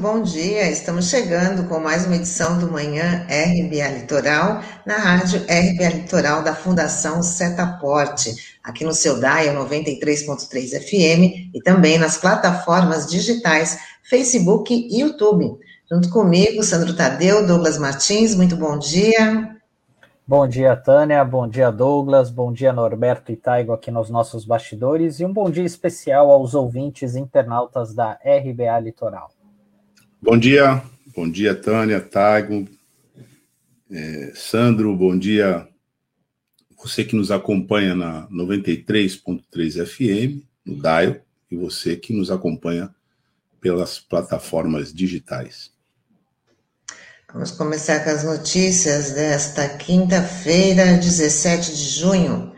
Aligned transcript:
bom 0.00 0.22
dia. 0.22 0.70
Estamos 0.70 1.10
chegando 1.10 1.68
com 1.68 1.78
mais 1.78 2.06
uma 2.06 2.16
edição 2.16 2.58
do 2.58 2.72
Manhã 2.72 3.26
RBA 3.28 3.98
Litoral, 3.98 4.62
na 4.86 4.96
rádio 4.96 5.40
RBA 5.40 5.90
Litoral 5.90 6.42
da 6.42 6.54
Fundação 6.54 7.22
Setaporte, 7.22 8.58
aqui 8.64 8.82
no 8.82 8.94
seu 8.94 9.20
DAIA 9.20 9.52
93.3 9.52 10.80
FM 10.80 11.54
e 11.54 11.60
também 11.62 11.98
nas 11.98 12.16
plataformas 12.16 13.10
digitais 13.10 13.78
Facebook 14.02 14.72
e 14.72 15.02
YouTube. 15.02 15.58
Junto 15.92 16.08
comigo, 16.08 16.62
Sandro 16.62 16.96
Tadeu, 16.96 17.46
Douglas 17.46 17.76
Martins, 17.76 18.34
muito 18.34 18.56
bom 18.56 18.78
dia. 18.78 19.54
Bom 20.26 20.48
dia, 20.48 20.74
Tânia. 20.76 21.22
Bom 21.24 21.46
dia, 21.46 21.70
Douglas. 21.70 22.30
Bom 22.30 22.50
dia, 22.54 22.72
Norberto 22.72 23.32
e 23.32 23.36
Taigo 23.36 23.72
aqui 23.72 23.90
nos 23.90 24.08
nossos 24.08 24.46
bastidores. 24.46 25.20
E 25.20 25.26
um 25.26 25.32
bom 25.32 25.50
dia 25.50 25.64
especial 25.64 26.30
aos 26.30 26.54
ouvintes 26.54 27.16
internautas 27.16 27.92
da 27.92 28.12
RBA 28.24 28.80
Litoral. 28.80 29.30
Bom 30.22 30.36
dia, 30.36 30.82
bom 31.16 31.30
dia, 31.30 31.54
Tânia, 31.54 31.98
Taigo, 31.98 32.68
é, 33.90 34.32
Sandro, 34.34 34.94
bom 34.94 35.18
dia. 35.18 35.66
Você 36.76 37.04
que 37.04 37.16
nos 37.16 37.30
acompanha 37.30 37.94
na 37.94 38.28
93.3 38.28 39.86
FM, 39.86 40.44
no 40.62 40.76
Dial, 40.76 41.16
e 41.50 41.56
você 41.56 41.96
que 41.96 42.12
nos 42.12 42.30
acompanha 42.30 42.94
pelas 43.62 43.98
plataformas 43.98 44.92
digitais. 44.92 45.70
Vamos 47.32 47.52
começar 47.52 48.04
com 48.04 48.10
as 48.10 48.22
notícias 48.22 49.12
desta 49.12 49.70
quinta-feira, 49.78 50.98
17 50.98 51.74
de 51.74 51.88
junho. 51.98 52.52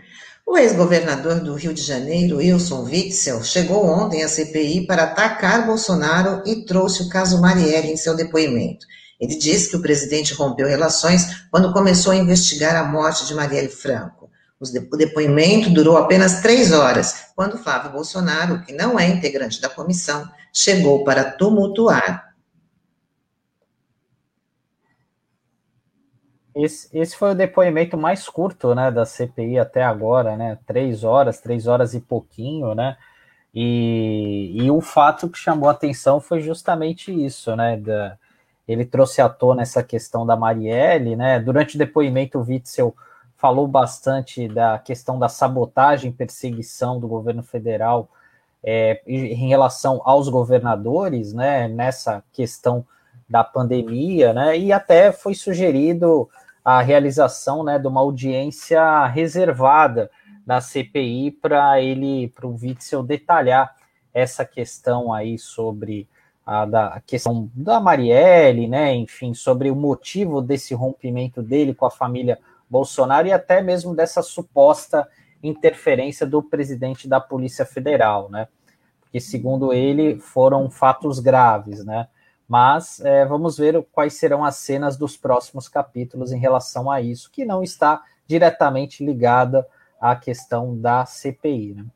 O 0.53 0.59
ex-governador 0.59 1.41
do 1.41 1.55
Rio 1.55 1.73
de 1.73 1.81
Janeiro, 1.81 2.37
Wilson 2.37 2.85
Witzel, 2.85 3.43
chegou 3.43 3.87
ontem 3.87 4.23
à 4.23 4.29
CPI 4.29 4.87
para 4.87 5.05
atacar 5.05 5.65
Bolsonaro 5.65 6.43
e 6.45 6.67
trouxe 6.67 7.05
o 7.05 7.09
caso 7.09 7.41
Marielle 7.41 7.91
em 7.91 7.97
seu 7.97 8.15
depoimento. 8.15 8.85
Ele 9.19 9.35
disse 9.35 9.71
que 9.71 9.77
o 9.77 9.81
presidente 9.81 10.35
rompeu 10.35 10.69
relações 10.69 11.47
quando 11.51 11.73
começou 11.73 12.13
a 12.13 12.17
investigar 12.17 12.77
a 12.77 12.85
morte 12.85 13.27
de 13.27 13.35
Marielle 13.35 13.71
Franco. 13.71 14.29
O 14.61 14.97
depoimento 14.99 15.71
durou 15.71 15.97
apenas 15.97 16.43
três 16.43 16.71
horas, 16.71 17.15
quando 17.35 17.57
Flávio 17.57 17.93
Bolsonaro, 17.93 18.61
que 18.61 18.75
não 18.75 19.01
é 19.01 19.09
integrante 19.09 19.59
da 19.59 19.71
comissão, 19.71 20.29
chegou 20.53 21.03
para 21.03 21.25
tumultuar 21.25 22.32
Esse, 26.55 26.89
esse 26.97 27.17
foi 27.17 27.31
o 27.33 27.35
depoimento 27.35 27.97
mais 27.97 28.29
curto, 28.29 28.75
né, 28.75 28.91
da 28.91 29.07
CPI 29.07 29.59
até 29.59 29.83
agora, 29.83 30.37
né, 30.37 30.59
três 30.67 31.03
horas, 31.03 31.41
três 31.41 31.67
horas 31.67 31.95
e 31.95 32.01
pouquinho, 32.01 32.75
né, 32.75 32.97
e, 33.55 34.53
e 34.55 34.71
o 34.71 34.81
fato 34.81 35.29
que 35.31 35.39
chamou 35.39 35.69
a 35.69 35.73
atenção 35.73 36.21
foi 36.21 36.41
justamente 36.41 37.11
isso, 37.11 37.57
né, 37.57 37.79
da, 37.79 38.19
ele 38.69 38.85
trouxe 38.85 39.23
à 39.23 39.29
tona 39.29 39.63
essa 39.63 39.83
questão 39.83 40.27
da 40.27 40.37
Marielle, 40.37 41.17
né, 41.17 41.41
durante 41.41 41.77
o 41.77 41.79
depoimento 41.79 42.39
o 42.39 42.43
Witzel 42.43 42.95
falou 43.37 43.67
bastante 43.67 44.47
da 44.47 44.79
questão 44.79 45.19
da 45.19 45.29
sabotagem, 45.29 46.13
perseguição 46.13 47.01
do 47.01 47.09
governo 47.09 47.43
federal 47.43 48.09
é, 48.63 49.03
em 49.07 49.49
relação 49.49 50.01
aos 50.05 50.29
governadores, 50.29 51.33
né, 51.33 51.67
nessa 51.67 52.23
questão 52.33 52.87
da 53.29 53.43
pandemia, 53.43 54.33
né, 54.33 54.57
e 54.59 54.71
até 54.71 55.11
foi 55.11 55.35
sugerido 55.35 56.29
a 56.65 56.81
realização 56.81 57.65
né, 57.65 57.79
de 57.79 57.87
uma 57.87 58.01
audiência 58.01 59.07
reservada 59.07 60.11
na 60.47 60.61
CPI 60.61 61.31
para 61.31 61.81
ele, 61.81 62.29
para 62.29 62.47
o 62.47 62.57
Witzel 62.61 63.03
detalhar 63.03 63.75
essa 64.13 64.45
questão 64.45 65.13
aí 65.13 65.39
sobre 65.39 66.09
a, 66.45 66.65
da, 66.65 66.87
a 66.89 67.01
questão 67.01 67.51
da 67.55 67.81
Marielle, 67.81 68.69
né, 68.69 68.95
enfim, 68.95 69.33
sobre 69.35 69.71
o 69.71 69.77
motivo 69.77 70.41
desse 70.41 70.75
rompimento 70.75 71.43
dele 71.43 71.75
com 71.75 71.87
a 71.87 71.91
família 71.91 72.39
Bolsonaro 72.69 73.29
e 73.29 73.33
até 73.33 73.61
mesmo 73.61 73.95
dessa 73.95 74.23
suposta 74.23 75.09
interferência 75.43 76.27
do 76.27 76.43
presidente 76.43 77.09
da 77.09 77.21
Polícia 77.21 77.65
Federal, 77.65 78.29
né, 78.31 78.49
porque 79.01 79.21
segundo 79.21 79.73
ele 79.73 80.19
foram 80.19 80.71
fatos 80.71 81.19
graves, 81.19 81.85
né, 81.85 82.09
mas 82.53 83.01
é, 83.01 83.25
vamos 83.25 83.57
ver 83.57 83.83
quais 83.91 84.13
serão 84.13 84.45
as 84.45 84.57
cenas 84.57 84.99
dos 84.99 85.17
próximos 85.17 85.71
capítulos 85.71 86.33
em 86.33 86.39
relação 86.39 86.91
a 86.91 87.01
isso, 87.01 87.31
que 87.31 87.47
não 87.47 87.63
está 87.63 88.05
diretamente 88.27 89.03
ligada 89.03 89.67
à 89.99 90.15
questão 90.15 90.79
da 90.79 91.07
CPI. 91.07 91.73
Né? 91.73 91.87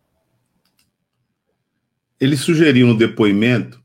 Ele 2.19 2.39
sugeriu 2.39 2.87
no 2.87 2.97
depoimento 2.97 3.85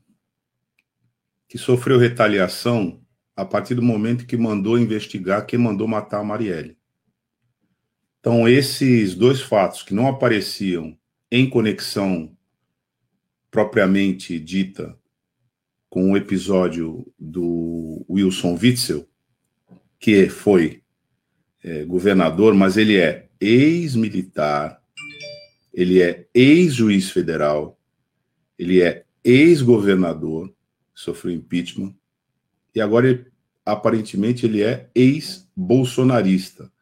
que 1.46 1.58
sofreu 1.58 1.98
retaliação 1.98 3.02
a 3.36 3.44
partir 3.44 3.74
do 3.74 3.82
momento 3.82 4.24
que 4.24 4.38
mandou 4.38 4.78
investigar 4.78 5.44
quem 5.44 5.58
mandou 5.58 5.86
matar 5.86 6.20
a 6.20 6.24
Marielle. 6.24 6.78
Então, 8.18 8.48
esses 8.48 9.14
dois 9.14 9.42
fatos 9.42 9.82
que 9.82 9.92
não 9.92 10.08
apareciam 10.08 10.96
em 11.30 11.50
conexão 11.50 12.34
propriamente 13.50 14.40
dita 14.40 14.98
com 15.92 16.10
o 16.10 16.16
episódio 16.16 17.06
do 17.18 18.02
Wilson 18.08 18.58
Witzel, 18.58 19.06
que 20.00 20.26
foi 20.26 20.82
é, 21.62 21.84
governador, 21.84 22.54
mas 22.54 22.78
ele 22.78 22.96
é 22.96 23.28
ex-militar, 23.38 24.82
ele 25.70 26.00
é 26.00 26.26
ex-juiz 26.32 27.10
federal, 27.10 27.78
ele 28.58 28.80
é 28.80 29.04
ex-governador, 29.22 30.50
sofreu 30.94 31.34
impeachment, 31.34 31.94
e 32.74 32.80
agora, 32.80 33.10
ele, 33.10 33.26
aparentemente, 33.62 34.46
ele 34.46 34.62
é 34.62 34.88
ex-bolsonarista. 34.94 36.72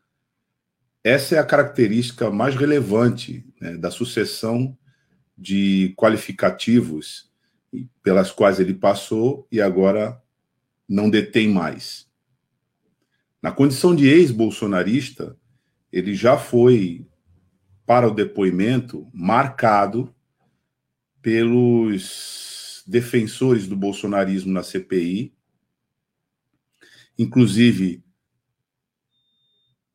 Essa 1.03 1.34
é 1.34 1.38
a 1.41 1.44
característica 1.44 2.31
mais 2.31 2.54
relevante 2.54 3.44
né, 3.60 3.76
da 3.76 3.91
sucessão 3.91 4.78
de 5.37 5.94
qualificativos 5.97 7.28
pelas 8.03 8.31
quais 8.31 8.58
ele 8.58 8.75
passou 8.75 9.47
e 9.50 9.60
agora 9.60 10.22
não 10.88 11.08
detém 11.08 11.48
mais. 11.48 12.08
Na 13.42 13.53
condição 13.53 13.94
de 13.94 14.06
ex-bolsonarista, 14.08 15.38
ele 15.92 16.14
já 16.14 16.36
foi 16.36 17.06
para 17.86 18.06
o 18.06 18.14
depoimento 18.14 19.08
marcado 19.12 20.14
pelos 21.22 22.82
defensores 22.86 23.66
do 23.66 23.76
bolsonarismo 23.76 24.52
na 24.52 24.62
CPI, 24.62 25.34
inclusive 27.19 28.02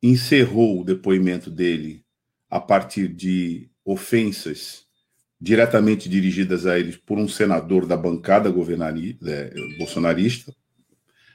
encerrou 0.02 0.80
o 0.80 0.84
depoimento 0.84 1.50
dele 1.50 2.04
a 2.48 2.60
partir 2.60 3.08
de 3.08 3.70
ofensas 3.84 4.85
diretamente 5.40 6.08
dirigidas 6.08 6.66
a 6.66 6.78
eles 6.78 6.96
por 6.96 7.18
um 7.18 7.28
senador 7.28 7.86
da 7.86 7.96
bancada 7.96 8.48
é, 8.48 9.54
bolsonarista. 9.78 10.54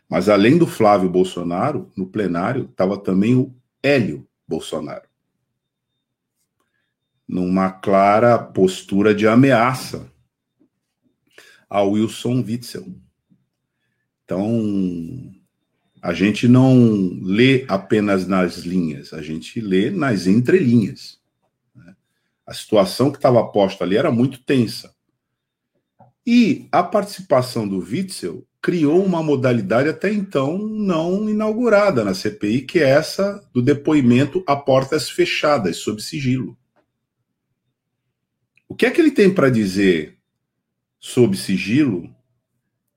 Mas 0.09 0.27
além 0.27 0.57
do 0.57 0.67
Flávio 0.67 1.09
Bolsonaro, 1.09 1.91
no 1.95 2.07
plenário 2.07 2.67
estava 2.69 2.97
também 2.97 3.35
o 3.35 3.55
Hélio 3.81 4.27
Bolsonaro. 4.47 5.07
Numa 7.27 7.71
clara 7.71 8.37
postura 8.37 9.15
de 9.15 9.25
ameaça 9.25 10.11
ao 11.69 11.91
Wilson 11.91 12.43
Witzel. 12.45 12.93
Então, 14.25 15.31
a 16.01 16.13
gente 16.13 16.47
não 16.47 16.75
lê 17.21 17.63
apenas 17.69 18.27
nas 18.27 18.57
linhas, 18.57 19.13
a 19.13 19.21
gente 19.21 19.61
lê 19.61 19.89
nas 19.89 20.27
entrelinhas. 20.27 21.20
A 22.51 22.53
situação 22.53 23.09
que 23.09 23.17
estava 23.17 23.41
posta 23.47 23.85
ali 23.85 23.95
era 23.95 24.11
muito 24.11 24.43
tensa. 24.43 24.93
E 26.27 26.67
a 26.69 26.83
participação 26.83 27.65
do 27.65 27.79
Witzel 27.79 28.45
criou 28.61 29.01
uma 29.05 29.23
modalidade 29.23 29.87
até 29.87 30.11
então 30.11 30.57
não 30.57 31.29
inaugurada 31.29 32.03
na 32.03 32.13
CPI, 32.13 32.63
que 32.63 32.79
é 32.79 32.89
essa 32.89 33.41
do 33.53 33.61
depoimento 33.61 34.43
a 34.45 34.53
portas 34.57 35.09
fechadas, 35.09 35.77
sob 35.77 36.01
sigilo. 36.01 36.57
O 38.67 38.75
que 38.75 38.85
é 38.85 38.91
que 38.91 38.99
ele 38.99 39.11
tem 39.11 39.33
para 39.33 39.49
dizer 39.49 40.17
sob 40.99 41.37
sigilo 41.37 42.13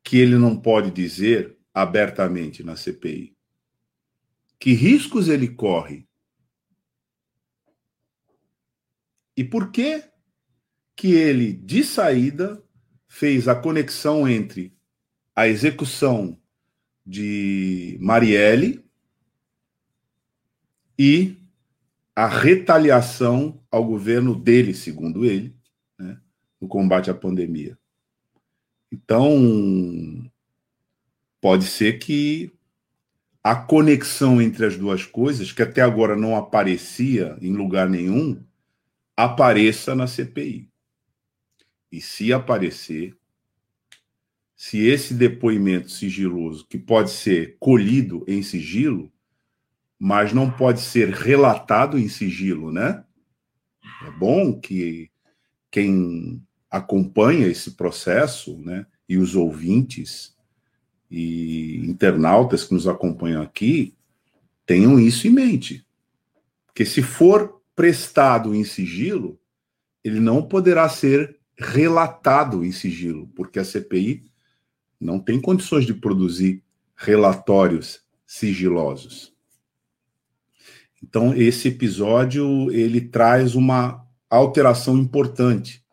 que 0.03 0.19
ele 0.19 0.37
não 0.37 0.57
pode 0.57 0.91
dizer 0.91 1.57
abertamente 1.73 2.65
na 2.65 2.75
CPI? 2.75 3.37
Que 4.59 4.73
riscos 4.73 5.29
ele 5.29 5.47
corre 5.47 6.09
E 9.37 9.43
por 9.43 9.71
que 9.71 10.05
que 10.97 11.13
ele, 11.13 11.53
de 11.53 11.83
saída, 11.83 12.63
fez 13.09 13.49
a 13.49 13.55
conexão 13.55 14.29
entre 14.29 14.73
a 15.35 15.49
execução 15.49 16.39
de 17.05 17.99
Marielle 18.01 18.85
e 20.99 21.37
a 22.15 22.29
retaliação 22.29 23.61
ao 23.71 23.85
governo 23.85 24.37
dele, 24.37 24.73
segundo 24.73 25.25
ele, 25.25 25.57
né, 25.99 26.21
no 26.61 26.69
combate 26.69 27.11
à 27.11 27.15
pandemia. 27.15 27.77
Então, 28.93 30.31
pode 31.41 31.65
ser 31.65 31.99
que 31.99 32.53
a 33.43 33.57
conexão 33.57 34.41
entre 34.41 34.65
as 34.65 34.77
duas 34.77 35.05
coisas, 35.05 35.51
que 35.51 35.63
até 35.63 35.83
agora 35.83 36.17
não 36.17 36.37
aparecia 36.37 37.37
em 37.43 37.53
lugar 37.53 37.91
nenhum, 37.91 38.41
apareça 39.16 39.94
na 39.94 40.06
CPI. 40.06 40.69
E 41.90 42.00
se 42.00 42.32
aparecer, 42.32 43.16
se 44.56 44.78
esse 44.87 45.14
depoimento 45.14 45.90
sigiloso, 45.90 46.66
que 46.66 46.78
pode 46.78 47.11
ser 47.11 47.56
colhido 47.58 48.25
em 48.26 48.43
sigilo, 48.43 49.12
mas 49.99 50.32
não 50.32 50.50
pode 50.50 50.81
ser 50.81 51.11
relatado 51.11 51.99
em 51.99 52.08
sigilo, 52.08 52.72
né? 52.72 53.05
É 54.06 54.11
bom 54.11 54.58
que 54.58 55.11
quem 55.70 56.43
acompanha 56.70 57.46
esse 57.46 57.72
processo, 57.72 58.58
né, 58.58 58.87
e 59.08 59.16
os 59.16 59.37
ouvintes 59.37 60.37
e 61.11 61.78
internautas 61.87 62.64
que 62.64 62.75
nos 62.75 62.88
acompanham 62.88 63.43
aqui 63.43 63.94
tenham 64.66 64.99
isso 64.99 65.26
em 65.26 65.31
mente. 65.31 65.87
Porque 66.66 66.84
se 66.84 67.02
for 67.02 67.62
prestado 67.75 68.55
em 68.55 68.65
sigilo, 68.65 69.38
ele 70.03 70.21
não 70.21 70.43
poderá 70.43 70.88
ser 70.88 71.38
relatado 71.56 72.65
em 72.65 72.73
sigilo, 72.73 73.29
porque 73.29 73.59
a 73.59 73.65
CPI 73.65 74.25
não 75.00 75.19
tem 75.19 75.41
condições 75.41 75.85
de 75.85 75.94
produzir 75.94 76.62
relatórios 76.97 78.03
sigilosos. 78.26 79.32
Então 81.03 81.35
esse 81.35 81.69
episódio 81.69 82.71
ele 82.71 83.00
traz 83.00 83.55
uma 83.55 84.05
alteração 84.29 84.97
importante 84.97 85.85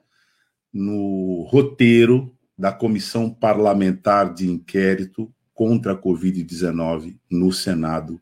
no 0.74 1.44
roteiro 1.50 2.33
da 2.57 2.72
Comissão 2.72 3.30
Parlamentar 3.30 4.33
de 4.33 4.50
Inquérito 4.50 5.33
contra 5.54 5.94
a 5.94 5.98
Covid-19 5.98 7.18
no 7.30 7.51
Senado 7.51 8.22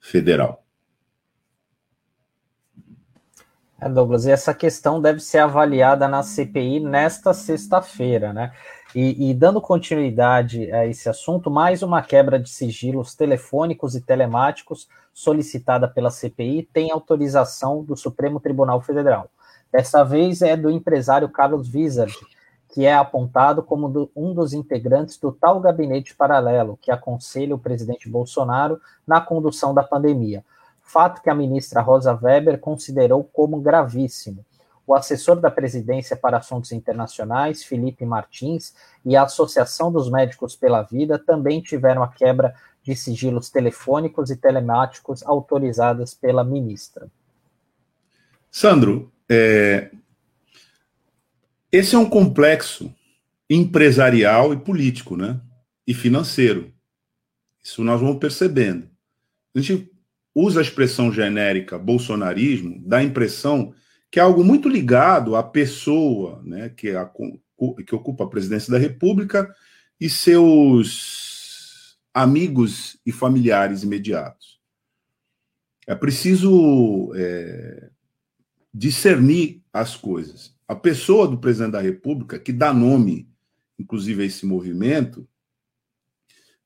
Federal. 0.00 0.67
É, 3.80 3.88
Douglas, 3.88 4.26
e 4.26 4.30
essa 4.32 4.52
questão 4.52 5.00
deve 5.00 5.20
ser 5.20 5.38
avaliada 5.38 6.08
na 6.08 6.22
CPI 6.22 6.80
nesta 6.80 7.32
sexta-feira, 7.32 8.32
né? 8.32 8.52
E, 8.92 9.30
e, 9.30 9.34
dando 9.34 9.60
continuidade 9.60 10.72
a 10.72 10.84
esse 10.86 11.08
assunto, 11.08 11.50
mais 11.50 11.82
uma 11.82 12.02
quebra 12.02 12.40
de 12.40 12.48
sigilos 12.48 13.14
telefônicos 13.14 13.94
e 13.94 14.00
telemáticos 14.00 14.88
solicitada 15.14 15.86
pela 15.86 16.10
CPI 16.10 16.68
tem 16.72 16.90
autorização 16.90 17.84
do 17.84 17.96
Supremo 17.96 18.40
Tribunal 18.40 18.80
Federal. 18.80 19.30
Dessa 19.70 20.02
vez 20.02 20.42
é 20.42 20.56
do 20.56 20.70
empresário 20.70 21.28
Carlos 21.28 21.72
Wizard, 21.72 22.16
que 22.72 22.84
é 22.84 22.94
apontado 22.94 23.62
como 23.62 23.88
do, 23.88 24.10
um 24.16 24.34
dos 24.34 24.52
integrantes 24.52 25.18
do 25.18 25.30
tal 25.30 25.60
gabinete 25.60 26.16
paralelo 26.16 26.78
que 26.80 26.90
aconselha 26.90 27.54
o 27.54 27.58
presidente 27.58 28.08
Bolsonaro 28.08 28.80
na 29.06 29.20
condução 29.20 29.72
da 29.72 29.82
pandemia. 29.82 30.44
Fato 30.88 31.20
que 31.20 31.28
a 31.28 31.34
ministra 31.34 31.82
Rosa 31.82 32.18
Weber 32.18 32.58
considerou 32.58 33.22
como 33.22 33.60
gravíssimo. 33.60 34.42
O 34.86 34.94
assessor 34.94 35.38
da 35.38 35.50
presidência 35.50 36.16
para 36.16 36.38
assuntos 36.38 36.72
internacionais, 36.72 37.62
Felipe 37.62 38.06
Martins, 38.06 38.74
e 39.04 39.14
a 39.14 39.24
Associação 39.24 39.92
dos 39.92 40.10
Médicos 40.10 40.56
pela 40.56 40.80
Vida 40.80 41.18
também 41.18 41.60
tiveram 41.60 42.02
a 42.02 42.08
quebra 42.08 42.54
de 42.82 42.96
sigilos 42.96 43.50
telefônicos 43.50 44.30
e 44.30 44.36
telemáticos 44.36 45.22
autorizadas 45.24 46.14
pela 46.14 46.42
ministra. 46.42 47.10
Sandro, 48.50 49.12
é, 49.28 49.90
esse 51.70 51.94
é 51.94 51.98
um 51.98 52.08
complexo 52.08 52.90
empresarial 53.50 54.54
e 54.54 54.56
político, 54.56 55.18
né? 55.18 55.38
E 55.86 55.92
financeiro. 55.92 56.72
Isso 57.62 57.84
nós 57.84 58.00
vamos 58.00 58.16
percebendo. 58.16 58.88
A 59.54 59.60
gente 59.60 59.97
usa 60.40 60.60
a 60.60 60.62
expressão 60.62 61.12
genérica 61.12 61.78
bolsonarismo, 61.78 62.82
dá 62.86 62.98
a 62.98 63.04
impressão 63.04 63.74
que 64.10 64.18
é 64.18 64.22
algo 64.22 64.42
muito 64.42 64.68
ligado 64.68 65.36
à 65.36 65.42
pessoa, 65.42 66.42
né, 66.44 66.70
que, 66.70 66.88
é 66.88 66.96
a, 66.96 67.10
que 67.86 67.94
ocupa 67.94 68.24
a 68.24 68.28
presidência 68.28 68.70
da 68.70 68.78
República 68.78 69.54
e 70.00 70.08
seus 70.08 71.98
amigos 72.14 72.98
e 73.04 73.12
familiares 73.12 73.82
imediatos. 73.82 74.58
É 75.86 75.94
preciso 75.94 77.12
é, 77.14 77.90
discernir 78.72 79.62
as 79.72 79.94
coisas 79.94 80.58
a 80.68 80.76
pessoa 80.76 81.26
do 81.26 81.38
presidente 81.38 81.72
da 81.72 81.80
República, 81.80 82.38
que 82.38 82.52
dá 82.52 82.74
nome, 82.74 83.26
inclusive, 83.78 84.22
a 84.22 84.26
esse 84.26 84.44
movimento, 84.44 85.26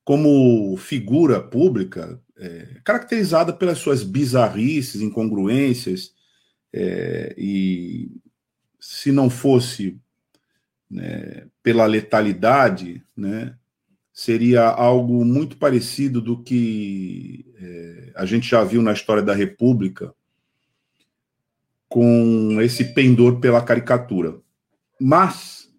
como 0.04 0.76
figura 0.76 1.40
pública, 1.40 2.20
é, 2.36 2.80
caracterizada 2.84 3.52
pelas 3.52 3.78
suas 3.78 4.02
bizarrices, 4.02 5.00
incongruências, 5.00 6.12
é, 6.72 7.34
e 7.38 8.10
se 8.80 9.12
não 9.12 9.30
fosse 9.30 9.98
né, 10.90 11.46
pela 11.62 11.86
letalidade, 11.86 13.02
né, 13.16 13.56
seria 14.12 14.66
algo 14.66 15.24
muito 15.24 15.56
parecido 15.56 16.20
do 16.20 16.42
que 16.42 17.46
é, 17.58 18.12
a 18.16 18.26
gente 18.26 18.48
já 18.48 18.62
viu 18.64 18.82
na 18.82 18.92
história 18.92 19.22
da 19.22 19.34
República, 19.34 20.12
com 21.88 22.58
esse 22.62 22.86
pendor 22.94 23.38
pela 23.38 23.62
caricatura. 23.62 24.40
Mas, 24.98 25.70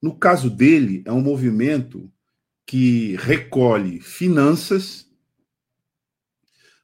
no 0.00 0.14
caso 0.14 0.48
dele, 0.48 1.02
é 1.04 1.10
um 1.10 1.20
movimento 1.20 2.08
que 2.66 3.16
recolhe 3.16 4.00
finanças, 4.00 5.08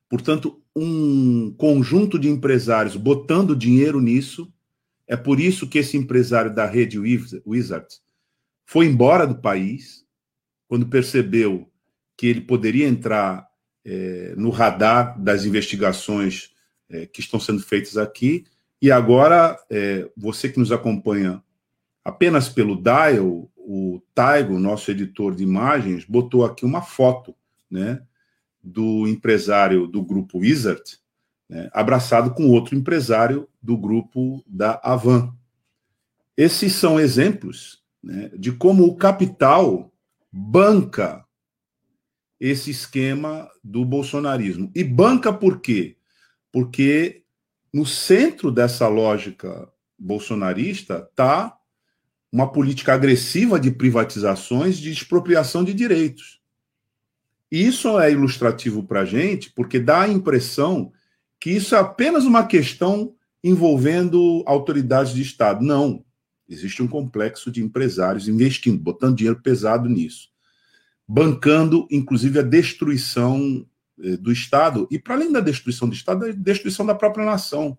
portanto, 0.09 0.63
um 0.75 1.53
conjunto 1.59 2.19
de 2.19 2.29
empresários 2.29 2.97
botando 2.97 3.57
dinheiro 3.57 4.01
nisso. 4.01 4.53
É 5.07 5.17
por 5.17 5.41
isso 5.41 5.69
que 5.69 5.79
esse 5.79 5.97
empresário 5.97 6.55
da 6.55 6.65
rede 6.65 6.99
Wizards 6.99 8.01
foi 8.65 8.87
embora 8.87 9.27
do 9.27 9.35
país, 9.35 10.07
quando 10.69 10.87
percebeu 10.87 11.71
que 12.17 12.27
ele 12.27 12.41
poderia 12.41 12.87
entrar 12.87 13.47
é, 13.85 14.35
no 14.37 14.49
radar 14.49 15.21
das 15.21 15.45
investigações 15.45 16.53
é, 16.89 17.05
que 17.05 17.21
estão 17.21 17.39
sendo 17.39 17.61
feitas 17.61 17.99
aqui, 17.99 18.47
e 18.81 18.91
agora, 18.91 19.59
é, 19.71 20.11
você 20.17 20.49
que 20.49 20.59
nos 20.59 20.73
acompanha 20.73 21.43
apenas 22.05 22.49
pelo 22.49 22.75
Dial, 22.75 23.49
o 23.65 24.03
Taigo, 24.15 24.59
nosso 24.59 24.91
editor 24.91 25.35
de 25.35 25.43
imagens, 25.43 26.05
botou 26.05 26.45
aqui 26.45 26.65
uma 26.65 26.83
foto 26.83 27.35
né, 27.71 28.03
do 28.63 29.07
empresário 29.07 29.87
do 29.87 30.03
grupo 30.03 30.39
Wizard, 30.39 30.83
né, 31.49 31.71
abraçado 31.73 32.35
com 32.35 32.51
outro 32.51 32.77
empresário 32.77 33.49
do 33.63 33.77
grupo 33.77 34.43
da 34.47 34.81
Avan. 34.83 35.35
Esses 36.37 36.73
são 36.73 36.99
exemplos 36.99 37.83
né, 38.03 38.31
de 38.37 38.53
como 38.53 38.85
o 38.85 38.97
capital 38.97 39.93
banca 40.31 41.25
esse 42.41 42.71
esquema 42.71 43.49
do 43.63 43.85
bolsonarismo. 43.85 44.71
E 44.75 44.83
banca 44.83 45.33
por 45.33 45.61
quê? 45.61 45.97
Porque 46.51 47.23
no 47.73 47.87
centro 47.87 48.51
dessa 48.51 48.89
lógica 48.89 49.71
bolsonarista 49.97 51.07
está 51.09 51.57
uma 52.33 52.51
política 52.51 52.95
agressiva 52.95 53.61
de 53.61 53.71
privatizações, 53.71 54.79
de 54.79 54.91
expropriação 54.91 55.63
de 55.63 55.75
direitos. 55.75 56.41
Isso 57.51 58.01
é 58.01 58.11
ilustrativo 58.11 58.83
para 58.83 59.01
a 59.01 59.05
gente, 59.05 59.51
porque 59.51 59.79
dá 59.79 60.01
a 60.01 60.09
impressão 60.09 60.91
que 61.39 61.51
isso 61.51 61.75
é 61.75 61.79
apenas 61.79 62.25
uma 62.25 62.47
questão 62.47 63.15
envolvendo 63.45 64.43
autoridades 64.47 65.13
de 65.13 65.21
Estado. 65.21 65.63
Não. 65.63 66.03
Existe 66.49 66.83
um 66.83 66.89
complexo 66.89 67.51
de 67.51 67.63
empresários 67.63 68.29
investindo, 68.29 68.79
botando 68.79 69.17
dinheiro 69.17 69.41
pesado 69.43 69.89
nisso, 69.89 70.31
bancando, 71.07 71.87
inclusive, 71.91 72.39
a 72.39 72.43
destruição 72.43 73.67
eh, 74.03 74.17
do 74.17 74.33
Estado, 74.33 74.89
e 74.91 74.99
para 74.99 75.15
além 75.15 75.31
da 75.31 75.41
destruição 75.41 75.89
do 75.89 75.95
Estado, 75.95 76.25
a 76.25 76.33
destruição 76.33 76.87
da 76.87 76.95
própria 76.95 77.27
nação, 77.27 77.77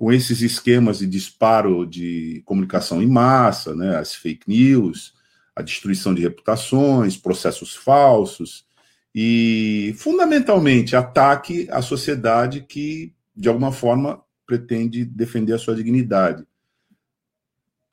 com 0.00 0.10
esses 0.10 0.40
esquemas 0.40 1.00
de 1.00 1.06
disparo 1.06 1.84
de 1.84 2.40
comunicação 2.46 3.02
em 3.02 3.06
massa, 3.06 3.76
né, 3.76 3.98
as 3.98 4.14
fake 4.14 4.48
news, 4.48 5.12
a 5.54 5.60
destruição 5.60 6.14
de 6.14 6.22
reputações, 6.22 7.18
processos 7.18 7.76
falsos, 7.76 8.64
e, 9.14 9.94
fundamentalmente, 9.98 10.96
ataque 10.96 11.68
à 11.70 11.82
sociedade 11.82 12.62
que, 12.62 13.12
de 13.36 13.50
alguma 13.50 13.72
forma, 13.72 14.22
pretende 14.46 15.04
defender 15.04 15.52
a 15.52 15.58
sua 15.58 15.74
dignidade. 15.74 16.46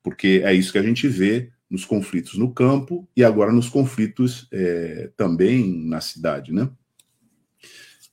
Porque 0.02 0.40
é 0.42 0.54
isso 0.54 0.72
que 0.72 0.78
a 0.78 0.82
gente 0.82 1.06
vê 1.06 1.50
nos 1.68 1.84
conflitos 1.84 2.38
no 2.38 2.54
campo 2.54 3.06
e 3.14 3.22
agora 3.22 3.52
nos 3.52 3.68
conflitos 3.68 4.48
é, 4.50 5.10
também 5.14 5.84
na 5.84 6.00
cidade, 6.00 6.54
né? 6.54 6.70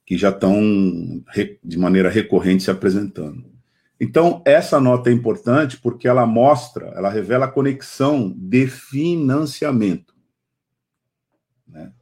que 0.05 0.17
já 0.17 0.31
estão 0.31 1.23
de 1.63 1.77
maneira 1.77 2.09
recorrente 2.09 2.63
se 2.63 2.69
apresentando. 2.69 3.54
Então, 3.99 4.41
essa 4.45 4.79
nota 4.79 5.09
é 5.09 5.13
importante 5.13 5.77
porque 5.77 6.07
ela 6.07 6.25
mostra, 6.25 6.87
ela 6.95 7.09
revela 7.09 7.45
a 7.45 7.51
conexão 7.51 8.33
de 8.35 8.67
financiamento. 8.67 10.13
Né? 11.67 11.93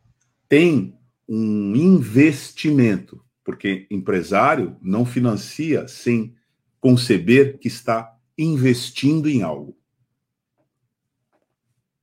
Tem 0.49 0.97
um 1.29 1.75
investimento, 1.75 3.23
porque 3.43 3.87
empresário 3.91 4.75
não 4.81 5.05
financia 5.05 5.87
sem 5.87 6.35
conceber 6.79 7.59
que 7.59 7.67
está 7.67 8.17
investindo 8.37 9.29
em 9.29 9.43
algo. 9.43 9.77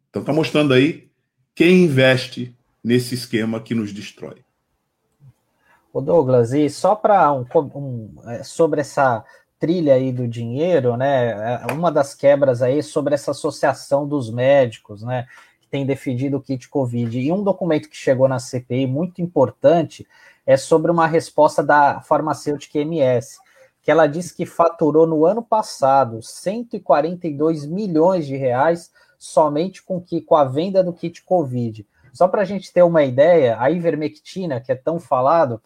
Então, 0.09 0.23
está 0.23 0.33
mostrando 0.33 0.73
aí 0.73 1.11
quem 1.55 1.85
investe 1.85 2.57
nesse 2.83 3.15
esquema 3.15 3.61
que 3.61 3.75
nos 3.75 3.93
destrói. 3.93 4.45
O 5.93 6.01
Douglas, 6.01 6.53
e 6.53 6.71
só 6.71 6.95
para 6.95 7.33
um, 7.33 7.45
um, 7.75 8.15
é, 8.31 8.45
sobre 8.45 8.81
essa 8.81 9.25
trilha 9.61 9.95
aí 9.95 10.11
do 10.11 10.27
dinheiro, 10.27 10.97
né? 10.97 11.61
É, 11.69 11.73
uma 11.73 11.93
das 11.93 12.15
quebras 12.15 12.63
aí 12.63 12.83
sobre 12.83 13.15
essa 13.15 13.33
associação 13.33 14.09
dos 14.09 14.31
médicos, 14.31 15.03
né? 15.03 15.27
Que 15.61 15.69
tem 15.69 15.85
defendido 15.85 16.39
o 16.39 16.41
kit 16.41 16.67
Covid. 16.69 17.21
E 17.21 17.31
um 17.31 17.45
documento 17.45 17.89
que 17.89 17.97
chegou 17.97 18.27
na 18.27 18.39
CPI 18.39 18.87
muito 18.87 19.21
importante 19.21 20.07
é 20.47 20.57
sobre 20.57 20.91
uma 20.91 21.07
resposta 21.07 21.63
da 21.63 22.01
farmacêutica 22.01 22.79
MS, 22.79 23.39
que 23.83 23.91
ela 23.91 24.07
disse 24.07 24.35
que 24.35 24.47
faturou 24.47 25.07
no 25.07 25.27
ano 25.27 25.43
passado 25.43 26.23
142 26.23 27.67
milhões 27.67 28.27
de 28.27 28.37
reais 28.37 28.91
somente 29.19 29.83
com, 29.83 30.01
que, 30.01 30.23
com 30.23 30.35
a 30.35 30.45
venda 30.45 30.83
do 30.83 30.95
kit 30.95 31.23
Covid. 31.23 31.87
Só 32.13 32.27
para 32.27 32.43
a 32.43 32.45
gente 32.45 32.73
ter 32.73 32.83
uma 32.83 33.05
ideia, 33.05 33.57
a 33.61 33.71
ivermectina, 33.71 34.61
que 34.61 34.73
é 34.73 34.75
tão 34.75 34.99
falado, 34.99 35.61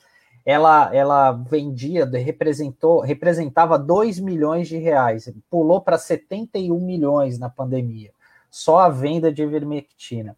ela, 0.45 0.95
ela 0.95 1.33
vendia, 1.33 2.05
representou, 2.05 3.01
representava 3.01 3.79
2 3.79 4.21
milhões 4.21 4.69
de 4.69 4.77
reais, 4.77 5.33
pulou 5.49 5.81
para 5.81 5.97
71 5.97 6.79
milhões 6.81 7.39
na 7.39 7.49
pandemia, 7.49 8.11
só 8.51 8.81
a 8.81 8.89
venda 8.89 9.33
de 9.33 9.43
ivermectina. 9.43 10.37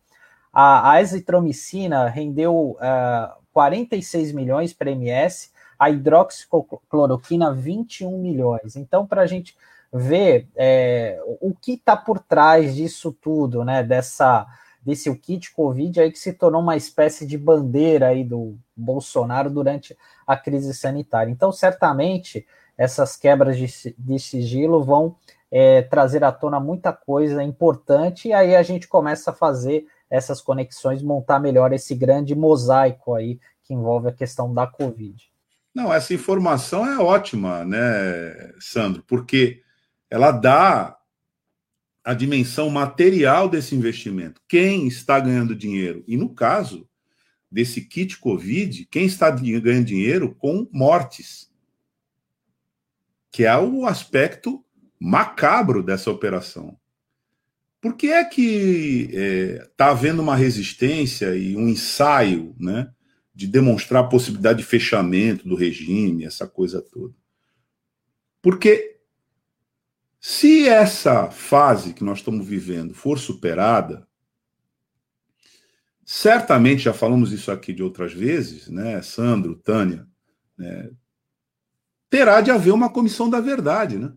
A, 0.53 0.93
a 0.93 0.99
azitromicina 0.99 2.09
rendeu 2.09 2.79
uh, 2.79 3.47
46 3.53 4.33
milhões 4.33 4.73
para 4.73 4.91
MS, 4.91 5.51
a 5.79 5.91
hidroxicloroquina 5.91 7.53
21 7.53 8.19
milhões. 8.19 8.77
Então, 8.77 9.07
para 9.07 9.23
a 9.23 9.27
gente 9.27 9.57
ver 9.93 10.49
é, 10.57 11.21
o 11.41 11.55
que 11.55 11.73
está 11.73 11.97
por 11.97 12.19
trás 12.19 12.75
disso 12.75 13.13
tudo, 13.13 13.65
né? 13.65 13.83
Dessa 13.83 14.47
desse 14.87 15.11
o 15.11 15.17
kit 15.19 15.53
Covid 15.53 16.01
aí 16.01 16.13
que 16.13 16.19
se 16.19 16.33
tornou 16.33 16.63
uma 16.63 16.77
espécie 16.77 17.27
de 17.27 17.37
bandeira 17.37 18.07
aí 18.07 18.23
do 18.23 18.57
Bolsonaro 18.77 19.51
durante 19.51 19.99
a 20.25 20.37
crise 20.37 20.73
sanitária. 20.73 21.29
Então, 21.29 21.51
certamente, 21.51 22.47
essas 22.79 23.17
quebras 23.17 23.59
de, 23.59 23.95
de 23.99 24.19
sigilo 24.21 24.85
vão 24.85 25.17
é, 25.51 25.83
trazer 25.83 26.23
à 26.23 26.31
tona 26.31 26.61
muita 26.61 26.93
coisa 26.93 27.43
importante, 27.43 28.29
e 28.29 28.33
aí 28.33 28.55
a 28.55 28.63
gente 28.63 28.87
começa 28.87 29.33
a 29.33 29.35
fazer 29.35 29.89
essas 30.09 30.41
conexões, 30.41 31.03
montar 31.03 31.41
melhor 31.41 31.73
esse 31.73 31.93
grande 31.93 32.37
mosaico 32.37 33.13
aí 33.13 33.41
que 33.65 33.75
envolve 33.75 34.09
a 34.09 34.13
questão 34.13 34.55
da 34.55 34.69
Covid. 34.69 35.21
Não, 35.75 35.93
essa 35.93 36.15
informação 36.15 36.87
é 36.87 36.97
ótima, 36.97 37.65
né, 37.65 38.53
Sandro? 38.61 39.03
Porque 39.05 39.63
ela 40.09 40.31
dá 40.31 40.97
a 42.07 42.15
dimensão 42.15 42.71
material 42.71 43.49
desse 43.49 43.75
investimento. 43.75 44.41
Quem 44.49 44.87
está 44.87 45.19
ganhando 45.19 45.57
dinheiro? 45.57 46.05
E 46.07 46.17
no 46.17 46.33
caso 46.33 46.89
desse 47.51 47.81
kit 47.81 48.19
Covid, 48.19 48.87
quem 48.87 49.07
está 49.07 49.29
ganhando 49.29 49.85
dinheiro 49.85 50.33
com 50.33 50.69
mortes, 50.73 51.51
que 53.29 53.45
é 53.45 53.59
o 53.59 53.87
aspecto 53.87 54.65
macabro 55.01 55.83
dessa 55.83 56.09
operação. 56.09 56.79
Por 57.81 57.97
que 57.97 58.13
é 58.13 58.25
que 58.25 59.09
está 59.11 59.65
é, 59.65 59.71
tá 59.77 59.91
havendo 59.91 60.23
uma 60.23 60.37
resistência 60.37 61.35
e 61.35 61.57
um 61.57 61.69
ensaio 61.69 62.55
né, 62.57 62.89
de 63.35 63.49
demonstrar 63.49 64.05
a 64.05 64.09
possibilidade 64.09 64.61
de 64.61 64.65
fechamento 64.65 65.49
do 65.49 65.57
regime, 65.57 66.25
essa 66.25 66.47
coisa 66.47 66.81
toda? 66.81 67.15
Porque 68.41 68.96
se 70.21 70.69
essa 70.69 71.31
fase 71.31 71.95
que 71.95 72.05
nós 72.05 72.19
estamos 72.19 72.47
vivendo 72.47 72.95
for 72.95 73.19
superada, 73.19 74.07
certamente, 76.05 76.83
já 76.83 76.93
falamos 76.93 77.33
isso 77.33 77.51
aqui 77.51 77.73
de 77.73 77.83
outras 77.83 78.13
vezes, 78.13 78.69
né, 78.69 79.01
Sandro, 79.03 79.57
Tânia, 79.57 80.07
né, 80.57 80.91
terá 82.09 82.41
de 82.41 82.51
haver 82.51 82.73
uma 82.73 82.91
comissão 82.91 83.29
da 83.29 83.41
verdade, 83.41 83.99
né? 83.99 84.13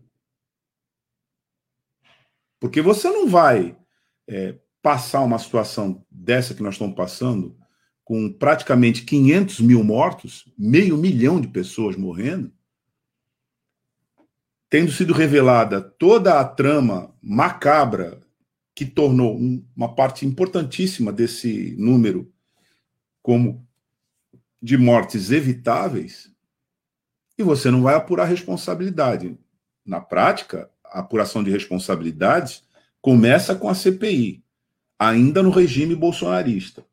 Porque 2.58 2.80
você 2.82 3.08
não 3.08 3.26
vai 3.26 3.76
é, 4.28 4.58
passar 4.82 5.22
uma 5.22 5.38
situação 5.38 6.04
dessa 6.10 6.54
que 6.54 6.62
nós 6.62 6.74
estamos 6.74 6.94
passando, 6.94 7.58
com 8.04 8.32
praticamente 8.32 9.04
500 9.04 9.60
mil 9.60 9.84
mortos, 9.84 10.52
meio 10.58 10.96
milhão 10.96 11.40
de 11.40 11.48
pessoas 11.48 11.96
morrendo, 11.96 12.52
tendo 14.70 14.92
sido 14.92 15.12
revelada 15.12 15.82
toda 15.82 16.38
a 16.38 16.44
trama 16.44 17.12
macabra 17.20 18.20
que 18.74 18.86
tornou 18.86 19.36
uma 19.76 19.94
parte 19.94 20.24
importantíssima 20.24 21.12
desse 21.12 21.74
número 21.76 22.32
como 23.20 23.68
de 24.62 24.78
mortes 24.78 25.32
evitáveis, 25.32 26.30
e 27.36 27.42
você 27.42 27.70
não 27.70 27.82
vai 27.82 27.94
apurar 27.94 28.26
responsabilidade. 28.26 29.36
Na 29.84 30.00
prática, 30.00 30.70
a 30.84 31.00
apuração 31.00 31.42
de 31.42 31.50
responsabilidades 31.50 32.62
começa 33.00 33.54
com 33.54 33.68
a 33.68 33.74
CPI, 33.74 34.44
ainda 34.98 35.42
no 35.42 35.50
regime 35.50 35.94
bolsonarista. 35.94 36.84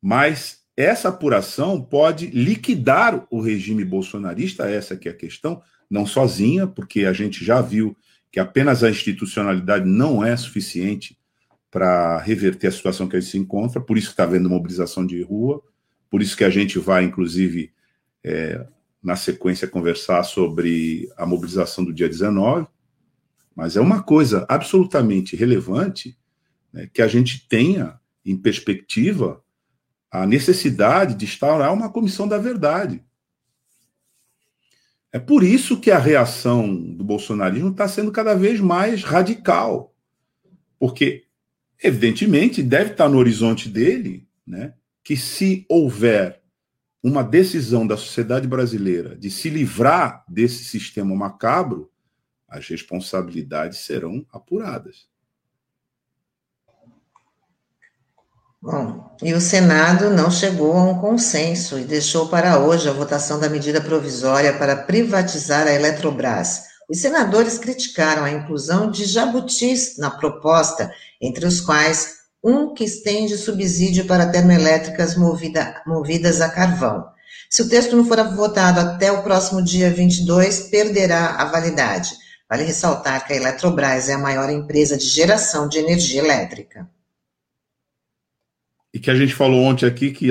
Mas 0.00 0.64
essa 0.76 1.08
apuração 1.08 1.82
pode 1.82 2.26
liquidar 2.26 3.26
o 3.30 3.40
regime 3.40 3.84
bolsonarista, 3.84 4.70
essa 4.70 4.96
que 4.96 5.08
é 5.08 5.12
a 5.12 5.16
questão, 5.16 5.62
não 5.94 6.04
sozinha, 6.04 6.66
porque 6.66 7.04
a 7.04 7.12
gente 7.12 7.44
já 7.44 7.60
viu 7.60 7.96
que 8.32 8.40
apenas 8.40 8.82
a 8.82 8.90
institucionalidade 8.90 9.86
não 9.86 10.24
é 10.24 10.36
suficiente 10.36 11.16
para 11.70 12.18
reverter 12.18 12.66
a 12.66 12.72
situação 12.72 13.08
que 13.08 13.16
a 13.16 13.20
gente 13.20 13.30
se 13.30 13.38
encontra, 13.38 13.80
por 13.80 13.96
isso 13.96 14.08
que 14.08 14.14
está 14.14 14.24
havendo 14.24 14.50
mobilização 14.50 15.06
de 15.06 15.22
rua, 15.22 15.62
por 16.10 16.20
isso 16.20 16.36
que 16.36 16.42
a 16.42 16.50
gente 16.50 16.80
vai, 16.80 17.04
inclusive, 17.04 17.72
é, 18.24 18.66
na 19.00 19.14
sequência, 19.14 19.68
conversar 19.68 20.24
sobre 20.24 21.08
a 21.16 21.24
mobilização 21.24 21.84
do 21.84 21.92
dia 21.92 22.08
19, 22.08 22.66
mas 23.54 23.76
é 23.76 23.80
uma 23.80 24.02
coisa 24.02 24.44
absolutamente 24.48 25.36
relevante 25.36 26.18
né, 26.72 26.88
que 26.92 27.02
a 27.02 27.06
gente 27.06 27.46
tenha 27.48 28.00
em 28.26 28.36
perspectiva 28.36 29.40
a 30.10 30.26
necessidade 30.26 31.14
de 31.14 31.24
instaurar 31.24 31.72
uma 31.72 31.88
comissão 31.88 32.26
da 32.26 32.38
verdade. 32.38 33.03
É 35.14 35.18
por 35.20 35.44
isso 35.44 35.78
que 35.78 35.92
a 35.92 35.98
reação 35.98 36.74
do 36.74 37.04
bolsonarismo 37.04 37.70
está 37.70 37.86
sendo 37.86 38.10
cada 38.10 38.34
vez 38.34 38.58
mais 38.58 39.04
radical. 39.04 39.94
Porque, 40.76 41.26
evidentemente, 41.80 42.60
deve 42.60 42.90
estar 42.90 43.08
no 43.08 43.18
horizonte 43.18 43.68
dele 43.68 44.26
né, 44.44 44.74
que, 45.04 45.16
se 45.16 45.64
houver 45.68 46.42
uma 47.00 47.22
decisão 47.22 47.86
da 47.86 47.96
sociedade 47.96 48.48
brasileira 48.48 49.14
de 49.14 49.30
se 49.30 49.48
livrar 49.48 50.24
desse 50.28 50.64
sistema 50.64 51.14
macabro, 51.14 51.88
as 52.48 52.66
responsabilidades 52.66 53.78
serão 53.78 54.26
apuradas. 54.32 55.06
Bom, 58.66 59.14
e 59.22 59.34
o 59.34 59.42
Senado 59.42 60.08
não 60.08 60.30
chegou 60.30 60.72
a 60.72 60.84
um 60.84 60.98
consenso 60.98 61.78
e 61.78 61.84
deixou 61.84 62.28
para 62.28 62.58
hoje 62.58 62.88
a 62.88 62.94
votação 62.94 63.38
da 63.38 63.46
medida 63.46 63.78
provisória 63.78 64.54
para 64.54 64.74
privatizar 64.74 65.66
a 65.66 65.74
Eletrobras. 65.74 66.62
Os 66.88 66.98
senadores 66.98 67.58
criticaram 67.58 68.24
a 68.24 68.30
inclusão 68.30 68.90
de 68.90 69.04
jabutis 69.04 69.98
na 69.98 70.10
proposta, 70.10 70.90
entre 71.20 71.44
os 71.44 71.60
quais 71.60 72.14
um 72.42 72.72
que 72.72 72.84
estende 72.84 73.36
subsídio 73.36 74.06
para 74.06 74.30
termoelétricas 74.30 75.14
movida, 75.14 75.82
movidas 75.86 76.40
a 76.40 76.48
carvão. 76.48 77.04
Se 77.50 77.60
o 77.60 77.68
texto 77.68 77.94
não 77.94 78.06
for 78.06 78.16
votado 78.34 78.80
até 78.80 79.12
o 79.12 79.22
próximo 79.22 79.62
dia 79.62 79.90
22, 79.90 80.70
perderá 80.70 81.34
a 81.34 81.44
validade. 81.44 82.12
Vale 82.48 82.62
ressaltar 82.62 83.26
que 83.26 83.34
a 83.34 83.36
Eletrobras 83.36 84.08
é 84.08 84.14
a 84.14 84.18
maior 84.18 84.48
empresa 84.48 84.96
de 84.96 85.04
geração 85.04 85.68
de 85.68 85.78
energia 85.78 86.22
elétrica 86.22 86.88
e 88.94 89.00
que 89.00 89.10
a 89.10 89.14
gente 89.16 89.34
falou 89.34 89.64
ontem 89.64 89.84
aqui 89.84 90.12
que 90.12 90.28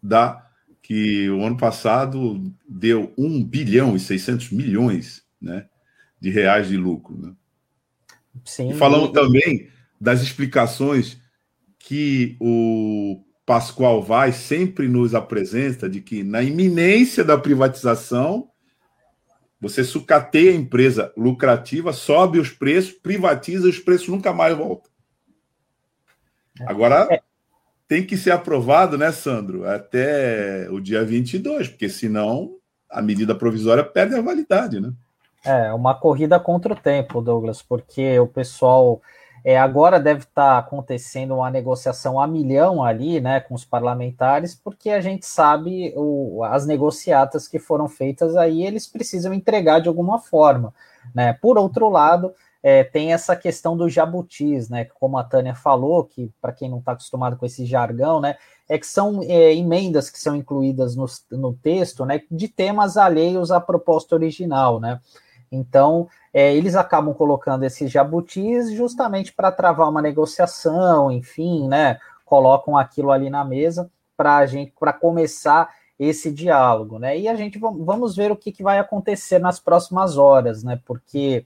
dá 0.00 0.48
que 0.80 1.28
o 1.28 1.44
ano 1.44 1.56
passado 1.56 2.40
deu 2.68 3.12
1 3.18 3.42
bilhão 3.42 3.96
e 3.96 4.00
600 4.00 4.52
milhões 4.52 5.24
né, 5.42 5.66
de 6.20 6.30
reais 6.30 6.68
de 6.68 6.76
lucro. 6.76 7.18
Né? 7.18 7.34
Sim, 8.44 8.70
e 8.70 8.74
falamos 8.74 9.10
também 9.10 9.68
das 10.00 10.22
explicações 10.22 11.20
que 11.80 12.36
o 12.38 13.24
Pascoal 13.44 14.00
Vaz 14.00 14.36
sempre 14.36 14.86
nos 14.86 15.12
apresenta 15.12 15.88
de 15.88 16.00
que 16.00 16.22
na 16.22 16.42
iminência 16.42 17.24
da 17.24 17.36
privatização 17.36 18.48
Você 19.58 19.82
sucateia 19.82 20.52
a 20.52 20.54
empresa 20.54 21.12
lucrativa, 21.16 21.92
sobe 21.92 22.38
os 22.38 22.50
preços, 22.50 22.92
privatiza, 22.92 23.66
os 23.66 23.78
preços 23.78 24.06
nunca 24.06 24.32
mais 24.32 24.56
voltam. 24.56 24.92
Agora, 26.66 27.08
é. 27.10 27.25
Tem 27.88 28.04
que 28.04 28.16
ser 28.16 28.32
aprovado, 28.32 28.98
né, 28.98 29.12
Sandro, 29.12 29.68
até 29.68 30.68
o 30.70 30.80
dia 30.80 31.04
22, 31.04 31.68
porque 31.68 31.88
senão 31.88 32.56
a 32.90 33.00
medida 33.00 33.34
provisória 33.34 33.84
perde 33.84 34.14
a 34.14 34.22
validade, 34.22 34.80
né? 34.80 34.92
É, 35.44 35.72
uma 35.72 35.94
corrida 35.94 36.40
contra 36.40 36.72
o 36.72 36.76
tempo, 36.76 37.22
Douglas, 37.22 37.62
porque 37.62 38.18
o 38.18 38.26
pessoal 38.26 39.00
é, 39.44 39.56
agora 39.56 40.00
deve 40.00 40.24
estar 40.24 40.54
tá 40.54 40.58
acontecendo 40.58 41.36
uma 41.36 41.48
negociação 41.48 42.20
a 42.20 42.26
milhão 42.26 42.82
ali, 42.82 43.20
né, 43.20 43.38
com 43.38 43.54
os 43.54 43.64
parlamentares, 43.64 44.56
porque 44.56 44.90
a 44.90 45.00
gente 45.00 45.24
sabe 45.24 45.92
o, 45.94 46.42
as 46.42 46.66
negociatas 46.66 47.46
que 47.46 47.60
foram 47.60 47.88
feitas 47.88 48.34
aí, 48.36 48.66
eles 48.66 48.88
precisam 48.88 49.32
entregar 49.32 49.80
de 49.80 49.86
alguma 49.86 50.18
forma, 50.18 50.74
né? 51.14 51.32
Por 51.34 51.56
outro 51.56 51.88
lado, 51.88 52.34
é, 52.68 52.82
tem 52.82 53.12
essa 53.12 53.36
questão 53.36 53.76
dos 53.76 53.92
jabutis, 53.92 54.68
né? 54.68 54.86
Como 54.98 55.16
a 55.16 55.22
Tânia 55.22 55.54
falou, 55.54 56.02
que 56.02 56.32
para 56.42 56.52
quem 56.52 56.68
não 56.68 56.80
está 56.80 56.90
acostumado 56.90 57.36
com 57.36 57.46
esse 57.46 57.64
jargão, 57.64 58.20
né? 58.20 58.36
É 58.68 58.76
que 58.76 58.88
são 58.88 59.22
é, 59.22 59.54
emendas 59.54 60.10
que 60.10 60.18
são 60.18 60.34
incluídas 60.34 60.96
no, 60.96 61.06
no 61.30 61.54
texto, 61.54 62.04
né? 62.04 62.22
De 62.28 62.48
temas 62.48 62.96
alheios 62.96 63.52
à 63.52 63.60
proposta 63.60 64.16
original, 64.16 64.80
né? 64.80 65.00
Então, 65.52 66.08
é, 66.34 66.56
eles 66.56 66.74
acabam 66.74 67.14
colocando 67.14 67.62
esses 67.62 67.88
jabutis 67.88 68.72
justamente 68.72 69.32
para 69.32 69.52
travar 69.52 69.88
uma 69.88 70.02
negociação, 70.02 71.12
enfim, 71.12 71.68
né? 71.68 72.00
Colocam 72.24 72.76
aquilo 72.76 73.12
ali 73.12 73.30
na 73.30 73.44
mesa 73.44 73.88
para 74.16 74.38
a 74.38 74.46
gente, 74.46 74.72
para 74.76 74.92
começar 74.92 75.72
esse 75.96 76.32
diálogo, 76.32 76.98
né? 76.98 77.16
E 77.16 77.28
a 77.28 77.36
gente 77.36 77.60
vamos 77.60 78.16
ver 78.16 78.32
o 78.32 78.36
que, 78.36 78.50
que 78.50 78.64
vai 78.64 78.80
acontecer 78.80 79.38
nas 79.38 79.60
próximas 79.60 80.18
horas, 80.18 80.64
né? 80.64 80.80
Porque 80.84 81.44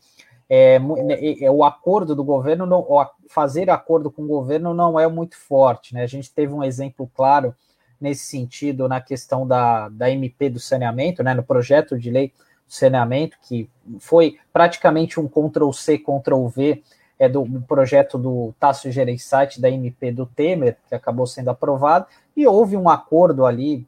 é, 0.52 0.80
é, 1.10 1.44
é, 1.44 1.50
o 1.50 1.62
acordo 1.62 2.12
do 2.16 2.24
governo, 2.24 2.66
não, 2.66 2.84
fazer 3.28 3.70
acordo 3.70 4.10
com 4.10 4.22
o 4.22 4.26
governo 4.26 4.74
não 4.74 4.98
é 4.98 5.06
muito 5.06 5.36
forte, 5.36 5.94
né? 5.94 6.02
A 6.02 6.08
gente 6.08 6.34
teve 6.34 6.52
um 6.52 6.64
exemplo 6.64 7.08
claro 7.14 7.54
nesse 8.00 8.24
sentido 8.26 8.88
na 8.88 9.00
questão 9.00 9.46
da, 9.46 9.88
da 9.88 10.10
MP 10.10 10.50
do 10.50 10.58
saneamento, 10.58 11.22
né? 11.22 11.34
No 11.34 11.44
projeto 11.44 11.96
de 11.96 12.10
lei 12.10 12.32
saneamento, 12.66 13.36
que 13.42 13.70
foi 14.00 14.38
praticamente 14.52 15.20
um 15.20 15.28
Ctrl-C, 15.28 15.98
Ctrl-V 15.98 16.82
é 17.16 17.28
do 17.28 17.44
projeto 17.68 18.18
do 18.18 18.52
Tássio 18.58 18.90
Gereissati, 18.90 19.60
da 19.60 19.70
MP 19.70 20.10
do 20.10 20.26
Temer, 20.26 20.78
que 20.88 20.94
acabou 20.94 21.26
sendo 21.26 21.50
aprovado, 21.50 22.06
e 22.36 22.46
houve 22.46 22.76
um 22.76 22.88
acordo 22.88 23.46
ali 23.46 23.86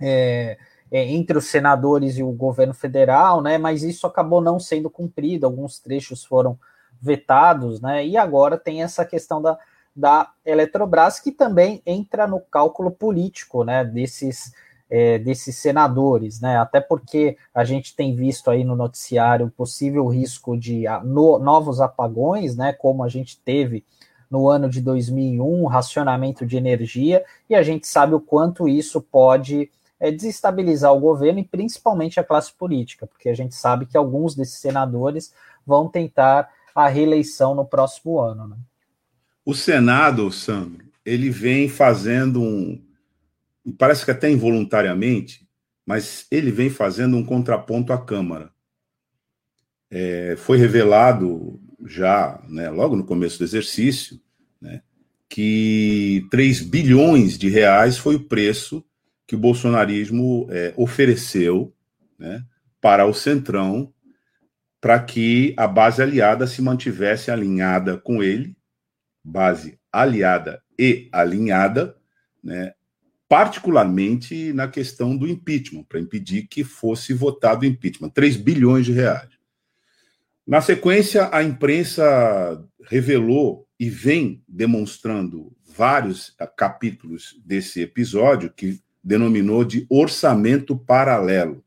é, 0.00 0.58
entre 0.90 1.36
os 1.36 1.46
senadores 1.46 2.16
e 2.16 2.22
o 2.22 2.32
governo 2.32 2.74
federal, 2.74 3.40
né, 3.42 3.58
mas 3.58 3.82
isso 3.82 4.06
acabou 4.06 4.40
não 4.40 4.58
sendo 4.58 4.88
cumprido, 4.88 5.46
alguns 5.46 5.78
trechos 5.78 6.24
foram 6.24 6.58
vetados, 7.00 7.80
né, 7.80 8.06
e 8.06 8.16
agora 8.16 8.56
tem 8.56 8.82
essa 8.82 9.04
questão 9.04 9.40
da, 9.40 9.58
da 9.94 10.30
Eletrobras, 10.44 11.20
que 11.20 11.30
também 11.30 11.82
entra 11.84 12.26
no 12.26 12.40
cálculo 12.40 12.90
político, 12.90 13.64
né, 13.64 13.84
desses 13.84 14.52
é, 14.90 15.18
desses 15.18 15.56
senadores, 15.58 16.40
né? 16.40 16.56
Até 16.56 16.80
porque 16.80 17.36
a 17.54 17.62
gente 17.62 17.94
tem 17.94 18.16
visto 18.16 18.50
aí 18.50 18.64
no 18.64 18.74
noticiário 18.74 19.52
possível 19.54 20.06
risco 20.06 20.56
de 20.56 20.84
no, 21.04 21.38
novos 21.38 21.80
apagões, 21.80 22.56
né? 22.56 22.72
Como 22.72 23.04
a 23.04 23.08
gente 23.08 23.38
teve 23.38 23.84
no 24.30 24.48
ano 24.48 24.68
de 24.68 24.80
2001, 24.80 25.66
racionamento 25.66 26.46
de 26.46 26.56
energia, 26.56 27.24
e 27.48 27.54
a 27.54 27.62
gente 27.62 27.86
sabe 27.86 28.14
o 28.14 28.20
quanto 28.20 28.68
isso 28.68 29.00
pode 29.00 29.70
é, 30.00 30.10
desestabilizar 30.10 30.92
o 30.92 31.00
governo 31.00 31.40
e 31.40 31.44
principalmente 31.44 32.20
a 32.20 32.24
classe 32.24 32.52
política, 32.52 33.06
porque 33.06 33.28
a 33.28 33.34
gente 33.34 33.54
sabe 33.54 33.86
que 33.86 33.96
alguns 33.96 34.34
desses 34.34 34.58
senadores 34.58 35.32
vão 35.66 35.88
tentar 35.88 36.48
a 36.74 36.88
reeleição 36.88 37.54
no 37.54 37.64
próximo 37.64 38.20
ano. 38.20 38.48
Né? 38.48 38.56
O 39.44 39.54
Senado, 39.54 40.30
Sandro, 40.30 40.84
ele 41.04 41.30
vem 41.30 41.68
fazendo 41.68 42.40
um, 42.40 42.80
parece 43.76 44.04
que 44.04 44.10
até 44.10 44.30
involuntariamente, 44.30 45.46
mas 45.84 46.26
ele 46.30 46.50
vem 46.50 46.70
fazendo 46.70 47.16
um 47.16 47.24
contraponto 47.24 47.92
à 47.92 47.98
Câmara. 47.98 48.50
É, 49.90 50.36
foi 50.36 50.58
revelado 50.58 51.58
já, 51.86 52.40
né, 52.46 52.68
logo 52.68 52.94
no 52.94 53.04
começo 53.04 53.38
do 53.38 53.44
exercício, 53.44 54.20
né, 54.60 54.82
que 55.28 56.26
3 56.30 56.60
bilhões 56.60 57.38
de 57.38 57.48
reais 57.48 57.96
foi 57.96 58.16
o 58.16 58.24
preço 58.24 58.84
que 59.28 59.36
o 59.36 59.38
bolsonarismo 59.38 60.48
é, 60.50 60.72
ofereceu 60.74 61.70
né, 62.18 62.42
para 62.80 63.04
o 63.04 63.12
Centrão 63.12 63.92
para 64.80 64.98
que 64.98 65.54
a 65.56 65.66
base 65.66 66.00
aliada 66.00 66.46
se 66.46 66.62
mantivesse 66.62 67.30
alinhada 67.30 67.98
com 67.98 68.22
ele, 68.22 68.56
base 69.22 69.78
aliada 69.92 70.62
e 70.78 71.10
alinhada, 71.12 71.94
né, 72.42 72.72
particularmente 73.28 74.52
na 74.54 74.66
questão 74.66 75.14
do 75.14 75.28
impeachment, 75.28 75.82
para 75.82 76.00
impedir 76.00 76.46
que 76.46 76.64
fosse 76.64 77.12
votado 77.12 77.62
o 77.62 77.66
impeachment. 77.66 78.08
3 78.08 78.36
bilhões 78.36 78.86
de 78.86 78.92
reais. 78.92 79.28
Na 80.46 80.62
sequência, 80.62 81.28
a 81.30 81.42
imprensa 81.42 82.64
revelou 82.84 83.68
e 83.78 83.90
vem 83.90 84.42
demonstrando 84.48 85.54
vários 85.66 86.34
capítulos 86.56 87.38
desse 87.44 87.82
episódio 87.82 88.50
que 88.50 88.80
denominou 89.08 89.64
de 89.64 89.86
orçamento 89.88 90.76
paralelo, 90.76 91.64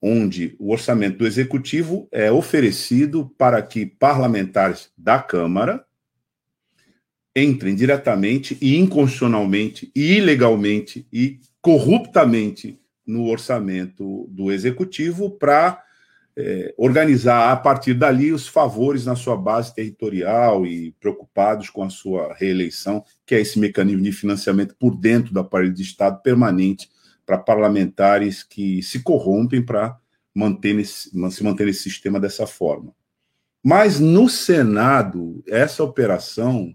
onde 0.00 0.54
o 0.60 0.70
orçamento 0.70 1.18
do 1.18 1.26
executivo 1.26 2.08
é 2.12 2.30
oferecido 2.30 3.34
para 3.36 3.60
que 3.60 3.84
parlamentares 3.84 4.92
da 4.96 5.18
Câmara 5.18 5.84
entrem 7.34 7.74
diretamente 7.74 8.56
e 8.60 8.76
inconstitucionalmente 8.76 9.90
e 9.94 10.18
ilegalmente 10.18 11.04
e 11.12 11.40
corruptamente 11.60 12.80
no 13.04 13.26
orçamento 13.26 14.28
do 14.30 14.52
executivo 14.52 15.30
para 15.32 15.82
é, 16.36 16.74
organizar 16.76 17.52
a 17.52 17.56
partir 17.56 17.94
dali 17.94 18.32
os 18.32 18.46
favores 18.46 19.04
na 19.04 19.16
sua 19.16 19.36
base 19.36 19.74
territorial 19.74 20.66
e 20.66 20.92
preocupados 21.00 21.70
com 21.70 21.82
a 21.82 21.90
sua 21.90 22.34
reeleição, 22.34 23.04
que 23.26 23.34
é 23.34 23.40
esse 23.40 23.58
mecanismo 23.58 24.02
de 24.02 24.12
financiamento 24.12 24.74
por 24.78 24.96
dentro 24.96 25.32
do 25.32 25.40
aparelho 25.40 25.74
de 25.74 25.82
Estado 25.82 26.20
permanente 26.22 26.90
para 27.26 27.38
parlamentares 27.38 28.42
que 28.42 28.82
se 28.82 29.02
corrompem 29.02 29.62
para 29.62 29.98
manter 30.34 30.74
nesse, 30.74 31.10
se 31.30 31.44
manter 31.44 31.66
nesse 31.66 31.82
sistema 31.82 32.18
dessa 32.18 32.46
forma. 32.46 32.92
Mas 33.62 34.00
no 34.00 34.28
Senado, 34.28 35.42
essa 35.46 35.84
operação 35.84 36.74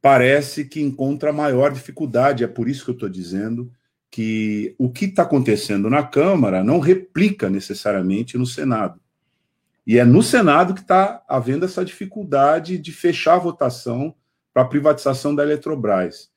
parece 0.00 0.64
que 0.64 0.80
encontra 0.80 1.32
maior 1.32 1.72
dificuldade. 1.72 2.44
É 2.44 2.46
por 2.46 2.68
isso 2.68 2.84
que 2.84 2.90
eu 2.90 2.94
estou 2.94 3.08
dizendo 3.08 3.70
que 4.16 4.74
o 4.78 4.90
que 4.90 5.04
está 5.04 5.24
acontecendo 5.24 5.90
na 5.90 6.02
Câmara 6.02 6.64
não 6.64 6.80
replica 6.80 7.50
necessariamente 7.50 8.38
no 8.38 8.46
Senado. 8.46 8.98
E 9.86 9.98
é 9.98 10.06
no 10.06 10.22
Senado 10.22 10.72
que 10.72 10.80
está 10.80 11.22
havendo 11.28 11.66
essa 11.66 11.84
dificuldade 11.84 12.78
de 12.78 12.92
fechar 12.92 13.34
a 13.34 13.40
votação 13.40 14.14
para 14.54 14.62
a 14.62 14.66
privatização 14.66 15.34
da 15.34 15.42
Eletrobras, 15.42 16.30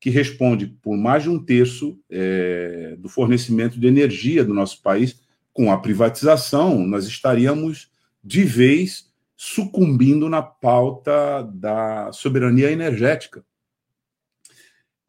que 0.00 0.08
responde 0.08 0.68
por 0.80 0.96
mais 0.96 1.24
de 1.24 1.28
um 1.28 1.38
terço 1.38 2.00
é, 2.08 2.96
do 2.98 3.10
fornecimento 3.10 3.78
de 3.78 3.86
energia 3.86 4.42
do 4.42 4.54
nosso 4.54 4.80
país. 4.80 5.20
Com 5.52 5.70
a 5.70 5.76
privatização, 5.76 6.78
nós 6.86 7.06
estaríamos 7.06 7.90
de 8.24 8.42
vez 8.42 9.12
sucumbindo 9.36 10.30
na 10.30 10.40
pauta 10.40 11.42
da 11.42 12.10
soberania 12.10 12.72
energética. 12.72 13.44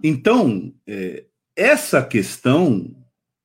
Então, 0.04 0.74
é, 0.86 1.24
essa 1.60 2.02
questão 2.02 2.96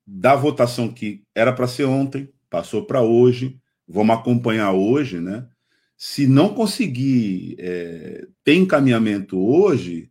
da 0.06 0.36
votação 0.36 0.88
que 0.88 1.24
era 1.34 1.52
para 1.52 1.66
ser 1.66 1.84
ontem, 1.84 2.32
passou 2.48 2.86
para 2.86 3.02
hoje, 3.02 3.58
vamos 3.88 4.14
acompanhar 4.14 4.72
hoje, 4.72 5.18
né? 5.20 5.48
Se 5.96 6.26
não 6.26 6.54
conseguir 6.54 7.56
é, 7.58 8.26
ter 8.44 8.54
encaminhamento 8.54 9.38
hoje, 9.38 10.10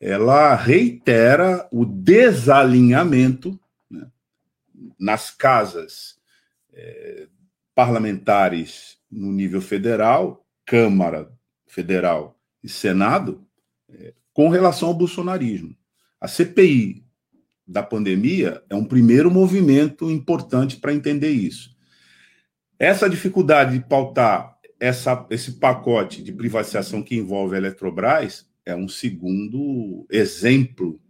ela 0.00 0.54
reitera 0.54 1.68
o 1.70 1.84
desalinhamento 1.84 3.58
né, 3.90 4.06
nas 4.98 5.30
casas 5.30 6.16
é, 6.72 7.26
parlamentares 7.74 8.98
no 9.10 9.30
nível 9.30 9.60
federal, 9.60 10.46
Câmara 10.64 11.30
Federal 11.66 12.38
e 12.62 12.68
Senado, 12.68 13.46
é, 13.90 14.14
com 14.32 14.48
relação 14.48 14.88
ao 14.88 14.94
bolsonarismo. 14.94 15.76
A 16.20 16.28
CPI 16.28 17.04
da 17.66 17.82
pandemia 17.82 18.62
é 18.68 18.74
um 18.74 18.84
primeiro 18.84 19.30
movimento 19.30 20.10
importante 20.10 20.76
para 20.76 20.92
entender 20.92 21.30
isso. 21.30 21.76
Essa 22.78 23.08
dificuldade 23.08 23.78
de 23.78 23.84
pautar 23.84 24.58
essa, 24.80 25.26
esse 25.30 25.52
pacote 25.52 26.22
de 26.22 26.32
privatização 26.32 27.02
que 27.02 27.14
envolve 27.14 27.54
a 27.54 27.58
Eletrobras 27.58 28.50
é 28.66 28.74
um 28.74 28.88
segundo 28.88 30.04
exemplo 30.10 31.00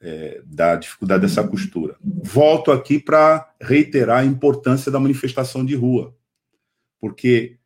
é, 0.00 0.40
da 0.46 0.76
dificuldade 0.76 1.22
dessa 1.22 1.46
costura. 1.46 1.96
Volto 2.00 2.70
aqui 2.70 3.00
para 3.00 3.52
reiterar 3.60 4.20
a 4.20 4.24
importância 4.24 4.92
da 4.92 5.00
manifestação 5.00 5.64
de 5.64 5.74
rua. 5.74 6.16
Porque, 7.00 7.58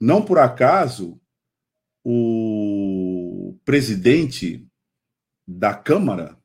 não 0.00 0.22
por 0.22 0.38
acaso, 0.38 1.20
o 2.02 3.58
presidente 3.64 4.66
da 5.46 5.74
Câmara, 5.74 6.38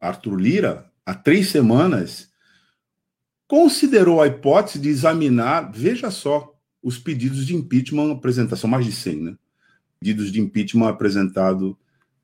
Arthur 0.00 0.36
Lira, 0.36 0.90
há 1.04 1.14
três 1.14 1.50
semanas, 1.50 2.30
considerou 3.46 4.20
a 4.20 4.26
hipótese 4.26 4.78
de 4.78 4.88
examinar, 4.88 5.72
veja 5.72 6.10
só, 6.10 6.54
os 6.82 6.98
pedidos 6.98 7.46
de 7.46 7.54
impeachment 7.54 8.12
apresentados, 8.12 8.60
são 8.60 8.70
mais 8.70 8.84
de 8.84 8.92
100, 8.92 9.22
né? 9.22 9.36
Pedidos 9.98 10.30
de 10.30 10.40
impeachment 10.40 10.88
apresentados 10.88 11.74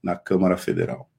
na 0.03 0.15
Câmara 0.15 0.57
Federal. 0.57 1.11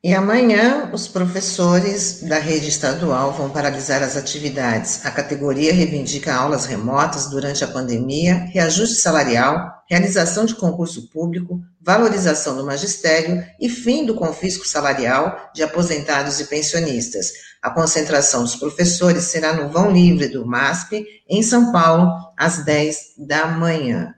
E 0.03 0.15
amanhã, 0.15 0.89
os 0.91 1.07
professores 1.07 2.23
da 2.23 2.39
rede 2.39 2.69
estadual 2.69 3.33
vão 3.33 3.51
paralisar 3.51 4.01
as 4.01 4.17
atividades. 4.17 5.05
A 5.05 5.11
categoria 5.11 5.71
reivindica 5.71 6.33
aulas 6.33 6.65
remotas 6.65 7.29
durante 7.29 7.63
a 7.63 7.67
pandemia, 7.67 8.47
reajuste 8.51 8.95
salarial, 8.95 9.83
realização 9.87 10.43
de 10.43 10.55
concurso 10.55 11.07
público, 11.09 11.61
valorização 11.79 12.57
do 12.57 12.65
magistério 12.65 13.45
e 13.59 13.69
fim 13.69 14.03
do 14.03 14.15
confisco 14.15 14.67
salarial 14.67 15.51
de 15.53 15.61
aposentados 15.61 16.39
e 16.39 16.45
pensionistas. 16.45 17.33
A 17.61 17.69
concentração 17.69 18.41
dos 18.41 18.55
professores 18.55 19.25
será 19.25 19.53
no 19.53 19.69
vão 19.69 19.91
livre 19.91 20.27
do 20.29 20.47
MASP, 20.47 21.05
em 21.29 21.43
São 21.43 21.71
Paulo, 21.71 22.11
às 22.35 22.65
10 22.65 22.97
da 23.19 23.45
manhã. 23.45 24.15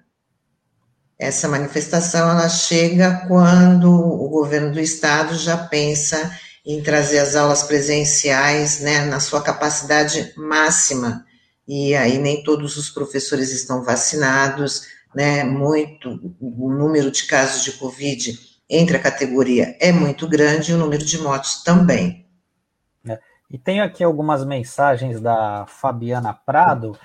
Essa 1.24 1.48
manifestação 1.48 2.30
ela 2.30 2.50
chega 2.50 3.26
quando 3.28 3.90
o 3.90 4.28
governo 4.30 4.72
do 4.72 4.80
estado 4.80 5.36
já 5.36 5.58
pensa 5.58 6.38
em 6.66 6.82
trazer 6.82 7.20
as 7.20 7.36
aulas 7.36 7.64
presenciais 7.64 8.82
né, 8.82 9.06
na 9.06 9.20
sua 9.20 9.42
capacidade 9.42 10.34
máxima. 10.38 11.26
E 11.68 11.96
aí 11.96 12.18
nem 12.18 12.44
todos 12.44 12.78
os 12.78 12.90
professores 12.90 13.52
estão 13.52 13.84
vacinados, 13.84 14.84
né? 15.16 15.44
Muito 15.44 16.36
o 16.40 16.70
número 16.70 17.10
de 17.10 17.26
casos 17.26 17.64
de 17.64 17.74
Covid 17.74 18.38
entre 18.70 18.98
a 18.98 19.02
categoria 19.02 19.78
é 19.80 19.92
muito 19.92 20.28
grande 20.28 20.72
e 20.72 20.76
o 20.76 20.78
número 20.78 21.06
de 21.06 21.18
mortes 21.20 21.64
também. 21.64 22.26
É. 23.08 23.20
E 23.50 23.58
tem 23.58 23.82
aqui 23.82 24.04
algumas 24.04 24.44
mensagens 24.46 25.22
da 25.22 25.66
Fabiana 25.68 26.34
Prado. 26.34 26.98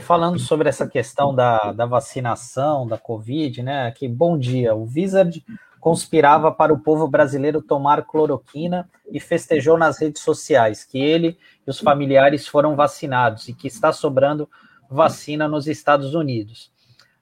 Falando 0.00 0.38
sobre 0.38 0.68
essa 0.68 0.86
questão 0.86 1.34
da, 1.34 1.72
da 1.72 1.86
vacinação, 1.86 2.86
da 2.86 2.98
Covid, 2.98 3.62
né? 3.62 3.90
Que 3.92 4.06
bom 4.06 4.38
dia. 4.38 4.74
O 4.74 4.84
Wizard 4.84 5.44
conspirava 5.80 6.52
para 6.52 6.72
o 6.72 6.78
povo 6.78 7.08
brasileiro 7.08 7.60
tomar 7.60 8.04
cloroquina 8.04 8.88
e 9.10 9.18
festejou 9.18 9.76
nas 9.76 9.98
redes 9.98 10.22
sociais 10.22 10.84
que 10.84 10.96
ele 10.96 11.36
e 11.66 11.70
os 11.70 11.80
familiares 11.80 12.46
foram 12.46 12.76
vacinados 12.76 13.48
e 13.48 13.52
que 13.52 13.66
está 13.66 13.92
sobrando 13.92 14.48
vacina 14.88 15.48
nos 15.48 15.66
Estados 15.66 16.14
Unidos. 16.14 16.70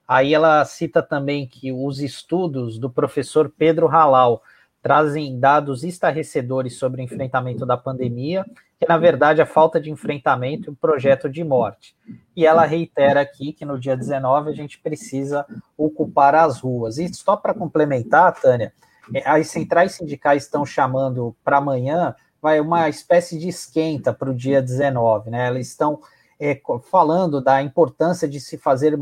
Aí 0.07 0.33
ela 0.33 0.63
cita 0.65 1.01
também 1.01 1.47
que 1.47 1.71
os 1.71 2.01
estudos 2.01 2.77
do 2.77 2.89
professor 2.89 3.49
Pedro 3.49 3.87
Halal 3.87 4.43
trazem 4.81 5.39
dados 5.39 5.83
estarrecedores 5.83 6.77
sobre 6.77 7.01
o 7.01 7.03
enfrentamento 7.03 7.65
da 7.65 7.77
pandemia, 7.77 8.45
que 8.81 8.87
na 8.87 8.97
verdade 8.97 9.43
a 9.43 9.45
falta 9.45 9.79
de 9.79 9.91
enfrentamento 9.91 10.67
e 10.67 10.71
um 10.71 10.75
projeto 10.75 11.29
de 11.29 11.43
morte. 11.43 11.95
E 12.35 12.47
ela 12.47 12.65
reitera 12.65 13.21
aqui 13.21 13.53
que 13.53 13.63
no 13.63 13.79
dia 13.79 13.95
19 13.95 14.49
a 14.49 14.53
gente 14.53 14.79
precisa 14.79 15.45
ocupar 15.77 16.33
as 16.33 16.61
ruas. 16.61 16.97
E 16.97 17.13
só 17.13 17.37
para 17.37 17.53
complementar, 17.53 18.33
Tânia, 18.41 18.73
é, 19.13 19.21
as 19.29 19.49
centrais 19.49 19.91
sindicais 19.91 20.45
estão 20.45 20.65
chamando 20.65 21.35
para 21.43 21.57
amanhã 21.57 22.15
vai 22.41 22.59
uma 22.59 22.89
espécie 22.89 23.37
de 23.37 23.49
esquenta 23.49 24.11
para 24.11 24.31
o 24.31 24.33
dia 24.33 24.63
19, 24.63 25.29
né? 25.29 25.45
Elas 25.45 25.67
estão 25.67 26.01
é, 26.39 26.59
falando 26.89 27.39
da 27.39 27.61
importância 27.61 28.27
de 28.27 28.39
se 28.39 28.57
fazer 28.57 28.97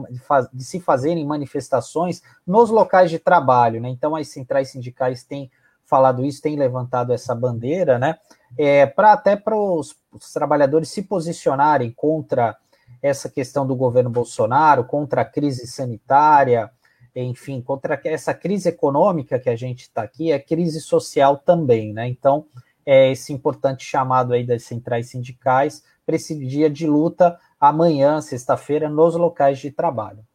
de 0.52 0.63
se 0.65 0.82
fazerem 0.82 1.26
manifestações 1.26 2.22
nos 2.46 2.70
locais 2.70 3.10
de 3.10 3.18
trabalho, 3.18 3.80
né? 3.80 3.88
Então 3.88 4.13
as 4.13 4.28
centrais 4.28 4.72
sindicais 4.72 5.24
têm 5.24 5.50
falado 5.86 6.26
isso, 6.26 6.42
tem 6.42 6.58
levantado 6.58 7.13
essa 7.13 7.34
bandeira, 7.34 7.98
né? 7.98 8.18
É, 8.58 8.86
para 8.86 9.14
até 9.14 9.36
para 9.36 9.56
os 9.56 9.96
trabalhadores 10.34 10.90
se 10.90 11.04
posicionarem 11.04 11.92
contra 11.92 12.58
essa 13.02 13.30
questão 13.30 13.66
do 13.66 13.76
governo 13.76 14.10
Bolsonaro, 14.10 14.84
contra 14.84 15.22
a 15.22 15.26
crise 15.26 15.68
sanitária, 15.68 16.70
enfim, 17.16 17.62
contra 17.62 18.00
essa 18.04 18.34
crise 18.34 18.70
econômica 18.70 19.40
que 19.40 19.50
a 19.50 19.56
gente 19.56 19.82
está 19.82 20.04
aqui, 20.04 20.32
é 20.32 20.40
crise 20.40 20.80
social 20.82 21.38
também, 21.38 21.94
né? 21.94 22.08
Então, 22.08 22.46
é 22.86 23.12
esse 23.12 23.32
importante 23.32 23.86
chamado 23.86 24.34
aí 24.34 24.46
das 24.46 24.64
centrais 24.64 25.10
sindicais 25.10 25.84
para 26.06 26.16
esse 26.16 26.36
dia 26.36 26.70
de 26.70 26.88
luta 26.88 27.40
amanhã, 27.60 28.20
sexta-feira, 28.20 28.90
nos 28.90 29.16
locais 29.16 29.60
de 29.60 29.70
trabalho. 29.70 30.26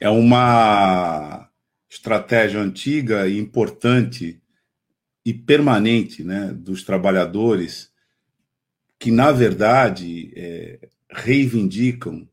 É 0.00 0.08
uma 0.10 1.48
estratégia 1.88 2.60
antiga 2.60 3.28
e 3.28 3.38
importante 3.38 4.41
e 5.24 5.32
permanente 5.32 6.24
né, 6.24 6.52
dos 6.52 6.82
trabalhadores 6.82 7.90
que, 8.98 9.10
na 9.10 9.32
verdade, 9.32 10.32
é, 10.36 10.88
reivindicam 11.10 12.28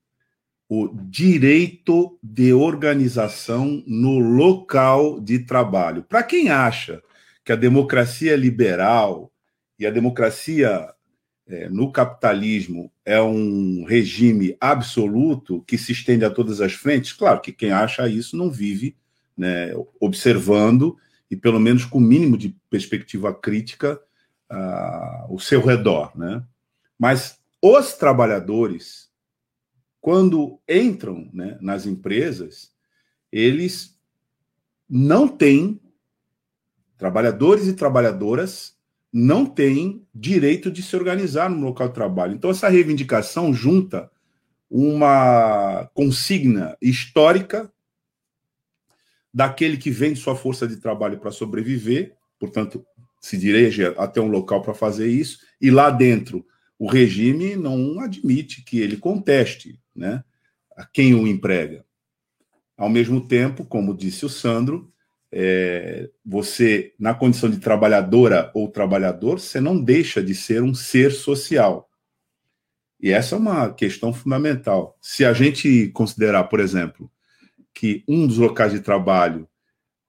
o 0.67 0.87
direito 0.87 2.19
de 2.21 2.53
organização 2.53 3.83
no 3.87 4.19
local 4.19 5.19
de 5.19 5.39
trabalho. 5.39 6.03
Para 6.03 6.21
quem 6.21 6.49
acha 6.49 7.01
que 7.43 7.51
a 7.51 7.55
democracia 7.55 8.35
liberal 8.35 9.31
e 9.79 9.87
a 9.87 9.89
democracia 9.89 10.93
é, 11.47 11.67
no 11.69 11.91
capitalismo 11.91 12.91
é 13.03 13.19
um 13.19 13.83
regime 13.83 14.55
absoluto 14.61 15.63
que 15.65 15.75
se 15.75 15.91
estende 15.91 16.23
a 16.23 16.29
todas 16.29 16.61
as 16.61 16.73
frentes, 16.73 17.13
claro 17.13 17.41
que 17.41 17.51
quem 17.51 17.71
acha 17.71 18.07
isso 18.07 18.37
não 18.37 18.51
vive 18.51 18.95
né, 19.35 19.73
observando 19.99 20.95
e 21.29 21.35
pelo 21.35 21.59
menos 21.59 21.85
com 21.85 21.97
o 21.97 22.01
mínimo 22.01 22.37
de 22.37 22.55
perspectiva 22.69 23.33
crítica 23.33 24.01
uh, 24.51 25.33
o 25.33 25.39
seu 25.39 25.61
redor, 25.61 26.17
né? 26.17 26.43
Mas 26.97 27.39
os 27.61 27.93
trabalhadores, 27.93 29.09
quando 30.01 30.59
entram 30.67 31.29
né, 31.33 31.57
nas 31.61 31.85
empresas, 31.85 32.71
eles 33.31 33.97
não 34.89 35.27
têm 35.27 35.79
trabalhadores 36.97 37.67
e 37.67 37.73
trabalhadoras 37.73 38.77
não 39.11 39.45
têm 39.45 40.05
direito 40.13 40.69
de 40.69 40.83
se 40.83 40.95
organizar 40.95 41.49
no 41.49 41.65
local 41.65 41.87
de 41.87 41.93
trabalho. 41.93 42.33
Então 42.33 42.49
essa 42.49 42.69
reivindicação 42.69 43.53
junta 43.53 44.11
uma 44.69 45.89
consigna 45.93 46.77
histórica 46.81 47.71
daquele 49.33 49.77
que 49.77 49.91
vende 49.91 50.19
sua 50.19 50.35
força 50.35 50.67
de 50.67 50.77
trabalho 50.77 51.19
para 51.19 51.31
sobreviver, 51.31 52.15
portanto, 52.39 52.85
se 53.21 53.37
dirige 53.37 53.85
até 53.97 54.21
um 54.21 54.27
local 54.27 54.61
para 54.61 54.73
fazer 54.73 55.07
isso, 55.07 55.39
e 55.61 55.69
lá 55.69 55.89
dentro 55.89 56.45
o 56.77 56.87
regime 56.87 57.55
não 57.55 57.99
admite 57.99 58.63
que 58.63 58.79
ele 58.79 58.95
conteste 58.95 59.79
né, 59.93 60.23
a 60.75 60.85
quem 60.85 61.13
o 61.13 61.27
emprega. 61.27 61.85
Ao 62.77 62.89
mesmo 62.89 63.27
tempo, 63.27 63.65
como 63.65 63.95
disse 63.95 64.25
o 64.25 64.29
Sandro, 64.29 64.89
é, 65.31 66.09
você, 66.25 66.93
na 66.97 67.13
condição 67.13 67.49
de 67.49 67.59
trabalhadora 67.59 68.49
ou 68.53 68.69
trabalhador, 68.69 69.39
você 69.39 69.59
não 69.59 69.77
deixa 69.83 70.23
de 70.23 70.33
ser 70.33 70.63
um 70.63 70.73
ser 70.73 71.11
social. 71.11 71.89
E 72.99 73.11
essa 73.11 73.35
é 73.35 73.37
uma 73.37 73.73
questão 73.73 74.13
fundamental. 74.13 74.97
Se 75.01 75.23
a 75.23 75.33
gente 75.33 75.89
considerar, 75.89 76.45
por 76.45 76.59
exemplo, 76.59 77.11
que 77.79 78.03
um 78.05 78.27
dos 78.27 78.37
locais 78.37 78.73
de 78.73 78.81
trabalho 78.81 79.47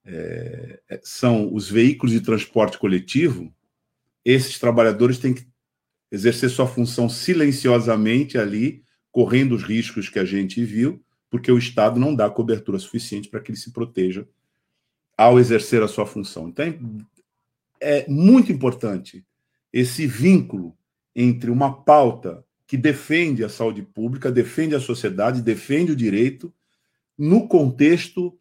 é, 0.05 0.81
é, 0.89 1.01
são 1.05 1.55
os 1.55 1.71
veículos 1.71 2.13
de 2.13 2.21
transporte 2.21 2.77
coletivo, 2.77 3.55
esses 4.25 4.59
trabalhadores 4.59 5.19
têm 5.19 5.33
que 5.33 5.47
exercer 6.11 6.51
sua 6.51 6.67
função 6.67 7.09
silenciosamente 7.09 8.37
ali, 8.37 8.83
correndo 9.13 9.55
os 9.55 9.63
riscos 9.63 10.09
que 10.09 10.19
a 10.19 10.25
gente 10.25 10.65
viu, 10.65 11.01
porque 11.31 11.53
o 11.53 11.59
Estado 11.59 12.01
não 12.01 12.13
dá 12.13 12.29
cobertura 12.29 12.77
suficiente 12.77 13.29
para 13.29 13.39
que 13.39 13.53
ele 13.53 13.59
se 13.59 13.71
proteja 13.71 14.27
ao 15.17 15.39
exercer 15.39 15.81
a 15.81 15.87
sua 15.87 16.07
função. 16.07 16.49
Então, 16.49 16.75
é 17.81 18.05
muito 18.09 18.51
importante 18.51 19.25
esse 19.73 20.09
vínculo 20.09 20.77
entre 21.15 21.53
uma 21.53 21.85
pauta 21.85 22.45
que 22.67 22.77
defende 22.77 23.45
a 23.45 23.49
saúde 23.49 23.83
pública, 23.83 24.33
defende 24.33 24.75
a 24.75 24.81
sociedade, 24.81 25.41
defende 25.41 25.93
o 25.93 25.97
direito, 25.97 26.53
no 27.21 27.47
contexto 27.47 28.35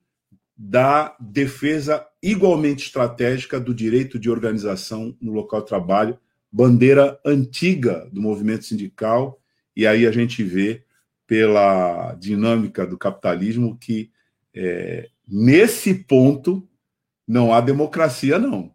da 0.56 1.14
defesa 1.20 2.08
igualmente 2.24 2.86
estratégica 2.86 3.60
do 3.60 3.74
direito 3.76 4.18
de 4.18 4.30
organização 4.30 5.14
no 5.20 5.34
local 5.34 5.60
de 5.60 5.68
trabalho, 5.68 6.18
bandeira 6.50 7.20
antiga 7.26 8.10
do 8.10 8.22
movimento 8.22 8.64
sindical, 8.64 9.38
e 9.76 9.86
aí 9.86 10.08
a 10.08 10.12
gente 10.14 10.46
vê 10.46 10.86
pela 11.28 12.14
dinâmica 12.14 12.88
do 12.88 12.98
capitalismo 12.98 13.78
que 13.78 14.12
é, 14.56 15.10
nesse 15.28 15.94
ponto 15.94 16.66
não 17.28 17.54
há 17.54 17.60
democracia, 17.60 18.40
não. 18.40 18.74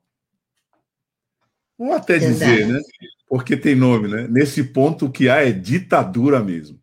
Vou 1.79 1.95
até 1.95 2.19
dizer, 2.19 2.69
né? 2.69 2.79
Porque 3.27 3.57
tem 3.57 3.75
nome, 3.75 4.09
né? 4.09 4.29
Nesse 4.29 4.64
ponto 4.64 5.07
o 5.07 5.11
que 5.11 5.31
há 5.31 5.37
é 5.37 5.51
ditadura 5.51 6.40
mesmo. 6.40 6.79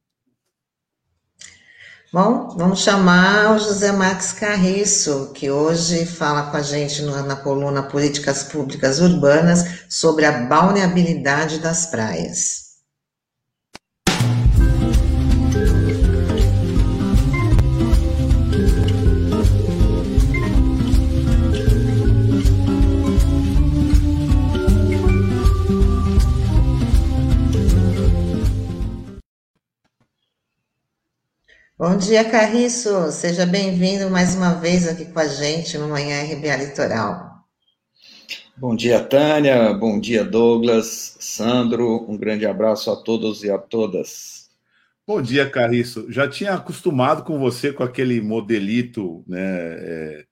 Bom, 2.14 2.50
vamos 2.58 2.82
chamar 2.84 3.56
o 3.56 3.58
José 3.58 3.90
Marques 3.94 4.34
Carriço, 4.34 5.32
que 5.34 5.50
hoje 5.50 6.06
fala 6.06 6.52
com 6.52 6.58
a 6.58 6.62
gente 6.62 7.02
na 7.04 7.38
coluna 7.38 7.84
Políticas 7.84 8.44
Públicas 8.44 9.00
Urbanas 9.00 9.86
sobre 9.88 10.26
a 10.26 10.46
balneabilidade 10.46 11.60
das 11.60 11.86
praias. 11.86 12.71
Bom 31.82 31.98
dia, 31.98 32.24
Carriço. 32.24 33.12
Seja 33.12 33.44
bem-vindo 33.44 34.08
mais 34.08 34.36
uma 34.36 34.54
vez 34.54 34.88
aqui 34.88 35.04
com 35.04 35.20
a 35.20 35.28
gente 35.28 35.80
no 35.80 35.90
Manhã 35.90 36.22
RBA 36.22 36.58
Litoral. 36.58 37.44
Bom 38.56 38.76
dia, 38.76 39.04
Tânia. 39.04 39.74
Bom 39.74 40.00
dia, 40.00 40.24
Douglas, 40.24 41.18
Sandro. 41.20 42.06
Um 42.08 42.16
grande 42.16 42.46
abraço 42.46 42.92
a 42.92 42.96
todos 42.96 43.44
e 43.44 43.50
a 43.50 43.58
todas. 43.58 44.52
Bom 45.08 45.24
dia, 45.24 45.50
Carriço. 45.50 46.06
Já 46.12 46.28
tinha 46.28 46.54
acostumado 46.54 47.24
com 47.24 47.40
você 47.40 47.74
com 47.74 47.82
aquele 47.82 48.22
modelito, 48.22 49.24
né? 49.28 49.42
É, 49.42 50.24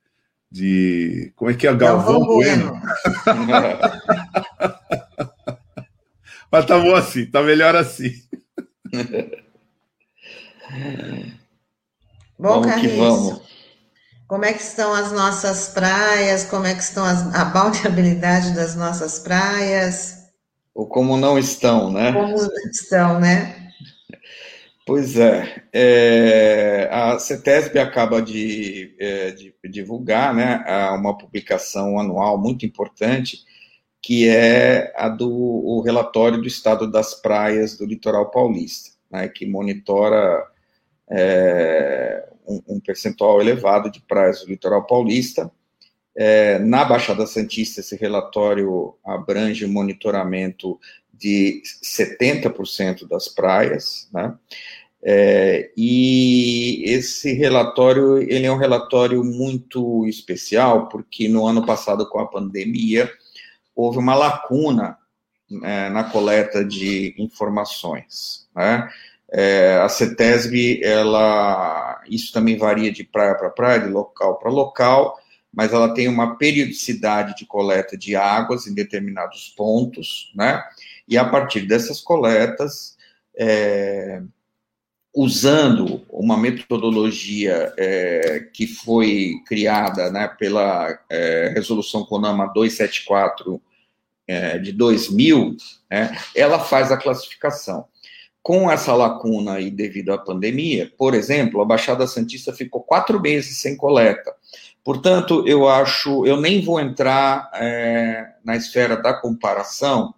de. 0.51 1.33
Como 1.35 1.49
é 1.49 1.55
que 1.55 1.65
é? 1.65 1.73
Galvão, 1.73 2.27
Bueno. 2.27 2.79
Mas 6.51 6.65
tá 6.67 6.77
bom 6.77 6.93
assim, 6.93 7.25
tá 7.25 7.41
melhor 7.41 7.75
assim. 7.75 8.13
Bom, 12.39 12.62
vamos 12.62 12.75
que 12.80 12.88
vamos. 12.88 13.41
Como 14.25 14.45
é 14.45 14.54
que 14.54 14.62
estão 14.62 14.93
as 14.93 15.12
nossas 15.12 15.69
praias? 15.69 16.45
Como 16.45 16.65
é 16.65 16.73
que 16.73 16.82
estão 16.82 17.04
as, 17.04 17.36
a 17.36 17.43
balneabilidade 17.45 18.56
das 18.56 18.75
nossas 18.75 19.19
praias? 19.19 20.30
Ou 20.73 20.88
como 20.88 21.17
não 21.17 21.38
estão, 21.38 21.91
né? 21.91 22.13
Como 22.13 22.38
estão, 22.71 23.19
né? 23.19 23.71
Pois 24.86 25.17
é, 25.17 25.63
é 25.73 26.89
a 26.91 27.19
CETESB 27.19 27.78
acaba 27.78 28.21
de, 28.21 28.95
é, 28.97 29.32
de, 29.32 29.54
divulgar 29.69 30.34
né, 30.34 30.63
uma 30.97 31.15
publicação 31.15 31.99
anual 31.99 32.39
muito 32.39 32.65
importante, 32.65 33.39
que 34.02 34.28
é 34.28 34.91
a 34.95 35.10
do 35.10 35.30
o 35.30 35.82
relatório 35.82 36.41
do 36.41 36.47
estado 36.47 36.89
das 36.89 37.13
praias 37.13 37.78
do 37.78 37.86
litoral 37.86 38.32
paulista, 38.32 38.91
né, 39.12 39.28
que 39.28 39.45
monitora 39.45 40.43
é, 41.12 42.30
um, 42.48 42.62
um, 42.76 42.80
percentual 42.80 43.41
elevado 43.41 43.91
de 43.91 44.02
praias 44.02 44.41
do 44.41 44.48
litoral 44.48 44.86
paulista. 44.86 45.52
É, 46.15 46.60
na 46.60 46.84
Baixada 46.84 47.26
Santista, 47.26 47.80
esse 47.80 47.95
relatório 47.95 48.95
abrange 49.06 49.65
o 49.65 49.69
monitoramento 49.69 50.80
de 51.13 51.62
70% 51.84 53.08
das 53.08 53.28
praias, 53.28 54.10
né? 54.13 54.36
É, 55.02 55.72
e 55.78 56.84
esse 56.86 57.32
relatório, 57.34 58.17
ele 58.17 58.45
é 58.45 58.52
um 58.52 58.58
relatório 58.58 59.24
muito 59.24 60.06
especial, 60.06 60.89
porque 60.89 61.30
no 61.30 61.48
ano 61.48 61.65
passado, 61.65 62.08
com 62.10 62.19
a 62.19 62.28
pandemia, 62.28 63.10
houve 63.74 63.98
uma 63.98 64.13
lacuna 64.13 64.98
é, 65.63 65.89
na 65.89 66.04
coleta 66.04 66.65
de 66.65 67.15
informações, 67.17 68.50
né? 68.56 68.89
É, 69.32 69.78
a 69.78 69.88
CETESB, 69.88 70.82
ela, 70.84 72.02
isso 72.10 72.34
também 72.34 72.58
varia 72.58 72.92
de 72.92 73.04
praia 73.04 73.36
para 73.36 73.50
praia, 73.50 73.82
de 73.82 73.89
local 73.89 74.39
para 74.39 74.50
local, 74.50 75.20
mas 75.54 75.72
ela 75.72 75.94
tem 75.94 76.08
uma 76.08 76.36
periodicidade 76.36 77.36
de 77.36 77.46
coleta 77.46 77.98
de 77.98 78.15
águas 78.15 78.65
em 78.65 78.74
determinados 78.74 79.54
pontos, 79.56 80.32
né? 80.36 80.63
E 81.08 81.18
a 81.18 81.26
partir 81.26 81.62
dessas 81.62 82.02
coletas, 82.02 82.98
é, 83.38 84.22
usando 85.13 86.06
uma 86.10 86.38
metodologia 86.38 87.74
é, 87.78 88.48
que 88.54 88.68
foi 88.68 89.34
criada 89.48 90.12
né, 90.12 90.28
pela 90.28 91.00
é, 91.10 91.52
resolução 91.54 92.06
CONAMA 92.06 92.52
274 92.54 93.62
é, 94.28 94.60
de 94.60 94.72
2000, 94.72 95.58
né, 95.89 96.15
ela 96.36 96.60
faz 96.60 96.92
a 96.92 96.98
classificação 96.98 97.88
com 98.41 98.71
essa 98.71 98.93
lacuna 98.93 99.54
aí 99.54 99.69
devido 99.69 100.12
à 100.12 100.17
pandemia, 100.17 100.91
por 100.97 101.13
exemplo, 101.13 101.62
a 101.62 101.65
Baixada 101.65 102.08
Santista 102.08 102.54
ficou 102.54 102.82
quatro 102.82 103.19
meses 103.19 103.58
sem 103.58 103.75
coleta. 103.75 104.34
Portanto, 104.84 105.43
eu 105.47 105.67
acho, 105.67 106.25
eu 106.25 106.39
nem 106.39 106.63
vou 106.63 106.80
entrar 106.80 107.49
é, 107.54 108.34
na 108.43 108.56
esfera 108.56 108.95
da 108.97 109.13
comparação 109.13 110.13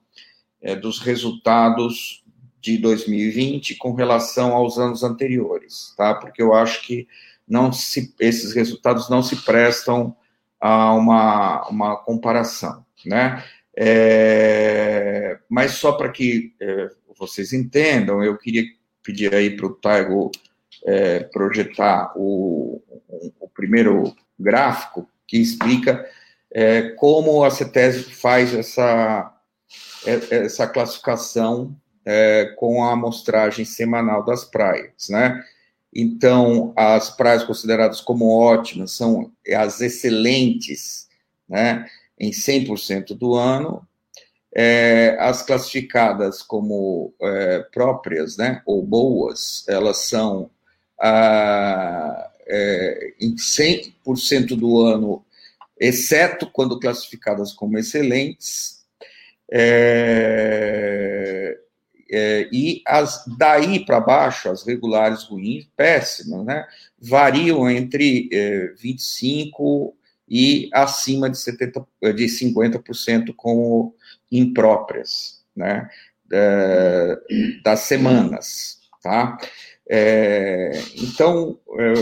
é, 0.61 0.75
dos 0.75 0.99
resultados 0.99 2.23
de 2.61 2.77
2020 2.77 3.75
com 3.75 3.93
relação 3.93 4.53
aos 4.53 4.77
anos 4.77 5.03
anteriores, 5.03 5.93
tá? 5.97 6.13
Porque 6.13 6.41
eu 6.41 6.53
acho 6.53 6.83
que 6.83 7.07
não 7.47 7.73
se, 7.73 8.13
esses 8.19 8.53
resultados 8.53 9.09
não 9.09 9.23
se 9.23 9.35
prestam 9.37 10.15
a 10.59 10.93
uma, 10.93 11.67
uma 11.67 11.97
comparação, 11.97 12.85
né? 13.03 13.43
É, 13.75 15.39
mas 15.49 15.71
só 15.71 15.93
para 15.93 16.09
que 16.09 16.53
é, 16.61 16.89
vocês 17.17 17.53
entendam, 17.53 18.23
eu 18.23 18.37
queria 18.37 18.63
pedir 19.03 19.33
aí 19.33 19.55
para 19.55 19.65
o 19.65 19.73
Taigo 19.73 20.31
é, 20.85 21.21
projetar 21.21 22.13
o, 22.15 22.81
o, 23.39 23.47
primeiro 23.49 24.15
gráfico 24.39 25.07
que 25.27 25.37
explica 25.37 26.05
é, 26.51 26.89
como 26.91 27.43
a 27.43 27.51
CETESB 27.51 28.11
faz 28.13 28.53
essa, 28.53 29.33
é, 30.05 30.35
essa 30.37 30.67
classificação 30.67 31.75
é, 32.05 32.53
com 32.57 32.83
a 32.83 32.93
amostragem 32.93 33.63
semanal 33.63 34.25
das 34.25 34.43
praias, 34.43 35.09
né? 35.09 35.43
Então, 35.93 36.73
as 36.75 37.09
praias 37.09 37.43
consideradas 37.43 37.99
como 37.99 38.29
ótimas 38.29 38.91
são 38.91 39.31
as 39.53 39.81
excelentes, 39.81 41.09
né, 41.49 41.85
em 42.17 42.31
100% 42.31 43.13
do 43.13 43.35
ano, 43.35 43.85
é, 44.53 45.15
as 45.19 45.43
classificadas 45.43 46.41
como 46.41 47.13
é, 47.21 47.59
próprias, 47.71 48.37
né, 48.37 48.61
ou 48.65 48.85
boas, 48.85 49.65
elas 49.67 49.99
são 49.99 50.49
ah, 50.99 52.29
é, 52.47 53.13
em 53.19 53.35
100% 53.35 54.55
do 54.57 54.81
ano, 54.81 55.23
exceto 55.79 56.49
quando 56.51 56.79
classificadas 56.79 57.53
como 57.53 57.77
excelentes, 57.77 58.81
é, 59.49 60.81
é, 62.13 62.49
e 62.51 62.81
as 62.85 63.23
daí 63.37 63.85
para 63.85 64.01
baixo, 64.01 64.49
as 64.49 64.63
regulares 64.65 65.23
ruins, 65.23 65.65
péssimas, 65.77 66.45
né, 66.45 66.67
variam 66.99 67.69
entre 67.69 68.29
25% 68.83 69.89
é, 69.89 70.01
e 70.27 70.69
acima 70.73 71.29
de, 71.29 71.37
70, 71.37 71.85
de 72.15 72.25
50% 72.25 73.33
como 73.35 73.95
impróprias, 74.31 75.43
né, 75.55 75.89
das 77.63 77.81
semanas, 77.81 78.79
tá? 79.03 79.37
É, 79.89 80.71
então, 80.95 81.59
é, 81.77 81.93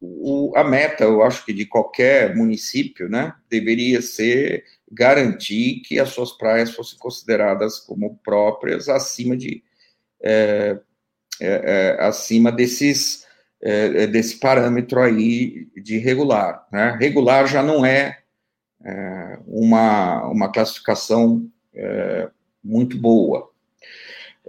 o, 0.00 0.52
a 0.56 0.64
meta, 0.64 1.04
eu 1.04 1.22
acho 1.22 1.44
que 1.44 1.52
de 1.52 1.64
qualquer 1.64 2.34
município, 2.34 3.08
né, 3.08 3.32
deveria 3.48 4.02
ser 4.02 4.64
garantir 4.90 5.82
que 5.84 5.98
as 5.98 6.10
suas 6.10 6.32
praias 6.32 6.72
fossem 6.74 6.98
consideradas 6.98 7.78
como 7.78 8.18
próprias 8.24 8.88
acima 8.88 9.36
de 9.36 9.62
é, 10.22 10.78
é, 11.40 11.96
é 11.98 12.04
acima 12.04 12.50
desses 12.50 13.24
é, 13.62 14.02
é, 14.02 14.06
desse 14.06 14.38
parâmetro 14.38 15.00
aí 15.00 15.66
de 15.82 15.98
regular, 15.98 16.66
né? 16.70 16.96
Regular 17.00 17.46
já 17.46 17.62
não 17.62 17.84
é, 17.86 18.18
uma, 19.46 20.28
uma 20.28 20.52
classificação 20.52 21.50
é, 21.76 22.30
muito 22.62 22.98
boa. 22.98 23.50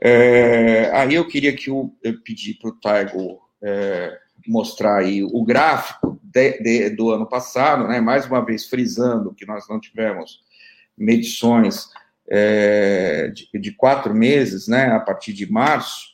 É, 0.01 0.91
aí 0.93 1.15
eu 1.15 1.27
queria 1.27 1.55
que 1.55 1.69
eu, 1.69 1.93
eu 2.03 2.21
pedi 2.21 2.53
para 2.53 2.69
o 2.69 2.79
Taigo 2.79 3.41
é, 3.61 4.17
mostrar 4.47 4.99
aí 4.99 5.23
o 5.23 5.43
gráfico 5.43 6.19
de, 6.23 6.59
de, 6.59 6.89
do 6.91 7.11
ano 7.11 7.27
passado, 7.27 7.87
né? 7.87 7.99
Mais 7.99 8.25
uma 8.25 8.43
vez 8.43 8.67
frisando 8.67 9.33
que 9.33 9.45
nós 9.45 9.67
não 9.67 9.79
tivemos 9.79 10.41
medições 10.97 11.89
é, 12.29 13.29
de, 13.29 13.49
de, 13.59 13.71
quatro 13.71 14.13
meses, 14.13 14.67
né? 14.67 14.91
A 14.91 14.99
partir 14.99 15.33
de 15.33 15.51
março, 15.51 16.05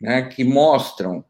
né? 0.00 0.22
Que 0.22 0.42
mostram 0.42 1.24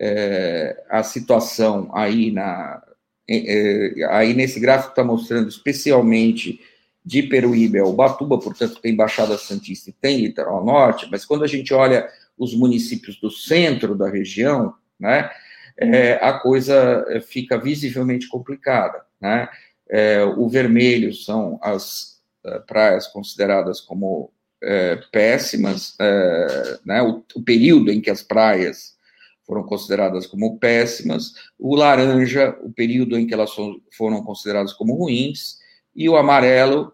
é, 0.00 0.84
a 0.88 1.02
situação 1.02 1.90
aí 1.94 2.30
na 2.30 2.82
é, 3.30 4.04
aí 4.08 4.32
nesse 4.32 4.58
gráfico 4.58 4.90
está 4.90 5.04
mostrando 5.04 5.48
especialmente 5.48 6.60
de 7.08 7.22
Peruíbe 7.22 7.78
ao 7.78 7.88
Ubatuba, 7.88 8.38
portanto 8.38 8.82
tem 8.82 8.94
Baixada 8.94 9.38
Santista 9.38 9.88
e 9.88 9.94
tem 9.94 10.18
Litoral 10.18 10.62
Norte, 10.62 11.08
mas 11.10 11.24
quando 11.24 11.42
a 11.42 11.46
gente 11.46 11.72
olha 11.72 12.06
os 12.36 12.54
municípios 12.54 13.18
do 13.18 13.30
centro 13.30 13.96
da 13.96 14.10
região, 14.10 14.74
né, 15.00 15.30
é, 15.78 16.18
a 16.20 16.34
coisa 16.34 17.06
fica 17.26 17.56
visivelmente 17.56 18.28
complicada, 18.28 19.00
né? 19.18 19.48
É, 19.90 20.22
o 20.22 20.46
vermelho 20.50 21.14
são 21.14 21.58
as 21.62 22.20
uh, 22.44 22.60
praias 22.66 23.06
consideradas 23.06 23.80
como 23.80 24.30
é, 24.62 24.96
péssimas, 25.10 25.94
é, 25.98 26.78
né? 26.84 27.00
O, 27.00 27.24
o 27.34 27.42
período 27.42 27.90
em 27.90 28.02
que 28.02 28.10
as 28.10 28.22
praias 28.22 28.98
foram 29.46 29.62
consideradas 29.62 30.26
como 30.26 30.58
péssimas, 30.58 31.32
o 31.58 31.74
laranja, 31.74 32.54
o 32.60 32.70
período 32.70 33.16
em 33.16 33.26
que 33.26 33.32
elas 33.32 33.52
foram 33.96 34.22
consideradas 34.22 34.74
como 34.74 34.94
ruins, 34.94 35.56
e 35.96 36.08
o 36.08 36.16
amarelo, 36.16 36.92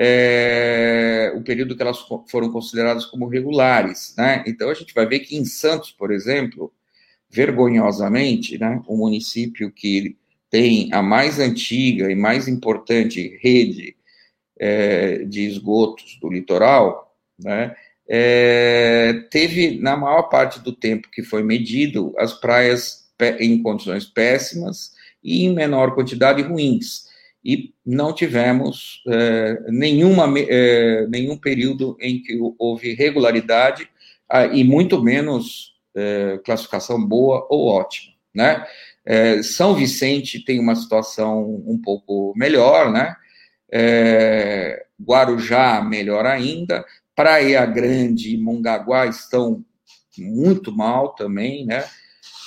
é, 0.00 1.32
o 1.34 1.42
período 1.42 1.74
que 1.74 1.82
elas 1.82 1.98
foram 2.28 2.52
consideradas 2.52 3.04
como 3.04 3.26
regulares. 3.26 4.14
Né? 4.16 4.44
Então, 4.46 4.70
a 4.70 4.74
gente 4.74 4.94
vai 4.94 5.04
ver 5.06 5.18
que 5.20 5.36
em 5.36 5.44
Santos, 5.44 5.90
por 5.90 6.12
exemplo, 6.12 6.72
vergonhosamente, 7.28 8.56
né, 8.56 8.80
o 8.86 8.96
município 8.96 9.72
que 9.72 10.16
tem 10.48 10.88
a 10.92 11.02
mais 11.02 11.40
antiga 11.40 12.10
e 12.10 12.14
mais 12.14 12.46
importante 12.46 13.36
rede 13.42 13.96
é, 14.58 15.24
de 15.24 15.44
esgotos 15.46 16.16
do 16.20 16.30
litoral, 16.30 17.16
né, 17.36 17.74
é, 18.08 19.24
teve, 19.30 19.80
na 19.80 19.96
maior 19.96 20.22
parte 20.28 20.60
do 20.60 20.72
tempo 20.72 21.10
que 21.10 21.24
foi 21.24 21.42
medido, 21.42 22.14
as 22.16 22.32
praias 22.32 23.08
em 23.40 23.60
condições 23.60 24.04
péssimas 24.04 24.92
e 25.24 25.44
em 25.44 25.52
menor 25.52 25.92
quantidade 25.96 26.40
ruins. 26.40 27.07
E 27.48 27.72
não 27.82 28.12
tivemos 28.12 29.02
é, 29.08 29.58
nenhuma, 29.68 30.30
é, 30.38 31.06
nenhum 31.06 31.34
período 31.34 31.96
em 31.98 32.20
que 32.20 32.38
houve 32.58 32.92
regularidade 32.92 33.88
ah, 34.28 34.44
e 34.44 34.62
muito 34.62 35.02
menos 35.02 35.72
é, 35.96 36.38
classificação 36.44 37.02
boa 37.02 37.46
ou 37.48 37.68
ótima, 37.68 38.12
né? 38.34 38.66
São 39.42 39.74
Vicente 39.74 40.44
tem 40.44 40.60
uma 40.60 40.74
situação 40.74 41.42
um 41.66 41.80
pouco 41.82 42.34
melhor, 42.36 42.92
né? 42.92 43.16
Guarujá 45.02 45.80
melhor 45.80 46.26
ainda, 46.26 46.84
Praia 47.16 47.64
Grande 47.64 48.34
e 48.34 48.36
Mongaguá 48.36 49.06
estão 49.06 49.64
muito 50.18 50.70
mal 50.70 51.14
também, 51.14 51.64
né? 51.64 51.86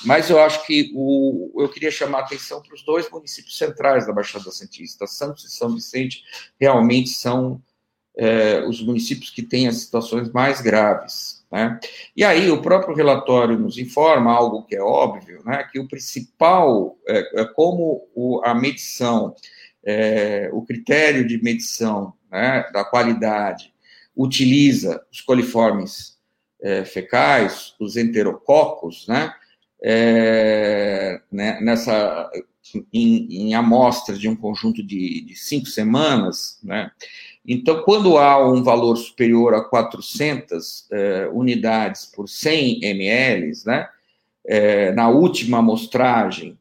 Mas 0.05 0.29
eu 0.29 0.39
acho 0.39 0.65
que 0.65 0.91
o, 0.95 1.51
eu 1.61 1.69
queria 1.69 1.91
chamar 1.91 2.19
a 2.19 2.21
atenção 2.21 2.61
para 2.61 2.73
os 2.73 2.83
dois 2.83 3.09
municípios 3.09 3.57
centrais 3.57 4.07
da 4.07 4.13
Baixada 4.13 4.51
Santista. 4.51 5.05
Santos 5.07 5.45
e 5.45 5.51
São 5.51 5.73
Vicente 5.73 6.23
realmente 6.59 7.09
são 7.09 7.61
é, 8.17 8.63
os 8.65 8.81
municípios 8.81 9.29
que 9.29 9.41
têm 9.41 9.67
as 9.67 9.77
situações 9.77 10.31
mais 10.31 10.61
graves. 10.61 11.45
Né? 11.51 11.79
E 12.15 12.23
aí 12.23 12.49
o 12.49 12.61
próprio 12.61 12.95
relatório 12.95 13.57
nos 13.57 13.77
informa 13.77 14.31
algo 14.31 14.63
que 14.65 14.75
é 14.75 14.81
óbvio, 14.81 15.43
né? 15.45 15.67
que 15.71 15.79
o 15.79 15.87
principal, 15.87 16.97
é, 17.07 17.41
é 17.41 17.45
como 17.45 18.07
o, 18.15 18.41
a 18.43 18.53
medição, 18.53 19.35
é, 19.83 20.49
o 20.53 20.61
critério 20.61 21.27
de 21.27 21.41
medição 21.41 22.13
né, 22.31 22.69
da 22.71 22.83
qualidade 22.83 23.73
utiliza 24.15 25.03
os 25.11 25.21
coliformes 25.21 26.17
é, 26.61 26.85
fecais, 26.85 27.73
os 27.79 27.97
enterococos, 27.97 29.07
né, 29.07 29.33
é, 29.83 31.21
né 31.31 31.59
nessa, 31.61 32.29
em, 32.93 33.47
em, 33.49 33.53
amostras 33.55 34.19
de 34.19 34.29
um 34.29 34.35
conjunto 34.35 34.83
de, 34.83 35.21
de 35.21 35.35
cinco 35.35 35.67
semanas, 35.67 36.59
né, 36.63 36.91
então, 37.45 37.81
quando 37.83 38.17
há 38.17 38.37
um 38.47 38.63
valor 38.63 38.95
superior 38.95 39.53
a 39.53 39.63
400 39.63 40.87
é, 40.91 41.29
unidades 41.33 42.05
por 42.05 42.29
100 42.29 42.83
ml, 42.83 43.51
né, 43.65 43.89
é, 44.45 44.91
na 44.91 45.09
última 45.09 45.57
amostragem, 45.57 46.57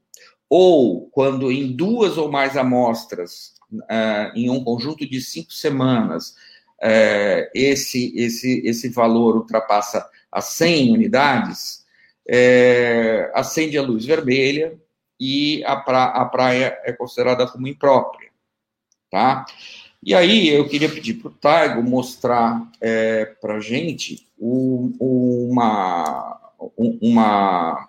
ou 0.48 1.08
quando 1.10 1.52
em 1.52 1.72
duas 1.76 2.16
ou 2.16 2.30
mais 2.30 2.56
amostras, 2.56 3.54
é, 3.88 4.32
em 4.34 4.50
um 4.50 4.64
conjunto 4.64 5.08
de 5.08 5.20
cinco 5.20 5.52
semanas, 5.52 6.34
esse, 7.54 8.10
esse, 8.16 8.62
esse 8.64 8.88
valor 8.88 9.36
ultrapassa 9.36 10.08
as 10.32 10.46
100 10.46 10.94
unidades, 10.94 11.79
é, 12.32 13.28
acende 13.34 13.76
a 13.76 13.82
luz 13.82 14.04
vermelha 14.04 14.78
e 15.18 15.64
a, 15.64 15.74
pra, 15.74 16.04
a 16.04 16.24
praia 16.26 16.78
é 16.84 16.92
considerada 16.92 17.44
como 17.48 17.66
imprópria, 17.66 18.30
tá? 19.10 19.44
E 20.00 20.14
aí 20.14 20.48
eu 20.48 20.68
queria 20.68 20.88
pedir 20.88 21.14
para 21.14 21.28
o 21.28 21.34
Taigo 21.34 21.82
mostrar 21.82 22.70
é, 22.80 23.24
para 23.40 23.56
a 23.56 23.60
gente 23.60 24.28
o, 24.38 24.92
uma, 25.50 26.40
uma 26.78 27.88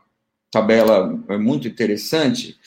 tabela 0.50 1.08
muito 1.40 1.68
interessante 1.68 2.58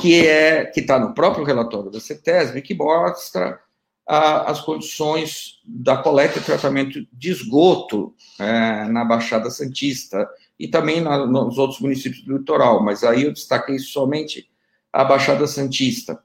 que 0.00 0.26
é 0.26 0.64
que 0.64 0.80
está 0.80 0.98
no 0.98 1.12
próprio 1.12 1.44
relatório 1.44 1.90
da 1.90 2.00
CETESB, 2.00 2.62
que 2.62 2.74
mostra 2.74 3.60
as 4.06 4.60
condições 4.62 5.60
da 5.62 5.98
coleta 5.98 6.38
e 6.38 6.42
tratamento 6.42 7.06
de 7.12 7.30
esgoto 7.30 8.14
é, 8.40 8.84
na 8.86 9.04
Baixada 9.04 9.50
Santista 9.50 10.26
e 10.58 10.68
também 10.68 11.00
na, 11.00 11.26
nos 11.26 11.58
outros 11.58 11.80
municípios 11.80 12.22
do 12.22 12.38
litoral, 12.38 12.82
mas 12.82 13.04
aí 13.04 13.24
eu 13.24 13.32
destaquei 13.32 13.78
somente 13.78 14.48
a 14.92 15.04
Baixada 15.04 15.46
Santista. 15.46 16.18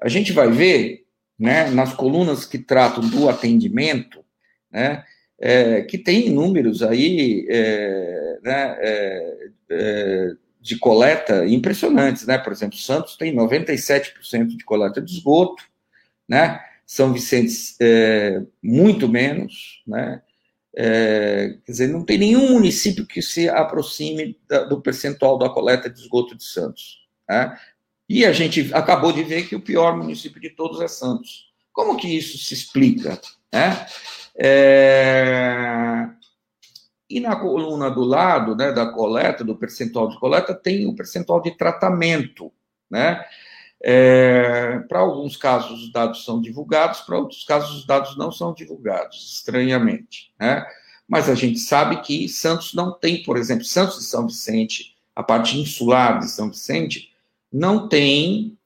A 0.00 0.08
gente 0.08 0.32
vai 0.32 0.50
ver, 0.50 1.04
né, 1.38 1.70
nas 1.70 1.92
colunas 1.92 2.44
que 2.44 2.58
tratam 2.58 3.08
do 3.08 3.28
atendimento, 3.28 4.24
né, 4.70 5.04
é, 5.38 5.82
que 5.82 5.98
tem 5.98 6.30
números 6.30 6.82
aí 6.82 7.46
é, 7.48 8.38
né, 8.42 8.76
é, 8.80 9.48
é 9.70 10.36
de 10.66 10.76
coleta 10.76 11.46
impressionantes, 11.46 12.26
né? 12.26 12.36
Por 12.38 12.52
exemplo, 12.52 12.76
Santos 12.76 13.16
tem 13.16 13.32
97% 13.32 14.56
de 14.56 14.64
coleta 14.64 15.00
de 15.00 15.12
esgoto, 15.12 15.62
né? 16.28 16.60
São 16.84 17.12
Vicente 17.12 17.76
é, 17.80 18.42
muito 18.60 19.08
menos, 19.08 19.84
né? 19.86 20.20
É, 20.78 21.56
quer 21.64 21.72
dizer, 21.72 21.88
não 21.88 22.04
tem 22.04 22.18
nenhum 22.18 22.52
município 22.52 23.06
que 23.06 23.22
se 23.22 23.48
aproxime 23.48 24.38
da, 24.46 24.64
do 24.64 24.80
percentual 24.80 25.38
da 25.38 25.48
coleta 25.48 25.88
de 25.88 25.98
esgoto 25.98 26.36
de 26.36 26.44
Santos. 26.44 26.98
Né? 27.28 27.58
E 28.08 28.24
a 28.26 28.32
gente 28.32 28.72
acabou 28.74 29.10
de 29.10 29.22
ver 29.22 29.48
que 29.48 29.56
o 29.56 29.60
pior 29.60 29.96
município 29.96 30.40
de 30.40 30.50
todos 30.50 30.80
é 30.80 30.88
Santos. 30.88 31.46
Como 31.72 31.96
que 31.96 32.08
isso 32.08 32.36
se 32.38 32.52
explica? 32.52 33.18
Né? 33.52 33.86
É... 34.38 36.08
E 37.08 37.20
na 37.20 37.36
coluna 37.36 37.90
do 37.90 38.02
lado 38.02 38.54
né, 38.54 38.72
da 38.72 38.86
coleta, 38.86 39.42
do 39.42 39.56
percentual 39.56 40.08
de 40.08 40.18
coleta, 40.18 40.54
tem 40.54 40.86
o 40.86 40.94
percentual 40.94 41.40
de 41.40 41.56
tratamento. 41.56 42.52
Né? 42.90 43.24
É, 43.82 44.78
para 44.88 45.00
alguns 45.00 45.36
casos, 45.36 45.84
os 45.84 45.92
dados 45.92 46.24
são 46.24 46.40
divulgados, 46.40 47.00
para 47.00 47.18
outros 47.18 47.44
casos, 47.44 47.78
os 47.78 47.86
dados 47.86 48.16
não 48.16 48.32
são 48.32 48.52
divulgados, 48.52 49.34
estranhamente. 49.34 50.32
Né? 50.40 50.66
Mas 51.08 51.28
a 51.28 51.34
gente 51.34 51.58
sabe 51.58 52.00
que 52.00 52.28
Santos 52.28 52.74
não 52.74 52.92
tem, 52.92 53.22
por 53.22 53.36
exemplo, 53.36 53.64
Santos 53.64 53.98
e 53.98 54.04
São 54.04 54.26
Vicente, 54.26 54.96
a 55.14 55.22
parte 55.22 55.58
insular 55.58 56.18
de 56.18 56.28
São 56.28 56.50
Vicente, 56.50 57.12
não 57.52 57.88
tem 57.88 58.56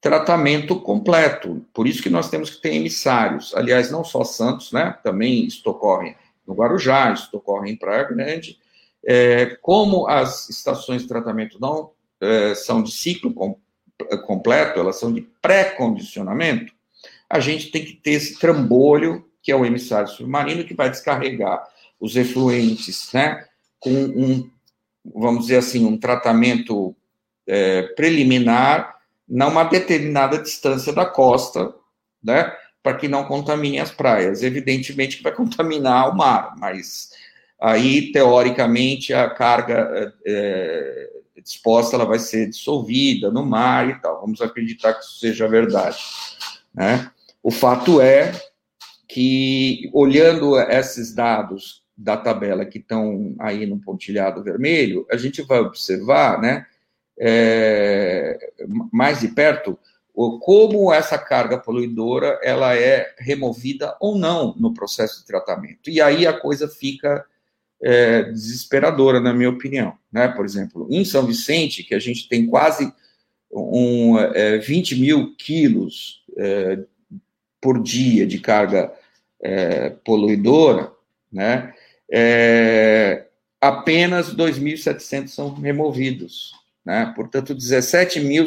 tratamento 0.00 0.80
completo. 0.80 1.64
Por 1.74 1.86
isso 1.86 2.02
que 2.02 2.08
nós 2.08 2.30
temos 2.30 2.50
que 2.50 2.62
ter 2.62 2.74
emissários. 2.74 3.54
Aliás, 3.54 3.90
não 3.90 4.02
só 4.02 4.24
Santos, 4.24 4.72
né? 4.72 4.96
também 5.02 5.44
isto 5.44 5.68
ocorre 5.68 6.16
no 6.46 6.54
Guarujá, 6.54 7.12
isto 7.12 7.36
ocorre 7.36 7.70
em 7.70 7.76
Praia 7.76 8.04
Grande. 8.04 8.58
É, 9.04 9.56
como 9.62 10.08
as 10.08 10.48
estações 10.48 11.02
de 11.02 11.08
tratamento 11.08 11.58
não 11.60 11.90
é, 12.20 12.54
são 12.54 12.82
de 12.82 12.90
ciclo 12.90 13.32
completo, 13.32 13.69
elas 14.78 14.98
são 14.98 15.12
de 15.12 15.22
pré-condicionamento, 15.42 16.72
a 17.28 17.38
gente 17.38 17.70
tem 17.70 17.84
que 17.84 17.94
ter 17.94 18.12
esse 18.12 18.38
trambolho, 18.38 19.24
que 19.42 19.52
é 19.52 19.56
o 19.56 19.64
emissário 19.64 20.08
submarino, 20.08 20.64
que 20.64 20.74
vai 20.74 20.90
descarregar 20.90 21.62
os 22.00 22.16
efluentes, 22.16 23.10
né, 23.12 23.46
com 23.78 23.90
um, 23.90 24.50
vamos 25.04 25.42
dizer 25.42 25.58
assim, 25.58 25.86
um 25.86 25.96
tratamento 25.96 26.94
é, 27.46 27.82
preliminar 27.94 28.96
numa 29.28 29.64
determinada 29.64 30.38
distância 30.38 30.92
da 30.92 31.06
costa, 31.06 31.72
né, 32.22 32.52
para 32.82 32.96
que 32.96 33.06
não 33.06 33.24
contamine 33.24 33.78
as 33.78 33.90
praias. 33.90 34.42
Evidentemente 34.42 35.18
que 35.18 35.22
vai 35.22 35.32
contaminar 35.34 36.10
o 36.10 36.16
mar, 36.16 36.54
mas 36.58 37.10
aí, 37.60 38.10
teoricamente, 38.10 39.14
a 39.14 39.30
carga 39.30 40.12
é, 40.26 41.10
disposta 41.42 41.96
ela 41.96 42.04
vai 42.04 42.18
ser 42.18 42.48
dissolvida 42.48 43.30
no 43.30 43.44
mar 43.44 43.88
e 43.88 44.00
tal. 44.00 44.20
Vamos 44.20 44.40
acreditar 44.40 44.94
que 44.94 45.04
isso 45.04 45.18
seja 45.18 45.48
verdade. 45.48 45.98
Né? 46.74 47.10
O 47.42 47.50
fato 47.50 48.00
é 48.00 48.32
que, 49.08 49.90
olhando 49.92 50.58
esses 50.58 51.14
dados 51.14 51.82
da 51.96 52.16
tabela 52.16 52.64
que 52.64 52.78
estão 52.78 53.34
aí 53.38 53.66
no 53.66 53.78
pontilhado 53.78 54.42
vermelho, 54.42 55.06
a 55.10 55.16
gente 55.16 55.42
vai 55.42 55.58
observar, 55.58 56.40
né, 56.40 56.66
é, 57.18 58.38
mais 58.92 59.20
de 59.20 59.28
perto, 59.28 59.78
como 60.40 60.92
essa 60.92 61.18
carga 61.18 61.58
poluidora 61.58 62.38
ela 62.42 62.74
é 62.76 63.14
removida 63.18 63.96
ou 64.00 64.18
não 64.18 64.54
no 64.58 64.74
processo 64.74 65.20
de 65.20 65.26
tratamento. 65.26 65.88
E 65.88 66.00
aí 66.00 66.26
a 66.26 66.38
coisa 66.38 66.68
fica 66.68 67.24
é, 67.82 68.24
desesperadora, 68.24 69.20
na 69.20 69.32
minha 69.32 69.50
opinião. 69.50 69.94
Né? 70.12 70.28
Por 70.28 70.44
exemplo, 70.44 70.86
em 70.90 71.04
São 71.04 71.26
Vicente, 71.26 71.82
que 71.82 71.94
a 71.94 71.98
gente 71.98 72.28
tem 72.28 72.46
quase 72.46 72.92
um, 73.50 74.18
é, 74.18 74.58
20 74.58 75.00
mil 75.00 75.34
quilos 75.36 76.22
é, 76.36 76.78
por 77.60 77.82
dia 77.82 78.26
de 78.26 78.38
carga 78.38 78.92
é, 79.42 79.90
poluidora, 80.04 80.92
né? 81.32 81.74
É, 82.12 83.26
apenas 83.60 84.34
2.700 84.34 85.28
são 85.28 85.54
removidos. 85.54 86.52
Né? 86.84 87.12
Portanto, 87.14 87.54
17 87.54 88.20
mil 88.20 88.46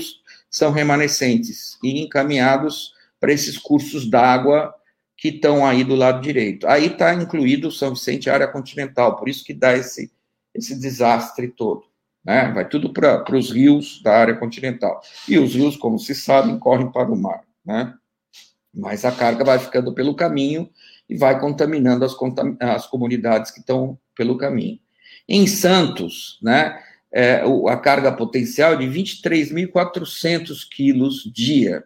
são 0.50 0.72
remanescentes 0.72 1.78
e 1.84 2.02
encaminhados 2.02 2.94
para 3.20 3.32
esses 3.32 3.58
cursos 3.58 4.10
d'água 4.10 4.74
que 5.18 5.30
estão 5.30 5.66
aí 5.66 5.84
do 5.84 5.96
lado 5.96 6.22
direito. 6.22 6.68
Aí 6.68 6.88
está 6.88 7.14
incluído 7.14 7.72
São 7.72 7.94
Vicente, 7.94 8.30
área 8.30 8.48
continental, 8.48 9.16
por 9.16 9.30
isso 9.30 9.44
que 9.44 9.54
dá 9.54 9.74
esse, 9.74 10.12
esse 10.54 10.80
desastre 10.80 11.48
todo. 11.48 11.84
Né? 12.24 12.52
Vai 12.52 12.68
tudo 12.68 12.92
para 12.92 13.36
os 13.36 13.52
rios 13.52 14.02
da 14.02 14.16
área 14.16 14.36
continental. 14.36 15.02
E 15.28 15.38
os 15.38 15.56
rios, 15.56 15.76
como 15.76 16.00
se 16.00 16.16
sabe, 16.16 16.58
correm 16.60 16.92
para 16.92 17.12
o 17.12 17.16
mar. 17.16 17.44
Né? 17.66 17.94
Mas 18.74 19.06
a 19.06 19.12
carga 19.12 19.44
vai 19.44 19.60
ficando 19.60 19.94
pelo 19.94 20.16
caminho 20.16 20.70
e 21.10 21.18
vai 21.18 21.40
contaminando 21.40 22.06
as, 22.06 22.16
as 22.60 22.88
comunidades 22.88 23.52
que 23.52 23.60
estão 23.60 23.98
pelo 24.16 24.38
caminho. 24.38 24.80
Em 25.28 25.48
Santos, 25.48 26.40
né, 26.42 26.80
é, 27.12 27.44
a 27.70 27.78
carga 27.78 28.12
potencial 28.12 28.74
é 28.74 28.78
de 28.78 28.86
23.400 28.88 30.68
quilos 30.70 31.24
dia 31.32 31.84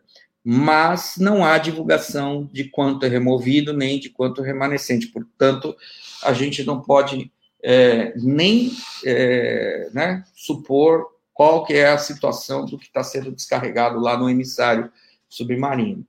mas 0.49 1.15
não 1.17 1.43
há 1.43 1.57
divulgação 1.57 2.49
de 2.53 2.69
quanto 2.69 3.05
é 3.05 3.09
removido 3.09 3.73
nem 3.73 3.99
de 3.99 4.09
quanto 4.09 4.41
é 4.41 4.47
remanescente. 4.47 5.07
Portanto, 5.07 5.75
a 6.23 6.31
gente 6.31 6.63
não 6.63 6.81
pode 6.81 7.29
é, 7.61 8.13
nem 8.15 8.71
é, 9.03 9.89
né, 9.93 10.23
supor 10.33 11.05
qual 11.33 11.65
que 11.65 11.73
é 11.73 11.89
a 11.89 11.97
situação 11.97 12.65
do 12.65 12.77
que 12.77 12.85
está 12.85 13.03
sendo 13.03 13.29
descarregado 13.29 13.99
lá 13.99 14.17
no 14.17 14.29
emissário 14.29 14.89
submarino. 15.27 16.07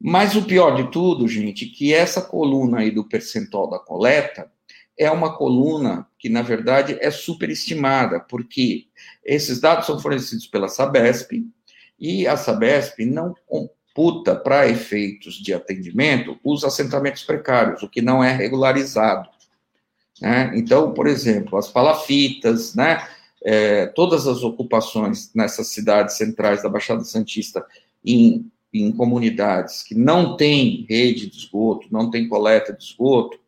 Mas 0.00 0.34
o 0.34 0.46
pior 0.46 0.74
de 0.76 0.90
tudo, 0.90 1.28
gente, 1.28 1.66
que 1.66 1.92
essa 1.92 2.22
coluna 2.22 2.78
aí 2.78 2.90
do 2.90 3.06
percentual 3.06 3.68
da 3.68 3.78
coleta 3.78 4.50
é 4.96 5.10
uma 5.10 5.36
coluna 5.36 6.08
que, 6.18 6.30
na 6.30 6.40
verdade, 6.40 6.96
é 6.98 7.10
superestimada, 7.10 8.20
porque 8.20 8.86
esses 9.22 9.60
dados 9.60 9.84
são 9.84 10.00
fornecidos 10.00 10.46
pela 10.46 10.66
Sabesp, 10.66 11.44
e 12.04 12.26
a 12.26 12.36
Sabesp 12.36 13.02
não 13.06 13.34
computa 13.46 14.36
para 14.36 14.68
efeitos 14.68 15.36
de 15.36 15.54
atendimento 15.54 16.38
os 16.44 16.62
assentamentos 16.62 17.22
precários, 17.22 17.82
o 17.82 17.88
que 17.88 18.02
não 18.02 18.22
é 18.22 18.30
regularizado. 18.30 19.26
Né? 20.20 20.52
Então, 20.54 20.92
por 20.92 21.06
exemplo, 21.06 21.56
as 21.58 21.68
palafitas, 21.68 22.74
né? 22.74 23.08
É, 23.42 23.86
todas 23.86 24.26
as 24.26 24.42
ocupações 24.42 25.30
nessas 25.34 25.68
cidades 25.68 26.16
centrais 26.16 26.62
da 26.62 26.68
Baixada 26.68 27.04
Santista 27.04 27.64
em, 28.04 28.50
em 28.72 28.92
comunidades 28.92 29.82
que 29.82 29.94
não 29.94 30.36
têm 30.36 30.86
rede 30.88 31.30
de 31.30 31.38
esgoto, 31.38 31.88
não 31.90 32.10
têm 32.10 32.28
coleta 32.28 32.72
de 32.72 32.84
esgoto, 32.84 33.38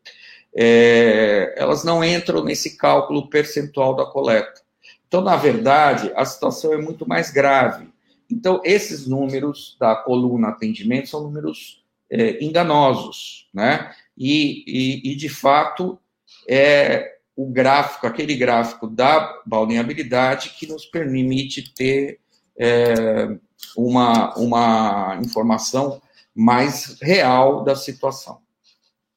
é, 0.55 1.53
elas 1.57 1.83
não 1.83 2.03
entram 2.03 2.43
nesse 2.43 2.75
cálculo 2.75 3.27
percentual 3.27 3.95
da 3.95 4.05
coleta. 4.05 4.61
Então, 5.07 5.21
na 5.21 5.35
verdade, 5.35 6.11
a 6.15 6.25
situação 6.25 6.73
é 6.73 6.77
muito 6.77 7.07
mais 7.07 7.31
grave. 7.31 7.87
Então, 8.29 8.61
esses 8.63 9.07
números 9.07 9.77
da 9.79 9.95
coluna 9.95 10.49
atendimento 10.49 11.09
são 11.09 11.23
números 11.23 11.83
é, 12.09 12.43
enganosos, 12.43 13.47
né? 13.53 13.93
E, 14.17 14.63
e, 14.67 15.11
e, 15.11 15.15
de 15.15 15.29
fato, 15.29 15.99
é 16.47 17.17
o 17.35 17.45
gráfico, 17.45 18.07
aquele 18.07 18.35
gráfico 18.35 18.87
da 18.87 19.41
balneabilidade 19.45 20.55
que 20.57 20.67
nos 20.67 20.85
permite 20.85 21.73
ter 21.73 22.19
é, 22.57 23.37
uma, 23.75 24.35
uma 24.35 25.19
informação 25.23 26.01
mais 26.33 26.97
real 27.01 27.63
da 27.63 27.75
situação. 27.75 28.39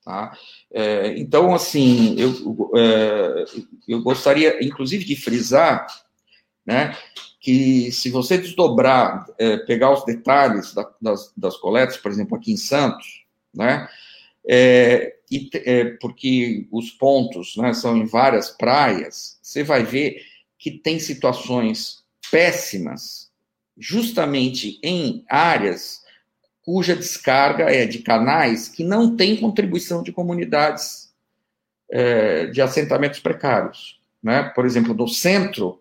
Tá? 0.04 0.36
É, 0.72 1.18
então, 1.18 1.54
assim, 1.54 2.16
eu, 2.18 2.70
é, 2.76 3.44
eu 3.88 4.02
gostaria, 4.02 4.62
inclusive, 4.64 5.04
de 5.04 5.16
frisar 5.16 5.86
né, 6.64 6.96
que 7.40 7.90
se 7.90 8.10
você 8.10 8.36
desdobrar, 8.36 9.26
é, 9.38 9.56
pegar 9.56 9.90
os 9.92 10.04
detalhes 10.04 10.74
da, 10.74 10.88
das, 11.00 11.32
das 11.34 11.56
coletas, 11.56 11.96
por 11.96 12.10
exemplo, 12.10 12.36
aqui 12.36 12.52
em 12.52 12.56
Santos, 12.58 13.24
né, 13.52 13.88
é, 14.46 15.16
e, 15.30 15.50
é, 15.54 15.84
porque 16.00 16.68
os 16.70 16.90
pontos 16.90 17.56
né, 17.56 17.72
são 17.72 17.96
em 17.96 18.04
várias 18.04 18.50
praias, 18.50 19.38
você 19.42 19.64
vai 19.64 19.82
ver 19.82 20.22
que 20.58 20.70
tem 20.70 20.98
situações 20.98 22.04
péssimas, 22.30 23.30
justamente 23.76 24.78
em 24.82 25.24
áreas 25.28 26.00
cuja 26.62 26.94
descarga 26.94 27.64
é 27.64 27.86
de 27.86 28.00
canais 28.00 28.68
que 28.68 28.84
não 28.84 29.16
tem 29.16 29.36
contribuição 29.36 30.02
de 30.02 30.12
comunidades 30.12 31.10
é, 31.90 32.46
de 32.46 32.60
assentamentos 32.60 33.18
precários. 33.18 33.98
Né? 34.22 34.42
Por 34.54 34.66
exemplo, 34.66 34.92
no 34.92 35.08
centro 35.08 35.80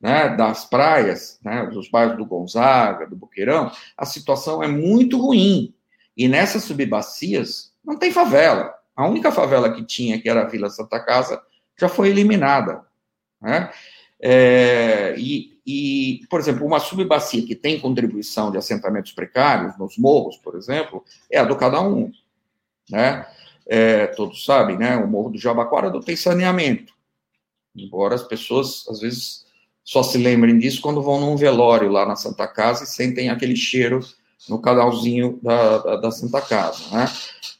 né, 0.00 0.28
das 0.36 0.64
praias, 0.64 1.38
né, 1.42 1.66
dos 1.66 1.90
bairros 1.90 2.16
do 2.16 2.26
Gonzaga, 2.26 3.06
do 3.06 3.16
Boqueirão, 3.16 3.70
a 3.96 4.04
situação 4.04 4.62
é 4.62 4.68
muito 4.68 5.18
ruim. 5.18 5.74
E 6.16 6.28
nessas 6.28 6.64
subbacias 6.64 7.72
não 7.84 7.98
tem 7.98 8.10
favela. 8.10 8.74
A 8.94 9.06
única 9.06 9.30
favela 9.30 9.72
que 9.72 9.84
tinha, 9.84 10.20
que 10.20 10.28
era 10.28 10.42
a 10.42 10.48
Vila 10.48 10.70
Santa 10.70 10.98
Casa, 10.98 11.40
já 11.78 11.88
foi 11.88 12.08
eliminada. 12.08 12.82
Né? 13.40 13.70
É, 14.20 15.14
e, 15.18 15.60
e, 15.66 16.26
por 16.30 16.40
exemplo, 16.40 16.66
uma 16.66 16.80
subbacia 16.80 17.44
que 17.44 17.54
tem 17.54 17.78
contribuição 17.78 18.50
de 18.50 18.56
assentamentos 18.56 19.12
precários, 19.12 19.76
nos 19.78 19.98
morros, 19.98 20.38
por 20.38 20.56
exemplo, 20.56 21.04
é 21.30 21.38
a 21.38 21.44
do 21.44 21.56
Cada 21.56 21.80
Um. 21.82 22.10
Né? 22.90 23.26
É, 23.66 24.06
todos 24.06 24.44
sabem, 24.44 24.78
né? 24.78 24.96
o 24.96 25.06
Morro 25.06 25.30
do 25.30 25.38
Jabaquara 25.38 25.90
não 25.90 26.00
tem 26.00 26.16
saneamento. 26.16 26.94
Embora 27.74 28.14
as 28.14 28.22
pessoas, 28.22 28.86
às 28.88 29.00
vezes, 29.00 29.45
só 29.86 30.02
se 30.02 30.18
lembrem 30.18 30.58
disso 30.58 30.80
quando 30.80 31.00
vão 31.00 31.20
num 31.20 31.36
velório 31.36 31.88
lá 31.88 32.04
na 32.04 32.16
Santa 32.16 32.48
Casa 32.48 32.82
e 32.82 32.88
sentem 32.88 33.30
aquele 33.30 33.54
cheiro 33.54 34.00
no 34.48 34.60
canalzinho 34.60 35.38
da, 35.40 35.78
da, 35.78 35.96
da 35.96 36.10
Santa 36.10 36.40
Casa. 36.40 36.82
Né? 36.90 37.06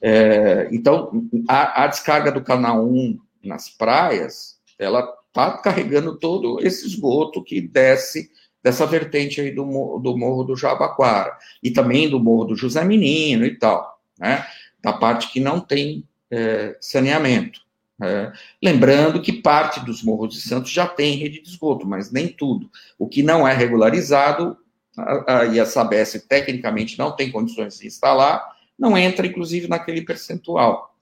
É, 0.02 0.68
então, 0.72 1.28
a, 1.48 1.84
a, 1.84 1.86
descarga 1.86 2.32
do 2.32 2.42
canal 2.42 2.84
1 2.84 3.16
nas 3.44 3.68
praias, 3.68 4.58
ela 4.76 5.08
está 5.28 5.56
carregando 5.58 6.18
todo 6.18 6.58
esse 6.60 6.84
esgoto 6.84 7.44
que 7.44 7.60
desce 7.60 8.28
dessa 8.60 8.84
vertente 8.84 9.40
aí 9.40 9.52
do, 9.52 9.62
do 10.00 10.18
Morro 10.18 10.42
do 10.42 10.56
Jabaquara, 10.56 11.36
e 11.62 11.70
também 11.70 12.10
do 12.10 12.18
Morro 12.18 12.46
do 12.46 12.56
José 12.56 12.84
Menino 12.84 13.46
e 13.46 13.56
tal, 13.56 14.00
né? 14.18 14.44
da 14.82 14.92
parte 14.92 15.32
que 15.32 15.38
não 15.38 15.60
tem 15.60 16.04
é, 16.28 16.76
saneamento. 16.80 17.60
É, 18.02 18.30
lembrando 18.62 19.22
que 19.22 19.32
parte 19.32 19.80
dos 19.80 20.02
Morros 20.02 20.34
de 20.34 20.40
Santos 20.40 20.70
já 20.70 20.86
tem 20.86 21.16
rede 21.16 21.40
de 21.40 21.48
esgoto, 21.48 21.86
mas 21.86 22.12
nem 22.12 22.28
tudo. 22.28 22.70
O 22.98 23.08
que 23.08 23.22
não 23.22 23.48
é 23.48 23.54
regularizado, 23.54 24.56
a, 24.96 25.38
a, 25.38 25.44
e 25.46 25.58
a 25.58 25.66
Sabesp 25.66 26.26
tecnicamente 26.28 26.98
não 26.98 27.14
tem 27.14 27.30
condições 27.30 27.78
de 27.78 27.86
instalar, 27.86 28.54
não 28.78 28.96
entra, 28.96 29.26
inclusive, 29.26 29.68
naquele 29.68 30.02
percentual. 30.02 30.94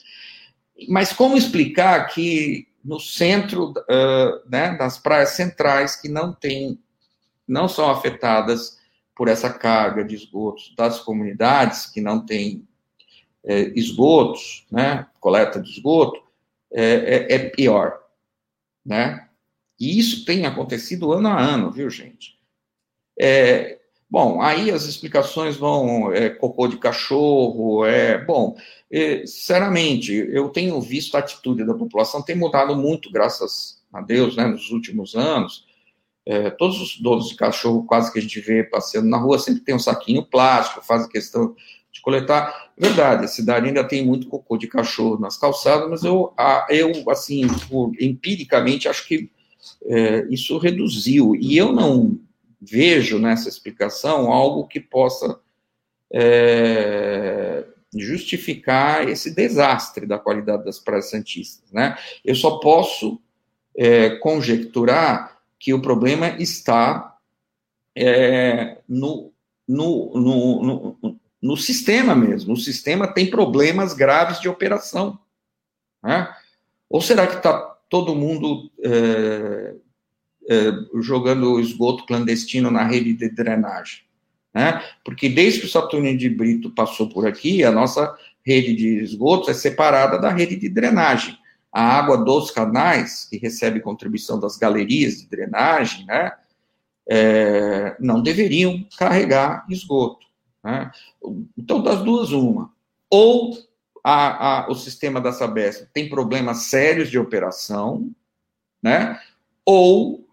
Mas 0.88 1.12
como 1.12 1.36
explicar 1.36 2.06
que 2.06 2.68
no 2.84 3.00
centro 3.00 3.70
uh, 3.70 4.48
né, 4.48 4.76
das 4.76 4.98
praias 4.98 5.30
centrais, 5.30 5.96
que 5.96 6.08
não 6.08 6.32
tem, 6.32 6.78
não 7.46 7.68
são 7.68 7.90
afetadas 7.90 8.78
por 9.16 9.28
essa 9.28 9.50
carga 9.50 10.04
de 10.04 10.14
esgotos 10.14 10.74
das 10.76 11.00
comunidades, 11.00 11.86
que 11.86 12.00
não 12.00 12.24
têm 12.24 12.66
é, 13.44 13.72
esgotos, 13.78 14.66
né, 14.70 15.06
coleta 15.20 15.60
de 15.60 15.70
esgoto, 15.70 16.23
é, 16.74 16.84
é, 16.84 17.34
é 17.34 17.38
pior, 17.50 17.98
né? 18.84 19.28
E 19.78 19.98
isso 19.98 20.24
tem 20.24 20.46
acontecido 20.46 21.12
ano 21.12 21.28
a 21.28 21.40
ano, 21.40 21.70
viu, 21.70 21.88
gente? 21.90 22.38
É, 23.18 23.78
Bom, 24.14 24.40
aí 24.40 24.70
as 24.70 24.84
explicações 24.84 25.56
vão, 25.56 26.12
é, 26.12 26.30
cocô 26.30 26.68
de 26.68 26.76
cachorro, 26.76 27.84
é, 27.84 28.24
bom, 28.24 28.56
é, 28.88 29.26
sinceramente, 29.26 30.12
eu 30.12 30.50
tenho 30.50 30.80
visto 30.80 31.16
a 31.16 31.18
atitude 31.18 31.64
da 31.64 31.74
população 31.74 32.22
tem 32.22 32.36
mudado 32.36 32.76
muito, 32.76 33.10
graças 33.10 33.82
a 33.92 34.00
Deus, 34.00 34.36
né, 34.36 34.46
nos 34.46 34.70
últimos 34.70 35.16
anos, 35.16 35.66
é, 36.24 36.48
todos 36.48 36.80
os 36.80 37.00
donos 37.00 37.28
de 37.28 37.34
cachorro 37.34 37.84
quase 37.86 38.12
que 38.12 38.20
a 38.20 38.22
gente 38.22 38.38
vê 38.38 38.62
passeando 38.62 39.08
na 39.08 39.18
rua 39.18 39.36
sempre 39.36 39.64
tem 39.64 39.74
um 39.74 39.80
saquinho 39.80 40.24
plástico, 40.24 40.86
fazem 40.86 41.08
questão 41.08 41.56
de 41.94 42.00
coletar. 42.02 42.72
Verdade, 42.76 43.24
a 43.24 43.28
cidade 43.28 43.68
ainda 43.68 43.84
tem 43.84 44.04
muito 44.04 44.26
cocô 44.28 44.58
de 44.58 44.66
cachorro 44.66 45.18
nas 45.18 45.36
calçadas, 45.36 45.88
mas 45.88 46.02
eu, 46.02 46.34
eu 46.68 47.08
assim, 47.08 47.46
por, 47.68 47.92
empiricamente, 48.00 48.88
acho 48.88 49.06
que 49.06 49.30
é, 49.84 50.26
isso 50.28 50.58
reduziu. 50.58 51.36
E 51.36 51.56
eu 51.56 51.72
não 51.72 52.18
vejo 52.60 53.18
nessa 53.18 53.48
explicação 53.48 54.32
algo 54.32 54.66
que 54.66 54.80
possa 54.80 55.38
é, 56.12 57.64
justificar 57.94 59.08
esse 59.08 59.32
desastre 59.32 60.04
da 60.04 60.18
qualidade 60.18 60.64
das 60.64 60.80
praias 60.80 61.10
santistas. 61.10 61.70
Né? 61.70 61.96
Eu 62.24 62.34
só 62.34 62.58
posso 62.58 63.20
é, 63.76 64.10
conjecturar 64.16 65.38
que 65.60 65.72
o 65.72 65.80
problema 65.80 66.30
está 66.40 67.16
é, 67.96 68.78
no, 68.88 69.32
no, 69.68 70.12
no, 71.00 71.20
no 71.44 71.58
sistema 71.58 72.14
mesmo. 72.14 72.54
O 72.54 72.56
sistema 72.56 73.06
tem 73.06 73.28
problemas 73.28 73.92
graves 73.92 74.40
de 74.40 74.48
operação. 74.48 75.18
Né? 76.02 76.34
Ou 76.88 77.02
será 77.02 77.26
que 77.26 77.36
está 77.36 77.52
todo 77.90 78.14
mundo 78.14 78.70
é, 78.82 79.74
é, 80.48 80.72
jogando 81.02 81.60
esgoto 81.60 82.06
clandestino 82.06 82.70
na 82.70 82.82
rede 82.84 83.12
de 83.12 83.28
drenagem? 83.28 84.04
Né? 84.54 84.82
Porque 85.04 85.28
desde 85.28 85.60
que 85.60 85.66
o 85.66 85.70
Saturnino 85.70 86.16
de 86.16 86.30
Brito 86.30 86.70
passou 86.70 87.10
por 87.10 87.26
aqui, 87.26 87.62
a 87.62 87.70
nossa 87.70 88.16
rede 88.42 88.74
de 88.74 89.02
esgotos 89.02 89.50
é 89.50 89.54
separada 89.54 90.18
da 90.18 90.30
rede 90.30 90.56
de 90.56 90.70
drenagem 90.70 91.38
a 91.70 91.82
água 91.82 92.16
dos 92.16 92.52
canais, 92.52 93.26
que 93.28 93.36
recebe 93.36 93.80
contribuição 93.80 94.38
das 94.38 94.56
galerias 94.56 95.20
de 95.20 95.26
drenagem, 95.26 96.06
né, 96.06 96.32
é, 97.06 97.96
não 97.98 98.22
deveriam 98.22 98.86
carregar 98.96 99.66
esgoto. 99.68 100.24
Né? 100.64 100.90
Então, 101.56 101.82
das 101.82 102.02
duas, 102.02 102.32
uma. 102.32 102.72
Ou 103.10 103.56
a, 104.02 104.64
a, 104.64 104.70
o 104.70 104.74
sistema 104.74 105.20
da 105.20 105.32
Sabesp 105.32 105.86
tem 105.92 106.08
problemas 106.08 106.62
sérios 106.62 107.10
de 107.10 107.18
operação, 107.18 108.10
né? 108.82 109.20
ou 109.64 110.26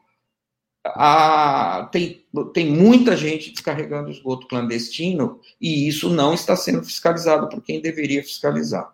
a, 0.84 1.88
tem, 1.92 2.26
tem 2.54 2.72
muita 2.72 3.16
gente 3.16 3.52
descarregando 3.52 4.10
esgoto 4.10 4.48
clandestino 4.48 5.40
e 5.60 5.88
isso 5.88 6.10
não 6.10 6.34
está 6.34 6.56
sendo 6.56 6.84
fiscalizado 6.84 7.48
por 7.50 7.62
quem 7.62 7.82
deveria 7.82 8.24
fiscalizar. 8.24 8.94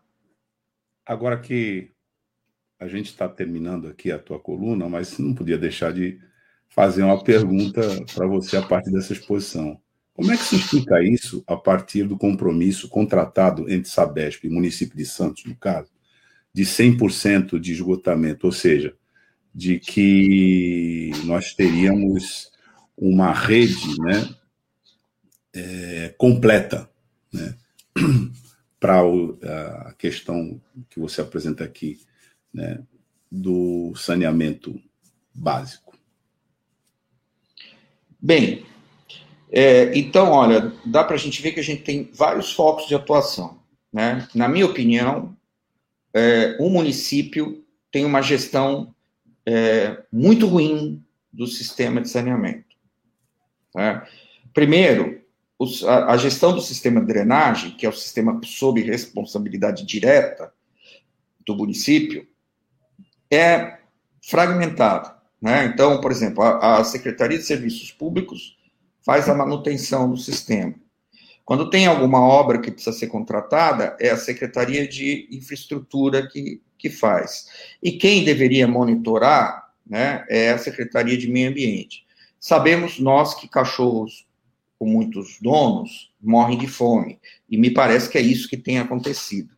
Agora 1.05 1.39
que 1.39 1.91
a 2.79 2.87
gente 2.87 3.07
está 3.07 3.27
terminando 3.29 3.87
aqui 3.87 4.11
a 4.11 4.19
tua 4.19 4.39
coluna, 4.39 4.89
mas 4.89 5.17
não 5.17 5.33
podia 5.33 5.57
deixar 5.57 5.93
de 5.93 6.19
fazer 6.69 7.03
uma 7.03 7.23
pergunta 7.23 7.81
para 8.13 8.27
você 8.27 8.57
a 8.57 8.61
partir 8.61 8.91
dessa 8.91 9.13
exposição. 9.13 9.81
Como 10.17 10.31
é 10.31 10.35
que 10.35 10.43
se 10.43 10.55
explica 10.55 10.99
isso 11.03 11.43
a 11.45 11.55
partir 11.55 12.07
do 12.07 12.17
compromisso 12.17 12.89
contratado 12.89 13.69
entre 13.71 13.87
Sabesp 13.87 14.45
e 14.45 14.49
município 14.49 14.97
de 14.97 15.05
Santos, 15.05 15.45
no 15.45 15.55
caso, 15.55 15.91
de 16.51 16.63
100% 16.63 17.59
de 17.59 17.71
esgotamento, 17.71 18.47
ou 18.47 18.51
seja, 18.51 18.95
de 19.53 19.79
que 19.79 21.11
nós 21.23 21.53
teríamos 21.53 22.51
uma 22.97 23.31
rede 23.31 23.95
né, 24.01 24.35
é, 25.53 26.15
completa 26.17 26.89
né, 27.31 27.55
para 28.79 29.01
a 29.85 29.93
questão 29.93 30.59
que 30.89 30.99
você 30.99 31.21
apresenta 31.21 31.63
aqui 31.63 31.99
né, 32.51 32.83
do 33.31 33.93
saneamento 33.95 34.81
básico? 35.31 35.95
Bem, 38.19 38.65
é, 39.51 39.97
então, 39.97 40.31
olha, 40.31 40.73
dá 40.85 41.03
para 41.03 41.15
a 41.15 41.19
gente 41.19 41.41
ver 41.41 41.53
que 41.53 41.59
a 41.59 41.63
gente 41.63 41.83
tem 41.83 42.09
vários 42.13 42.51
focos 42.51 42.87
de 42.87 42.95
atuação. 42.95 43.59
Né? 43.91 44.27
Na 44.35 44.47
minha 44.47 44.65
opinião, 44.65 45.35
é, 46.13 46.57
o 46.59 46.69
município 46.69 47.63
tem 47.91 48.05
uma 48.05 48.21
gestão 48.21 48.93
é, 49.45 50.03
muito 50.11 50.47
ruim 50.47 51.03
do 51.31 51.47
sistema 51.47 52.01
de 52.01 52.09
saneamento. 52.09 52.75
Né? 53.73 54.05
Primeiro, 54.53 55.21
os, 55.57 55.83
a, 55.85 56.11
a, 56.11 56.17
gestão 56.17 56.53
do 56.53 56.61
sistema 56.61 56.99
de 56.99 57.07
drenagem, 57.07 57.71
que 57.71 57.85
é 57.85 57.89
o 57.89 57.93
sistema 57.93 58.39
sob 58.43 58.81
responsabilidade 58.81 59.85
direta 59.85 60.51
do 61.45 61.55
município, 61.55 62.27
é 63.31 63.77
fragmentado. 64.21 65.15
Né? 65.41 65.65
Então, 65.65 66.01
por 66.01 66.11
exemplo, 66.11 66.43
a, 66.43 66.79
a 66.79 66.83
Secretaria 66.83 67.37
de 67.37 67.45
Serviços 67.45 67.91
Públicos 67.91 68.56
faz 69.07 69.29
a 69.29 69.33
manutenção 69.33 70.11
do 70.11 70.17
sistema. 70.17 70.75
Quando 71.45 71.69
tem 71.69 71.87
alguma 71.87 72.19
obra 72.19 72.59
que 72.59 72.69
precisa 72.69 72.91
ser 72.91 73.07
contratada, 73.07 73.95
é 74.01 74.09
a 74.09 74.17
Secretaria 74.17 74.85
de 74.85 75.29
Infraestrutura 75.31 76.27
que, 76.27 76.61
que 76.77 76.89
faz. 76.89 77.45
E 77.81 77.93
quem 77.93 78.25
deveria 78.25 78.67
monitorar 78.67 79.71
né, 79.89 80.25
é 80.27 80.51
a 80.51 80.57
Secretaria 80.57 81.17
de 81.17 81.29
Meio 81.29 81.51
Ambiente. 81.51 82.05
Sabemos 82.37 82.99
nós 82.99 83.33
que 83.33 83.47
cachorros 83.47 84.27
com 84.77 84.85
muitos 84.85 85.37
donos 85.41 86.11
morrem 86.21 86.57
de 86.57 86.67
fome, 86.67 87.17
e 87.49 87.57
me 87.57 87.71
parece 87.71 88.09
que 88.09 88.17
é 88.17 88.21
isso 88.21 88.49
que 88.49 88.57
tem 88.57 88.77
acontecido. 88.77 89.55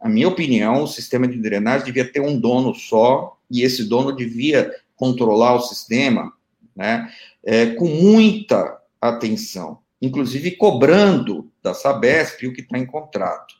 Na 0.00 0.08
minha 0.08 0.28
opinião, 0.28 0.84
o 0.84 0.86
sistema 0.86 1.26
de 1.26 1.36
drenagem 1.36 1.84
devia 1.84 2.10
ter 2.10 2.20
um 2.20 2.38
dono 2.38 2.72
só, 2.76 3.36
e 3.50 3.62
esse 3.62 3.82
dono 3.82 4.14
devia 4.14 4.72
controlar 4.94 5.56
o 5.56 5.62
sistema 5.62 6.32
né, 6.78 7.10
é, 7.44 7.66
com 7.66 7.86
muita 7.86 8.80
atenção, 9.00 9.80
inclusive 10.00 10.52
cobrando 10.52 11.50
da 11.60 11.74
Sabesp 11.74 12.46
o 12.46 12.52
que 12.52 12.60
está 12.60 12.78
em 12.78 12.86
contrato. 12.86 13.56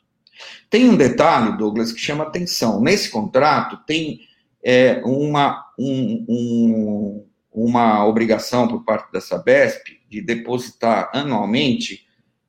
Tem 0.69 0.89
um 0.89 0.95
detalhe, 0.95 1.57
Douglas, 1.57 1.91
que 1.91 1.99
chama 1.99 2.23
atenção. 2.23 2.79
Nesse 2.79 3.09
contrato 3.09 3.77
tem 3.85 4.21
é, 4.63 5.01
uma, 5.03 5.65
um, 5.77 6.25
um, 6.29 7.25
uma 7.51 8.05
obrigação 8.07 8.69
por 8.69 8.85
parte 8.85 9.11
da 9.11 9.19
Sabesp 9.19 9.99
de 10.09 10.21
depositar 10.21 11.09
anualmente 11.13 12.07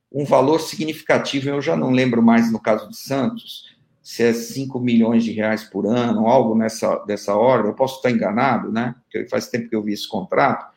um 0.09 0.23
valor 0.23 0.59
significativo, 0.59 1.49
eu 1.49 1.61
já 1.61 1.75
não 1.75 1.91
lembro 1.91 2.21
mais 2.21 2.51
no 2.51 2.59
caso 2.59 2.89
de 2.89 2.97
Santos, 2.97 3.65
se 4.11 4.23
é 4.23 4.33
5 4.33 4.77
milhões 4.77 5.23
de 5.23 5.31
reais 5.31 5.63
por 5.63 5.87
ano, 5.87 6.27
algo 6.27 6.53
nessa 6.53 6.97
dessa 7.05 7.33
ordem, 7.33 7.71
eu 7.71 7.75
posso 7.75 7.95
estar 7.95 8.11
enganado, 8.11 8.69
né? 8.69 8.93
Porque 9.03 9.25
faz 9.29 9.47
tempo 9.47 9.69
que 9.69 9.75
eu 9.75 9.81
vi 9.81 9.93
esse 9.93 10.05
contrato. 10.05 10.69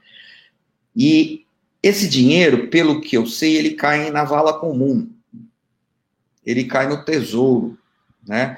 E 0.95 1.45
esse 1.83 2.09
dinheiro, 2.09 2.69
pelo 2.69 3.01
que 3.01 3.17
eu 3.17 3.27
sei, 3.27 3.57
ele 3.57 3.71
cai 3.71 4.09
na 4.13 4.23
vala 4.23 4.61
comum. 4.61 5.11
Ele 6.47 6.63
cai 6.63 6.87
no 6.87 7.05
tesouro, 7.05 7.77
né? 8.25 8.57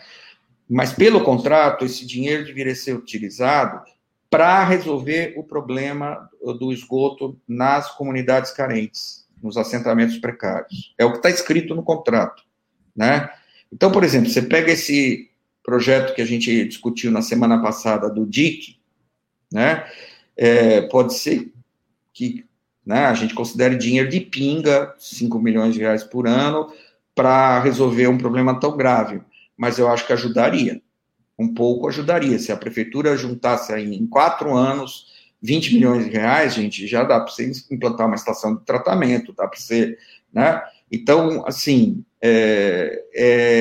Mas 0.68 0.92
pelo 0.92 1.24
contrato, 1.24 1.86
esse 1.86 2.04
dinheiro 2.04 2.44
deveria 2.44 2.74
ser 2.74 2.94
utilizado 2.94 3.82
para 4.28 4.62
resolver 4.62 5.32
o 5.38 5.42
problema 5.42 6.28
do 6.58 6.70
esgoto 6.70 7.40
nas 7.48 7.96
comunidades 7.96 8.50
carentes 8.50 9.26
nos 9.42 9.56
assentamentos 9.56 10.18
precários. 10.18 10.94
É 10.98 11.04
o 11.06 11.12
que 11.12 11.16
está 11.16 11.30
escrito 11.30 11.74
no 11.74 11.82
contrato, 11.82 12.42
né? 12.94 13.30
Então, 13.72 13.90
por 13.90 14.04
exemplo, 14.04 14.30
você 14.30 14.42
pega 14.42 14.72
esse 14.72 15.30
projeto 15.62 16.14
que 16.14 16.22
a 16.22 16.26
gente 16.26 16.64
discutiu 16.64 17.10
na 17.10 17.22
semana 17.22 17.60
passada 17.60 18.08
do 18.08 18.24
DIC, 18.24 18.76
né? 19.52 19.84
É, 20.36 20.82
pode 20.82 21.14
ser 21.14 21.52
que 22.12 22.44
né, 22.84 23.06
a 23.06 23.14
gente 23.14 23.34
considere 23.34 23.76
dinheiro 23.76 24.08
de 24.08 24.20
pinga, 24.20 24.94
5 24.98 25.38
milhões 25.40 25.74
de 25.74 25.80
reais 25.80 26.04
por 26.04 26.28
ano, 26.28 26.72
para 27.14 27.58
resolver 27.60 28.06
um 28.06 28.18
problema 28.18 28.60
tão 28.60 28.76
grave. 28.76 29.20
Mas 29.56 29.78
eu 29.78 29.88
acho 29.88 30.06
que 30.06 30.12
ajudaria. 30.12 30.80
Um 31.38 31.52
pouco 31.52 31.88
ajudaria. 31.88 32.38
Se 32.38 32.52
a 32.52 32.56
prefeitura 32.56 33.16
juntasse 33.16 33.72
aí 33.72 33.92
em 33.94 34.06
quatro 34.06 34.54
anos 34.54 35.06
20 35.42 35.74
milhões 35.74 36.04
de 36.04 36.10
reais, 36.10 36.54
gente, 36.54 36.86
já 36.86 37.02
dá 37.02 37.20
para 37.20 37.32
você 37.32 37.50
implantar 37.70 38.06
uma 38.06 38.16
estação 38.16 38.54
de 38.54 38.64
tratamento, 38.64 39.32
dá 39.32 39.46
para 39.46 39.58
você, 39.58 39.98
né? 40.32 40.62
Então, 40.90 41.44
assim, 41.46 42.04
é, 42.22 43.04
é, 43.14 43.55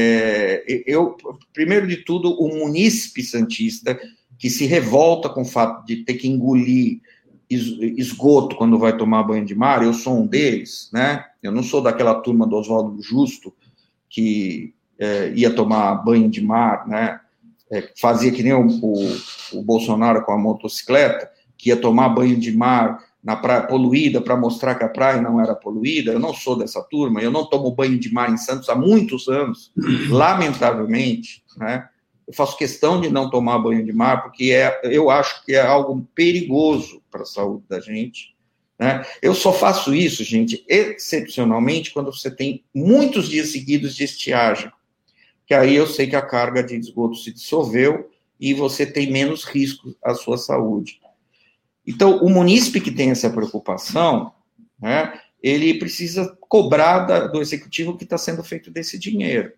eu, 0.95 1.15
primeiro 1.53 1.87
de 1.87 1.97
tudo, 1.97 2.31
o 2.31 2.47
munícipe 2.57 3.23
santista 3.23 3.99
que 4.37 4.49
se 4.49 4.65
revolta 4.65 5.29
com 5.29 5.41
o 5.41 5.45
fato 5.45 5.85
de 5.85 5.97
ter 5.97 6.15
que 6.15 6.27
engolir 6.27 6.99
esgoto 7.49 8.55
quando 8.55 8.79
vai 8.79 8.97
tomar 8.97 9.23
banho 9.23 9.45
de 9.45 9.53
mar, 9.53 9.83
eu 9.83 9.93
sou 9.93 10.19
um 10.19 10.25
deles, 10.25 10.89
né? 10.91 11.23
Eu 11.43 11.51
não 11.51 11.61
sou 11.61 11.81
daquela 11.81 12.15
turma 12.15 12.47
do 12.47 12.55
Oswaldo 12.55 13.01
Justo 13.03 13.53
que 14.09 14.73
é, 14.97 15.31
ia 15.35 15.53
tomar 15.53 15.95
banho 15.95 16.29
de 16.29 16.41
mar, 16.41 16.87
né? 16.87 17.19
É, 17.71 17.91
fazia 17.99 18.31
que 18.31 18.41
nem 18.41 18.53
o, 18.53 18.67
o, 18.67 19.17
o 19.53 19.61
Bolsonaro 19.61 20.23
com 20.23 20.31
a 20.31 20.37
motocicleta, 20.37 21.29
que 21.57 21.69
ia 21.69 21.77
tomar 21.77 22.09
banho 22.09 22.37
de 22.37 22.51
mar 22.51 23.03
na 23.25 23.35
praia 23.35 23.63
poluída 23.63 24.21
para 24.21 24.37
mostrar 24.37 24.75
que 24.75 24.83
a 24.83 24.87
praia 24.89 25.19
não 25.19 25.41
era 25.41 25.55
poluída. 25.55 26.11
Eu 26.11 26.19
não 26.19 26.31
sou 26.31 26.55
dessa 26.55 26.79
turma, 26.83 27.21
eu 27.21 27.31
não 27.31 27.43
tomo 27.43 27.71
banho 27.71 27.97
de 27.97 28.13
mar 28.13 28.31
em 28.31 28.37
Santos 28.37 28.69
há 28.69 28.75
muitos 28.75 29.27
anos, 29.27 29.73
lamentavelmente, 30.09 31.43
né? 31.57 31.89
Eu 32.27 32.33
faço 32.33 32.57
questão 32.57 33.01
de 33.01 33.09
não 33.09 33.29
tomar 33.29 33.57
banho 33.57 33.83
de 33.83 33.91
mar 33.91 34.23
porque 34.23 34.51
é, 34.51 34.79
eu 34.83 35.09
acho 35.09 35.43
que 35.43 35.53
é 35.53 35.61
algo 35.61 36.07
perigoso 36.13 37.01
para 37.09 37.23
a 37.23 37.25
saúde 37.25 37.63
da 37.67 37.79
gente. 37.79 38.35
Né? 38.79 39.05
Eu 39.21 39.33
só 39.33 39.53
faço 39.53 39.93
isso, 39.93 40.23
gente, 40.23 40.63
excepcionalmente 40.67 41.93
quando 41.93 42.11
você 42.11 42.29
tem 42.29 42.63
muitos 42.73 43.29
dias 43.29 43.49
seguidos 43.49 43.95
de 43.95 44.03
estiagem, 44.03 44.71
que 45.45 45.53
aí 45.53 45.75
eu 45.75 45.85
sei 45.85 46.07
que 46.07 46.15
a 46.15 46.21
carga 46.21 46.63
de 46.63 46.75
esgoto 46.75 47.15
se 47.15 47.31
dissolveu 47.31 48.09
e 48.39 48.53
você 48.53 48.85
tem 48.87 49.11
menos 49.11 49.43
risco 49.43 49.95
à 50.03 50.15
sua 50.15 50.37
saúde. 50.37 50.99
Então, 51.85 52.17
o 52.17 52.29
munícipe 52.29 52.81
que 52.81 52.91
tem 52.91 53.11
essa 53.11 53.29
preocupação, 53.29 54.33
né, 54.79 55.19
ele 55.41 55.77
precisa 55.77 56.35
cobrar 56.49 56.99
da, 56.99 57.27
do 57.27 57.41
executivo 57.41 57.97
que 57.97 58.03
está 58.03 58.17
sendo 58.17 58.43
feito 58.43 58.71
desse 58.71 58.97
dinheiro. 58.97 59.51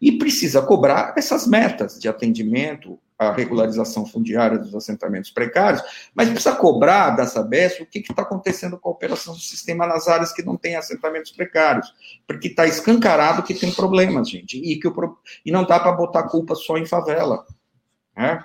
E 0.00 0.12
precisa 0.12 0.62
cobrar 0.62 1.14
essas 1.16 1.46
metas 1.46 1.98
de 1.98 2.08
atendimento 2.08 2.98
à 3.18 3.32
regularização 3.32 4.06
fundiária 4.06 4.58
dos 4.58 4.74
assentamentos 4.74 5.30
precários, 5.30 5.82
mas 6.14 6.28
precisa 6.28 6.54
cobrar 6.54 7.10
da 7.10 7.26
Sabesp 7.26 7.82
o 7.82 7.86
que 7.86 7.98
está 7.98 8.22
acontecendo 8.22 8.78
com 8.78 8.88
a 8.88 8.92
operação 8.92 9.34
do 9.34 9.40
sistema 9.40 9.86
nas 9.86 10.08
áreas 10.08 10.32
que 10.32 10.44
não 10.44 10.56
têm 10.56 10.76
assentamentos 10.76 11.32
precários, 11.32 11.92
porque 12.26 12.48
está 12.48 12.66
escancarado 12.66 13.42
que 13.42 13.54
tem 13.54 13.72
problemas, 13.72 14.28
gente, 14.28 14.56
e, 14.58 14.78
que 14.78 14.88
o, 14.88 15.16
e 15.44 15.50
não 15.50 15.64
dá 15.64 15.78
para 15.78 15.92
botar 15.92 16.24
culpa 16.24 16.54
só 16.54 16.76
em 16.78 16.86
favela. 16.86 17.44
Né? 18.16 18.44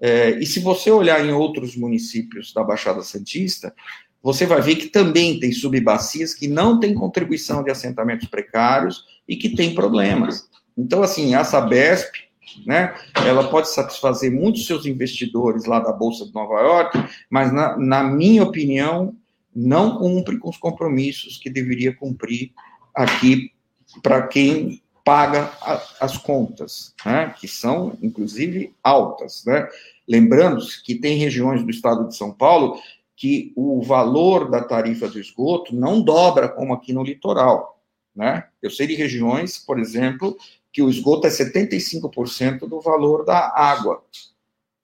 É, 0.00 0.30
e 0.38 0.46
se 0.46 0.60
você 0.60 0.90
olhar 0.90 1.24
em 1.24 1.32
outros 1.32 1.76
municípios 1.76 2.52
da 2.52 2.62
Baixada 2.62 3.02
Santista, 3.02 3.74
você 4.22 4.44
vai 4.44 4.60
ver 4.60 4.76
que 4.76 4.88
também 4.88 5.38
tem 5.38 5.52
subbacias 5.52 6.34
que 6.34 6.48
não 6.48 6.80
têm 6.80 6.94
contribuição 6.94 7.62
de 7.62 7.70
assentamentos 7.70 8.28
precários 8.28 9.04
e 9.28 9.36
que 9.36 9.54
têm 9.54 9.74
problemas. 9.74 10.48
Então, 10.76 11.02
assim, 11.02 11.34
a 11.34 11.44
Sabesp, 11.44 12.12
né, 12.66 12.94
ela 13.26 13.48
pode 13.48 13.72
satisfazer 13.72 14.32
muitos 14.32 14.66
seus 14.66 14.84
investidores 14.84 15.64
lá 15.64 15.80
da 15.80 15.92
Bolsa 15.92 16.26
de 16.26 16.34
Nova 16.34 16.60
York, 16.60 16.98
mas, 17.30 17.52
na, 17.52 17.76
na 17.78 18.04
minha 18.04 18.42
opinião, 18.42 19.14
não 19.54 19.96
cumpre 19.96 20.38
com 20.38 20.50
os 20.50 20.56
compromissos 20.56 21.38
que 21.38 21.48
deveria 21.48 21.94
cumprir 21.94 22.52
aqui 22.94 23.52
para 24.02 24.26
quem 24.26 24.82
paga 25.06 25.52
as 26.00 26.18
contas, 26.18 26.92
né, 27.04 27.32
que 27.38 27.46
são, 27.46 27.96
inclusive, 28.02 28.74
altas. 28.82 29.44
Né? 29.44 29.68
Lembrando 30.08 30.66
que 30.84 30.96
tem 30.96 31.16
regiões 31.16 31.62
do 31.62 31.70
estado 31.70 32.08
de 32.08 32.16
São 32.16 32.32
Paulo 32.32 32.82
que 33.14 33.52
o 33.54 33.80
valor 33.82 34.50
da 34.50 34.64
tarifa 34.64 35.08
do 35.08 35.20
esgoto 35.20 35.72
não 35.72 36.02
dobra 36.02 36.48
como 36.48 36.74
aqui 36.74 36.92
no 36.92 37.04
litoral. 37.04 37.80
Né? 38.16 38.48
Eu 38.60 38.68
sei 38.68 38.88
de 38.88 38.96
regiões, 38.96 39.56
por 39.58 39.78
exemplo, 39.78 40.36
que 40.72 40.82
o 40.82 40.90
esgoto 40.90 41.28
é 41.28 41.30
75% 41.30 42.66
do 42.66 42.80
valor 42.80 43.24
da 43.24 43.52
água. 43.56 44.02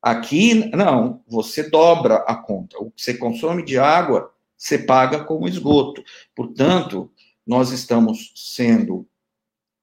Aqui, 0.01 0.55
não, 0.73 1.21
você 1.27 1.69
dobra 1.69 2.19
a 2.29 2.37
conta. 2.37 2.79
O 2.79 2.93
que 2.93 3.03
você 3.03 3.15
consome 3.15 3.65
de 3.65 3.77
água, 3.77 4.33
você 4.57 4.79
paga 4.79 5.25
como 5.25 5.49
esgoto. 5.49 6.05
Portanto, 6.33 7.11
nós 7.45 7.73
estamos 7.73 8.33
sendo 8.37 9.05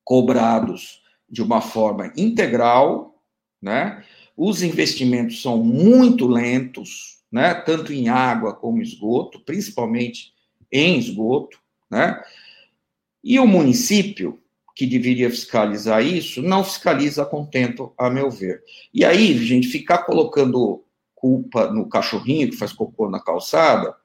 cobrados 0.09 1.03
de 1.29 1.39
uma 1.43 1.61
forma 1.61 2.11
integral, 2.17 3.21
né? 3.61 4.03
Os 4.35 4.63
investimentos 4.63 5.39
são 5.39 5.63
muito 5.63 6.25
lentos, 6.25 7.19
né? 7.31 7.53
Tanto 7.53 7.93
em 7.93 8.09
água 8.09 8.55
como 8.55 8.81
esgoto, 8.81 9.39
principalmente 9.41 10.33
em 10.71 10.97
esgoto, 10.97 11.59
né? 11.91 12.19
E 13.23 13.39
o 13.39 13.45
município 13.45 14.41
que 14.75 14.87
deveria 14.87 15.29
fiscalizar 15.29 16.03
isso 16.03 16.41
não 16.41 16.63
fiscaliza 16.63 17.23
contento, 17.23 17.93
a 17.95 18.09
meu 18.09 18.31
ver. 18.31 18.63
E 18.91 19.05
aí, 19.05 19.37
gente, 19.45 19.67
ficar 19.67 19.99
colocando 19.99 20.83
culpa 21.13 21.71
no 21.71 21.87
cachorrinho 21.87 22.49
que 22.49 22.57
faz 22.57 22.73
cocô 22.73 23.07
na 23.07 23.19
calçada 23.19 23.95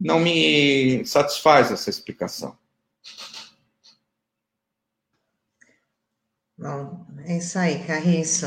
não 0.00 0.18
me 0.18 1.04
satisfaz 1.04 1.70
essa 1.70 1.88
explicação. 1.88 2.58
Bom, 6.62 7.04
é 7.26 7.38
isso 7.38 7.58
aí, 7.58 7.80
Carriço. 7.84 8.46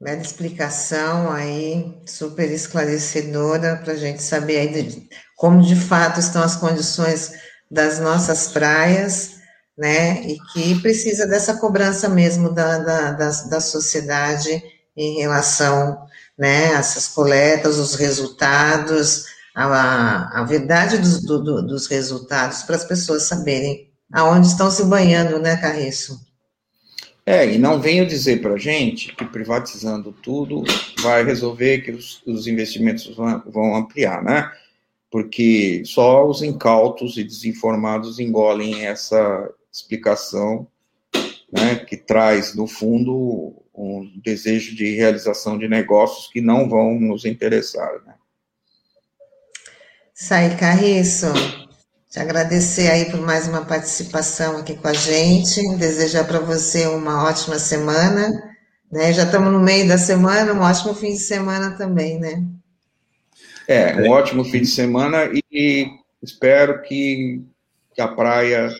Bela 0.00 0.20
explicação 0.20 1.30
aí, 1.30 2.02
super 2.04 2.50
esclarecedora 2.50 3.76
para 3.76 3.92
a 3.92 3.96
gente 3.96 4.20
saber 4.20 4.58
aí 4.58 4.82
de, 4.82 5.08
como 5.36 5.62
de 5.62 5.76
fato 5.76 6.18
estão 6.18 6.42
as 6.42 6.56
condições 6.56 7.30
das 7.70 8.00
nossas 8.00 8.48
praias, 8.48 9.36
né? 9.78 10.20
E 10.22 10.36
que 10.52 10.82
precisa 10.82 11.28
dessa 11.28 11.58
cobrança 11.58 12.08
mesmo 12.08 12.52
da, 12.52 12.78
da, 12.78 13.12
da, 13.12 13.30
da 13.30 13.60
sociedade 13.60 14.60
em 14.96 15.20
relação 15.20 16.04
né, 16.36 16.74
a 16.74 16.78
essas 16.80 17.06
coletas, 17.06 17.78
os 17.78 17.94
resultados, 17.94 19.26
a, 19.54 20.40
a 20.40 20.44
verdade 20.44 20.98
dos, 20.98 21.22
do, 21.22 21.62
dos 21.64 21.86
resultados, 21.86 22.64
para 22.64 22.74
as 22.74 22.84
pessoas 22.84 23.22
saberem 23.22 23.92
aonde 24.12 24.48
estão 24.48 24.70
se 24.72 24.84
banhando, 24.84 25.38
né, 25.38 25.56
Carriço? 25.56 26.25
É, 27.28 27.52
e 27.52 27.58
não 27.58 27.80
venham 27.80 28.06
dizer 28.06 28.40
para 28.40 28.54
a 28.54 28.58
gente 28.58 29.12
que 29.12 29.24
privatizando 29.24 30.12
tudo 30.12 30.62
vai 31.00 31.24
resolver 31.24 31.80
que 31.80 31.90
os, 31.90 32.22
os 32.24 32.46
investimentos 32.46 33.04
vão, 33.16 33.42
vão, 33.44 33.74
ampliar, 33.74 34.22
né? 34.22 34.48
Porque 35.10 35.82
só 35.84 36.24
os 36.24 36.40
incautos 36.40 37.16
e 37.16 37.24
desinformados 37.24 38.20
engolem 38.20 38.86
essa 38.86 39.50
explicação, 39.72 40.68
né, 41.52 41.74
que 41.76 41.96
traz, 41.96 42.54
no 42.54 42.68
fundo, 42.68 43.54
um 43.74 44.08
desejo 44.22 44.76
de 44.76 44.94
realização 44.94 45.58
de 45.58 45.66
negócios 45.66 46.28
que 46.28 46.40
não 46.40 46.68
vão 46.68 46.98
nos 47.00 47.24
interessar, 47.24 47.90
né? 48.06 48.14
Sai, 50.14 50.56
Carriço. 50.56 51.26
Te 52.16 52.20
agradecer 52.20 52.90
aí 52.90 53.10
por 53.10 53.20
mais 53.20 53.46
uma 53.46 53.66
participação 53.66 54.56
aqui 54.56 54.74
com 54.74 54.88
a 54.88 54.94
gente, 54.94 55.60
desejar 55.76 56.26
para 56.26 56.38
você 56.38 56.86
uma 56.86 57.28
ótima 57.28 57.58
semana, 57.58 58.30
né? 58.90 59.12
Já 59.12 59.24
estamos 59.24 59.52
no 59.52 59.60
meio 59.60 59.86
da 59.86 59.98
semana, 59.98 60.54
um 60.54 60.62
ótimo 60.62 60.94
fim 60.94 61.12
de 61.12 61.18
semana 61.18 61.72
também, 61.72 62.18
né? 62.18 62.42
É, 63.68 63.96
um 63.96 64.08
ótimo 64.08 64.42
fim 64.44 64.62
de 64.62 64.66
semana 64.66 65.30
e 65.52 65.90
espero 66.22 66.80
que, 66.84 67.42
que 67.94 68.00
a 68.00 68.08
praia 68.08 68.74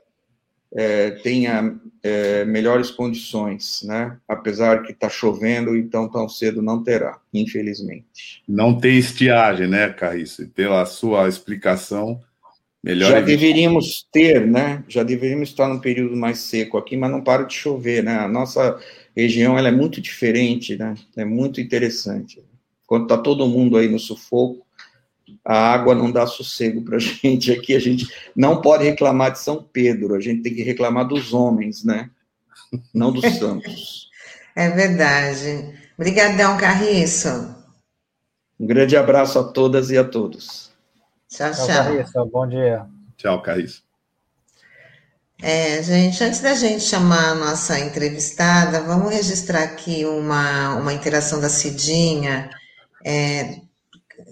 é, 0.74 1.10
tenha 1.10 1.78
é, 2.02 2.42
melhores 2.46 2.90
condições, 2.90 3.82
né? 3.84 4.16
Apesar 4.26 4.82
que 4.82 4.92
está 4.92 5.10
chovendo, 5.10 5.76
então 5.76 6.08
tão 6.08 6.26
cedo 6.26 6.62
não 6.62 6.82
terá, 6.82 7.20
infelizmente. 7.34 8.42
Não 8.48 8.78
tem 8.80 8.96
estiagem, 8.96 9.68
né, 9.68 9.90
Carriço? 9.90 10.48
Pela 10.54 10.86
sua 10.86 11.28
explicação, 11.28 12.18
Melhor 12.86 13.10
já 13.10 13.20
deveríamos 13.20 14.06
ter, 14.12 14.46
né? 14.46 14.84
Já 14.86 15.02
deveríamos 15.02 15.48
estar 15.48 15.66
num 15.66 15.80
período 15.80 16.16
mais 16.16 16.38
seco 16.38 16.78
aqui, 16.78 16.96
mas 16.96 17.10
não 17.10 17.20
para 17.20 17.42
de 17.42 17.52
chover, 17.52 18.00
né? 18.00 18.14
A 18.14 18.28
nossa 18.28 18.78
região 19.16 19.58
ela 19.58 19.66
é 19.66 19.72
muito 19.72 20.00
diferente, 20.00 20.76
né? 20.76 20.94
É 21.16 21.24
muito 21.24 21.60
interessante. 21.60 22.40
Quando 22.86 23.02
está 23.02 23.18
todo 23.18 23.48
mundo 23.48 23.76
aí 23.76 23.88
no 23.88 23.98
sufoco, 23.98 24.64
a 25.44 25.72
água 25.74 25.96
não 25.96 26.12
dá 26.12 26.28
sossego 26.28 26.80
para 26.80 26.94
a 26.94 27.00
gente 27.02 27.50
aqui. 27.50 27.74
A 27.74 27.80
gente 27.80 28.06
não 28.36 28.60
pode 28.60 28.84
reclamar 28.84 29.32
de 29.32 29.40
São 29.40 29.60
Pedro, 29.60 30.14
a 30.14 30.20
gente 30.20 30.42
tem 30.42 30.54
que 30.54 30.62
reclamar 30.62 31.08
dos 31.08 31.34
homens, 31.34 31.82
né? 31.82 32.08
Não 32.94 33.10
dos 33.10 33.24
santos. 33.34 34.08
É 34.54 34.70
verdade. 34.70 35.74
Obrigadão, 35.98 36.56
Carriço. 36.56 37.52
Um 38.60 38.66
grande 38.68 38.96
abraço 38.96 39.40
a 39.40 39.42
todas 39.42 39.90
e 39.90 39.98
a 39.98 40.04
todos. 40.04 40.65
Tchau, 41.28 41.52
tchau. 41.52 41.66
tchau 41.66 41.84
Carissa, 41.84 42.24
bom 42.24 42.46
dia. 42.46 42.86
Tchau, 43.16 43.42
Carissa. 43.42 43.86
É, 45.42 45.82
gente, 45.82 46.22
antes 46.24 46.40
da 46.40 46.54
gente 46.54 46.82
chamar 46.82 47.32
a 47.32 47.34
nossa 47.34 47.78
entrevistada, 47.78 48.80
vamos 48.80 49.12
registrar 49.12 49.64
aqui 49.64 50.06
uma, 50.06 50.76
uma 50.76 50.92
interação 50.94 51.40
da 51.40 51.50
Cidinha. 51.50 52.48
É, 53.04 53.60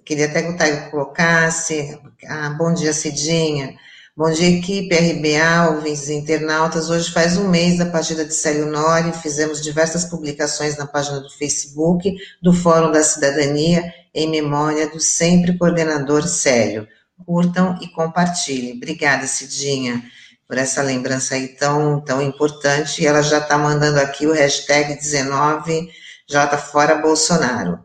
queria 0.04 0.26
até 0.26 0.42
que 0.42 0.50
o 0.50 0.56
Taio 0.56 0.90
colocasse. 0.90 2.00
Ah, 2.26 2.50
bom 2.50 2.72
dia, 2.72 2.92
Cidinha. 2.92 3.74
Bom 4.16 4.30
dia, 4.30 4.48
equipe 4.48 4.94
RBA, 4.94 5.74
ouvintes 5.74 6.08
internautas. 6.08 6.88
Hoje 6.88 7.10
faz 7.10 7.36
um 7.36 7.48
mês 7.48 7.78
da 7.78 7.86
partida 7.86 8.24
de 8.24 8.32
Célio 8.32 8.66
Nori, 8.66 9.12
fizemos 9.12 9.60
diversas 9.60 10.04
publicações 10.04 10.76
na 10.78 10.86
página 10.86 11.20
do 11.20 11.30
Facebook 11.30 12.14
do 12.40 12.54
Fórum 12.54 12.92
da 12.92 13.02
Cidadania 13.02 13.92
em 14.14 14.28
memória 14.28 14.88
do 14.88 15.00
sempre 15.00 15.58
coordenador 15.58 16.22
Célio. 16.22 16.86
Curtam 17.26 17.78
e 17.80 17.88
compartilhem. 17.88 18.76
Obrigada, 18.76 19.26
Cidinha, 19.26 20.02
por 20.46 20.58
essa 20.58 20.82
lembrança 20.82 21.34
aí 21.34 21.48
tão, 21.48 22.00
tão 22.00 22.22
importante. 22.22 23.02
E 23.02 23.06
ela 23.06 23.22
já 23.22 23.38
está 23.38 23.58
mandando 23.58 23.98
aqui 23.98 24.26
o 24.26 24.32
hashtag 24.32 24.94
19 24.94 25.88
J 26.28 26.56
Fora 26.58 26.96
Bolsonaro, 26.96 27.80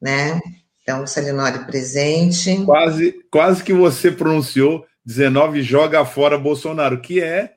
né? 0.00 0.40
Então, 0.82 1.04
Salinori 1.04 1.64
presente. 1.66 2.64
Quase, 2.64 3.14
quase 3.28 3.64
que 3.64 3.72
você 3.72 4.10
pronunciou 4.10 4.86
19 5.04 5.62
joga 5.62 6.04
fora 6.04 6.38
Bolsonaro, 6.38 7.00
que 7.00 7.20
é, 7.20 7.54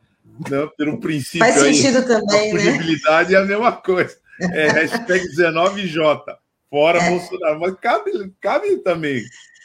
né, 0.49 0.67
pelo 0.77 0.99
princípio. 0.99 1.39
Faz 1.39 1.55
sentido 1.55 1.99
aí, 1.99 2.05
também, 2.05 2.51
a 2.51 3.23
né? 3.23 3.33
é 3.33 3.35
a 3.35 3.45
mesma 3.45 3.71
coisa. 3.71 4.15
É 4.41 4.71
hashtag 4.71 5.25
19J, 5.35 6.21
fora. 6.69 6.99
Bolsonaro. 7.01 7.59
Mas 7.59 7.75
cabe, 7.79 8.33
cabe 8.41 8.77
também. 8.77 9.23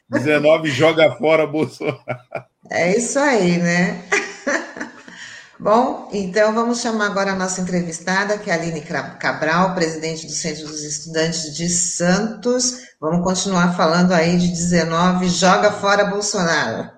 19 0.09 0.71
joga 0.71 1.15
fora 1.17 1.47
Bolsonaro. 1.47 2.01
É 2.71 2.97
isso 2.97 3.19
aí, 3.19 3.59
né? 3.59 4.03
Bom, 5.59 6.11
então 6.13 6.53
vamos 6.53 6.81
chamar 6.81 7.07
agora 7.07 7.33
a 7.33 7.37
nossa 7.37 7.61
entrevistada, 7.61 8.37
que 8.37 8.51
é 8.51 8.53
a 8.53 8.57
Aline 8.57 8.83
Cabral, 8.83 9.75
presidente 9.75 10.27
do 10.27 10.33
Centro 10.33 10.67
dos 10.67 10.83
Estudantes 10.83 11.55
de 11.57 11.69
Santos. 11.69 12.83
Vamos 13.01 13.25
continuar 13.25 13.75
falando 13.77 14.13
aí 14.13 14.37
de 14.37 14.49
19, 14.49 15.29
joga 15.29 15.71
fora 15.73 16.05
Bolsonaro. 16.05 16.91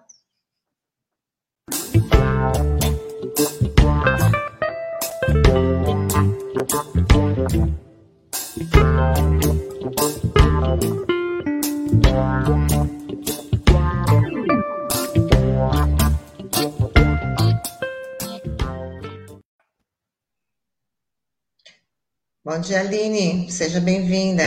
Bom 22.47 22.61
dia, 22.61 22.78
Aline. 22.78 23.51
Seja 23.51 23.80
bem-vinda. 23.80 24.44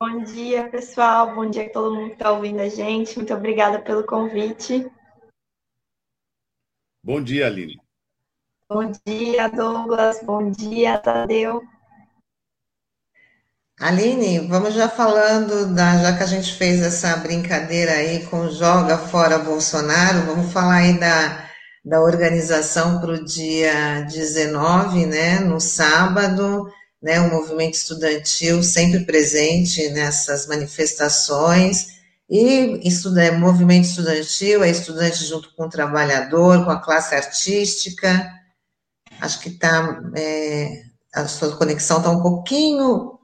Bom 0.00 0.24
dia, 0.24 0.68
pessoal. 0.68 1.36
Bom 1.36 1.48
dia 1.48 1.66
a 1.66 1.70
todo 1.70 1.94
mundo 1.94 2.08
que 2.08 2.14
está 2.14 2.32
ouvindo 2.32 2.58
a 2.58 2.68
gente. 2.68 3.14
Muito 3.14 3.32
obrigada 3.32 3.78
pelo 3.78 4.04
convite. 4.04 4.90
Bom 7.04 7.22
dia, 7.22 7.46
Aline. 7.46 7.80
Bom 8.68 8.90
dia, 9.06 9.46
Douglas. 9.46 10.20
Bom 10.24 10.50
dia, 10.50 10.98
Tadeu. 10.98 11.62
Aline, 13.78 14.40
vamos 14.48 14.74
já 14.74 14.88
falando, 14.88 15.72
da, 15.76 15.98
já 15.98 16.16
que 16.16 16.24
a 16.24 16.26
gente 16.26 16.54
fez 16.54 16.82
essa 16.82 17.16
brincadeira 17.18 17.92
aí 17.92 18.26
com 18.26 18.48
Joga 18.48 18.98
Fora 18.98 19.38
Bolsonaro, 19.38 20.26
vamos 20.26 20.52
falar 20.52 20.78
aí 20.78 20.98
da, 20.98 21.48
da 21.84 22.00
organização 22.00 23.00
para 23.00 23.12
o 23.12 23.24
dia 23.24 24.00
19, 24.00 25.06
né, 25.06 25.38
no 25.38 25.60
sábado 25.60 26.68
né, 27.02 27.20
o 27.20 27.30
movimento 27.30 27.74
estudantil 27.74 28.62
sempre 28.62 29.04
presente 29.04 29.88
nessas 29.90 30.46
manifestações, 30.46 31.96
e 32.28 32.80
é 33.18 33.30
movimento 33.30 33.84
estudantil, 33.84 34.64
é 34.64 34.70
estudante 34.70 35.24
junto 35.24 35.54
com 35.54 35.64
o 35.64 35.70
trabalhador, 35.70 36.64
com 36.64 36.70
a 36.70 36.80
classe 36.80 37.14
artística, 37.14 38.28
acho 39.20 39.40
que 39.40 39.50
está, 39.50 40.00
é, 40.16 40.82
a 41.14 41.28
sua 41.28 41.56
conexão 41.56 41.98
está 41.98 42.10
um 42.10 42.22
pouquinho, 42.22 43.18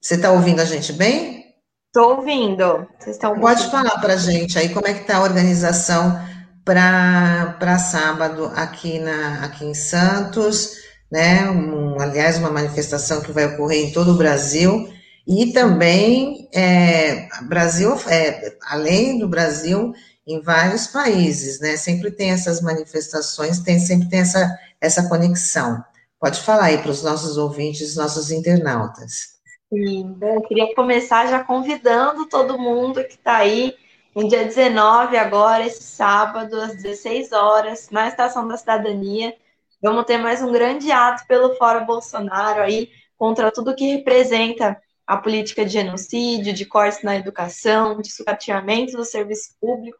você 0.00 0.14
está 0.14 0.32
ouvindo 0.32 0.60
a 0.60 0.64
gente 0.64 0.92
bem? 0.92 1.54
Estou 1.86 2.16
ouvindo, 2.16 2.86
Vocês 2.98 3.16
estão 3.16 3.38
Pode 3.38 3.70
falar 3.70 3.98
para 4.00 4.14
a 4.14 4.18
gente 4.18 4.58
aí 4.58 4.68
como 4.68 4.86
é 4.86 4.94
que 4.94 5.00
está 5.00 5.16
a 5.16 5.22
organização 5.22 6.20
para 6.64 7.78
sábado 7.78 8.52
aqui, 8.54 8.98
na, 8.98 9.44
aqui 9.44 9.64
em 9.64 9.74
Santos, 9.74 10.74
né? 11.10 11.48
Um, 11.50 12.00
aliás, 12.00 12.38
uma 12.38 12.50
manifestação 12.50 13.20
que 13.20 13.32
vai 13.32 13.46
ocorrer 13.46 13.86
em 13.86 13.92
todo 13.92 14.12
o 14.12 14.16
Brasil 14.16 14.88
e 15.26 15.52
também 15.52 16.48
é, 16.52 17.28
Brasil, 17.42 17.94
é, 18.08 18.56
além 18.62 19.18
do 19.18 19.28
Brasil, 19.28 19.92
em 20.26 20.40
vários 20.40 20.86
países, 20.86 21.60
né? 21.60 21.76
Sempre 21.76 22.10
tem 22.10 22.30
essas 22.30 22.60
manifestações, 22.60 23.60
tem 23.60 23.78
sempre 23.78 24.08
tem 24.08 24.20
essa 24.20 24.58
essa 24.80 25.08
conexão. 25.08 25.82
Pode 26.20 26.40
falar 26.40 26.66
aí 26.66 26.78
para 26.78 26.90
os 26.90 27.02
nossos 27.02 27.36
ouvintes, 27.36 27.96
nossos 27.96 28.30
internautas. 28.30 29.38
Sim, 29.72 30.14
bom, 30.16 30.40
queria 30.42 30.74
começar 30.74 31.26
já 31.26 31.44
convidando 31.44 32.26
todo 32.26 32.58
mundo 32.58 33.04
que 33.04 33.14
está 33.14 33.36
aí 33.36 33.74
no 34.14 34.28
dia 34.28 34.44
19, 34.44 35.16
agora, 35.16 35.64
esse 35.64 35.82
sábado, 35.82 36.60
às 36.60 36.74
16 36.74 37.32
horas, 37.32 37.88
na 37.90 38.08
Estação 38.08 38.48
da 38.48 38.56
Cidadania, 38.56 39.34
Vamos 39.80 40.06
ter 40.06 40.18
mais 40.18 40.42
um 40.42 40.50
grande 40.50 40.90
ato 40.90 41.24
pelo 41.28 41.54
Fora 41.54 41.78
Bolsonaro 41.80 42.62
aí, 42.62 42.90
contra 43.16 43.52
tudo 43.52 43.76
que 43.76 43.94
representa 43.94 44.76
a 45.06 45.16
política 45.16 45.64
de 45.64 45.72
genocídio, 45.72 46.52
de 46.52 46.66
cortes 46.66 47.04
na 47.04 47.14
educação, 47.14 48.00
de 48.00 48.10
sucateamento 48.10 48.96
do 48.96 49.04
serviço 49.04 49.54
público, 49.60 49.98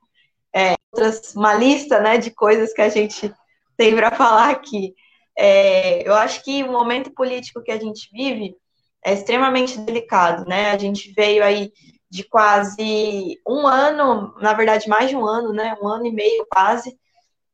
é, 0.52 0.74
outras, 0.92 1.32
uma 1.36 1.54
lista 1.54 2.00
né, 2.00 2.18
de 2.18 2.32
coisas 2.32 2.72
que 2.72 2.82
a 2.82 2.88
gente 2.88 3.32
tem 3.76 3.94
para 3.94 4.10
falar 4.10 4.50
aqui. 4.50 4.94
É, 5.38 6.06
eu 6.06 6.14
acho 6.14 6.42
que 6.42 6.64
o 6.64 6.72
momento 6.72 7.12
político 7.12 7.62
que 7.62 7.70
a 7.70 7.78
gente 7.78 8.10
vive 8.12 8.56
é 9.04 9.12
extremamente 9.12 9.78
delicado, 9.78 10.44
né? 10.44 10.72
A 10.72 10.76
gente 10.76 11.12
veio 11.12 11.44
aí 11.44 11.72
de 12.10 12.24
quase 12.24 13.40
um 13.46 13.64
ano, 13.64 14.34
na 14.40 14.52
verdade 14.54 14.88
mais 14.88 15.08
de 15.08 15.14
um 15.14 15.24
ano, 15.24 15.52
né? 15.52 15.76
Um 15.80 15.86
ano 15.86 16.04
e 16.06 16.12
meio 16.12 16.44
quase, 16.50 16.98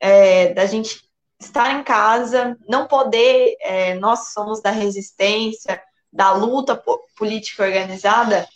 é, 0.00 0.54
da 0.54 0.64
gente 0.64 1.03
estar 1.44 1.72
em 1.72 1.82
casa, 1.82 2.56
não 2.68 2.86
poder, 2.86 3.56
é, 3.60 3.94
nós 3.94 4.32
somos 4.32 4.60
da 4.60 4.70
resistência, 4.70 5.82
da 6.12 6.32
luta 6.32 6.80
política 7.16 7.64
organizada, 7.64 8.46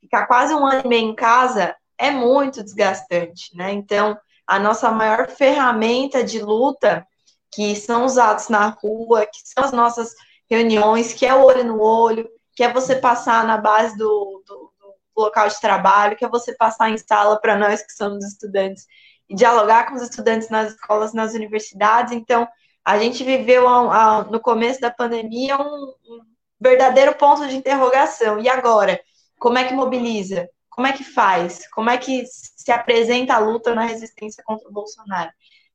ficar 0.00 0.26
quase 0.26 0.54
um 0.54 0.66
ano 0.66 0.82
e 0.84 0.88
meio 0.88 1.10
em 1.10 1.14
casa 1.14 1.74
é 1.98 2.10
muito 2.10 2.62
desgastante, 2.62 3.54
né? 3.56 3.72
Então, 3.72 4.18
a 4.46 4.58
nossa 4.58 4.90
maior 4.90 5.28
ferramenta 5.28 6.22
de 6.22 6.40
luta, 6.40 7.06
que 7.52 7.74
são 7.74 8.04
os 8.04 8.16
atos 8.18 8.48
na 8.48 8.68
rua, 8.68 9.26
que 9.26 9.40
são 9.44 9.64
as 9.64 9.72
nossas 9.72 10.14
reuniões, 10.48 11.12
que 11.12 11.26
é 11.26 11.34
o 11.34 11.44
olho 11.44 11.64
no 11.64 11.80
olho, 11.80 12.28
que 12.54 12.62
é 12.62 12.72
você 12.72 12.96
passar 12.96 13.46
na 13.46 13.56
base 13.56 13.96
do, 13.96 14.42
do, 14.46 14.72
do 14.78 14.94
local 15.16 15.48
de 15.48 15.60
trabalho, 15.60 16.16
que 16.16 16.24
é 16.24 16.28
você 16.28 16.54
passar 16.54 16.90
em 16.90 16.98
sala 16.98 17.40
para 17.40 17.56
nós 17.56 17.82
que 17.82 17.92
somos 17.92 18.24
estudantes 18.24 18.86
dialogar 19.30 19.86
com 19.86 19.94
os 19.94 20.02
estudantes 20.02 20.48
nas 20.48 20.72
escolas, 20.72 21.12
nas 21.12 21.34
universidades. 21.34 22.12
Então, 22.12 22.46
a 22.84 22.98
gente 22.98 23.24
viveu 23.24 23.66
a, 23.66 24.18
a, 24.18 24.24
no 24.24 24.40
começo 24.40 24.80
da 24.80 24.90
pandemia 24.90 25.58
um, 25.58 25.92
um, 26.08 26.20
verdadeiro 26.60 27.14
ponto 27.14 27.46
de 27.46 27.56
interrogação. 27.56 28.38
E 28.38 28.48
agora? 28.48 29.00
Como 29.38 29.58
é 29.58 29.64
que 29.64 29.74
mobiliza? 29.74 30.48
Como 30.70 30.86
é 30.86 30.92
que 30.92 31.04
faz? 31.04 31.68
Como 31.70 31.90
é 31.90 31.98
que 31.98 32.24
se 32.26 32.70
apresenta 32.70 33.34
a 33.34 33.38
luta 33.38 33.74
na 33.74 33.82
resistência 33.82 34.42
contra 34.44 34.68
o 34.68 34.72
Bolsonaro? 34.72 35.30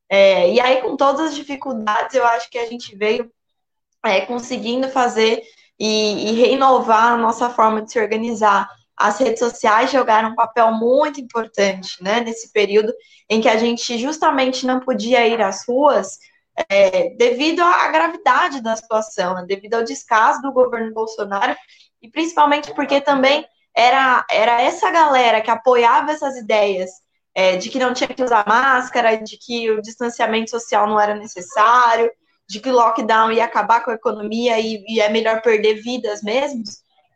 É, 0.09 0.51
e 0.51 0.59
aí, 0.59 0.81
com 0.81 0.97
todas 0.97 1.21
as 1.21 1.35
dificuldades, 1.35 2.15
eu 2.15 2.25
acho 2.25 2.49
que 2.49 2.57
a 2.57 2.67
gente 2.67 2.95
veio 2.95 3.31
é, 4.03 4.21
conseguindo 4.21 4.89
fazer 4.89 5.41
e, 5.79 6.29
e 6.29 6.33
renovar 6.33 7.13
a 7.13 7.17
nossa 7.17 7.49
forma 7.49 7.81
de 7.81 7.91
se 7.91 7.99
organizar 7.99 8.69
as 8.97 9.17
redes 9.19 9.39
sociais 9.39 9.91
jogaram 9.91 10.29
um 10.29 10.35
papel 10.35 10.71
muito 10.71 11.19
importante, 11.19 12.01
né, 12.01 12.19
nesse 12.21 12.51
período 12.51 12.93
em 13.29 13.41
que 13.41 13.49
a 13.49 13.57
gente 13.57 13.97
justamente 13.97 14.65
não 14.65 14.79
podia 14.79 15.25
ir 15.27 15.41
às 15.41 15.65
ruas 15.67 16.17
é, 16.69 17.15
devido 17.15 17.61
à 17.61 17.87
gravidade 17.87 18.61
da 18.61 18.75
situação, 18.75 19.35
né, 19.35 19.45
devido 19.47 19.75
ao 19.75 19.83
descaso 19.83 20.41
do 20.41 20.51
governo 20.51 20.93
Bolsonaro 20.93 21.55
e 22.01 22.09
principalmente 22.09 22.73
porque 22.73 23.01
também 23.01 23.45
era, 23.75 24.25
era 24.29 24.61
essa 24.61 24.91
galera 24.91 25.41
que 25.41 25.49
apoiava 25.49 26.11
essas 26.11 26.35
ideias 26.35 26.89
é, 27.33 27.55
de 27.55 27.69
que 27.69 27.79
não 27.79 27.93
tinha 27.93 28.09
que 28.09 28.23
usar 28.23 28.45
máscara, 28.47 29.15
de 29.15 29.37
que 29.37 29.71
o 29.71 29.81
distanciamento 29.81 30.49
social 30.51 30.85
não 30.87 30.99
era 30.99 31.15
necessário, 31.15 32.11
de 32.47 32.59
que 32.59 32.69
o 32.69 32.73
lockdown 32.73 33.31
ia 33.31 33.45
acabar 33.45 33.81
com 33.81 33.91
a 33.91 33.95
economia 33.95 34.59
e, 34.59 34.83
e 34.87 34.99
é 34.99 35.07
melhor 35.07 35.41
perder 35.41 35.75
vidas 35.75 36.21
mesmo 36.21 36.63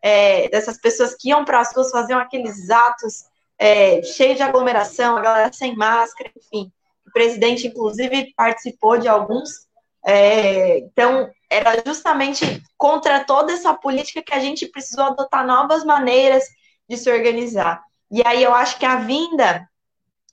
é, 0.06 0.48
dessas 0.50 0.78
pessoas 0.78 1.16
que 1.16 1.30
iam 1.30 1.44
para 1.44 1.60
as 1.60 1.74
ruas, 1.74 1.90
faziam 1.90 2.20
aqueles 2.20 2.70
atos 2.70 3.26
é, 3.58 4.04
cheios 4.04 4.38
de 4.38 4.44
aglomeração, 4.44 5.18
a 5.18 5.22
galera 5.22 5.52
sem 5.52 5.76
máscara, 5.76 6.30
enfim. 6.38 6.72
O 7.08 7.12
presidente, 7.12 7.66
inclusive, 7.66 8.32
participou 8.38 9.00
de 9.00 9.08
alguns. 9.08 9.66
É, 10.06 10.78
então, 10.78 11.28
era 11.50 11.82
justamente 11.84 12.62
contra 12.78 13.24
toda 13.26 13.52
essa 13.52 13.74
política 13.74 14.22
que 14.22 14.34
a 14.36 14.40
gente 14.40 14.68
precisou 14.68 15.06
adotar 15.06 15.44
novas 15.44 15.84
maneiras 15.84 16.44
de 16.88 16.98
se 16.98 17.12
organizar. 17.12 17.82
E 18.12 18.22
aí 18.28 18.44
eu 18.44 18.54
acho 18.54 18.78
que 18.78 18.86
a 18.86 18.98
vinda 18.98 19.68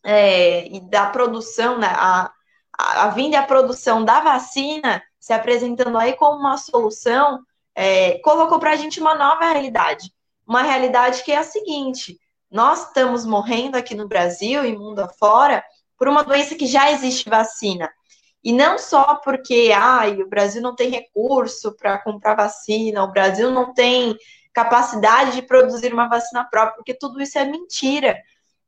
é, 0.04 0.68
da 0.90 1.06
produção, 1.06 1.78
né, 1.78 1.90
a, 1.96 2.30
a, 2.78 3.04
a 3.04 3.08
vinda 3.08 3.36
e 3.36 3.38
a 3.38 3.46
produção 3.46 4.04
da 4.04 4.20
vacina 4.20 5.02
se 5.18 5.32
apresentando 5.32 5.96
aí 5.96 6.12
como 6.12 6.38
uma 6.38 6.58
solução, 6.58 7.42
é, 7.74 8.18
colocou 8.18 8.58
para 8.58 8.72
a 8.72 8.76
gente 8.76 9.00
uma 9.00 9.14
nova 9.14 9.44
realidade. 9.52 10.12
Uma 10.46 10.62
realidade 10.62 11.22
que 11.22 11.32
é 11.32 11.38
a 11.38 11.42
seguinte: 11.42 12.18
nós 12.50 12.88
estamos 12.88 13.24
morrendo 13.24 13.76
aqui 13.76 13.94
no 13.94 14.08
Brasil 14.08 14.64
e 14.64 14.76
mundo 14.76 15.00
afora 15.00 15.64
por 15.96 16.08
uma 16.08 16.24
doença 16.24 16.54
que 16.54 16.66
já 16.66 16.90
existe 16.90 17.28
vacina. 17.28 17.90
E 18.44 18.52
não 18.52 18.76
só 18.76 19.16
porque 19.16 19.72
ai, 19.74 20.20
o 20.20 20.28
Brasil 20.28 20.60
não 20.60 20.74
tem 20.74 20.90
recurso 20.90 21.76
para 21.76 21.98
comprar 21.98 22.34
vacina, 22.34 23.04
o 23.04 23.12
Brasil 23.12 23.50
não 23.52 23.72
tem 23.72 24.16
capacidade 24.52 25.32
de 25.32 25.42
produzir 25.42 25.92
uma 25.92 26.08
vacina 26.08 26.44
própria, 26.44 26.74
porque 26.74 26.92
tudo 26.92 27.22
isso 27.22 27.38
é 27.38 27.44
mentira. 27.44 28.18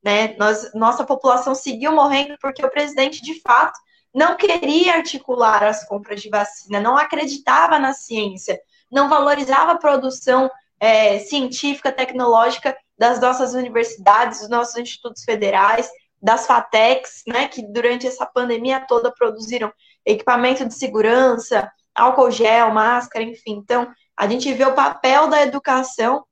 Né? 0.02 0.36
Nós, 0.38 0.72
nossa 0.74 1.04
população 1.04 1.54
seguiu 1.54 1.92
morrendo 1.92 2.36
porque 2.40 2.64
o 2.64 2.70
presidente, 2.70 3.22
de 3.22 3.40
fato, 3.40 3.78
não 4.14 4.36
queria 4.36 4.94
articular 4.94 5.64
as 5.64 5.84
compras 5.88 6.22
de 6.22 6.30
vacina, 6.30 6.80
não 6.80 6.96
acreditava 6.96 7.78
na 7.78 7.92
ciência, 7.92 8.60
não 8.94 9.08
valorizava 9.08 9.72
a 9.72 9.78
produção 9.78 10.48
é, 10.78 11.18
científica, 11.18 11.90
tecnológica 11.90 12.76
das 12.96 13.20
nossas 13.20 13.52
universidades, 13.52 14.38
dos 14.40 14.48
nossos 14.48 14.76
institutos 14.76 15.24
federais, 15.24 15.90
das 16.22 16.46
FATECs, 16.46 17.22
né, 17.26 17.48
que 17.48 17.60
durante 17.60 18.06
essa 18.06 18.24
pandemia 18.24 18.86
toda 18.86 19.12
produziram 19.12 19.72
equipamento 20.06 20.64
de 20.64 20.72
segurança, 20.72 21.70
álcool 21.94 22.30
gel, 22.30 22.70
máscara, 22.72 23.24
enfim. 23.24 23.56
Então, 23.56 23.92
a 24.16 24.28
gente 24.28 24.52
vê 24.54 24.64
o 24.64 24.74
papel 24.74 25.26
da 25.28 25.42
educação 25.42 26.24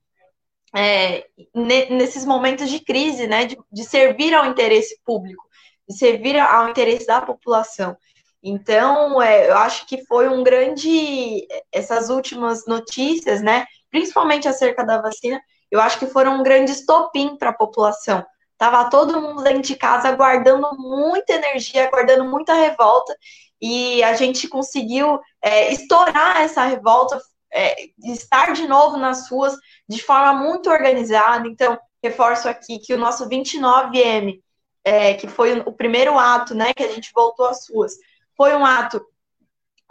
é, 0.75 1.25
nesses 1.53 2.25
momentos 2.25 2.69
de 2.69 2.79
crise, 2.79 3.27
né, 3.27 3.45
de, 3.45 3.57
de, 3.71 3.83
servir 3.83 4.33
ao 4.33 4.45
interesse 4.45 4.99
público, 5.05 5.43
de 5.87 5.95
servir 5.97 6.39
ao 6.39 6.69
interesse 6.69 7.05
da 7.05 7.21
população. 7.21 7.95
Então, 8.43 9.21
é, 9.21 9.49
eu 9.49 9.57
acho 9.57 9.87
que 9.87 10.05
foi 10.05 10.27
um 10.27 10.43
grande, 10.43 11.47
essas 11.71 12.09
últimas 12.09 12.65
notícias, 12.67 13.41
né, 13.41 13.65
principalmente 13.89 14.49
acerca 14.49 14.83
da 14.83 15.01
vacina, 15.01 15.41
eu 15.71 15.79
acho 15.79 15.97
que 15.97 16.07
foram 16.07 16.39
um 16.39 16.43
grande 16.43 16.71
estopim 16.71 17.37
para 17.37 17.51
a 17.51 17.57
população. 17.57 18.23
Tava 18.57 18.89
todo 18.89 19.21
mundo 19.21 19.41
dentro 19.41 19.61
de 19.61 19.75
casa 19.75 20.11
guardando 20.11 20.69
muita 20.77 21.33
energia, 21.33 21.89
guardando 21.89 22.25
muita 22.25 22.53
revolta, 22.53 23.15
e 23.61 24.03
a 24.03 24.13
gente 24.13 24.47
conseguiu 24.49 25.19
é, 25.41 25.71
estourar 25.71 26.41
essa 26.41 26.65
revolta, 26.65 27.19
é, 27.51 27.75
estar 28.03 28.51
de 28.51 28.67
novo 28.67 28.97
nas 28.97 29.29
ruas 29.29 29.55
de 29.87 30.03
forma 30.03 30.33
muito 30.33 30.69
organizada. 30.69 31.47
Então, 31.47 31.79
reforço 32.03 32.49
aqui 32.49 32.77
que 32.79 32.93
o 32.93 32.97
nosso 32.97 33.27
29M, 33.29 34.41
é, 34.83 35.13
que 35.13 35.29
foi 35.29 35.59
o 35.61 35.71
primeiro 35.71 36.19
ato 36.19 36.53
né, 36.53 36.73
que 36.73 36.83
a 36.83 36.91
gente 36.91 37.09
voltou 37.15 37.45
às 37.45 37.69
ruas, 37.69 37.93
foi 38.35 38.55
um 38.55 38.65
ato 38.65 39.05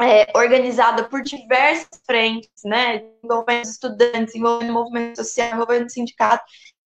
é, 0.00 0.30
organizado 0.36 1.08
por 1.08 1.22
diversas 1.22 1.88
frentes, 2.06 2.50
né, 2.64 3.02
envolvendo 3.22 3.64
estudantes, 3.64 4.34
envolvendo 4.34 4.72
movimento 4.72 5.16
social, 5.16 5.52
envolvendo 5.52 5.90
sindicato, 5.90 6.44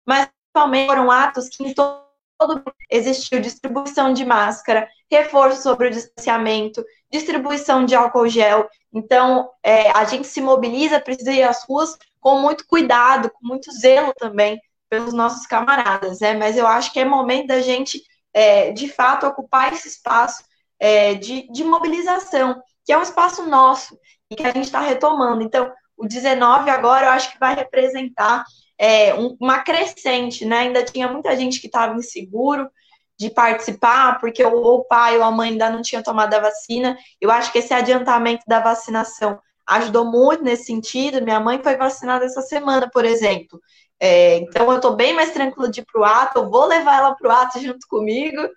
mas 0.05 0.27
principalmente 0.27 0.87
foram 0.87 1.11
atos 1.11 1.49
que 1.49 1.63
em 1.63 1.73
todo 1.73 2.63
existiu 2.89 3.39
distribuição 3.39 4.13
de 4.13 4.25
máscara, 4.25 4.87
reforço 5.09 5.61
sobre 5.61 5.87
o 5.87 5.91
distanciamento, 5.91 6.83
distribuição 7.11 7.85
de 7.85 7.95
álcool 7.95 8.27
gel. 8.27 8.69
Então, 8.93 9.49
é, 9.63 9.89
a 9.91 10.05
gente 10.05 10.27
se 10.27 10.41
mobiliza, 10.41 10.99
precisa 10.99 11.31
ir 11.31 11.43
às 11.43 11.63
ruas 11.63 11.97
com 12.19 12.39
muito 12.39 12.65
cuidado, 12.67 13.31
com 13.31 13.47
muito 13.47 13.71
zelo 13.71 14.13
também 14.17 14.59
pelos 14.89 15.13
nossos 15.13 15.45
camaradas, 15.45 16.19
né? 16.19 16.33
Mas 16.33 16.57
eu 16.57 16.67
acho 16.67 16.93
que 16.93 16.99
é 16.99 17.05
momento 17.05 17.47
da 17.47 17.61
gente, 17.61 18.01
é, 18.33 18.71
de 18.71 18.87
fato, 18.87 19.25
ocupar 19.25 19.73
esse 19.73 19.87
espaço 19.87 20.43
é, 20.79 21.15
de, 21.15 21.51
de 21.51 21.63
mobilização, 21.63 22.61
que 22.85 22.91
é 22.91 22.97
um 22.97 23.01
espaço 23.03 23.45
nosso 23.45 23.97
e 24.29 24.35
que 24.35 24.43
a 24.43 24.51
gente 24.51 24.65
está 24.65 24.79
retomando. 24.79 25.41
Então, 25.41 25.71
o 25.97 26.07
19 26.07 26.69
agora 26.69 27.07
eu 27.07 27.11
acho 27.11 27.31
que 27.31 27.39
vai 27.39 27.55
representar 27.55 28.43
é, 28.77 29.13
uma 29.39 29.59
crescente, 29.59 30.45
né? 30.45 30.59
Ainda 30.59 30.83
tinha 30.83 31.07
muita 31.07 31.35
gente 31.35 31.59
que 31.59 31.67
estava 31.67 31.95
inseguro, 31.95 32.69
de 33.17 33.31
participar, 33.31 34.19
porque 34.19 34.43
o 34.45 34.83
pai 34.83 35.17
ou 35.17 35.23
a 35.23 35.31
mãe 35.31 35.49
ainda 35.49 35.69
não 35.69 35.81
tinha 35.81 36.03
tomado 36.03 36.33
a 36.35 36.39
vacina. 36.39 36.95
Eu 37.19 37.31
acho 37.31 37.51
que 37.51 37.57
esse 37.57 37.73
adiantamento 37.73 38.43
da 38.47 38.59
vacinação 38.59 39.39
ajudou 39.65 40.05
muito 40.05 40.43
nesse 40.43 40.65
sentido. 40.65 41.21
Minha 41.21 41.39
mãe 41.39 41.59
foi 41.61 41.75
vacinada 41.75 42.25
essa 42.25 42.41
semana, 42.41 42.89
por 42.93 43.03
exemplo. 43.03 43.59
É, 43.99 44.37
então, 44.37 44.69
eu 44.69 44.75
estou 44.75 44.95
bem 44.95 45.13
mais 45.13 45.31
tranquila 45.31 45.69
de 45.69 45.81
ir 45.81 45.85
para 45.91 45.99
o 45.99 46.05
ato, 46.05 46.39
eu 46.39 46.49
vou 46.49 46.65
levar 46.65 46.99
ela 46.99 47.15
para 47.15 47.27
o 47.27 47.31
ato 47.31 47.59
junto 47.59 47.87
comigo, 47.89 48.47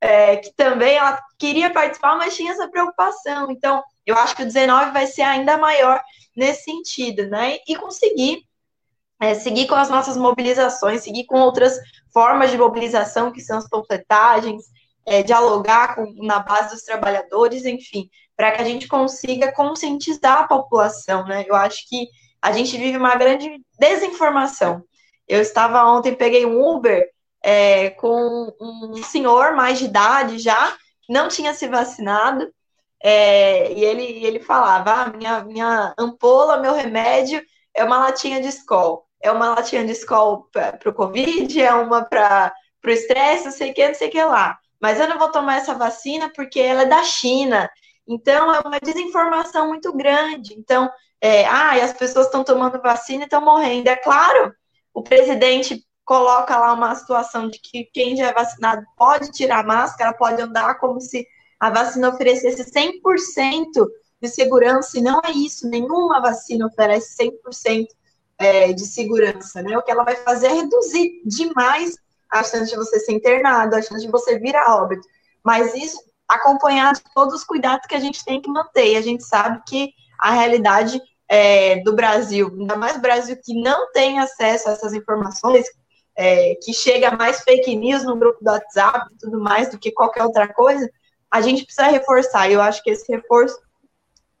é, 0.00 0.36
que 0.36 0.52
também 0.54 0.96
ela 0.96 1.20
queria 1.38 1.70
participar, 1.70 2.16
mas 2.16 2.36
tinha 2.36 2.52
essa 2.52 2.68
preocupação. 2.68 3.50
Então, 3.50 3.82
eu 4.04 4.16
acho 4.16 4.36
que 4.36 4.42
o 4.42 4.46
19 4.46 4.92
vai 4.92 5.06
ser 5.06 5.22
ainda 5.22 5.58
maior 5.58 6.00
nesse 6.36 6.64
sentido, 6.64 7.28
né? 7.28 7.58
E 7.66 7.76
conseguir 7.76 8.42
é, 9.20 9.34
seguir 9.34 9.66
com 9.66 9.74
as 9.74 9.88
nossas 9.88 10.16
mobilizações, 10.16 11.02
seguir 11.02 11.24
com 11.24 11.40
outras 11.40 11.78
formas 12.12 12.50
de 12.50 12.58
mobilização, 12.58 13.32
que 13.32 13.40
são 13.40 13.58
as 13.58 13.68
panfletagens, 13.68 14.64
é, 15.06 15.22
dialogar 15.22 15.94
com, 15.94 16.12
na 16.24 16.40
base 16.40 16.74
dos 16.74 16.82
trabalhadores, 16.82 17.64
enfim, 17.64 18.10
para 18.36 18.52
que 18.52 18.60
a 18.60 18.64
gente 18.64 18.86
consiga 18.86 19.52
conscientizar 19.52 20.42
a 20.42 20.48
população, 20.48 21.24
né? 21.24 21.44
Eu 21.46 21.54
acho 21.54 21.88
que 21.88 22.08
a 22.42 22.52
gente 22.52 22.76
vive 22.76 22.98
uma 22.98 23.14
grande 23.16 23.60
desinformação. 23.78 24.84
Eu 25.26 25.40
estava 25.40 25.84
ontem, 25.84 26.14
peguei 26.14 26.44
um 26.44 26.60
Uber 26.62 27.04
é, 27.46 27.90
com 27.90 28.52
um 28.60 29.02
senhor 29.02 29.54
mais 29.54 29.78
de 29.78 29.86
idade 29.86 30.38
já, 30.38 30.76
não 31.08 31.28
tinha 31.28 31.54
se 31.54 31.68
vacinado, 31.68 32.52
é, 33.02 33.72
e 33.72 33.84
ele, 33.84 34.04
ele 34.24 34.40
falava: 34.40 34.92
ah, 34.92 35.08
minha, 35.16 35.44
minha 35.44 35.94
ampola, 35.98 36.58
meu 36.58 36.74
remédio 36.74 37.42
é 37.74 37.84
uma 37.84 37.98
latinha 37.98 38.40
de 38.40 38.48
escola 38.48 39.06
é 39.26 39.30
uma 39.30 39.50
latinha 39.50 39.84
de 39.84 39.92
escola 39.92 40.42
para 40.52 40.90
o 40.90 40.94
Covid, 40.94 41.60
é 41.60 41.72
uma 41.74 42.04
para 42.04 42.52
o 42.84 42.90
estresse, 42.90 43.46
não 43.46 43.52
sei 43.52 43.70
o 43.70 43.74
que, 43.74 43.88
não 43.88 43.94
sei 43.94 44.08
o 44.08 44.10
que 44.10 44.22
lá. 44.22 44.58
Mas 44.80 45.00
eu 45.00 45.08
não 45.08 45.18
vou 45.18 45.30
tomar 45.30 45.56
essa 45.56 45.74
vacina 45.74 46.30
porque 46.34 46.60
ela 46.60 46.82
é 46.82 46.86
da 46.86 47.02
China. 47.02 47.68
Então, 48.06 48.54
é 48.54 48.60
uma 48.60 48.78
desinformação 48.78 49.68
muito 49.68 49.92
grande. 49.92 50.54
Então, 50.54 50.88
é, 51.20 51.44
ah, 51.46 51.72
as 51.82 51.92
pessoas 51.92 52.26
estão 52.26 52.44
tomando 52.44 52.80
vacina 52.80 53.22
e 53.22 53.24
estão 53.24 53.40
morrendo. 53.40 53.88
É 53.88 53.96
claro, 53.96 54.54
o 54.94 55.02
presidente 55.02 55.84
coloca 56.06 56.56
lá 56.56 56.72
uma 56.72 56.94
situação 56.94 57.48
de 57.48 57.58
que 57.58 57.84
quem 57.92 58.16
já 58.16 58.28
é 58.28 58.32
vacinado 58.32 58.86
pode 58.96 59.32
tirar 59.32 59.58
a 59.58 59.66
máscara, 59.66 60.14
pode 60.14 60.40
andar 60.40 60.78
como 60.78 61.00
se 61.00 61.26
a 61.58 61.68
vacina 61.68 62.10
oferecesse 62.10 62.70
100% 62.70 62.92
de 64.22 64.28
segurança, 64.28 64.98
e 64.98 65.02
não 65.02 65.20
é 65.24 65.32
isso, 65.32 65.68
nenhuma 65.68 66.20
vacina 66.20 66.66
oferece 66.66 67.16
100% 67.16 67.88
é, 68.38 68.72
de 68.72 68.86
segurança, 68.86 69.60
né? 69.60 69.76
O 69.76 69.82
que 69.82 69.90
ela 69.90 70.04
vai 70.04 70.14
fazer 70.16 70.46
é 70.46 70.52
reduzir 70.52 71.22
demais 71.24 71.96
a 72.30 72.42
chance 72.42 72.70
de 72.70 72.76
você 72.76 73.00
ser 73.00 73.12
internado, 73.12 73.74
a 73.74 73.82
chance 73.82 74.04
de 74.04 74.10
você 74.10 74.38
vir 74.38 74.54
a 74.54 74.76
óbito. 74.76 75.06
Mas 75.44 75.74
isso 75.74 75.98
acompanhado 76.28 76.98
de 76.98 77.14
todos 77.14 77.34
os 77.34 77.44
cuidados 77.44 77.86
que 77.86 77.94
a 77.94 78.00
gente 78.00 78.24
tem 78.24 78.40
que 78.40 78.50
manter. 78.50 78.92
E 78.92 78.96
a 78.96 79.00
gente 79.00 79.24
sabe 79.24 79.60
que 79.66 79.92
a 80.20 80.30
realidade 80.30 81.00
é, 81.28 81.80
do 81.82 81.94
Brasil, 81.94 82.54
ainda 82.58 82.76
mais 82.76 83.00
Brasil 83.00 83.36
que 83.42 83.60
não 83.60 83.90
tem 83.92 84.18
acesso 84.18 84.68
a 84.68 84.72
essas 84.72 84.92
informações, 84.92 85.66
é, 86.16 86.54
que 86.56 86.72
chega 86.72 87.16
mais 87.16 87.40
fake 87.40 87.76
news 87.76 88.04
no 88.04 88.16
grupo 88.16 88.42
do 88.42 88.50
WhatsApp 88.50 89.06
e 89.12 89.18
tudo 89.18 89.40
mais 89.40 89.70
do 89.70 89.78
que 89.78 89.92
qualquer 89.92 90.24
outra 90.24 90.48
coisa, 90.48 90.90
a 91.30 91.40
gente 91.40 91.64
precisa 91.64 91.88
reforçar. 91.88 92.50
Eu 92.50 92.62
acho 92.62 92.82
que 92.82 92.90
esse 92.90 93.10
reforço 93.12 93.58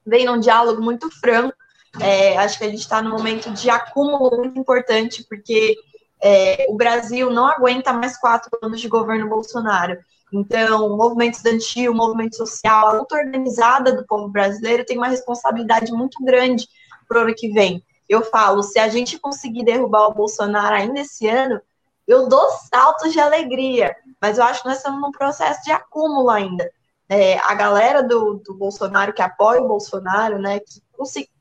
vem 0.04 0.24
num 0.24 0.38
diálogo 0.38 0.82
muito 0.82 1.10
franco 1.20 1.54
é, 2.00 2.36
acho 2.38 2.58
que 2.58 2.64
a 2.64 2.68
gente 2.68 2.80
está 2.80 3.00
num 3.00 3.10
momento 3.10 3.50
de 3.52 3.70
acúmulo 3.70 4.36
muito 4.36 4.58
importante, 4.58 5.24
porque 5.28 5.76
é, 6.20 6.66
o 6.68 6.74
Brasil 6.74 7.30
não 7.30 7.46
aguenta 7.46 7.92
mais 7.92 8.18
quatro 8.18 8.50
anos 8.62 8.80
de 8.80 8.88
governo 8.88 9.28
Bolsonaro. 9.28 9.98
Então, 10.32 10.86
o 10.86 10.96
movimento 10.96 11.34
estudantil, 11.34 11.92
o 11.92 11.94
movimento 11.94 12.36
social, 12.36 12.88
a 12.88 12.92
luta 12.92 13.16
organizada 13.16 13.94
do 13.94 14.04
povo 14.06 14.28
brasileiro 14.28 14.84
tem 14.84 14.98
uma 14.98 15.08
responsabilidade 15.08 15.92
muito 15.92 16.22
grande 16.24 16.66
para 17.08 17.18
o 17.18 17.22
ano 17.22 17.34
que 17.34 17.48
vem. 17.52 17.82
Eu 18.08 18.22
falo, 18.22 18.62
se 18.62 18.78
a 18.78 18.88
gente 18.88 19.18
conseguir 19.18 19.64
derrubar 19.64 20.08
o 20.08 20.14
Bolsonaro 20.14 20.74
ainda 20.74 21.00
esse 21.00 21.28
ano, 21.28 21.60
eu 22.06 22.28
dou 22.28 22.48
saltos 22.72 23.12
de 23.12 23.20
alegria, 23.20 23.96
mas 24.20 24.38
eu 24.38 24.44
acho 24.44 24.62
que 24.62 24.68
nós 24.68 24.78
estamos 24.78 25.00
num 25.00 25.10
processo 25.10 25.62
de 25.64 25.72
acúmulo 25.72 26.30
ainda. 26.30 26.70
É, 27.08 27.38
a 27.38 27.54
galera 27.54 28.02
do, 28.02 28.34
do 28.34 28.54
Bolsonaro, 28.54 29.12
que 29.12 29.22
apoia 29.22 29.60
o 29.60 29.68
Bolsonaro, 29.68 30.38
né, 30.38 30.60
que 30.60 30.80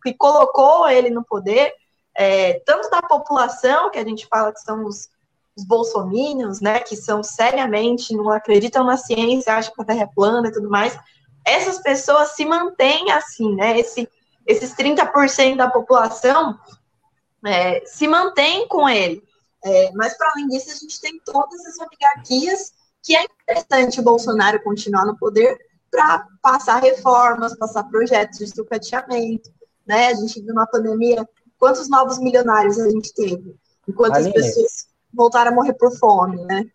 que 0.04 0.14
colocou 0.14 0.88
ele 0.88 1.10
no 1.10 1.24
poder, 1.24 1.74
é, 2.16 2.60
tanto 2.66 2.90
da 2.90 3.02
população, 3.02 3.90
que 3.90 3.98
a 3.98 4.04
gente 4.04 4.28
fala 4.28 4.52
que 4.52 4.60
são 4.60 4.86
os, 4.86 5.10
os 5.58 5.66
bolsomínios, 5.66 6.62
né, 6.62 6.80
que 6.80 6.96
são 6.96 7.24
seriamente, 7.24 8.16
não 8.16 8.30
acreditam 8.30 8.86
na 8.86 8.98
ciência, 8.98 9.56
acham 9.56 9.74
que 9.74 9.82
a 9.82 9.86
Terra 9.86 10.04
é 10.04 10.10
plana 10.14 10.48
e 10.48 10.52
tudo 10.52 10.70
mais, 10.70 10.98
essas 11.46 11.80
pessoas 11.80 12.30
se 12.30 12.46
mantêm 12.46 13.12
assim, 13.12 13.56
né, 13.56 13.80
esse, 13.80 14.10
esses 14.46 14.74
30% 14.74 15.58
da 15.58 15.70
população 15.70 16.58
é, 17.46 17.84
se 17.86 18.08
mantém 18.08 18.68
com 18.68 18.88
ele. 18.88 19.24
É, 19.64 19.92
mas, 19.94 20.16
para 20.18 20.32
além 20.32 20.48
disso, 20.48 20.72
a 20.72 20.76
gente 20.76 21.02
tem 21.02 21.20
todas 21.26 21.66
as 21.66 21.80
oligarquias 21.80 22.74
que 23.02 23.16
é 23.16 23.24
interessante 23.24 24.00
o 24.00 24.04
Bolsonaro 24.04 24.64
continuar 24.64 25.06
no 25.06 25.18
poder, 25.18 25.58
para 25.92 26.28
passar 26.42 26.82
reformas, 26.82 27.56
passar 27.56 27.84
projetos 27.84 28.40
de 28.40 28.48
sucateamento, 28.48 29.50
né? 29.86 30.08
A 30.08 30.14
gente 30.16 30.42
viu 30.42 30.54
na 30.54 30.66
pandemia 30.66 31.28
quantos 31.58 31.88
novos 31.88 32.20
milionários 32.20 32.80
a 32.80 32.90
gente 32.90 33.14
teve, 33.14 33.56
enquanto 33.88 34.16
as 34.18 34.28
pessoas 34.28 34.88
voltaram 35.14 35.52
a 35.52 35.56
morrer 35.56 35.74
por 35.74 35.96
fome, 35.98 36.44
né? 36.46 36.66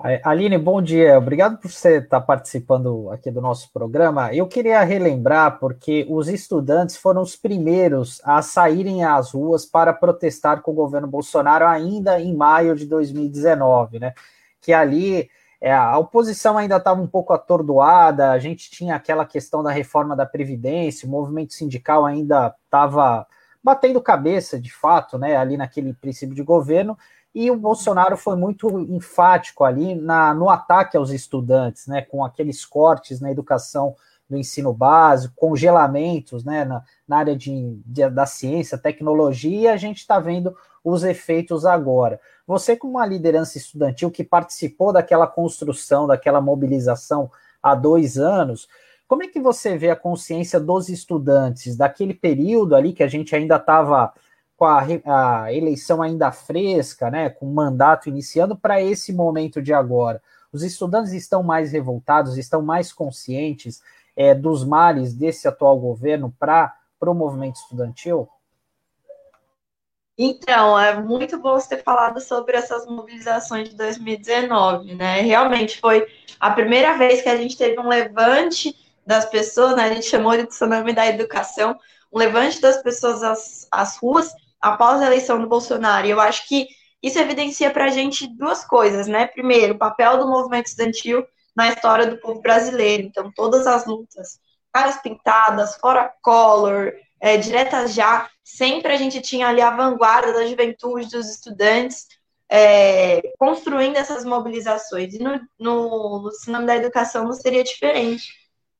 Aline, 0.00 0.56
bom 0.56 0.80
dia. 0.80 1.18
Obrigado 1.18 1.58
por 1.58 1.72
você 1.72 1.96
estar 1.96 2.20
participando 2.20 3.10
aqui 3.10 3.32
do 3.32 3.40
nosso 3.40 3.72
programa. 3.72 4.32
Eu 4.32 4.46
queria 4.46 4.80
relembrar, 4.84 5.58
porque 5.58 6.06
os 6.08 6.28
estudantes 6.28 6.96
foram 6.96 7.20
os 7.20 7.34
primeiros 7.34 8.20
a 8.22 8.40
saírem 8.40 9.02
às 9.04 9.32
ruas 9.32 9.66
para 9.66 9.92
protestar 9.92 10.62
com 10.62 10.70
o 10.70 10.74
governo 10.74 11.08
Bolsonaro 11.08 11.66
ainda 11.66 12.20
em 12.20 12.32
maio 12.32 12.76
de 12.76 12.86
2019, 12.86 13.98
né? 13.98 14.14
Que 14.60 14.72
ali 14.72 15.28
é, 15.60 15.74
a 15.74 15.98
oposição 15.98 16.56
ainda 16.56 16.76
estava 16.76 17.02
um 17.02 17.08
pouco 17.08 17.32
atordoada, 17.32 18.30
a 18.30 18.38
gente 18.38 18.70
tinha 18.70 18.94
aquela 18.94 19.26
questão 19.26 19.64
da 19.64 19.72
reforma 19.72 20.14
da 20.14 20.24
Previdência, 20.24 21.08
o 21.08 21.10
movimento 21.10 21.54
sindical 21.54 22.06
ainda 22.06 22.54
estava 22.64 23.26
batendo 23.60 24.00
cabeça, 24.00 24.60
de 24.60 24.72
fato, 24.72 25.18
né, 25.18 25.36
ali 25.36 25.56
naquele 25.56 25.92
princípio 25.92 26.36
de 26.36 26.42
governo, 26.42 26.96
e 27.40 27.52
o 27.52 27.56
Bolsonaro 27.56 28.16
foi 28.16 28.34
muito 28.34 28.80
enfático 28.92 29.62
ali 29.62 29.94
na, 29.94 30.34
no 30.34 30.50
ataque 30.50 30.96
aos 30.96 31.10
estudantes, 31.10 31.86
né, 31.86 32.02
com 32.02 32.24
aqueles 32.24 32.66
cortes 32.66 33.20
na 33.20 33.30
educação 33.30 33.94
do 34.28 34.36
ensino 34.36 34.72
básico, 34.72 35.36
congelamentos 35.36 36.42
né, 36.42 36.64
na, 36.64 36.82
na 37.06 37.18
área 37.18 37.36
de, 37.36 37.80
de, 37.86 38.10
da 38.10 38.26
ciência, 38.26 38.76
tecnologia, 38.76 39.60
e 39.60 39.68
a 39.68 39.76
gente 39.76 39.98
está 39.98 40.18
vendo 40.18 40.52
os 40.82 41.04
efeitos 41.04 41.64
agora. 41.64 42.18
Você, 42.44 42.74
como 42.74 42.94
uma 42.94 43.06
liderança 43.06 43.56
estudantil 43.56 44.10
que 44.10 44.24
participou 44.24 44.92
daquela 44.92 45.28
construção, 45.28 46.08
daquela 46.08 46.40
mobilização 46.40 47.30
há 47.62 47.72
dois 47.72 48.18
anos, 48.18 48.66
como 49.06 49.22
é 49.22 49.28
que 49.28 49.38
você 49.38 49.78
vê 49.78 49.90
a 49.90 49.96
consciência 49.96 50.58
dos 50.58 50.88
estudantes 50.88 51.76
daquele 51.76 52.14
período 52.14 52.74
ali 52.74 52.92
que 52.92 53.04
a 53.04 53.08
gente 53.08 53.36
ainda 53.36 53.58
estava 53.58 54.12
com 54.58 54.64
a, 54.64 54.84
a, 55.06 55.54
eleição 55.54 56.02
ainda 56.02 56.32
fresca, 56.32 57.08
né, 57.08 57.30
com 57.30 57.46
o 57.46 57.54
mandato 57.54 58.08
iniciando, 58.08 58.56
para 58.56 58.82
esse 58.82 59.12
momento 59.12 59.62
de 59.62 59.72
agora? 59.72 60.20
Os 60.52 60.64
estudantes 60.64 61.12
estão 61.12 61.44
mais 61.44 61.70
revoltados, 61.70 62.36
estão 62.36 62.60
mais 62.60 62.92
conscientes 62.92 63.80
é, 64.16 64.34
dos 64.34 64.64
males 64.64 65.14
desse 65.14 65.46
atual 65.46 65.78
governo 65.78 66.34
para 66.36 66.74
o 67.00 67.14
movimento 67.14 67.54
estudantil? 67.54 68.28
Então, 70.18 70.76
é 70.76 71.00
muito 71.00 71.38
bom 71.38 71.52
você 71.52 71.76
ter 71.76 71.84
falado 71.84 72.20
sobre 72.20 72.56
essas 72.56 72.84
mobilizações 72.84 73.68
de 73.68 73.76
2019, 73.76 74.96
né? 74.96 75.20
Realmente 75.20 75.78
foi 75.78 76.04
a 76.40 76.50
primeira 76.50 76.98
vez 76.98 77.22
que 77.22 77.28
a 77.28 77.36
gente 77.36 77.56
teve 77.56 77.78
um 77.78 77.86
levante 77.86 78.74
das 79.06 79.24
pessoas, 79.26 79.76
né? 79.76 79.84
A 79.84 79.94
gente 79.94 80.06
chamou 80.06 80.36
de 80.36 80.46
tsunami 80.46 80.92
da 80.92 81.06
educação, 81.06 81.78
um 82.12 82.18
levante 82.18 82.60
das 82.60 82.82
pessoas 82.82 83.22
às, 83.22 83.68
às 83.70 83.96
ruas 83.98 84.34
após 84.60 85.00
a 85.00 85.06
eleição 85.06 85.40
do 85.40 85.48
Bolsonaro. 85.48 86.06
E 86.06 86.10
eu 86.10 86.20
acho 86.20 86.46
que 86.48 86.66
isso 87.02 87.18
evidencia 87.18 87.70
para 87.70 87.84
a 87.84 87.90
gente 87.90 88.26
duas 88.26 88.64
coisas, 88.64 89.06
né? 89.06 89.26
Primeiro, 89.26 89.74
o 89.74 89.78
papel 89.78 90.18
do 90.18 90.28
movimento 90.28 90.66
estudantil 90.66 91.24
na 91.56 91.68
história 91.68 92.06
do 92.06 92.18
povo 92.18 92.40
brasileiro. 92.40 93.04
Então, 93.04 93.32
todas 93.34 93.66
as 93.66 93.86
lutas, 93.86 94.40
caras 94.72 95.00
pintadas, 95.00 95.76
fora 95.76 96.12
color, 96.22 96.92
é, 97.20 97.36
diretas 97.36 97.94
já, 97.94 98.28
sempre 98.44 98.92
a 98.92 98.96
gente 98.96 99.20
tinha 99.20 99.48
ali 99.48 99.60
a 99.60 99.74
vanguarda 99.74 100.32
da 100.32 100.46
juventude, 100.46 101.10
dos 101.10 101.28
estudantes, 101.28 102.06
é, 102.50 103.22
construindo 103.38 103.96
essas 103.96 104.24
mobilizações. 104.24 105.14
E 105.14 105.18
no 105.58 106.30
cinema 106.32 106.66
da 106.66 106.76
educação 106.76 107.24
não 107.24 107.32
seria 107.32 107.62
diferente. 107.62 108.32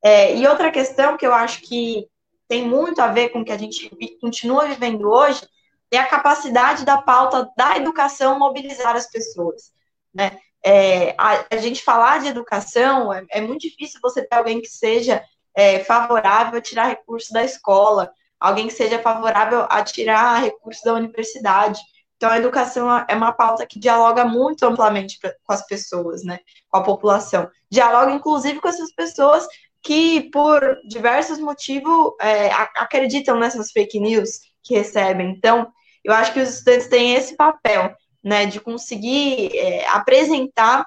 É, 0.03 0.37
e 0.37 0.47
outra 0.47 0.71
questão 0.71 1.17
que 1.17 1.27
eu 1.27 1.35
acho 1.35 1.61
que 1.63 2.07
tem 2.49 2.67
muito 2.67 3.01
a 3.01 3.09
ver 3.09 3.29
com 3.29 3.41
o 3.41 3.45
que 3.45 3.53
a 3.53 3.59
gente 3.59 3.91
continua 4.21 4.67
vivendo 4.67 5.09
hoje 5.09 5.47
é 5.91 5.99
a 5.99 6.07
capacidade 6.07 6.85
da 6.85 7.01
pauta 7.01 7.51
da 7.57 7.77
educação 7.77 8.39
mobilizar 8.39 8.95
as 8.97 9.11
pessoas. 9.11 9.73
Né? 10.15 10.39
É, 10.65 11.15
a, 11.17 11.45
a, 11.51 11.57
gente 11.57 11.83
falar 11.83 12.21
de 12.21 12.29
educação, 12.29 13.13
é, 13.13 13.25
é, 13.31 13.41
muito 13.41 13.63
difícil 13.63 14.01
você 14.03 14.23
ter 14.23 14.37
alguém 14.37 14.61
que 14.61 14.69
seja 14.69 15.23
é, 15.55 15.81
favorável 15.81 16.59
a 16.59 16.63
tirar 16.63 16.89
recursos 16.89 17.31
da 17.31 17.45
escola, 17.45 18.13
alguém 18.39 18.67
que 18.67 18.75
seja 18.75 18.99
favorável 18.99 19.67
a 19.69 19.83
tirar 19.83 20.43
recursos 20.43 20.83
da 20.83 20.95
universidade. 20.95 21.81
Então, 22.17 22.31
a 22.31 22.39
educação 22.39 22.89
é 23.09 23.15
uma 23.15 23.33
pauta 23.33 23.65
que 23.65 23.79
dialoga 23.79 24.25
muito 24.25 24.65
amplamente 24.65 25.19
pra, 25.21 25.33
com 25.45 25.53
as 25.53 25.65
pessoas, 25.67 26.25
né? 26.25 26.41
Com 26.69 26.79
a 26.79 26.83
população. 26.83 27.49
Dialoga, 27.71 28.11
inclusive, 28.11 28.61
com 28.61 28.69
essas 28.69 28.93
pessoas 28.93 29.47
que, 29.81 30.29
por 30.31 30.61
diversos 30.89 31.39
motivos, 31.39 32.13
é, 32.21 32.51
acreditam 32.77 33.39
nessas 33.39 33.71
fake 33.71 34.01
news 34.01 34.41
que 34.65 34.75
recebem. 34.75 35.31
Então, 35.31 35.73
eu 36.09 36.15
acho 36.15 36.33
que 36.33 36.41
os 36.41 36.49
estudantes 36.49 36.89
têm 36.89 37.15
esse 37.15 37.37
papel 37.37 37.95
né, 38.25 38.47
de 38.47 38.59
conseguir 38.61 39.55
é, 39.55 39.87
apresentar 39.89 40.87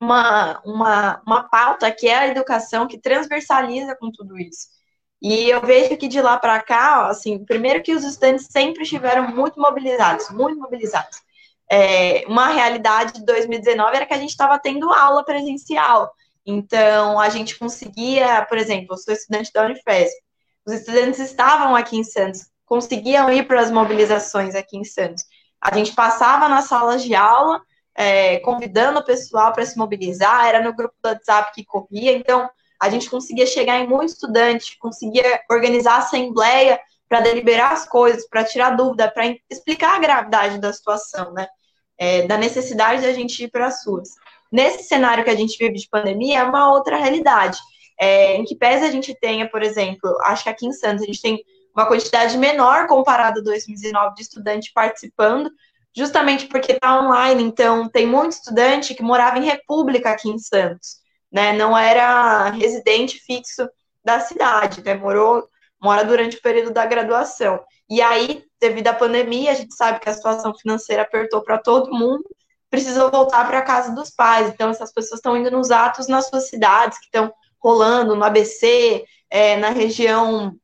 uma, 0.00 0.60
uma, 0.64 1.22
uma 1.26 1.48
pauta 1.48 1.90
que 1.90 2.06
é 2.06 2.16
a 2.16 2.28
educação, 2.28 2.86
que 2.86 2.96
transversaliza 2.96 3.96
com 3.96 4.10
tudo 4.12 4.38
isso. 4.38 4.68
E 5.20 5.50
eu 5.50 5.60
vejo 5.62 5.96
que 5.96 6.06
de 6.06 6.22
lá 6.22 6.38
para 6.38 6.62
cá, 6.62 7.08
assim, 7.08 7.44
primeiro 7.44 7.82
que 7.82 7.92
os 7.92 8.04
estudantes 8.04 8.46
sempre 8.48 8.84
estiveram 8.84 9.28
muito 9.34 9.58
mobilizados, 9.60 10.30
muito 10.30 10.60
mobilizados. 10.60 11.20
É, 11.68 12.24
uma 12.28 12.46
realidade 12.46 13.14
de 13.14 13.24
2019 13.24 13.96
era 13.96 14.06
que 14.06 14.14
a 14.14 14.18
gente 14.18 14.30
estava 14.30 14.60
tendo 14.60 14.92
aula 14.92 15.24
presencial. 15.24 16.12
Então, 16.46 17.18
a 17.18 17.28
gente 17.30 17.58
conseguia, 17.58 18.46
por 18.46 18.58
exemplo, 18.58 18.94
eu 18.94 18.98
sou 18.98 19.12
estudante 19.12 19.52
da 19.52 19.64
Unifesp, 19.64 20.14
os 20.64 20.74
estudantes 20.74 21.18
estavam 21.18 21.74
aqui 21.74 21.96
em 21.96 22.04
Santos, 22.04 22.46
conseguiam 22.66 23.30
ir 23.30 23.46
para 23.46 23.60
as 23.60 23.70
mobilizações 23.70 24.54
aqui 24.54 24.76
em 24.76 24.84
Santos. 24.84 25.24
A 25.60 25.74
gente 25.74 25.94
passava 25.94 26.48
nas 26.48 26.66
salas 26.66 27.02
de 27.02 27.14
aula, 27.14 27.60
é, 27.94 28.38
convidando 28.40 28.98
o 28.98 29.04
pessoal 29.04 29.52
para 29.52 29.64
se 29.64 29.78
mobilizar, 29.78 30.46
era 30.46 30.62
no 30.62 30.74
grupo 30.74 30.94
do 31.02 31.08
WhatsApp 31.08 31.52
que 31.54 31.64
corria, 31.64 32.12
então 32.12 32.50
a 32.80 32.90
gente 32.90 33.08
conseguia 33.08 33.46
chegar 33.46 33.78
em 33.78 33.88
muito 33.88 34.10
estudante, 34.10 34.76
conseguia 34.78 35.40
organizar 35.50 35.96
assembleia 35.98 36.78
para 37.08 37.20
deliberar 37.20 37.72
as 37.72 37.88
coisas, 37.88 38.28
para 38.28 38.44
tirar 38.44 38.70
dúvida, 38.70 39.10
para 39.10 39.34
explicar 39.48 39.94
a 39.94 39.98
gravidade 39.98 40.58
da 40.58 40.72
situação, 40.72 41.32
né? 41.32 41.46
É, 41.98 42.26
da 42.26 42.36
necessidade 42.36 43.00
de 43.00 43.06
a 43.06 43.12
gente 43.14 43.44
ir 43.44 43.48
para 43.48 43.68
as 43.68 43.86
ruas. 43.86 44.10
Nesse 44.52 44.84
cenário 44.84 45.24
que 45.24 45.30
a 45.30 45.34
gente 45.34 45.56
vive 45.56 45.78
de 45.78 45.88
pandemia, 45.88 46.40
é 46.40 46.44
uma 46.44 46.70
outra 46.70 46.98
realidade. 46.98 47.58
É, 47.98 48.36
em 48.36 48.44
que 48.44 48.54
pese 48.54 48.84
a 48.84 48.90
gente 48.90 49.14
tenha, 49.18 49.48
por 49.48 49.62
exemplo, 49.62 50.14
acho 50.24 50.42
que 50.42 50.50
aqui 50.50 50.66
em 50.66 50.72
Santos 50.72 51.02
a 51.02 51.06
gente 51.06 51.22
tem 51.22 51.42
uma 51.76 51.86
quantidade 51.86 52.38
menor 52.38 52.86
comparada 52.86 53.40
a 53.40 53.42
2019 53.42 54.14
de 54.14 54.22
estudante 54.22 54.72
participando, 54.74 55.50
justamente 55.94 56.46
porque 56.46 56.72
está 56.72 56.98
online, 56.98 57.42
então 57.42 57.88
tem 57.88 58.06
muito 58.06 58.32
estudante 58.32 58.94
que 58.94 59.02
morava 59.02 59.38
em 59.38 59.44
República 59.44 60.10
aqui 60.10 60.30
em 60.30 60.38
Santos, 60.38 60.96
né? 61.30 61.52
Não 61.52 61.76
era 61.76 62.48
residente 62.50 63.18
fixo 63.18 63.68
da 64.02 64.20
cidade, 64.20 64.82
né? 64.82 64.94
Morou, 64.94 65.46
mora 65.80 66.02
durante 66.02 66.38
o 66.38 66.42
período 66.42 66.72
da 66.72 66.86
graduação. 66.86 67.60
E 67.90 68.00
aí, 68.00 68.42
devido 68.58 68.88
à 68.88 68.94
pandemia, 68.94 69.52
a 69.52 69.54
gente 69.54 69.74
sabe 69.74 70.00
que 70.00 70.08
a 70.08 70.14
situação 70.14 70.54
financeira 70.54 71.02
apertou 71.02 71.42
para 71.42 71.58
todo 71.58 71.92
mundo, 71.92 72.24
precisou 72.70 73.10
voltar 73.10 73.46
para 73.46 73.58
a 73.58 73.62
casa 73.62 73.94
dos 73.94 74.10
pais. 74.10 74.48
Então, 74.48 74.70
essas 74.70 74.92
pessoas 74.92 75.18
estão 75.18 75.36
indo 75.36 75.50
nos 75.50 75.70
atos 75.70 76.08
nas 76.08 76.28
suas 76.28 76.48
cidades, 76.48 76.98
que 76.98 77.04
estão 77.04 77.32
rolando 77.62 78.14
no 78.14 78.24
ABC, 78.24 79.04
é, 79.30 79.56
na 79.56 79.70
região 79.70 80.56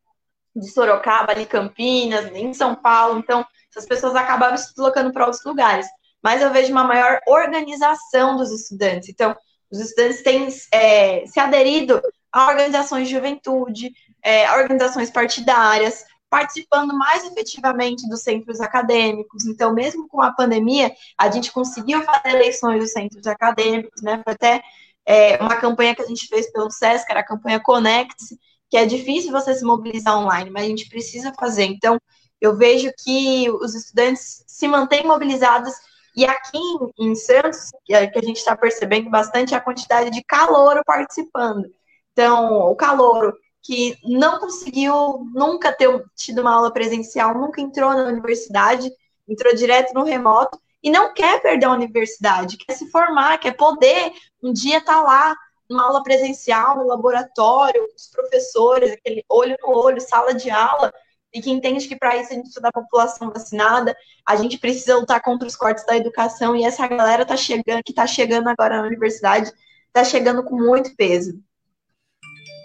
de 0.54 0.68
Sorocaba, 0.70 1.32
ali 1.32 1.46
Campinas, 1.46 2.26
em 2.34 2.52
São 2.52 2.74
Paulo. 2.74 3.18
Então, 3.18 3.44
essas 3.70 3.86
pessoas 3.86 4.14
acabaram 4.14 4.56
se 4.56 4.74
deslocando 4.74 5.12
para 5.12 5.24
outros 5.24 5.44
lugares. 5.44 5.86
Mas 6.22 6.40
eu 6.40 6.52
vejo 6.52 6.70
uma 6.70 6.84
maior 6.84 7.20
organização 7.26 8.36
dos 8.36 8.50
estudantes. 8.52 9.08
Então, 9.08 9.34
os 9.70 9.80
estudantes 9.80 10.22
têm 10.22 10.48
é, 10.72 11.24
se 11.26 11.40
aderido 11.40 12.00
a 12.30 12.48
organizações 12.48 13.08
de 13.08 13.14
juventude, 13.14 13.92
é, 14.22 14.46
a 14.46 14.56
organizações 14.56 15.10
partidárias, 15.10 16.04
participando 16.30 16.96
mais 16.96 17.24
efetivamente 17.24 18.08
dos 18.08 18.22
centros 18.22 18.60
acadêmicos. 18.60 19.44
Então, 19.44 19.74
mesmo 19.74 20.08
com 20.08 20.22
a 20.22 20.32
pandemia, 20.32 20.90
a 21.18 21.30
gente 21.30 21.52
conseguiu 21.52 22.02
fazer 22.02 22.36
eleições 22.36 22.80
dos 22.80 22.92
centros 22.92 23.26
acadêmicos, 23.26 24.00
né? 24.00 24.20
Foi 24.24 24.32
até 24.32 24.62
é, 25.04 25.36
uma 25.42 25.56
campanha 25.56 25.94
que 25.94 26.02
a 26.02 26.06
gente 26.06 26.26
fez 26.28 26.50
pelo 26.50 26.70
SESC, 26.70 27.10
era 27.10 27.20
a 27.20 27.26
campanha 27.26 27.60
Conecte, 27.60 28.38
que 28.72 28.76
é 28.78 28.86
difícil 28.86 29.30
você 29.30 29.54
se 29.54 29.66
mobilizar 29.66 30.18
online, 30.18 30.48
mas 30.48 30.64
a 30.64 30.66
gente 30.66 30.88
precisa 30.88 31.30
fazer. 31.38 31.64
Então, 31.64 32.00
eu 32.40 32.56
vejo 32.56 32.90
que 33.04 33.50
os 33.50 33.74
estudantes 33.74 34.42
se 34.46 34.66
mantêm 34.66 35.06
mobilizados 35.06 35.74
e 36.16 36.24
aqui 36.24 36.58
em, 36.98 37.14
Santos, 37.14 37.68
que, 37.84 38.06
que 38.06 38.18
a 38.18 38.22
gente 38.22 38.38
está 38.38 38.56
percebendo 38.56 39.10
bastante, 39.10 39.52
é 39.52 39.58
a 39.58 39.60
quantidade 39.60 40.10
de 40.10 40.24
calor 40.24 40.80
participando. 40.86 41.66
Então, 42.12 42.60
o 42.60 42.74
calor 42.74 43.36
que 43.62 43.94
não 44.04 44.38
conseguiu 44.38 45.26
nunca 45.34 45.70
ter 45.70 45.90
tido 46.16 46.40
uma 46.40 46.54
aula 46.54 46.72
presencial, 46.72 47.34
nunca 47.34 47.60
entrou 47.60 47.92
na 47.92 48.04
universidade, 48.04 48.90
entrou 49.28 49.54
direto 49.54 49.92
no 49.92 50.02
remoto 50.02 50.58
e 50.82 50.90
não 50.90 51.12
quer 51.12 51.42
perder 51.42 51.66
a 51.66 51.72
universidade, 51.72 52.56
quer 52.56 52.72
se 52.72 52.90
formar, 52.90 53.36
quer 53.36 53.54
poder 53.54 54.12
um 54.42 54.50
dia 54.50 54.78
estar 54.78 54.94
tá 54.94 55.02
lá 55.02 55.36
uma 55.72 55.84
aula 55.84 56.02
presencial 56.02 56.76
no 56.76 56.86
laboratório, 56.86 57.86
os 57.96 58.08
professores, 58.08 58.92
aquele 58.92 59.24
olho 59.28 59.56
no 59.62 59.70
olho, 59.76 60.00
sala 60.00 60.34
de 60.34 60.50
aula, 60.50 60.92
e 61.34 61.40
que 61.40 61.50
entende 61.50 61.88
que 61.88 61.96
para 61.96 62.16
isso 62.16 62.30
a 62.30 62.34
gente 62.34 62.42
precisa 62.42 62.60
da 62.60 62.72
população 62.72 63.30
vacinada, 63.30 63.96
a 64.26 64.36
gente 64.36 64.58
precisa 64.58 64.96
lutar 64.96 65.20
contra 65.22 65.48
os 65.48 65.56
cortes 65.56 65.84
da 65.86 65.96
educação, 65.96 66.54
e 66.54 66.64
essa 66.64 66.86
galera 66.86 67.24
tá 67.24 67.36
chegando, 67.36 67.82
que 67.84 67.92
está 67.92 68.06
chegando 68.06 68.48
agora 68.48 68.80
na 68.80 68.86
universidade, 68.86 69.50
está 69.86 70.04
chegando 70.04 70.44
com 70.44 70.56
muito 70.56 70.94
peso. 70.94 71.40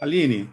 Aline, 0.02 0.50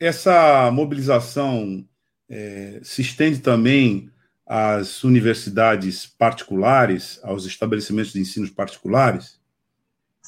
essa 0.00 0.70
mobilização 0.70 1.84
é, 2.28 2.80
se 2.82 3.02
estende 3.02 3.40
também 3.40 4.10
às 4.46 5.04
universidades 5.04 6.06
particulares, 6.06 7.20
aos 7.22 7.44
estabelecimentos 7.44 8.12
de 8.12 8.20
ensino 8.20 8.50
particulares? 8.54 9.37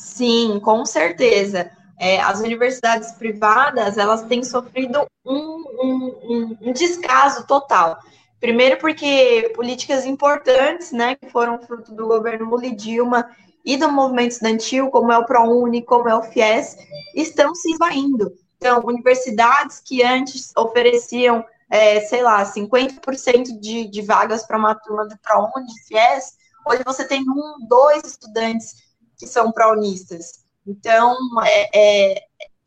Sim, 0.01 0.59
com 0.61 0.85
certeza. 0.87 1.71
É, 1.99 2.19
as 2.23 2.41
universidades 2.41 3.13
privadas 3.13 3.99
elas 3.99 4.23
têm 4.23 4.43
sofrido 4.43 5.07
um, 5.25 5.63
um, 5.83 6.57
um, 6.63 6.73
descaso 6.73 7.47
total. 7.47 7.99
Primeiro 8.41 8.79
porque 8.79 9.53
políticas 9.55 10.07
importantes, 10.07 10.91
né, 10.91 11.17
que 11.17 11.29
foram 11.29 11.61
fruto 11.61 11.95
do 11.95 12.07
governo 12.07 12.49
Lula 12.49 12.71
Dilma 12.71 13.29
e 13.63 13.77
do 13.77 13.93
movimento 13.93 14.33
estudantil, 14.33 14.89
como 14.89 15.13
é 15.13 15.19
o 15.19 15.27
ProUni, 15.27 15.83
como 15.83 16.09
é 16.09 16.15
o 16.15 16.23
FIES, 16.23 16.79
estão 17.15 17.55
se 17.55 17.71
esvaindo. 17.73 18.33
Então, 18.57 18.81
universidades 18.87 19.81
que 19.81 20.03
antes 20.03 20.51
ofereciam 20.57 21.45
é, 21.71 22.01
sei 22.01 22.23
lá, 22.23 22.43
50% 22.43 23.61
de, 23.61 23.87
de 23.87 24.03
vagas 24.03 24.47
para 24.47 24.57
uma 24.57 24.75
turma 24.75 25.07
do 25.07 25.17
ProUni, 25.19 25.69
FIES, 25.87 26.33
hoje 26.67 26.83
você 26.85 27.07
tem 27.07 27.23
um, 27.23 27.67
dois 27.69 28.03
estudantes 28.05 28.90
que 29.21 29.27
são 29.27 29.53
praunistas. 29.53 30.43
Então, 30.67 31.15
é, 31.45 32.15
é, 32.15 32.23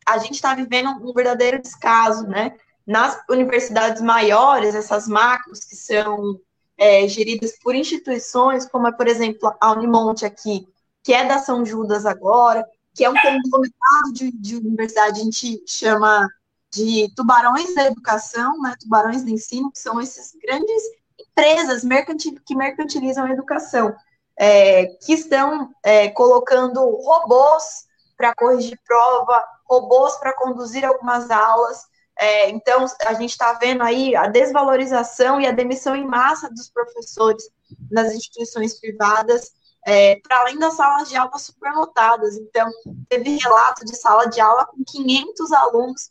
a 0.06 0.18
gente 0.18 0.34
está 0.34 0.54
vivendo 0.54 0.90
um 0.90 1.12
verdadeiro 1.12 1.60
descaso, 1.60 2.28
né? 2.28 2.56
Nas 2.86 3.20
universidades 3.28 4.00
maiores, 4.00 4.74
essas 4.74 5.08
macros 5.08 5.60
que 5.60 5.74
são 5.74 6.38
é, 6.78 7.08
geridas 7.08 7.58
por 7.60 7.74
instituições, 7.74 8.66
como 8.66 8.86
é, 8.86 8.92
por 8.92 9.08
exemplo, 9.08 9.52
a 9.60 9.72
Unimonte 9.72 10.24
aqui, 10.24 10.68
que 11.02 11.12
é 11.12 11.26
da 11.26 11.38
São 11.38 11.64
Judas 11.64 12.06
agora, 12.06 12.64
que 12.94 13.04
é 13.04 13.10
um 13.10 13.14
conglomerado 13.14 14.12
de, 14.12 14.30
de 14.30 14.56
universidade, 14.56 15.20
a 15.20 15.24
gente 15.24 15.64
chama 15.66 16.28
de 16.72 17.10
tubarões 17.16 17.74
da 17.74 17.86
educação, 17.86 18.60
né, 18.60 18.74
tubarões 18.78 19.24
do 19.24 19.30
ensino, 19.30 19.72
que 19.72 19.78
são 19.78 20.00
essas 20.00 20.32
grandes 20.40 20.82
empresas 21.18 21.82
mercantil, 21.82 22.36
que 22.44 22.54
mercantilizam 22.54 23.24
a 23.24 23.30
educação, 23.30 23.94
é, 24.36 24.86
que 24.86 25.14
estão 25.14 25.70
é, 25.82 26.08
colocando 26.10 26.80
robôs 26.80 27.84
para 28.16 28.34
corrigir 28.34 28.78
prova, 28.86 29.42
robôs 29.64 30.16
para 30.16 30.34
conduzir 30.34 30.84
algumas 30.84 31.30
aulas. 31.30 31.82
É, 32.16 32.48
então, 32.50 32.86
a 33.06 33.14
gente 33.14 33.30
está 33.30 33.52
vendo 33.54 33.82
aí 33.82 34.14
a 34.14 34.28
desvalorização 34.28 35.40
e 35.40 35.46
a 35.46 35.52
demissão 35.52 35.96
em 35.96 36.06
massa 36.06 36.48
dos 36.48 36.70
professores 36.70 37.48
nas 37.90 38.12
instituições 38.12 38.78
privadas, 38.78 39.52
é, 39.86 40.16
para 40.16 40.40
além 40.40 40.58
das 40.58 40.74
salas 40.74 41.08
de 41.08 41.16
aula 41.16 41.38
superlotadas. 41.38 42.36
Então, 42.36 42.70
teve 43.08 43.36
relato 43.36 43.84
de 43.84 43.96
sala 43.96 44.26
de 44.26 44.40
aula 44.40 44.66
com 44.66 44.82
500 44.84 45.52
alunos 45.52 46.10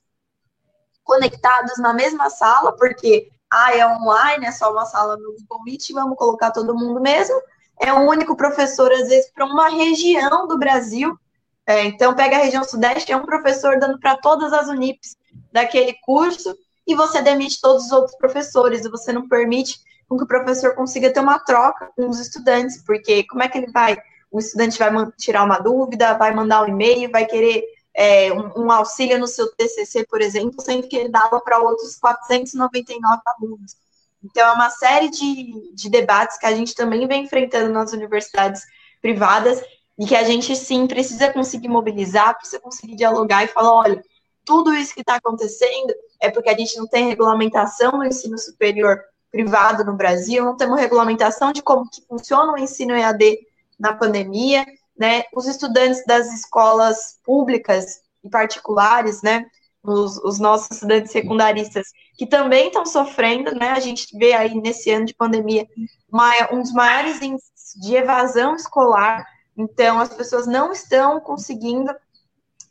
conectados 1.04 1.78
na 1.78 1.94
mesma 1.94 2.30
sala, 2.30 2.76
porque 2.76 3.30
ah, 3.52 3.76
é 3.76 3.86
online, 3.86 4.46
é 4.46 4.52
só 4.52 4.72
uma 4.72 4.86
sala 4.86 5.16
no 5.16 5.36
Google 5.40 5.64
Meet, 5.64 5.92
vamos 5.92 6.18
colocar 6.18 6.52
todo 6.52 6.76
mundo 6.76 7.00
mesmo. 7.00 7.40
É 7.86 7.94
um 7.94 8.08
único 8.08 8.36
professor, 8.36 8.92
às 8.92 9.10
vezes, 9.10 9.30
para 9.32 9.46
uma 9.46 9.68
região 9.70 10.48
do 10.48 10.58
Brasil. 10.58 11.18
É, 11.66 11.84
então, 11.86 12.14
pega 12.14 12.38
a 12.38 12.40
região 12.40 12.64
sudeste, 12.64 13.12
é 13.12 13.18
um 13.18 13.26
professor 13.26 13.78
dando 13.78 14.00
para 14.00 14.16
todas 14.18 14.54
as 14.54 14.68
Unips 14.70 15.18
daquele 15.52 15.94
curso, 16.06 16.58
e 16.88 16.96
você 16.96 17.22
demite 17.22 17.60
todos 17.62 17.86
os 17.86 17.92
outros 17.92 18.18
professores, 18.18 18.86
e 18.86 18.90
você 18.90 19.12
não 19.12 19.28
permite 19.28 19.80
que 20.18 20.24
o 20.24 20.28
professor 20.28 20.76
consiga 20.76 21.12
ter 21.12 21.20
uma 21.20 21.40
troca 21.40 21.92
com 21.96 22.08
os 22.08 22.20
estudantes, 22.20 22.82
porque 22.84 23.24
como 23.26 23.44
é 23.44 23.48
que 23.48 23.58
ele 23.58 23.72
vai? 23.72 23.98
O 24.32 24.40
estudante 24.40 24.80
vai 24.80 24.92
tirar 25.18 25.44
uma 25.44 25.60
dúvida, 25.60 26.14
vai 26.14 26.34
mandar 26.34 26.64
um 26.64 26.68
e-mail, 26.68 27.12
vai 27.12 27.26
querer 27.26 27.64
é, 27.94 28.32
um, 28.34 28.66
um, 28.66 28.72
auxílio 28.72 29.20
no 29.20 29.28
seu 29.28 29.52
TCC, 29.56 30.06
por 30.08 30.22
exemplo, 30.22 30.62
sendo 30.62 30.88
que 30.88 30.96
ele 30.96 31.10
dava 31.10 31.40
para 31.40 31.60
outros 31.60 31.96
499 31.98 33.22
alunos. 33.38 33.76
Então, 34.24 34.48
é 34.48 34.54
uma 34.54 34.70
série 34.70 35.10
de, 35.10 35.74
de 35.74 35.90
debates 35.90 36.38
que 36.38 36.46
a 36.46 36.56
gente 36.56 36.74
também 36.74 37.06
vem 37.08 37.26
enfrentando 37.26 37.72
nas 37.74 37.92
universidades 37.92 38.62
privadas 39.02 39.62
e 40.00 40.06
que 40.06 40.16
a 40.16 40.24
gente, 40.24 40.56
sim, 40.56 40.88
precisa 40.88 41.32
conseguir 41.32 41.68
mobilizar, 41.68 42.36
precisa 42.38 42.62
conseguir 42.62 42.96
dialogar 42.96 43.44
e 43.44 43.48
falar, 43.48 43.74
olha, 43.74 44.04
tudo 44.46 44.74
isso 44.74 44.94
que 44.94 45.02
está 45.02 45.16
acontecendo 45.16 45.94
é 46.22 46.30
porque 46.30 46.50
a 46.50 46.58
gente 46.58 46.78
não 46.78 46.88
tem 46.88 47.08
regulamentação 47.08 47.92
no 47.94 48.06
ensino 48.06 48.38
superior 48.38 49.00
privado 49.32 49.84
no 49.84 49.94
Brasil, 49.94 50.46
não 50.46 50.56
temos 50.56 50.80
regulamentação 50.80 51.52
de 51.52 51.62
como 51.62 51.90
que 51.90 52.02
funciona 52.08 52.54
o 52.54 52.58
ensino 52.58 52.96
EAD 52.96 53.40
na 53.80 53.94
pandemia, 53.94 54.66
né, 54.98 55.24
os 55.34 55.48
estudantes 55.48 56.06
das 56.06 56.32
escolas 56.32 57.20
públicas 57.24 58.02
e 58.24 58.30
particulares, 58.30 59.22
né, 59.24 59.46
os, 59.84 60.18
os 60.18 60.40
nossos 60.40 60.72
estudantes 60.72 61.12
secundaristas, 61.12 61.88
que 62.18 62.26
também 62.26 62.68
estão 62.68 62.86
sofrendo, 62.86 63.54
né, 63.54 63.72
a 63.72 63.80
gente 63.80 64.18
vê 64.18 64.34
aí 64.34 64.56
nesse 64.56 64.90
ano 64.92 65.06
de 65.06 65.14
pandemia 65.14 65.68
uma, 66.12 66.32
um 66.54 66.62
dos 66.62 66.72
maiores 66.72 67.22
índices 67.22 67.52
de 67.82 67.96
evasão 67.96 68.56
escolar, 68.56 69.26
então 69.58 70.00
as 70.00 70.10
pessoas 70.10 70.48
não 70.48 70.72
estão 70.72 71.20
conseguindo 71.20 71.94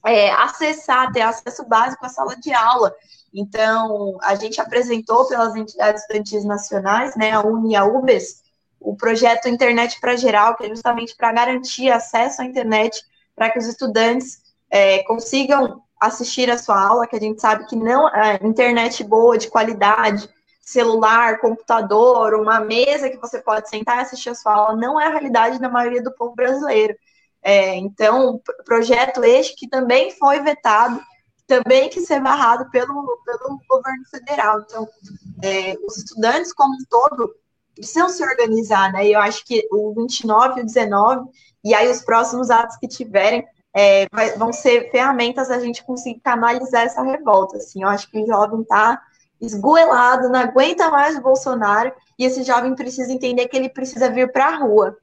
é, 0.04 0.30
acessar, 0.32 1.12
ter 1.12 1.20
acesso 1.20 1.64
básico 1.68 2.04
à 2.04 2.08
sala 2.08 2.34
de 2.36 2.52
aula. 2.52 2.92
Então, 3.32 4.18
a 4.22 4.34
gente 4.34 4.60
apresentou 4.60 5.26
pelas 5.26 5.54
entidades 5.54 6.02
estudantis 6.02 6.44
nacionais, 6.44 7.14
né, 7.16 7.32
a 7.32 7.40
UNI 7.40 7.72
e 7.72 7.76
a 7.76 7.84
UBES, 7.84 8.42
o 8.80 8.96
projeto 8.96 9.48
Internet 9.48 10.00
para 10.00 10.16
Geral, 10.16 10.56
que 10.56 10.64
é 10.64 10.68
justamente 10.68 11.14
para 11.16 11.32
garantir 11.32 11.90
acesso 11.90 12.42
à 12.42 12.44
internet 12.44 13.00
para 13.34 13.50
que 13.50 13.58
os 13.58 13.66
estudantes 13.66 14.42
é, 14.68 15.02
consigam 15.04 15.82
assistir 16.06 16.50
a 16.50 16.58
sua 16.58 16.80
aula, 16.80 17.06
que 17.06 17.16
a 17.16 17.20
gente 17.20 17.40
sabe 17.40 17.66
que 17.66 17.76
não 17.76 18.08
é, 18.08 18.38
internet 18.42 19.02
boa, 19.04 19.38
de 19.38 19.48
qualidade, 19.48 20.28
celular, 20.60 21.40
computador, 21.40 22.34
uma 22.34 22.60
mesa 22.60 23.10
que 23.10 23.16
você 23.16 23.40
pode 23.40 23.68
sentar 23.68 23.98
e 23.98 24.00
assistir 24.00 24.30
a 24.30 24.34
sua 24.34 24.54
aula, 24.54 24.76
não 24.76 25.00
é 25.00 25.06
a 25.06 25.10
realidade 25.10 25.58
da 25.58 25.68
maioria 25.68 26.02
do 26.02 26.12
povo 26.12 26.34
brasileiro. 26.34 26.94
É, 27.42 27.74
então, 27.76 28.40
projeto 28.64 29.24
este 29.24 29.56
que 29.56 29.68
também 29.68 30.12
foi 30.12 30.40
vetado, 30.40 31.00
também 31.46 31.88
que 31.88 32.00
ser 32.00 32.20
barrado 32.20 32.70
pelo, 32.70 33.18
pelo 33.24 33.60
governo 33.68 34.04
federal. 34.10 34.60
Então, 34.60 34.88
é, 35.42 35.76
os 35.84 35.98
estudantes 35.98 36.52
como 36.52 36.74
um 36.74 36.84
todo 36.88 37.34
precisam 37.74 38.08
se 38.08 38.22
organizar, 38.22 38.92
né? 38.92 39.08
Eu 39.08 39.18
acho 39.18 39.44
que 39.44 39.66
o 39.70 39.92
29 39.94 40.60
e 40.60 40.62
o 40.62 40.66
19, 40.66 41.30
e 41.64 41.74
aí 41.74 41.90
os 41.90 42.02
próximos 42.02 42.50
atos 42.50 42.76
que 42.76 42.86
tiverem, 42.86 43.44
é, 43.74 44.06
vai, 44.12 44.36
vão 44.36 44.52
ser 44.52 44.90
ferramentas 44.90 45.50
a 45.50 45.58
gente 45.58 45.84
conseguir 45.84 46.20
canalizar 46.20 46.82
essa 46.82 47.02
revolta. 47.02 47.56
Assim, 47.56 47.82
eu 47.82 47.88
acho 47.88 48.10
que 48.10 48.18
o 48.18 48.26
jovem 48.26 48.60
está 48.60 49.00
esgoelado, 49.40 50.28
não 50.28 50.40
aguenta 50.40 50.90
mais 50.90 51.16
o 51.16 51.22
Bolsonaro, 51.22 51.92
e 52.18 52.24
esse 52.24 52.44
jovem 52.44 52.74
precisa 52.74 53.12
entender 53.12 53.48
que 53.48 53.56
ele 53.56 53.68
precisa 53.68 54.10
vir 54.10 54.30
para 54.30 54.48
a 54.48 54.56
rua. 54.56 54.96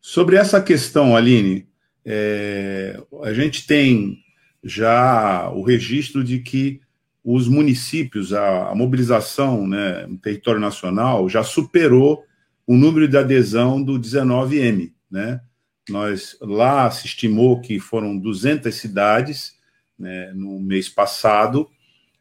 Sobre 0.00 0.36
essa 0.36 0.60
questão, 0.60 1.16
Aline, 1.16 1.66
é, 2.04 3.00
a 3.22 3.32
gente 3.32 3.66
tem 3.66 4.18
já 4.62 5.50
o 5.50 5.62
registro 5.62 6.22
de 6.22 6.38
que 6.38 6.80
os 7.24 7.48
municípios, 7.48 8.32
a, 8.32 8.70
a 8.70 8.74
mobilização 8.74 9.66
né, 9.66 10.06
no 10.06 10.18
território 10.18 10.60
nacional 10.60 11.28
já 11.28 11.42
superou 11.42 12.24
o 12.66 12.76
número 12.76 13.08
de 13.08 13.16
adesão 13.16 13.82
do 13.82 13.98
19M. 13.98 14.92
Né? 15.10 15.40
Nós, 15.88 16.36
lá 16.40 16.90
se 16.90 17.06
estimou 17.06 17.60
que 17.60 17.80
foram 17.80 18.16
200 18.16 18.74
cidades 18.74 19.54
né, 19.98 20.32
no 20.34 20.60
mês 20.60 20.88
passado, 20.88 21.68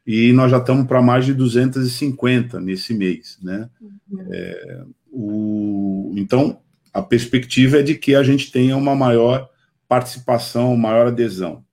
e 0.06 0.34
nós 0.34 0.50
já 0.50 0.58
estamos 0.58 0.88
para 0.88 1.02
mais 1.02 1.26
de 1.26 1.34
250 1.34 2.60
nesse 2.60 2.94
mês. 2.94 3.38
Né? 3.42 3.70
Uhum. 3.82 4.28
É, 4.32 4.86
o, 5.12 6.14
então, 6.18 6.60
a 6.94 7.02
perspectiva 7.02 7.80
é 7.80 7.84
de 7.84 7.96
que 7.96 8.16
a 8.16 8.24
gente 8.24 8.52
tenha 8.52 8.76
uma 8.76 8.96
maior 8.96 9.50
participação, 9.88 10.76
maior 10.76 11.08
adesão. 11.08 11.64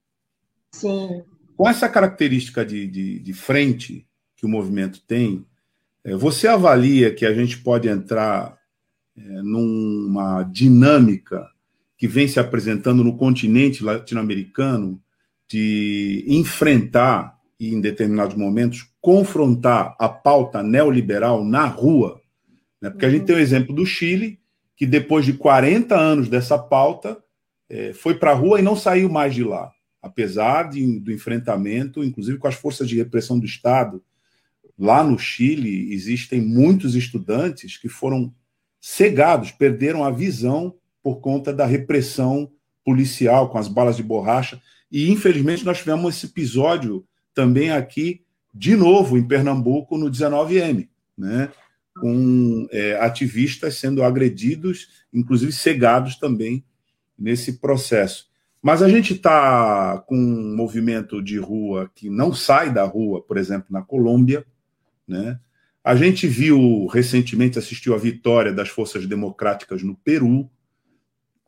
Sim. 0.72 1.22
Com 1.56 1.68
essa 1.68 1.88
característica 1.88 2.64
de, 2.64 2.86
de, 2.86 3.18
de 3.18 3.32
frente 3.32 4.06
que 4.36 4.44
o 4.46 4.48
movimento 4.48 5.00
tem, 5.00 5.44
é, 6.04 6.14
você 6.14 6.46
avalia 6.46 7.14
que 7.14 7.26
a 7.26 7.34
gente 7.34 7.58
pode 7.58 7.88
entrar 7.88 8.56
é, 9.16 9.20
numa 9.42 10.42
dinâmica 10.44 11.48
que 11.98 12.08
vem 12.08 12.26
se 12.26 12.40
apresentando 12.40 13.04
no 13.04 13.16
continente 13.16 13.84
latino-americano 13.84 14.98
de 15.46 16.24
enfrentar 16.26 17.36
e, 17.60 17.74
em 17.74 17.80
determinados 17.80 18.36
momentos, 18.36 18.88
confrontar 19.00 19.94
a 19.98 20.08
pauta 20.08 20.62
neoliberal 20.62 21.44
na 21.44 21.66
rua? 21.66 22.20
Né? 22.80 22.88
Porque 22.88 23.04
a 23.04 23.10
gente 23.10 23.26
tem 23.26 23.36
o 23.36 23.40
exemplo 23.40 23.74
do 23.74 23.84
Chile, 23.84 24.38
que 24.74 24.86
depois 24.86 25.26
de 25.26 25.34
40 25.34 25.94
anos 25.94 26.28
dessa 26.28 26.56
pauta, 26.56 27.18
é, 27.68 27.92
foi 27.92 28.14
para 28.14 28.30
a 28.30 28.34
rua 28.34 28.60
e 28.60 28.62
não 28.62 28.76
saiu 28.76 29.10
mais 29.10 29.34
de 29.34 29.44
lá 29.44 29.72
apesar 30.02 30.70
de, 30.70 31.00
do 31.00 31.12
enfrentamento, 31.12 32.02
inclusive 32.02 32.38
com 32.38 32.48
as 32.48 32.54
forças 32.54 32.88
de 32.88 32.96
repressão 32.96 33.38
do 33.38 33.46
Estado, 33.46 34.02
lá 34.78 35.02
no 35.02 35.18
Chile 35.18 35.92
existem 35.92 36.40
muitos 36.40 36.94
estudantes 36.94 37.76
que 37.76 37.88
foram 37.88 38.32
cegados, 38.80 39.50
perderam 39.50 40.04
a 40.04 40.10
visão 40.10 40.74
por 41.08 41.22
conta 41.22 41.54
da 41.54 41.64
repressão 41.64 42.50
policial 42.84 43.48
com 43.48 43.56
as 43.56 43.66
balas 43.66 43.96
de 43.96 44.02
borracha. 44.02 44.60
E 44.92 45.10
infelizmente 45.10 45.64
nós 45.64 45.78
tivemos 45.78 46.14
esse 46.14 46.26
episódio 46.26 47.02
também 47.32 47.70
aqui 47.70 48.20
de 48.52 48.76
novo 48.76 49.16
em 49.16 49.26
Pernambuco 49.26 49.96
no 49.96 50.10
19M, 50.10 50.86
né? 51.16 51.50
Com 51.98 52.68
é, 52.70 53.00
ativistas 53.00 53.76
sendo 53.76 54.02
agredidos, 54.02 55.06
inclusive 55.10 55.50
cegados 55.50 56.16
também 56.16 56.62
nesse 57.18 57.54
processo. 57.54 58.28
Mas 58.60 58.82
a 58.82 58.88
gente 58.88 59.14
está 59.14 59.96
com 60.06 60.14
um 60.14 60.54
movimento 60.54 61.22
de 61.22 61.38
rua 61.38 61.90
que 61.94 62.10
não 62.10 62.34
sai 62.34 62.70
da 62.70 62.84
rua, 62.84 63.22
por 63.22 63.38
exemplo, 63.38 63.68
na 63.70 63.80
Colômbia, 63.80 64.44
né? 65.06 65.40
A 65.82 65.96
gente 65.96 66.26
viu 66.26 66.84
recentemente, 66.86 67.58
assistiu 67.58 67.94
a 67.94 67.98
vitória 67.98 68.52
das 68.52 68.68
forças 68.68 69.06
democráticas 69.06 69.82
no 69.82 69.94
Peru. 69.94 70.50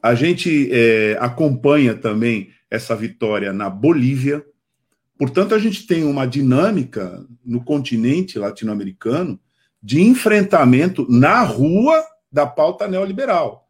A 0.02 0.14
gente 0.14 0.68
é, 0.72 1.16
acompanha 1.20 1.94
também 1.94 2.51
essa 2.70 2.94
vitória 2.97 3.52
na 3.52 3.68
Bolívia. 3.68 4.44
Portanto, 5.18 5.55
a 5.55 5.59
gente 5.59 5.86
tem 5.86 6.05
uma 6.05 6.27
dinâmica 6.27 7.27
no 7.44 7.62
continente 7.62 8.39
latino-americano 8.39 9.39
de 9.82 10.01
enfrentamento 10.01 11.06
na 11.10 11.43
rua 11.43 12.02
da 12.32 12.47
pauta 12.47 12.86
neoliberal. 12.86 13.68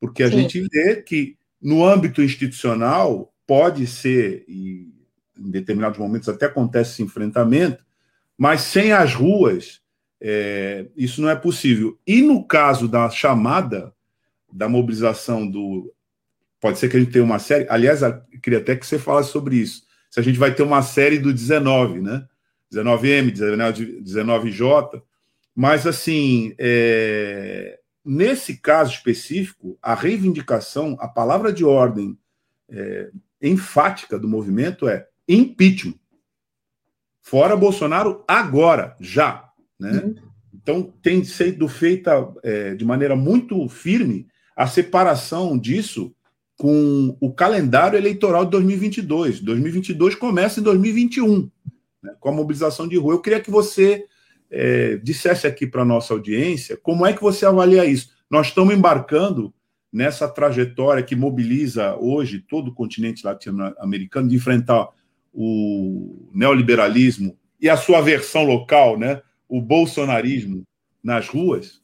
Porque 0.00 0.22
a 0.22 0.30
Sim. 0.30 0.38
gente 0.38 0.66
vê 0.72 1.02
que 1.02 1.36
no 1.60 1.84
âmbito 1.84 2.22
institucional 2.22 3.32
pode 3.46 3.86
ser, 3.86 4.44
e 4.48 4.92
em 5.36 5.50
determinados 5.50 5.98
momentos 5.98 6.28
até 6.28 6.46
acontece 6.46 6.92
esse 6.92 7.02
enfrentamento, 7.02 7.84
mas 8.36 8.60
sem 8.60 8.92
as 8.92 9.14
ruas, 9.14 9.80
é, 10.20 10.86
isso 10.96 11.20
não 11.20 11.28
é 11.28 11.36
possível. 11.36 11.98
E 12.06 12.22
no 12.22 12.44
caso 12.44 12.86
da 12.86 13.08
chamada, 13.10 13.92
da 14.52 14.68
mobilização 14.68 15.48
do. 15.48 15.92
Pode 16.60 16.78
ser 16.78 16.88
que 16.88 16.96
a 16.96 17.00
gente 17.00 17.12
tenha 17.12 17.24
uma 17.24 17.38
série. 17.38 17.66
Aliás, 17.68 18.02
eu 18.02 18.20
queria 18.42 18.58
até 18.58 18.74
que 18.74 18.86
você 18.86 18.98
falasse 18.98 19.30
sobre 19.30 19.56
isso. 19.56 19.82
Se 20.10 20.18
a 20.18 20.22
gente 20.22 20.38
vai 20.38 20.54
ter 20.54 20.62
uma 20.62 20.82
série 20.82 21.18
do 21.18 21.32
19, 21.32 22.00
né? 22.00 22.26
19M, 22.72 23.32
19J. 24.02 25.02
Mas, 25.54 25.86
assim, 25.86 26.54
é, 26.58 27.78
nesse 28.04 28.56
caso 28.56 28.92
específico, 28.92 29.78
a 29.82 29.94
reivindicação, 29.94 30.96
a 31.00 31.08
palavra 31.08 31.52
de 31.52 31.64
ordem 31.64 32.18
é, 32.68 33.10
enfática 33.42 34.18
do 34.18 34.28
movimento 34.28 34.88
é 34.88 35.06
impeachment. 35.28 35.98
Fora 37.20 37.56
Bolsonaro 37.56 38.24
agora, 38.26 38.96
já. 39.00 39.50
Né? 39.78 39.90
Uhum. 39.90 40.14
Então, 40.54 40.82
tem 41.02 41.22
sido 41.24 41.68
feita 41.68 42.32
é, 42.42 42.74
de 42.74 42.84
maneira 42.84 43.14
muito 43.14 43.68
firme 43.68 44.26
a 44.58 44.66
separação 44.66 45.56
disso 45.56 46.12
com 46.56 47.16
o 47.20 47.32
calendário 47.32 47.96
eleitoral 47.96 48.44
de 48.44 48.50
2022. 48.50 49.40
2022 49.40 50.16
começa 50.16 50.58
em 50.58 50.64
2021, 50.64 51.48
né, 52.02 52.16
com 52.18 52.28
a 52.28 52.32
mobilização 52.32 52.88
de 52.88 52.96
rua. 52.96 53.14
Eu 53.14 53.20
queria 53.20 53.40
que 53.40 53.52
você 53.52 54.04
é, 54.50 54.96
dissesse 54.96 55.46
aqui 55.46 55.64
para 55.64 55.82
a 55.82 55.84
nossa 55.84 56.12
audiência 56.12 56.76
como 56.76 57.06
é 57.06 57.12
que 57.12 57.22
você 57.22 57.46
avalia 57.46 57.84
isso. 57.84 58.10
Nós 58.28 58.48
estamos 58.48 58.74
embarcando 58.74 59.54
nessa 59.92 60.26
trajetória 60.26 61.04
que 61.04 61.14
mobiliza 61.14 61.94
hoje 61.94 62.40
todo 62.40 62.72
o 62.72 62.74
continente 62.74 63.24
latino-americano 63.24 64.28
de 64.28 64.34
enfrentar 64.34 64.88
o 65.32 66.28
neoliberalismo 66.34 67.38
e 67.60 67.68
a 67.68 67.76
sua 67.76 68.00
versão 68.00 68.42
local, 68.42 68.98
né, 68.98 69.22
o 69.48 69.62
bolsonarismo 69.62 70.66
nas 71.00 71.28
ruas? 71.28 71.80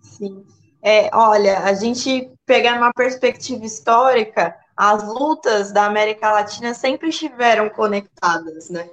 Sim. 0.00 0.55
É, 0.88 1.10
olha, 1.12 1.64
a 1.64 1.74
gente 1.74 2.30
pegar 2.46 2.76
uma 2.76 2.92
perspectiva 2.92 3.64
histórica, 3.64 4.56
as 4.76 5.02
lutas 5.02 5.72
da 5.72 5.84
América 5.84 6.30
Latina 6.30 6.74
sempre 6.74 7.08
estiveram 7.08 7.68
conectadas, 7.68 8.70
né? 8.70 8.88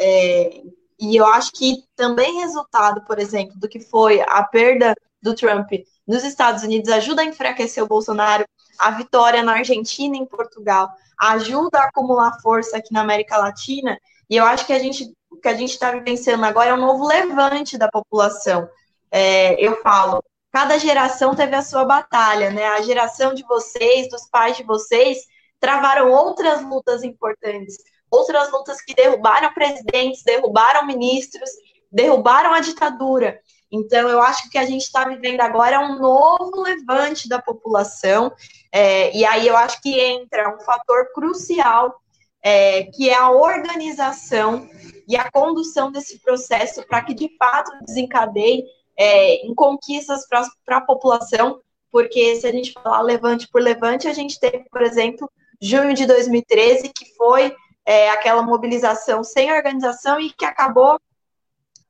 É, 0.00 0.62
e 0.98 1.14
eu 1.14 1.26
acho 1.26 1.52
que 1.52 1.84
também 1.94 2.40
resultado, 2.40 3.04
por 3.04 3.18
exemplo, 3.18 3.58
do 3.58 3.68
que 3.68 3.78
foi 3.78 4.22
a 4.22 4.42
perda 4.42 4.94
do 5.20 5.34
Trump 5.34 5.70
nos 6.08 6.24
Estados 6.24 6.62
Unidos 6.62 6.90
ajuda 6.90 7.20
a 7.20 7.26
enfraquecer 7.26 7.84
o 7.84 7.88
Bolsonaro, 7.88 8.46
a 8.78 8.92
vitória 8.92 9.42
na 9.42 9.52
Argentina 9.52 10.16
e 10.16 10.20
em 10.20 10.26
Portugal 10.26 10.88
ajuda 11.20 11.78
a 11.78 11.84
acumular 11.88 12.40
força 12.40 12.78
aqui 12.78 12.90
na 12.90 13.02
América 13.02 13.36
Latina, 13.36 13.98
e 14.30 14.36
eu 14.36 14.46
acho 14.46 14.64
que 14.64 14.72
a 14.72 14.78
gente 14.78 15.12
o 15.30 15.36
que 15.36 15.48
a 15.48 15.54
gente 15.54 15.72
está 15.72 15.90
vivenciando 15.90 16.46
agora 16.46 16.70
é 16.70 16.74
um 16.74 16.80
novo 16.80 17.06
levante 17.06 17.76
da 17.76 17.90
população. 17.90 18.66
É, 19.10 19.62
eu 19.62 19.82
falo, 19.82 20.22
cada 20.54 20.78
geração 20.78 21.34
teve 21.34 21.56
a 21.56 21.62
sua 21.62 21.84
batalha, 21.84 22.48
né? 22.48 22.64
A 22.64 22.80
geração 22.80 23.34
de 23.34 23.42
vocês, 23.42 24.08
dos 24.08 24.28
pais 24.30 24.56
de 24.56 24.62
vocês, 24.62 25.18
travaram 25.58 26.12
outras 26.12 26.62
lutas 26.62 27.02
importantes, 27.02 27.74
outras 28.08 28.52
lutas 28.52 28.80
que 28.80 28.94
derrubaram 28.94 29.52
presidentes, 29.52 30.22
derrubaram 30.22 30.86
ministros, 30.86 31.50
derrubaram 31.90 32.54
a 32.54 32.60
ditadura. 32.60 33.40
Então, 33.68 34.08
eu 34.08 34.22
acho 34.22 34.42
que 34.42 34.48
o 34.48 34.50
que 34.52 34.58
a 34.58 34.64
gente 34.64 34.82
está 34.82 35.08
vivendo 35.08 35.40
agora 35.40 35.74
é 35.74 35.78
um 35.80 35.98
novo 35.98 36.62
levante 36.62 37.28
da 37.28 37.42
população, 37.42 38.32
é, 38.70 39.12
e 39.12 39.24
aí 39.24 39.48
eu 39.48 39.56
acho 39.56 39.82
que 39.82 39.98
entra 39.98 40.54
um 40.54 40.60
fator 40.60 41.12
crucial, 41.12 41.96
é, 42.40 42.84
que 42.84 43.10
é 43.10 43.16
a 43.16 43.32
organização 43.32 44.68
e 45.08 45.16
a 45.16 45.28
condução 45.32 45.90
desse 45.90 46.20
processo 46.20 46.86
para 46.86 47.02
que, 47.02 47.12
de 47.12 47.36
fato, 47.36 47.72
desencadeie 47.84 48.62
é, 48.96 49.46
em 49.46 49.54
conquistas 49.54 50.26
para 50.28 50.76
a 50.76 50.80
população, 50.80 51.60
porque 51.90 52.36
se 52.36 52.46
a 52.46 52.52
gente 52.52 52.72
falar 52.72 53.00
levante 53.02 53.48
por 53.48 53.62
levante, 53.62 54.08
a 54.08 54.12
gente 54.12 54.38
teve, 54.38 54.64
por 54.70 54.82
exemplo, 54.82 55.30
junho 55.60 55.94
de 55.94 56.06
2013, 56.06 56.92
que 56.92 57.14
foi 57.16 57.54
é, 57.86 58.10
aquela 58.10 58.42
mobilização 58.42 59.22
sem 59.22 59.52
organização 59.52 60.18
e 60.18 60.30
que 60.30 60.44
acabou 60.44 60.98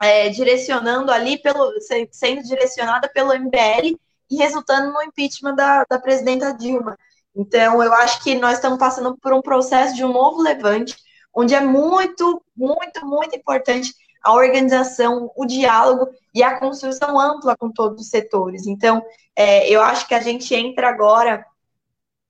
é, 0.02 0.28
direcionando 0.28 1.10
ali, 1.10 1.38
pelo, 1.38 1.72
sendo 2.10 2.42
direcionada 2.42 3.08
pelo 3.08 3.32
MBL 3.32 3.96
e 4.30 4.36
resultando 4.36 4.92
no 4.92 5.02
impeachment 5.02 5.54
da, 5.54 5.84
da 5.88 5.98
presidenta 5.98 6.52
Dilma. 6.52 6.98
Então, 7.34 7.82
eu 7.82 7.92
acho 7.94 8.22
que 8.22 8.34
nós 8.34 8.54
estamos 8.54 8.78
passando 8.78 9.16
por 9.16 9.32
um 9.32 9.42
processo 9.42 9.94
de 9.94 10.04
um 10.04 10.12
novo 10.12 10.40
levante, 10.40 10.96
onde 11.34 11.54
é 11.54 11.60
muito, 11.60 12.42
muito, 12.56 13.06
muito 13.06 13.36
importante 13.36 13.92
a 14.24 14.32
organização, 14.32 15.30
o 15.36 15.44
diálogo 15.44 16.08
e 16.34 16.42
a 16.42 16.58
construção 16.58 17.20
ampla 17.20 17.54
com 17.56 17.70
todos 17.70 18.00
os 18.00 18.08
setores. 18.08 18.66
Então, 18.66 19.04
é, 19.36 19.68
eu 19.68 19.82
acho 19.82 20.08
que 20.08 20.14
a 20.14 20.20
gente 20.20 20.54
entra 20.54 20.88
agora 20.88 21.44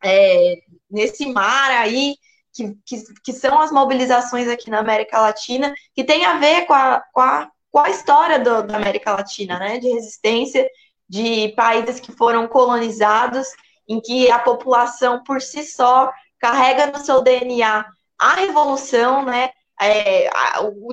é, 0.02 0.56
nesse 0.90 1.32
mar 1.32 1.70
aí 1.70 2.16
que, 2.52 2.76
que, 2.84 3.02
que, 3.22 3.32
são 3.32 3.60
as 3.60 3.70
mobilizações 3.70 4.48
aqui 4.48 4.70
na 4.70 4.80
América 4.80 5.20
Latina, 5.20 5.72
que 5.94 6.04
tem 6.04 6.24
a 6.24 6.38
ver 6.38 6.66
com 6.66 6.74
a, 6.74 7.02
com 7.12 7.20
a, 7.20 7.48
com 7.70 7.78
a 7.78 7.90
história 7.90 8.38
do, 8.40 8.62
da 8.64 8.76
América 8.76 9.12
Latina, 9.12 9.58
né? 9.58 9.78
De 9.78 9.88
resistência 9.88 10.68
de 11.08 11.48
países 11.56 12.00
que 12.00 12.12
foram 12.12 12.48
colonizados, 12.48 13.46
em 13.88 14.00
que 14.00 14.30
a 14.30 14.38
população 14.38 15.22
por 15.22 15.40
si 15.40 15.62
só 15.62 16.12
carrega 16.38 16.86
no 16.86 16.98
seu 16.98 17.22
DNA 17.22 17.84
a 18.18 18.34
revolução, 18.34 19.24
né? 19.24 19.50
É, 19.80 20.30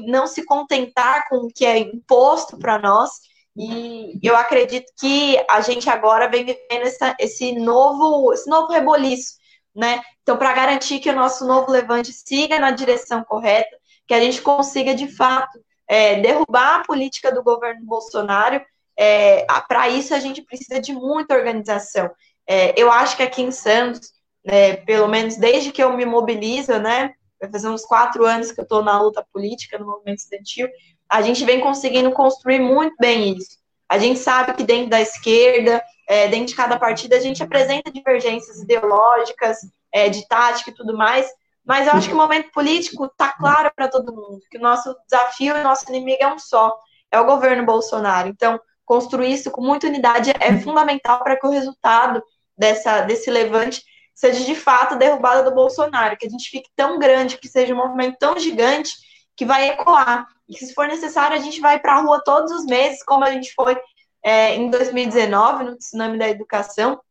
não 0.08 0.26
se 0.28 0.44
contentar 0.46 1.28
com 1.30 1.38
o 1.38 1.48
que 1.48 1.66
é 1.66 1.78
imposto 1.78 2.58
para 2.58 2.80
nós. 2.80 3.12
E 3.56 4.20
eu 4.24 4.36
acredito 4.36 4.92
que 5.00 5.38
a 5.50 5.62
gente 5.62 5.90
agora 5.90 6.30
vem 6.30 6.46
vivendo 6.46 6.88
essa, 6.88 7.16
esse 7.20 7.52
novo, 7.54 8.34
esse 8.34 8.50
novo 8.50 8.72
reboliço 8.72 9.42
né? 9.76 10.02
Então, 10.22 10.38
para 10.38 10.54
garantir 10.54 11.00
que 11.00 11.10
o 11.10 11.16
nosso 11.16 11.46
novo 11.46 11.72
levante 11.72 12.12
siga 12.14 12.60
na 12.60 12.72
direção 12.72 13.24
correta, 13.24 13.76
que 14.08 14.14
a 14.14 14.20
gente 14.20 14.42
consiga, 14.42 14.94
de 14.94 15.08
fato, 15.08 15.60
é, 15.88 16.20
derrubar 16.20 16.82
a 16.82 16.84
política 16.84 17.32
do 17.32 17.44
governo 17.44 17.86
Bolsonaro, 17.86 18.62
é, 18.98 19.46
para 19.68 19.90
isso 19.90 20.14
a 20.14 20.20
gente 20.20 20.42
precisa 20.42 20.80
de 20.80 20.94
muita 20.94 21.36
organização. 21.36 22.10
É, 22.48 22.80
eu 22.80 22.92
acho 22.92 23.16
que 23.16 23.24
aqui 23.24 23.42
em 23.42 23.52
Santos, 23.52 24.12
né, 24.46 24.76
pelo 24.78 25.08
menos 25.08 25.38
desde 25.38 25.72
que 25.72 25.82
eu 25.82 25.96
me 25.96 26.06
mobilizo, 26.06 26.78
né, 26.80 27.14
vai 27.42 27.52
fazer 27.52 27.68
uns 27.68 27.84
quatro 27.84 28.26
anos 28.26 28.52
que 28.52 28.60
eu 28.60 28.64
estou 28.64 28.84
na 28.84 29.02
luta 29.02 29.26
política, 29.34 29.80
no 29.80 29.88
movimento 29.88 30.20
estudantil, 30.20 30.70
a 31.10 31.22
gente 31.22 31.44
vem 31.44 31.60
conseguindo 31.60 32.12
construir 32.12 32.60
muito 32.60 32.96
bem 33.00 33.36
isso. 33.36 33.60
A 33.90 33.98
gente 33.98 34.20
sabe 34.20 34.54
que 34.54 34.64
dentro 34.64 34.90
da 34.90 35.02
esquerda, 35.02 35.84
é, 36.08 36.28
dentro 36.28 36.48
de 36.48 36.56
cada 36.56 36.80
partida, 36.80 37.18
a 37.18 37.20
gente 37.20 37.44
apresenta 37.44 37.92
divergências 37.92 38.62
ideológicas, 38.62 39.58
é, 39.92 40.08
de 40.08 40.26
tática 40.28 40.70
e 40.70 40.74
tudo 40.74 40.96
mais, 40.96 41.28
mas 41.66 41.88
eu 41.88 41.94
acho 41.94 42.08
que 42.08 42.14
o 42.14 42.18
momento 42.18 42.52
político 42.52 43.06
está 43.06 43.34
claro 43.34 43.72
para 43.76 43.88
todo 43.88 44.16
mundo, 44.16 44.40
que 44.50 44.58
o 44.58 44.62
nosso 44.62 44.96
desafio 45.10 45.58
e 45.58 45.60
o 45.60 45.64
nosso 45.64 45.86
inimigo 45.90 46.24
é 46.24 46.34
um 46.34 46.40
só, 46.40 46.74
é 47.12 47.20
o 47.20 47.26
governo 47.26 47.66
Bolsonaro. 47.66 48.30
Então, 48.30 48.60
construir 48.86 49.34
isso 49.34 49.52
com 49.52 49.62
muita 49.62 49.88
unidade 49.88 50.32
é 50.40 50.58
fundamental 50.60 51.22
para 51.24 51.38
que 51.38 51.46
o 51.46 51.50
resultado 51.50 52.24
dessa, 52.58 53.02
desse 53.02 53.30
levante 53.30 53.84
seja 54.22 54.46
de 54.46 54.54
fato 54.54 54.96
derrubada 54.98 55.42
do 55.42 55.56
Bolsonaro, 55.56 56.16
que 56.16 56.28
a 56.28 56.30
gente 56.30 56.48
fique 56.48 56.70
tão 56.76 57.00
grande, 57.00 57.40
que 57.40 57.48
seja 57.48 57.74
um 57.74 57.78
movimento 57.78 58.18
tão 58.20 58.38
gigante 58.38 58.92
que 59.36 59.44
vai 59.44 59.70
ecoar 59.70 60.28
e 60.48 60.54
que, 60.54 60.64
se 60.64 60.76
for 60.76 60.88
necessário, 60.88 61.36
a 61.36 61.40
gente 61.40 61.60
vai 61.60 61.80
para 61.80 61.96
a 61.96 62.02
rua 62.02 62.22
todos 62.24 62.52
os 62.52 62.64
meses, 62.66 63.04
como 63.04 63.24
a 63.24 63.32
gente 63.32 63.52
foi 63.56 63.76
é, 64.24 64.56
em 64.56 64.70
2019, 64.70 65.64
no 65.64 65.76
Tsunami 65.76 66.20
da 66.20 66.30
Educação. 66.30 67.02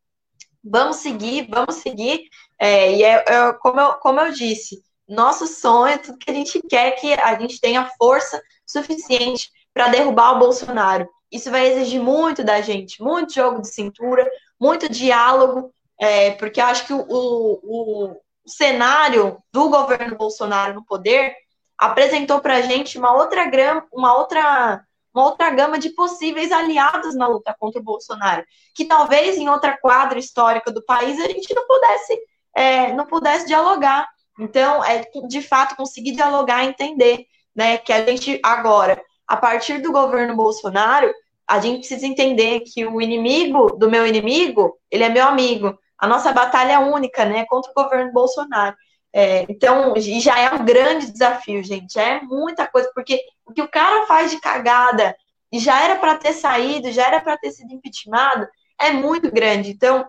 Vamos 0.62 0.98
seguir, 0.98 1.48
vamos 1.50 1.76
seguir. 1.76 2.28
É, 2.56 2.94
e 2.94 3.02
é, 3.02 3.24
é, 3.26 3.52
como, 3.54 3.80
eu, 3.80 3.94
como 3.94 4.20
eu 4.20 4.30
disse, 4.30 4.80
nosso 5.08 5.48
sonho, 5.48 5.98
tudo 5.98 6.18
que 6.18 6.30
a 6.30 6.34
gente 6.34 6.62
quer 6.68 6.88
é 6.88 6.90
que 6.92 7.12
a 7.14 7.36
gente 7.40 7.60
tenha 7.60 7.90
força 7.98 8.40
suficiente 8.64 9.50
para 9.74 9.88
derrubar 9.88 10.36
o 10.36 10.38
Bolsonaro. 10.38 11.08
Isso 11.32 11.50
vai 11.50 11.66
exigir 11.66 12.00
muito 12.00 12.44
da 12.44 12.60
gente, 12.60 13.02
muito 13.02 13.34
jogo 13.34 13.60
de 13.62 13.68
cintura, 13.68 14.30
muito 14.60 14.88
diálogo, 14.88 15.74
é, 16.00 16.30
porque 16.30 16.62
acho 16.62 16.86
que 16.86 16.94
o, 16.94 17.04
o, 17.06 17.60
o, 17.62 18.16
cenário 18.46 19.36
do 19.52 19.68
governo 19.68 20.16
Bolsonaro 20.16 20.72
no 20.72 20.84
poder 20.84 21.34
apresentou 21.76 22.40
para 22.40 22.56
a 22.56 22.60
gente 22.62 22.98
uma 22.98 23.12
outra, 23.12 23.46
uma, 23.92 24.16
outra, 24.16 24.82
uma 25.14 25.26
outra 25.26 25.50
gama 25.50 25.78
de 25.78 25.90
possíveis 25.90 26.50
aliados 26.50 27.14
na 27.14 27.28
luta 27.28 27.54
contra 27.60 27.80
o 27.80 27.84
Bolsonaro, 27.84 28.44
que 28.74 28.86
talvez 28.86 29.36
em 29.36 29.48
outra 29.50 29.76
quadra 29.76 30.18
histórica 30.18 30.72
do 30.72 30.82
país 30.82 31.20
a 31.20 31.28
gente 31.28 31.54
não 31.54 31.66
pudesse, 31.66 32.18
é, 32.56 32.92
não 32.94 33.06
pudesse 33.06 33.46
dialogar. 33.46 34.08
Então, 34.38 34.82
é 34.82 35.04
de 35.28 35.42
fato 35.42 35.76
conseguir 35.76 36.12
dialogar 36.12 36.64
e 36.64 36.68
entender 36.68 37.26
né, 37.54 37.76
que 37.76 37.92
a 37.92 38.06
gente 38.06 38.40
agora, 38.42 39.00
a 39.28 39.36
partir 39.36 39.82
do 39.82 39.92
governo 39.92 40.34
Bolsonaro, 40.34 41.12
a 41.46 41.60
gente 41.60 41.80
precisa 41.80 42.06
entender 42.06 42.60
que 42.60 42.86
o 42.86 43.02
inimigo 43.02 43.76
do 43.76 43.90
meu 43.90 44.06
inimigo, 44.06 44.78
ele 44.90 45.04
é 45.04 45.08
meu 45.08 45.26
amigo. 45.26 45.78
A 46.00 46.06
nossa 46.06 46.32
batalha 46.32 46.72
é 46.72 46.78
única, 46.78 47.24
né, 47.24 47.44
contra 47.46 47.70
o 47.70 47.74
governo 47.74 48.12
Bolsonaro. 48.12 48.76
É, 49.12 49.44
então, 49.48 49.94
já 49.98 50.38
é 50.38 50.54
um 50.54 50.64
grande 50.64 51.10
desafio, 51.10 51.62
gente. 51.62 51.94
Já 51.94 52.02
é 52.02 52.20
muita 52.22 52.66
coisa, 52.66 52.90
porque 52.94 53.20
o 53.44 53.52
que 53.52 53.62
o 53.62 53.68
cara 53.68 54.06
faz 54.06 54.30
de 54.30 54.40
cagada 54.40 55.14
e 55.52 55.58
já 55.58 55.82
era 55.82 55.96
para 55.96 56.16
ter 56.16 56.32
saído, 56.32 56.92
já 56.92 57.06
era 57.06 57.20
para 57.20 57.36
ter 57.36 57.50
sido 57.50 57.74
impeachmentado, 57.74 58.48
é 58.80 58.92
muito 58.92 59.30
grande. 59.30 59.70
Então, 59.70 60.08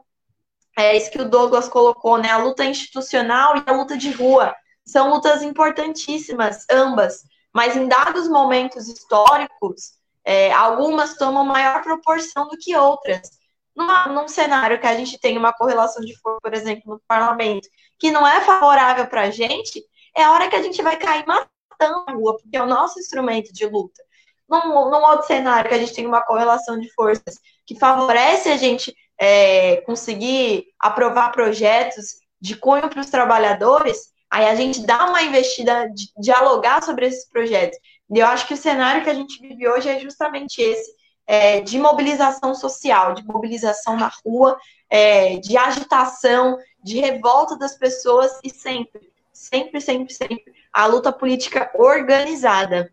é 0.77 0.95
isso 0.95 1.11
que 1.11 1.21
o 1.21 1.27
Douglas 1.27 1.67
colocou, 1.67 2.17
né? 2.17 2.29
A 2.29 2.37
luta 2.37 2.63
institucional 2.63 3.57
e 3.57 3.63
a 3.65 3.73
luta 3.73 3.97
de 3.97 4.11
rua 4.11 4.55
são 4.85 5.09
lutas 5.09 5.41
importantíssimas, 5.43 6.65
ambas, 6.69 7.23
mas 7.53 7.75
em 7.75 7.87
dados 7.87 8.27
momentos 8.27 8.87
históricos, 8.87 9.93
é, 10.23 10.51
algumas 10.53 11.15
tomam 11.17 11.43
maior 11.43 11.81
proporção 11.81 12.47
do 12.47 12.57
que 12.57 12.75
outras. 12.75 13.40
Num 13.75 14.27
cenário 14.27 14.79
que 14.79 14.87
a 14.87 14.95
gente 14.95 15.19
tem 15.19 15.37
uma 15.37 15.53
correlação 15.53 16.03
de 16.03 16.15
força, 16.19 16.39
por 16.41 16.53
exemplo, 16.53 16.93
no 16.93 17.01
parlamento, 17.07 17.67
que 17.97 18.11
não 18.11 18.27
é 18.27 18.41
favorável 18.41 19.07
para 19.07 19.21
a 19.21 19.31
gente, 19.31 19.81
é 20.15 20.23
a 20.23 20.31
hora 20.31 20.49
que 20.49 20.55
a 20.55 20.61
gente 20.61 20.81
vai 20.81 20.97
cair 20.97 21.25
matando 21.25 22.03
a 22.07 22.11
rua, 22.11 22.37
porque 22.37 22.57
é 22.57 22.61
o 22.61 22.67
nosso 22.67 22.99
instrumento 22.99 23.53
de 23.53 23.65
luta. 23.65 24.01
Num, 24.49 24.89
num 24.89 25.03
outro 25.03 25.25
cenário 25.25 25.69
que 25.69 25.75
a 25.75 25.79
gente 25.79 25.93
tem 25.93 26.05
uma 26.05 26.21
correlação 26.21 26.77
de 26.77 26.91
forças 26.93 27.39
que 27.65 27.79
favorece 27.79 28.49
a 28.49 28.57
gente 28.57 28.93
é, 29.17 29.77
conseguir 29.81 30.65
aprovar 30.79 31.31
projetos 31.31 32.21
de 32.41 32.55
cunho 32.55 32.89
para 32.89 32.99
os 32.99 33.09
trabalhadores, 33.09 34.11
aí 34.29 34.45
a 34.47 34.55
gente 34.55 34.85
dá 34.85 35.05
uma 35.05 35.21
investida, 35.21 35.87
de, 35.89 36.11
dialogar 36.19 36.83
sobre 36.83 37.05
esses 37.07 37.29
projetos. 37.29 37.77
E 38.09 38.19
eu 38.19 38.25
acho 38.25 38.47
que 38.47 38.55
o 38.55 38.57
cenário 38.57 39.03
que 39.03 39.09
a 39.09 39.13
gente 39.13 39.39
vive 39.39 39.67
hoje 39.69 39.87
é 39.87 39.99
justamente 39.99 40.59
esse, 40.61 40.91
é, 41.31 41.61
de 41.61 41.79
mobilização 41.79 42.53
social, 42.53 43.13
de 43.13 43.25
mobilização 43.25 43.95
na 43.95 44.11
rua, 44.25 44.59
é, 44.89 45.37
de 45.37 45.55
agitação, 45.55 46.57
de 46.83 46.99
revolta 46.99 47.57
das 47.57 47.73
pessoas 47.77 48.37
e 48.43 48.49
sempre, 48.49 49.09
sempre, 49.31 49.79
sempre, 49.79 50.13
sempre 50.13 50.43
a 50.73 50.85
luta 50.87 51.09
política 51.09 51.71
organizada. 51.75 52.91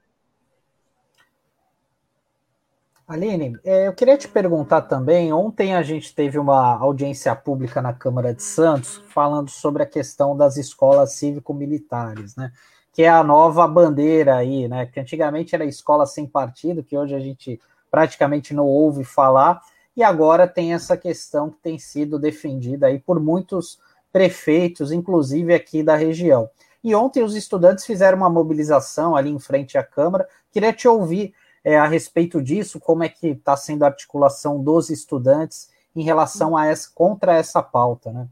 Aline, 3.08 3.58
é, 3.64 3.88
eu 3.88 3.92
queria 3.92 4.16
te 4.16 4.28
perguntar 4.28 4.82
também. 4.82 5.32
Ontem 5.32 5.74
a 5.74 5.82
gente 5.82 6.14
teve 6.14 6.38
uma 6.38 6.78
audiência 6.78 7.34
pública 7.34 7.82
na 7.82 7.92
Câmara 7.92 8.32
de 8.32 8.44
Santos 8.44 9.02
falando 9.08 9.50
sobre 9.50 9.82
a 9.82 9.86
questão 9.86 10.36
das 10.36 10.56
escolas 10.56 11.14
cívico-militares, 11.14 12.36
né? 12.36 12.52
Que 12.92 13.02
é 13.02 13.08
a 13.08 13.24
nova 13.24 13.66
bandeira 13.66 14.36
aí, 14.36 14.68
né? 14.68 14.86
Que 14.86 15.00
antigamente 15.00 15.56
era 15.56 15.64
escola 15.64 16.06
sem 16.06 16.24
partido, 16.24 16.84
que 16.84 16.96
hoje 16.96 17.16
a 17.16 17.20
gente 17.20 17.60
praticamente 17.90 18.54
não 18.54 18.66
ouve 18.66 19.04
falar, 19.04 19.60
e 19.96 20.02
agora 20.02 20.46
tem 20.46 20.74
essa 20.74 20.96
questão 20.96 21.50
que 21.50 21.56
tem 21.58 21.78
sido 21.78 22.18
defendida 22.18 22.86
aí 22.86 22.98
por 22.98 23.18
muitos 23.18 23.78
prefeitos, 24.12 24.92
inclusive 24.92 25.52
aqui 25.52 25.82
da 25.82 25.96
região. 25.96 26.48
E 26.82 26.94
ontem 26.94 27.22
os 27.22 27.34
estudantes 27.34 27.84
fizeram 27.84 28.18
uma 28.18 28.30
mobilização 28.30 29.16
ali 29.16 29.30
em 29.30 29.38
frente 29.38 29.76
à 29.76 29.82
Câmara. 29.82 30.28
Queria 30.52 30.72
te 30.72 30.86
ouvir 30.86 31.34
é, 31.64 31.76
a 31.76 31.86
respeito 31.86 32.40
disso, 32.40 32.78
como 32.78 33.02
é 33.02 33.08
que 33.08 33.28
está 33.28 33.56
sendo 33.56 33.82
a 33.82 33.88
articulação 33.88 34.62
dos 34.62 34.88
estudantes 34.88 35.70
em 35.94 36.02
relação 36.02 36.56
a 36.56 36.66
essa, 36.66 36.88
contra 36.94 37.34
essa 37.34 37.62
pauta, 37.62 38.12
né? 38.12 38.28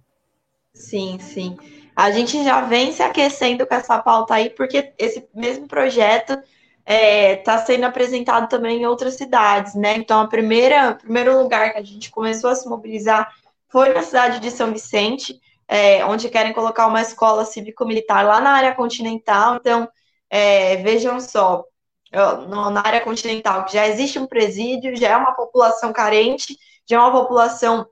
Sim, 0.72 1.18
sim. 1.18 1.56
A 1.94 2.10
gente 2.10 2.44
já 2.44 2.60
vem 2.60 2.92
se 2.92 3.02
aquecendo 3.02 3.66
com 3.66 3.74
essa 3.74 3.98
pauta 3.98 4.34
aí, 4.34 4.50
porque 4.50 4.92
esse 4.98 5.26
mesmo 5.34 5.66
projeto 5.66 6.38
está 6.86 6.94
é, 6.94 7.36
tá 7.36 7.58
sendo 7.58 7.84
apresentado 7.84 8.48
também 8.48 8.82
em 8.82 8.86
outras 8.86 9.14
cidades, 9.14 9.74
né? 9.74 9.96
Então, 9.96 10.20
a 10.20 10.28
primeira, 10.28 10.92
o 10.92 10.94
primeiro 10.94 11.36
lugar 11.42 11.72
que 11.72 11.78
a 11.78 11.82
gente 11.82 12.10
começou 12.12 12.48
a 12.48 12.54
se 12.54 12.68
mobilizar 12.68 13.32
foi 13.68 13.92
na 13.92 14.02
cidade 14.02 14.38
de 14.38 14.52
São 14.52 14.72
Vicente, 14.72 15.40
é, 15.66 16.04
onde 16.04 16.28
querem 16.28 16.52
colocar 16.52 16.86
uma 16.86 17.02
escola 17.02 17.44
cívico-militar 17.44 18.24
lá 18.24 18.40
na 18.40 18.52
área 18.52 18.74
continental. 18.74 19.56
Então, 19.56 19.88
é, 20.30 20.76
vejam 20.76 21.18
só, 21.18 21.64
na 22.72 22.86
área 22.86 23.00
continental, 23.00 23.64
que 23.64 23.72
já 23.72 23.88
existe 23.88 24.18
um 24.20 24.26
presídio, 24.26 24.96
já 24.96 25.08
é 25.08 25.16
uma 25.16 25.32
população 25.32 25.92
carente, 25.92 26.56
já 26.88 26.96
é 26.96 27.00
uma 27.00 27.12
população 27.12 27.84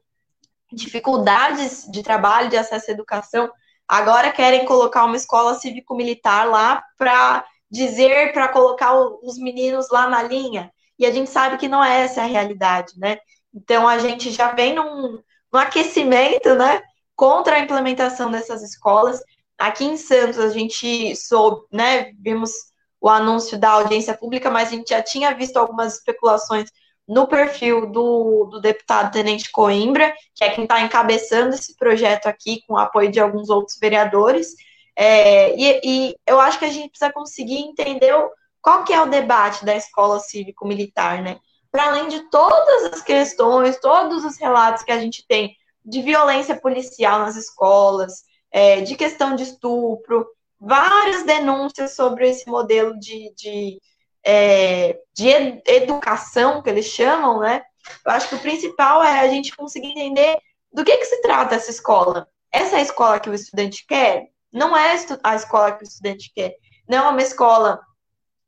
dificuldades 0.72 1.86
de 1.90 2.02
trabalho, 2.02 2.48
de 2.48 2.56
acesso 2.56 2.90
à 2.90 2.94
educação, 2.94 3.50
agora 3.88 4.30
querem 4.30 4.64
colocar 4.64 5.04
uma 5.04 5.16
escola 5.16 5.54
cívico-militar 5.54 6.48
lá 6.48 6.82
para 6.96 7.44
dizer, 7.74 8.32
para 8.32 8.48
colocar 8.48 8.94
os 8.94 9.36
meninos 9.36 9.90
lá 9.90 10.08
na 10.08 10.22
linha, 10.22 10.70
e 10.98 11.04
a 11.04 11.10
gente 11.10 11.28
sabe 11.28 11.58
que 11.58 11.68
não 11.68 11.82
é 11.84 12.02
essa 12.02 12.22
a 12.22 12.26
realidade, 12.26 12.92
né? 12.96 13.18
Então 13.52 13.88
a 13.88 13.98
gente 13.98 14.30
já 14.30 14.52
vem 14.52 14.74
num, 14.74 15.20
num 15.52 15.58
aquecimento, 15.58 16.54
né, 16.54 16.80
contra 17.16 17.56
a 17.56 17.60
implementação 17.60 18.30
dessas 18.30 18.62
escolas. 18.62 19.20
Aqui 19.58 19.84
em 19.84 19.96
Santos 19.96 20.38
a 20.38 20.50
gente 20.50 21.16
soube, 21.16 21.66
né, 21.72 22.12
vimos 22.20 22.52
o 23.00 23.08
anúncio 23.08 23.58
da 23.58 23.70
audiência 23.70 24.16
pública, 24.16 24.50
mas 24.50 24.68
a 24.68 24.70
gente 24.72 24.90
já 24.90 25.02
tinha 25.02 25.34
visto 25.34 25.56
algumas 25.56 25.94
especulações 25.98 26.70
no 27.06 27.26
perfil 27.26 27.90
do, 27.90 28.46
do 28.50 28.60
deputado 28.60 29.12
Tenente 29.12 29.50
Coimbra, 29.50 30.14
que 30.34 30.44
é 30.44 30.50
quem 30.50 30.64
está 30.64 30.80
encabeçando 30.80 31.54
esse 31.54 31.76
projeto 31.76 32.26
aqui, 32.26 32.62
com 32.66 32.74
o 32.74 32.78
apoio 32.78 33.10
de 33.10 33.20
alguns 33.20 33.50
outros 33.50 33.78
vereadores. 33.78 34.54
É, 34.96 35.54
e, 35.56 35.80
e, 35.84 36.16
eu 36.26 36.40
acho 36.40 36.58
que 36.58 36.64
a 36.64 36.70
gente 36.70 36.90
precisa 36.90 37.12
conseguir 37.12 37.58
entender 37.58 38.14
qual 38.62 38.84
que 38.84 38.92
é 38.92 39.00
o 39.00 39.06
debate 39.06 39.64
da 39.64 39.76
escola 39.76 40.20
cívico-militar, 40.20 41.22
né? 41.22 41.38
Para 41.70 41.88
além 41.88 42.08
de 42.08 42.30
todas 42.30 42.94
as 42.94 43.02
questões, 43.02 43.78
todos 43.80 44.24
os 44.24 44.38
relatos 44.38 44.84
que 44.84 44.92
a 44.92 44.98
gente 44.98 45.26
tem 45.26 45.56
de 45.84 46.00
violência 46.00 46.56
policial 46.56 47.18
nas 47.20 47.36
escolas, 47.36 48.22
é, 48.50 48.80
de 48.80 48.96
questão 48.96 49.34
de 49.34 49.42
estupro, 49.42 50.26
várias 50.58 51.24
denúncias 51.24 51.94
sobre 51.94 52.30
esse 52.30 52.48
modelo 52.48 52.98
de, 52.98 53.34
de, 53.34 53.80
é, 54.24 54.98
de 55.12 55.28
educação, 55.66 56.62
que 56.62 56.70
eles 56.70 56.86
chamam, 56.86 57.40
né? 57.40 57.62
Eu 58.06 58.12
acho 58.12 58.28
que 58.28 58.36
o 58.36 58.40
principal 58.40 59.02
é 59.02 59.20
a 59.20 59.28
gente 59.28 59.54
conseguir 59.54 59.88
entender 59.88 60.38
do 60.72 60.84
que, 60.84 60.96
que 60.96 61.04
se 61.04 61.20
trata 61.20 61.56
essa 61.56 61.70
escola. 61.70 62.26
Essa 62.50 62.76
é 62.76 62.78
a 62.78 62.82
escola 62.82 63.20
que 63.20 63.28
o 63.28 63.34
estudante 63.34 63.84
quer? 63.86 64.28
Não 64.54 64.76
é 64.76 64.96
a 65.24 65.34
escola 65.34 65.72
que 65.72 65.82
o 65.82 65.88
estudante 65.88 66.32
quer. 66.32 66.54
Não 66.88 67.06
é 67.06 67.10
uma 67.10 67.22
escola 67.22 67.80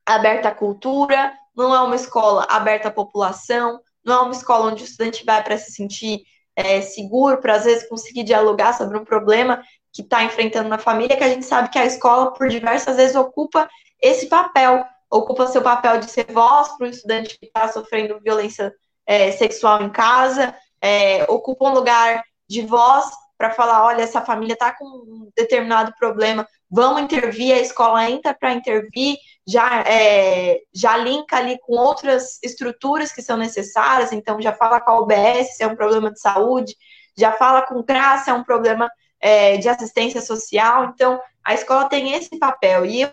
aberta 0.07 0.51
à 0.51 0.55
cultura, 0.55 1.35
não 1.57 1.75
é 1.75 1.81
uma 1.81 1.97
escola 1.97 2.47
aberta 2.49 2.89
à 2.89 2.93
população, 2.93 3.81
não 4.05 4.15
é 4.15 4.21
uma 4.21 4.33
escola 4.33 4.71
onde 4.71 4.85
o 4.85 4.87
estudante 4.87 5.25
vai 5.25 5.43
para 5.43 5.59
se 5.59 5.73
sentir 5.73 6.23
é, 6.55 6.81
seguro, 6.81 7.39
para 7.39 7.57
às 7.57 7.65
vezes 7.65 7.89
conseguir 7.89 8.23
dialogar 8.23 8.73
sobre 8.75 8.97
um 8.97 9.05
problema 9.05 9.61
que 9.93 10.03
está 10.03 10.23
enfrentando 10.23 10.69
na 10.69 10.79
família, 10.79 11.17
que 11.17 11.25
a 11.25 11.29
gente 11.29 11.45
sabe 11.45 11.71
que 11.71 11.79
a 11.79 11.87
escola, 11.87 12.33
por 12.33 12.49
diversas 12.49 12.97
vezes, 12.97 13.17
ocupa 13.17 13.69
esse 14.01 14.27
papel, 14.27 14.85
ocupa 15.11 15.49
seu 15.49 15.63
papel 15.63 15.99
de 15.99 16.09
ser 16.09 16.31
voz 16.31 16.69
para 16.77 16.87
o 16.87 16.91
estudante 16.91 17.39
que 17.39 17.47
está 17.47 17.67
sofrendo 17.69 18.21
violência 18.21 18.73
é, 19.05 19.33
sexual 19.33 19.83
em 19.83 19.91
casa, 19.91 20.55
é, 20.81 21.25
ocupa 21.25 21.69
um 21.69 21.75
lugar 21.75 22.23
de 22.49 22.63
voz 22.63 23.07
para 23.37 23.51
falar, 23.51 23.85
olha, 23.85 24.03
essa 24.03 24.21
família 24.21 24.55
está 24.55 24.73
com 24.73 24.85
um 24.85 25.31
determinado 25.37 25.93
problema, 25.99 26.47
vamos 26.71 27.03
intervir, 27.03 27.55
a 27.55 27.61
escola 27.61 28.09
entra 28.11 28.35
para 28.35 28.53
intervir, 28.53 29.17
já, 29.47 29.83
é, 29.83 30.61
já 30.75 30.97
linka 30.97 31.37
ali 31.37 31.59
com 31.61 31.75
outras 31.75 32.39
estruturas 32.43 33.13
que 33.13 33.23
são 33.23 33.37
necessárias, 33.37 34.13
então 34.13 34.41
já 34.41 34.53
fala 34.53 34.81
com 34.81 34.91
a 34.91 35.01
UBS 35.01 35.57
se 35.57 35.63
é 35.63 35.67
um 35.67 35.77
problema 35.77 36.11
de 36.11 36.21
saúde, 36.21 36.75
já 37.17 37.33
fala 37.33 37.63
com 37.63 37.77
o 37.77 37.85
CRAS 37.85 38.25
se 38.25 38.31
é 38.31 38.35
um 38.35 38.45
problema 38.45 38.91
é, 39.21 39.57
de 39.57 39.69
assistência 39.69 40.21
social. 40.21 40.93
Então, 40.95 41.21
a 41.45 41.55
escola 41.55 41.89
tem 41.89 42.13
esse 42.13 42.39
papel. 42.39 42.85
E 42.85 43.03
eu 43.03 43.11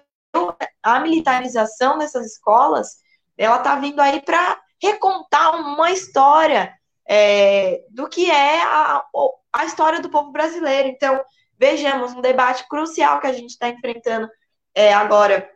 a 0.82 1.00
militarização 1.00 1.98
dessas 1.98 2.26
escolas, 2.26 2.98
ela 3.38 3.58
está 3.58 3.76
vindo 3.76 4.00
aí 4.02 4.22
para 4.22 4.60
recontar 4.82 5.56
uma 5.56 5.92
história 5.92 6.74
é, 7.08 7.84
do 7.90 8.10
que 8.10 8.30
é 8.30 8.64
a, 8.64 9.04
a 9.54 9.66
história 9.66 10.02
do 10.02 10.10
povo 10.10 10.32
brasileiro. 10.32 10.90
Então, 10.90 11.24
vejamos 11.58 12.12
um 12.14 12.22
debate 12.22 12.68
crucial 12.68 13.20
que 13.20 13.28
a 13.28 13.34
gente 13.34 13.52
está 13.52 13.70
enfrentando 13.70 14.28
é, 14.74 14.94
agora 14.94 15.50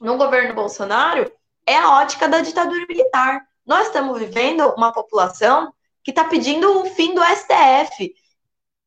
no 0.00 0.16
governo 0.16 0.54
Bolsonaro 0.54 1.30
é 1.66 1.76
a 1.76 1.98
ótica 1.98 2.28
da 2.28 2.40
ditadura 2.40 2.86
militar. 2.88 3.46
Nós 3.64 3.88
estamos 3.88 4.18
vivendo 4.18 4.62
uma 4.76 4.92
população 4.92 5.72
que 6.02 6.10
está 6.10 6.24
pedindo 6.24 6.80
o 6.80 6.86
fim 6.86 7.14
do 7.14 7.22
STF, 7.22 8.14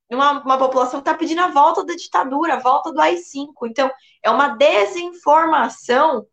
uma, 0.09 0.41
uma 0.41 0.57
população 0.57 1.01
que 1.01 1.09
está 1.09 1.13
pedindo 1.13 1.41
a 1.41 1.49
volta 1.49 1.85
da 1.85 1.93
ditadura, 1.93 2.55
a 2.55 2.59
volta 2.59 2.91
do 2.91 3.01
AI-5. 3.01 3.51
Então, 3.65 3.91
é 4.23 4.30
uma 4.30 4.49
desinformação 4.49 6.26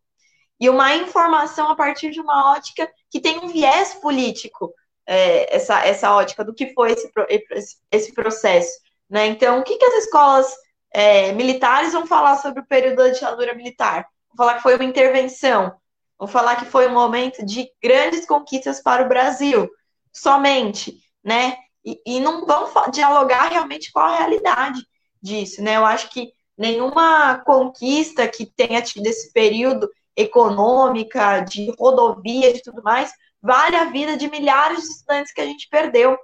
e 0.59 0.71
uma 0.71 0.95
informação 0.95 1.71
a 1.71 1.77
partir 1.77 2.11
de 2.11 2.21
uma 2.21 2.53
ótica 2.53 2.91
que 3.11 3.21
tem 3.21 3.39
um 3.39 3.49
viés 3.49 3.95
político, 3.95 4.73
é, 5.07 5.55
essa, 5.55 5.87
essa 5.87 6.13
ótica 6.15 6.45
do 6.45 6.55
que 6.55 6.73
foi 6.75 6.93
esse, 6.93 7.79
esse 7.91 8.13
processo. 8.13 8.79
Né? 9.09 9.27
Então, 9.27 9.61
o 9.61 9.63
que, 9.63 9.77
que 9.77 9.85
as 9.85 10.05
escolas 10.05 10.55
é, 10.93 11.33
militares 11.33 11.93
vão 11.93 12.07
falar 12.07 12.37
sobre 12.37 12.61
o 12.61 12.67
período 12.67 12.97
da 12.97 13.09
ditadura 13.09 13.55
militar? 13.55 14.07
Vão 14.29 14.37
falar 14.37 14.57
que 14.57 14.63
foi 14.63 14.75
uma 14.75 14.85
intervenção, 14.85 15.73
vão 16.19 16.29
falar 16.29 16.57
que 16.57 16.65
foi 16.65 16.89
um 16.89 16.93
momento 16.95 17.45
de 17.45 17.71
grandes 17.83 18.27
conquistas 18.27 18.83
para 18.83 19.05
o 19.05 19.09
Brasil, 19.09 19.71
somente, 20.13 20.99
né? 21.23 21.57
E, 21.85 22.01
e 22.05 22.21
não 22.21 22.45
vão 22.45 22.91
dialogar 22.91 23.49
realmente 23.49 23.93
com 23.93 24.01
a 24.01 24.19
realidade 24.19 24.85
disso, 25.23 25.63
né? 25.63 25.77
Eu 25.77 25.85
acho 25.85 26.11
que 26.11 26.33
nenhuma 26.59 27.39
conquista 27.39 28.27
que 28.27 28.45
tenha 28.45 28.83
tido 28.83 29.07
esse 29.07 29.33
período 29.33 29.89
econômica, 30.17 31.41
de 31.41 31.71
rodovias 31.79 32.59
e 32.59 32.63
tudo 32.63 32.83
mais, 32.83 33.13
vale 33.47 33.77
a 33.77 33.85
vida 33.85 34.17
de 34.17 34.29
milhares 34.29 34.83
de 34.83 34.89
estudantes 34.89 35.33
que 35.33 35.41
a 35.41 35.47
gente 35.47 35.69
perdeu, 35.71 36.19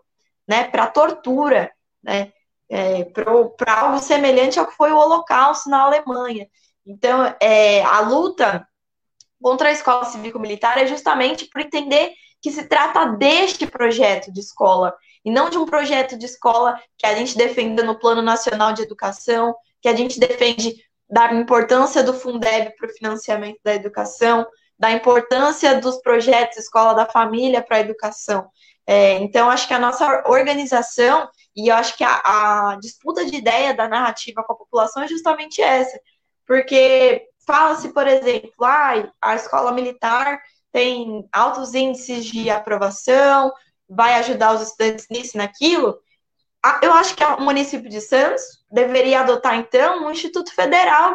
né, 0.47 0.65
para 0.65 0.89
tortura, 0.89 1.70
né, 2.03 2.32
é, 2.69 3.05
para 3.05 3.81
algo 3.81 3.99
semelhante 4.01 4.59
ao 4.59 4.66
que 4.66 4.77
foi 4.77 4.90
o 4.93 4.99
Holocausto 4.99 5.70
na 5.70 5.82
Alemanha. 5.82 6.49
Então, 6.85 7.35
é, 7.40 7.82
a 7.85 8.01
luta 8.01 8.66
contra 9.40 9.69
a 9.69 9.73
escola 9.73 10.05
cívico-militar 10.05 10.78
é 10.78 10.86
justamente 10.86 11.47
por 11.47 11.61
entender 11.61 12.12
que 12.40 12.51
se 12.51 12.65
trata 12.65 13.07
deste 13.07 13.66
projeto 13.66 14.32
de 14.32 14.40
escola, 14.40 14.93
e 15.24 15.31
não 15.31 15.49
de 15.49 15.57
um 15.57 15.65
projeto 15.65 16.19
de 16.19 16.27
escola 16.27 16.81
que 16.99 17.07
a 17.07 17.15
gente 17.15 17.36
defenda 17.36 17.85
no 17.85 17.99
Plano 17.99 18.20
Nacional 18.20 18.73
de 18.73 18.82
Educação, 18.82 19.55
que 19.81 19.89
a 19.89 19.94
gente 19.94 20.19
defende 20.19 20.74
da 21.09 21.32
importância 21.32 22.03
do 22.03 22.15
Fundeb 22.15 22.74
para 22.77 22.89
o 22.89 22.93
financiamento 22.93 23.61
da 23.62 23.74
educação, 23.74 24.44
da 24.83 24.91
importância 24.91 25.81
dos 25.81 26.03
projetos 26.03 26.57
Escola 26.57 26.93
da 26.93 27.07
Família 27.07 27.63
para 27.63 27.77
a 27.77 27.81
educação. 27.81 28.51
É, 28.85 29.13
então, 29.19 29.49
acho 29.49 29.69
que 29.69 29.75
a 29.75 29.79
nossa 29.79 30.25
organização, 30.27 31.29
e 31.55 31.69
eu 31.69 31.77
acho 31.77 31.97
que 31.97 32.03
a, 32.03 32.21
a 32.73 32.79
disputa 32.81 33.25
de 33.25 33.37
ideia 33.37 33.73
da 33.73 33.87
narrativa 33.87 34.43
com 34.43 34.53
a 34.53 34.57
população 34.57 35.05
é 35.05 35.07
justamente 35.07 35.63
essa, 35.63 35.97
porque 36.45 37.29
fala-se, 37.47 37.91
por 37.93 38.09
exemplo, 38.09 38.65
ah, 38.65 39.09
a 39.23 39.37
escola 39.37 39.71
militar 39.71 40.41
tem 40.73 41.29
altos 41.33 41.75
índices 41.75 42.25
de 42.25 42.51
aprovação, 42.51 43.53
vai 43.89 44.15
ajudar 44.15 44.53
os 44.53 44.63
estudantes 44.63 45.07
nisso 45.09 45.37
e 45.37 45.39
naquilo. 45.39 45.97
Eu 46.83 46.93
acho 46.95 47.15
que 47.15 47.23
o 47.23 47.41
município 47.41 47.89
de 47.89 48.01
Santos 48.01 48.43
deveria 48.69 49.21
adotar, 49.21 49.55
então, 49.55 50.05
um 50.05 50.11
Instituto 50.11 50.53
Federal, 50.53 51.15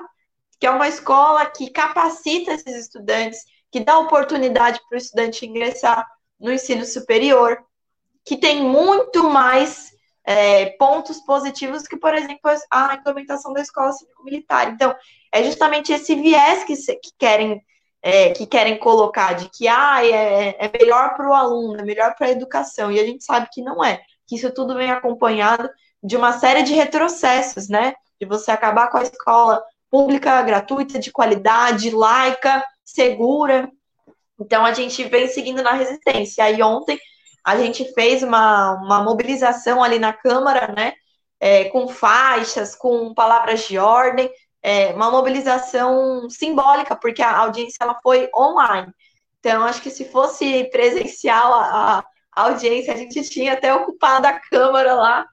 que 0.58 0.66
é 0.66 0.72
uma 0.72 0.88
escola 0.88 1.46
que 1.46 1.70
capacita 1.70 2.54
esses 2.54 2.74
estudantes, 2.74 3.57
que 3.78 3.84
dá 3.84 4.00
oportunidade 4.00 4.82
para 4.90 4.96
o 4.96 4.98
estudante 4.98 5.46
ingressar 5.46 6.08
no 6.40 6.52
ensino 6.52 6.84
superior, 6.84 7.60
que 8.26 8.36
tem 8.36 8.64
muito 8.64 9.30
mais 9.30 9.92
é, 10.24 10.72
pontos 10.78 11.20
positivos 11.22 11.84
que, 11.84 11.96
por 11.96 12.16
exemplo, 12.16 12.52
a 12.72 12.96
implementação 12.96 13.54
da 13.54 13.62
escola 13.62 13.92
cívico-militar. 13.92 14.70
Então, 14.70 14.96
é 15.32 15.44
justamente 15.44 15.94
esse 15.94 16.16
viés 16.16 16.64
que, 16.64 16.76
que 16.76 17.12
querem 17.20 17.64
é, 18.02 18.32
que 18.32 18.46
querem 18.46 18.78
colocar 18.80 19.34
de 19.34 19.50
que 19.50 19.68
ah, 19.68 20.04
é, 20.04 20.56
é 20.58 20.72
melhor 20.80 21.16
para 21.16 21.30
o 21.30 21.34
aluno, 21.34 21.80
é 21.80 21.84
melhor 21.84 22.16
para 22.16 22.28
a 22.28 22.32
educação, 22.32 22.92
e 22.92 23.00
a 23.00 23.06
gente 23.06 23.24
sabe 23.24 23.48
que 23.52 23.62
não 23.62 23.84
é, 23.84 24.02
que 24.26 24.36
isso 24.36 24.52
tudo 24.54 24.76
vem 24.76 24.92
acompanhado 24.92 25.70
de 26.02 26.16
uma 26.16 26.34
série 26.34 26.64
de 26.64 26.74
retrocessos, 26.74 27.68
né? 27.68 27.94
De 28.20 28.26
você 28.26 28.50
acabar 28.52 28.90
com 28.90 28.98
a 28.98 29.04
escola 29.04 29.62
pública, 29.90 30.42
gratuita, 30.42 31.00
de 31.00 31.12
qualidade, 31.12 31.90
laica, 31.92 32.64
segura. 32.84 33.70
Então 34.40 34.66
a 34.66 34.74
gente 34.74 35.04
vem 35.06 35.28
seguindo 35.28 35.64
na 35.64 35.74
resistência. 35.74 36.44
Aí 36.44 36.62
ontem 36.62 37.00
a 37.44 37.58
gente 37.58 37.86
fez 37.94 38.24
uma, 38.24 38.74
uma 38.74 39.04
mobilização 39.04 39.84
ali 39.84 40.00
na 40.00 40.14
Câmara, 40.14 40.74
né? 40.76 40.94
É, 41.40 41.66
com 41.66 41.88
faixas, 41.88 42.76
com 42.76 43.14
palavras 43.14 43.68
de 43.68 43.78
ordem, 43.78 44.30
é, 44.62 44.88
uma 44.94 45.12
mobilização 45.12 46.28
simbólica, 46.30 46.96
porque 46.96 47.22
a 47.22 47.38
audiência 47.38 47.78
ela 47.82 48.00
foi 48.02 48.30
online. 48.36 48.92
Então, 49.40 49.64
acho 49.64 49.82
que 49.82 49.92
se 49.92 50.06
fosse 50.06 50.66
presencial 50.72 51.54
a, 51.54 52.04
a 52.36 52.42
audiência, 52.42 52.94
a 52.94 52.98
gente 52.98 53.22
tinha 53.30 53.54
até 53.54 53.74
ocupado 53.74 54.28
a 54.28 54.40
Câmara 54.50 54.94
lá 54.96 55.26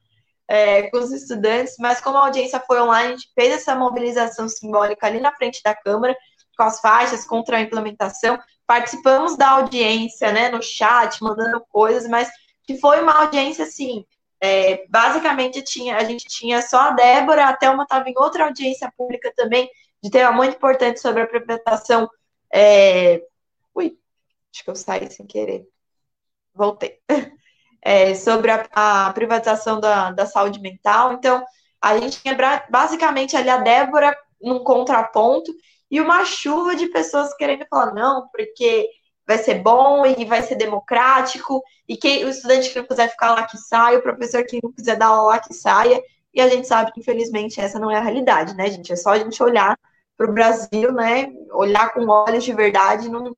é, 0.49 0.91
com 0.91 0.99
os 0.99 1.13
estudantes, 1.13 1.77
mas 1.79 2.01
como 2.01 2.19
a 2.19 2.27
audiência 2.27 2.63
foi 2.67 2.81
online, 2.81 3.09
a 3.09 3.17
gente 3.17 3.31
fez 3.35 3.55
essa 3.55 3.75
mobilização 3.75 4.49
simbólica 4.49 5.07
ali 5.07 5.21
na 5.21 5.33
frente 5.33 5.61
da 5.63 5.75
Câmara, 5.75 6.17
com 6.57 6.63
as 6.63 6.81
faixas 6.81 7.25
contra 7.25 7.57
a 7.57 7.61
implementação. 7.61 8.39
Participamos 8.67 9.37
da 9.37 9.51
audiência, 9.51 10.33
né, 10.33 10.51
no 10.51 10.63
chat, 10.63 11.23
mandando 11.23 11.65
coisas, 11.69 12.09
mas 12.09 12.29
que 12.63 12.79
foi 12.79 13.01
uma 13.03 13.13
audiência, 13.13 13.65
assim, 13.65 14.05
é, 14.41 14.87
basicamente 14.89 15.63
tinha, 15.63 15.97
a 15.97 16.05
gente 16.05 16.27
tinha 16.27 16.61
só 16.63 16.79
a 16.79 16.91
Débora, 16.91 17.47
a 17.47 17.57
Thelma 17.57 17.85
estava 17.85 18.09
em 18.09 18.15
outra 18.17 18.45
audiência 18.45 18.93
pública 18.97 19.33
também, 19.35 19.71
de 20.03 20.11
tema 20.11 20.33
muito 20.33 20.57
importante 20.57 21.01
sobre 21.01 21.23
a 21.23 21.25
implementação. 21.25 22.09
É... 22.53 23.23
Ui, 23.75 23.99
acho 24.53 24.65
que 24.65 24.71
eu 24.71 24.77
saí 24.77 25.11
sem 25.11 25.27
querer. 25.27 25.67
Voltei. 26.55 27.01
É, 27.87 28.15
sobre 28.15 28.51
a, 28.51 28.67
a 28.73 29.13
privatização 29.13 29.79
da, 29.79 30.11
da 30.11 30.25
saúde 30.25 30.59
mental. 30.59 31.13
Então, 31.13 31.45
a 31.81 31.99
gente 31.99 32.23
tinha 32.23 32.35
basicamente 32.71 33.37
ali 33.37 33.51
a 33.51 33.59
Débora 33.59 34.17
num 34.41 34.65
contraponto 34.65 35.53
e 35.91 36.01
uma 36.01 36.25
chuva 36.25 36.75
de 36.75 36.87
pessoas 36.87 37.35
querendo 37.35 37.67
falar, 37.69 37.93
não, 37.93 38.27
porque 38.33 38.89
vai 39.27 39.39
ser 39.39 39.57
bom 39.63 40.05
e 40.07 40.25
vai 40.25 40.43
ser 40.43 40.57
democrático, 40.57 41.63
e 41.89 41.97
quem, 41.97 42.25
o 42.25 42.29
estudante 42.29 42.71
que 42.71 42.79
não 42.79 42.87
quiser 42.87 43.11
ficar 43.11 43.33
lá 43.33 43.45
que 43.47 43.57
saia, 43.57 43.99
o 43.99 44.03
professor 44.03 44.45
que 44.45 44.61
não 44.63 44.73
quiser 44.73 44.97
dar 44.97 45.07
aula 45.07 45.35
lá 45.35 45.39
que 45.39 45.55
saia, 45.55 46.03
e 46.33 46.41
a 46.41 46.49
gente 46.49 46.67
sabe 46.67 46.93
que, 46.93 47.01
infelizmente, 47.01 47.61
essa 47.61 47.79
não 47.79 47.91
é 47.91 47.97
a 47.97 48.01
realidade, 48.01 48.55
né, 48.57 48.69
gente? 48.69 48.93
É 48.93 48.97
só 48.97 49.11
a 49.11 49.19
gente 49.19 49.43
olhar 49.43 49.79
para 50.17 50.31
o 50.31 50.33
Brasil, 50.33 50.93
né, 50.93 51.33
olhar 51.53 51.93
com 51.93 52.07
olhos 52.09 52.45
de 52.45 52.53
verdade, 52.53 53.09
não, 53.09 53.37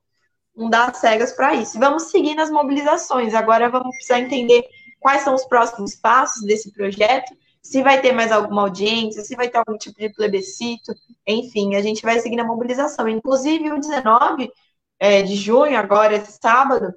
não 0.57 0.71
dar 0.71 0.95
cegas 0.95 1.33
para 1.33 1.55
isso. 1.55 1.79
Vamos 1.79 2.05
seguir 2.05 2.35
nas 2.35 2.51
mobilizações, 2.51 3.35
agora 3.35 3.69
vamos 3.69 3.95
precisar 3.97 4.21
entender 4.21 4.65
quais 4.99 5.23
são 5.23 5.35
os 5.35 5.45
próximos 5.45 5.95
passos 5.95 6.43
desse 6.45 6.73
projeto, 6.73 7.37
se 7.63 7.83
vai 7.83 8.01
ter 8.01 8.13
mais 8.13 8.31
alguma 8.33 8.63
audiência, 8.63 9.23
se 9.23 9.35
vai 9.35 9.49
ter 9.49 9.59
algum 9.59 9.77
tipo 9.77 9.99
de 9.99 10.09
plebiscito, 10.11 10.93
enfim, 11.27 11.75
a 11.75 11.83
gente 11.83 12.03
vai 12.03 12.21
seguir 12.21 12.37
na 12.37 12.45
mobilização. 12.45 13.09
Inclusive, 13.09 13.73
o 13.73 13.81
19 13.81 14.51
é, 14.99 15.23
de 15.23 15.35
junho, 15.35 15.77
agora, 15.77 16.15
esse 16.15 16.39
sábado, 16.41 16.95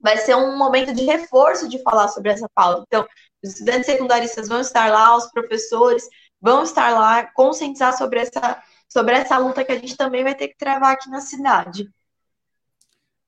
vai 0.00 0.16
ser 0.18 0.34
um 0.36 0.58
momento 0.58 0.92
de 0.92 1.04
reforço 1.04 1.68
de 1.68 1.82
falar 1.82 2.08
sobre 2.08 2.30
essa 2.30 2.48
pauta. 2.54 2.84
Então, 2.86 3.06
os 3.42 3.50
estudantes 3.50 3.86
secundaristas 3.86 4.48
vão 4.48 4.60
estar 4.60 4.90
lá, 4.90 5.16
os 5.16 5.30
professores 5.30 6.08
vão 6.40 6.62
estar 6.62 6.90
lá, 6.90 7.24
conscientizar 7.32 7.96
sobre 7.96 8.20
essa, 8.20 8.62
sobre 8.88 9.14
essa 9.14 9.38
luta 9.38 9.64
que 9.64 9.72
a 9.72 9.78
gente 9.78 9.96
também 9.96 10.22
vai 10.24 10.34
ter 10.34 10.48
que 10.48 10.56
travar 10.56 10.92
aqui 10.92 11.08
na 11.08 11.20
cidade. 11.20 11.88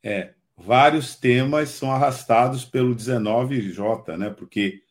É, 0.06 0.34
vários 0.56 1.16
temas 1.16 1.70
são 1.70 1.90
arrastados 1.90 2.64
pelo 2.64 2.94
19J, 2.94 4.16
né? 4.16 4.30
Porque 4.30 4.82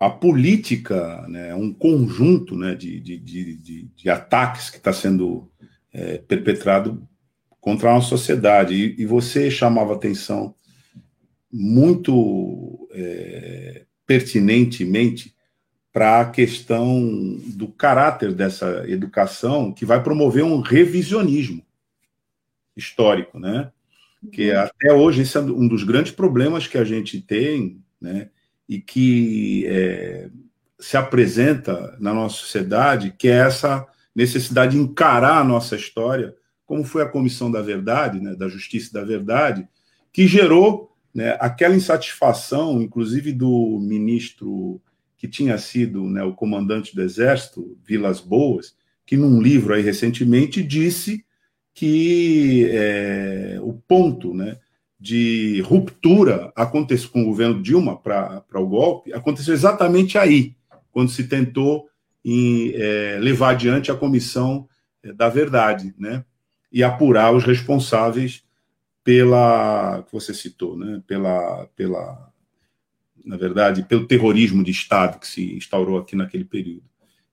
a 0.00 0.10
política 0.10 1.24
né, 1.28 1.50
é 1.50 1.54
um 1.54 1.72
conjunto 1.72 2.56
né, 2.56 2.74
de, 2.74 2.98
de, 2.98 3.18
de, 3.18 3.82
de 3.84 4.10
ataques 4.10 4.68
que 4.68 4.78
está 4.78 4.92
sendo 4.92 5.48
é, 5.92 6.18
perpetrado 6.18 7.06
contra 7.60 7.92
uma 7.92 8.00
sociedade. 8.00 8.74
E, 8.74 9.00
e 9.00 9.06
você 9.06 9.48
chamava 9.48 9.94
atenção 9.94 10.56
muito 11.48 12.88
é, 12.90 13.84
pertinentemente 14.04 15.36
para 15.92 16.22
a 16.22 16.30
questão 16.30 17.38
do 17.54 17.68
caráter 17.68 18.34
dessa 18.34 18.84
educação 18.88 19.72
que 19.72 19.86
vai 19.86 20.02
promover 20.02 20.42
um 20.42 20.58
revisionismo 20.58 21.64
histórico, 22.76 23.38
né? 23.38 23.70
Que 24.30 24.50
até 24.52 24.92
hoje 24.92 25.22
esse 25.22 25.36
é 25.36 25.40
um 25.40 25.68
dos 25.68 25.84
grandes 25.84 26.12
problemas 26.12 26.66
que 26.66 26.78
a 26.78 26.84
gente 26.84 27.20
tem, 27.20 27.80
né? 28.00 28.30
E 28.68 28.80
que 28.80 29.64
é, 29.66 30.28
se 30.78 30.96
apresenta 30.96 31.96
na 32.00 32.12
nossa 32.12 32.36
sociedade, 32.36 33.14
que 33.18 33.28
é 33.28 33.38
essa 33.38 33.86
necessidade 34.14 34.76
de 34.76 34.82
encarar 34.82 35.38
a 35.38 35.44
nossa 35.44 35.76
história, 35.76 36.34
como 36.64 36.82
foi 36.84 37.02
a 37.02 37.08
Comissão 37.08 37.50
da 37.50 37.60
Verdade, 37.60 38.18
né, 38.18 38.34
da 38.34 38.48
Justiça 38.48 38.88
e 38.90 38.92
da 38.94 39.04
Verdade, 39.04 39.68
que 40.12 40.26
gerou 40.26 40.96
né, 41.14 41.36
aquela 41.38 41.76
insatisfação, 41.76 42.80
inclusive 42.80 43.32
do 43.32 43.78
ministro 43.80 44.80
que 45.18 45.28
tinha 45.28 45.58
sido 45.58 46.08
né, 46.08 46.22
o 46.22 46.34
comandante 46.34 46.94
do 46.94 47.02
Exército, 47.02 47.78
Vilas 47.84 48.20
Boas, 48.20 48.74
que 49.04 49.16
num 49.16 49.40
livro 49.40 49.74
aí 49.74 49.82
recentemente 49.82 50.62
disse 50.62 51.24
que 51.76 52.70
é, 52.70 53.58
o 53.60 53.74
ponto 53.74 54.32
né, 54.32 54.56
de 54.98 55.60
ruptura 55.60 56.50
aconteceu 56.56 57.10
com 57.10 57.20
o 57.20 57.26
governo 57.26 57.62
Dilma 57.62 57.98
para 57.98 58.42
o 58.54 58.66
golpe 58.66 59.12
aconteceu 59.12 59.52
exatamente 59.52 60.16
aí, 60.16 60.56
quando 60.90 61.10
se 61.10 61.24
tentou 61.28 61.86
em, 62.24 62.72
é, 62.74 63.18
levar 63.20 63.50
adiante 63.50 63.92
a 63.92 63.94
comissão 63.94 64.66
é, 65.02 65.12
da 65.12 65.28
verdade, 65.28 65.94
né? 65.98 66.24
E 66.72 66.82
apurar 66.82 67.34
os 67.34 67.44
responsáveis 67.44 68.42
pela 69.04 70.02
que 70.04 70.12
você 70.12 70.32
citou, 70.32 70.78
né? 70.78 71.02
Pela, 71.06 71.66
pela, 71.76 72.32
na 73.22 73.36
verdade, 73.36 73.82
pelo 73.82 74.06
terrorismo 74.06 74.64
de 74.64 74.70
Estado 74.70 75.20
que 75.20 75.28
se 75.28 75.54
instaurou 75.54 75.98
aqui 75.98 76.16
naquele 76.16 76.44
período. 76.44 76.84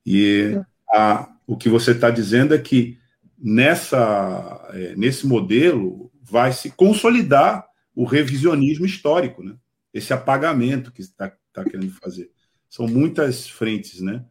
E 0.05 0.59
a, 0.93 1.29
o 1.47 1.55
que 1.55 1.69
você 1.69 1.91
está 1.91 2.09
dizendo 2.11 2.53
é 2.53 2.57
que 2.57 3.01
nessa, 3.43 4.69
é, 4.71 4.95
nesse 4.95 5.27
modelo 5.27 6.09
vai 6.21 6.53
se 6.53 6.71
consolidar 6.71 7.67
o 7.93 8.05
revisionismo 8.05 8.85
histórico, 8.85 9.43
né? 9.43 9.57
esse 9.93 10.13
apagamento 10.13 10.93
que 10.93 11.01
está 11.01 11.31
tá 11.51 11.63
querendo 11.65 11.91
fazer. 11.91 12.31
São 12.69 12.87
muitas 12.87 13.47
frentes. 13.47 13.99
Né? 13.99 14.23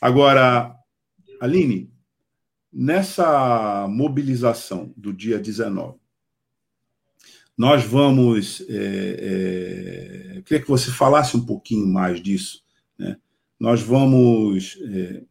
Agora, 0.00 0.74
Aline, 1.40 1.92
nessa 2.72 3.88
mobilização 3.88 4.94
do 4.96 5.12
dia 5.12 5.38
19, 5.38 5.98
nós 7.58 7.84
vamos. 7.84 8.64
É, 8.70 10.36
é, 10.38 10.42
queria 10.42 10.62
que 10.62 10.68
você 10.68 10.90
falasse 10.90 11.36
um 11.36 11.44
pouquinho 11.44 11.86
mais 11.86 12.22
disso. 12.22 12.62
Né? 12.96 13.18
Nós 13.58 13.82
vamos 13.82 14.78
é, 14.82 15.22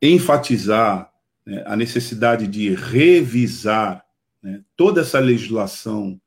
enfatizar 0.00 1.12
né, 1.48 1.62
a 1.64 1.74
necessidade 1.74 2.46
de 2.46 2.74
revisar 2.74 4.04
né, 4.42 4.60
toda 4.76 5.00
essa 5.00 5.18
legislação 5.18 6.20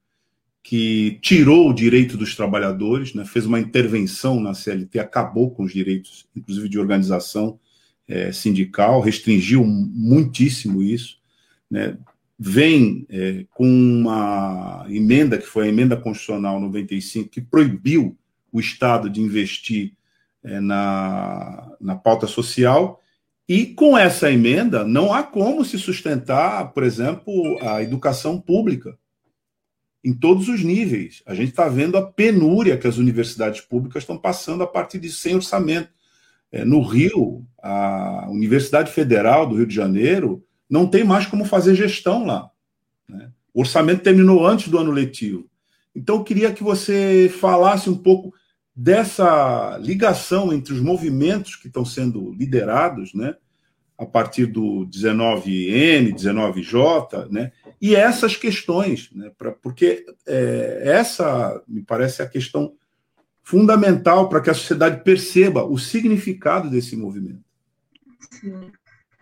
que 0.63 1.19
tirou 1.21 1.69
o 1.69 1.73
direito 1.73 2.17
dos 2.17 2.35
trabalhadores, 2.35 3.13
né, 3.13 3.23
fez 3.23 3.45
uma 3.45 3.59
intervenção 3.59 4.39
na 4.39 4.55
CLT, 4.55 4.97
acabou 4.97 5.51
com 5.51 5.63
os 5.63 5.73
direitos, 5.73 6.25
inclusive 6.35 6.67
de 6.67 6.79
organização 6.79 7.59
é, 8.07 8.31
sindical, 8.31 8.99
restringiu 8.99 9.63
muitíssimo 9.63 10.81
isso, 10.81 11.19
né, 11.69 11.95
vem 12.37 13.05
é, 13.07 13.45
com 13.51 13.67
uma 13.67 14.87
emenda, 14.89 15.37
que 15.37 15.45
foi 15.45 15.67
a 15.67 15.69
emenda 15.69 15.95
constitucional 15.95 16.59
95, 16.59 17.29
que 17.29 17.41
proibiu 17.41 18.17
o 18.51 18.59
Estado 18.59 19.07
de 19.07 19.21
investir 19.21 19.93
é, 20.43 20.59
na, 20.59 21.71
na 21.79 21.95
pauta 21.95 22.25
social, 22.25 22.99
e 23.47 23.65
com 23.65 23.97
essa 23.97 24.31
emenda, 24.31 24.83
não 24.83 25.13
há 25.13 25.23
como 25.23 25.65
se 25.65 25.77
sustentar, 25.77 26.71
por 26.73 26.83
exemplo, 26.83 27.57
a 27.61 27.81
educação 27.81 28.39
pública 28.39 28.97
em 30.03 30.13
todos 30.13 30.47
os 30.47 30.63
níveis. 30.63 31.21
A 31.25 31.35
gente 31.35 31.49
está 31.49 31.67
vendo 31.67 31.97
a 31.97 32.01
penúria 32.01 32.77
que 32.77 32.87
as 32.87 32.97
universidades 32.97 33.61
públicas 33.61 34.03
estão 34.03 34.17
passando 34.17 34.63
a 34.63 34.67
partir 34.67 34.99
de 34.99 35.11
sem 35.11 35.35
orçamento. 35.35 35.89
É, 36.51 36.65
no 36.65 36.81
Rio, 36.81 37.45
a 37.61 38.27
Universidade 38.29 38.91
Federal 38.91 39.47
do 39.47 39.55
Rio 39.55 39.67
de 39.67 39.75
Janeiro 39.75 40.43
não 40.69 40.87
tem 40.87 41.03
mais 41.03 41.25
como 41.25 41.45
fazer 41.45 41.75
gestão 41.75 42.25
lá. 42.25 42.49
Né? 43.07 43.31
O 43.53 43.61
orçamento 43.61 44.03
terminou 44.03 44.45
antes 44.45 44.69
do 44.69 44.77
ano 44.77 44.91
letivo. 44.91 45.49
Então, 45.95 46.17
eu 46.17 46.23
queria 46.23 46.53
que 46.53 46.63
você 46.63 47.31
falasse 47.39 47.89
um 47.89 47.97
pouco 47.97 48.33
dessa 48.81 49.77
ligação 49.77 50.51
entre 50.51 50.73
os 50.73 50.79
movimentos 50.79 51.55
que 51.55 51.67
estão 51.67 51.85
sendo 51.85 52.31
liderados, 52.31 53.13
né, 53.13 53.35
a 53.95 54.07
partir 54.07 54.47
do 54.47 54.87
19N, 54.87 56.11
19J, 56.11 57.29
né, 57.29 57.51
e 57.79 57.95
essas 57.95 58.35
questões, 58.35 59.11
né, 59.13 59.31
pra, 59.37 59.51
porque 59.51 60.03
é, 60.25 60.81
essa 60.83 61.61
me 61.67 61.83
parece 61.83 62.23
a 62.23 62.27
questão 62.27 62.73
fundamental 63.43 64.27
para 64.27 64.41
que 64.41 64.49
a 64.49 64.55
sociedade 64.55 65.03
perceba 65.03 65.63
o 65.63 65.77
significado 65.77 66.67
desse 66.67 66.95
movimento. 66.95 67.43
Sim. 68.31 68.71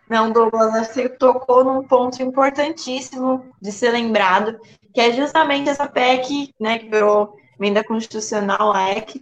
Não, 0.10 0.32
Douglas, 0.32 0.88
você 0.88 1.10
tocou 1.10 1.66
num 1.66 1.86
ponto 1.86 2.24
importantíssimo 2.24 3.46
de 3.62 3.74
ser 3.74 3.92
lembrado, 3.92 4.58
que 4.94 5.02
é 5.02 5.12
justamente 5.12 5.70
essa 5.70 5.86
PEC, 5.86 6.54
né, 6.58 6.80
que 6.80 6.90
virou 6.90 7.38
emenda 7.60 7.84
constitucional, 7.84 8.74
a 8.74 8.94
EC, 8.94 9.22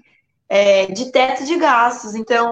é, 0.50 0.86
de 0.88 1.12
teto 1.12 1.46
de 1.46 1.58
gastos. 1.58 2.16
Então, 2.16 2.52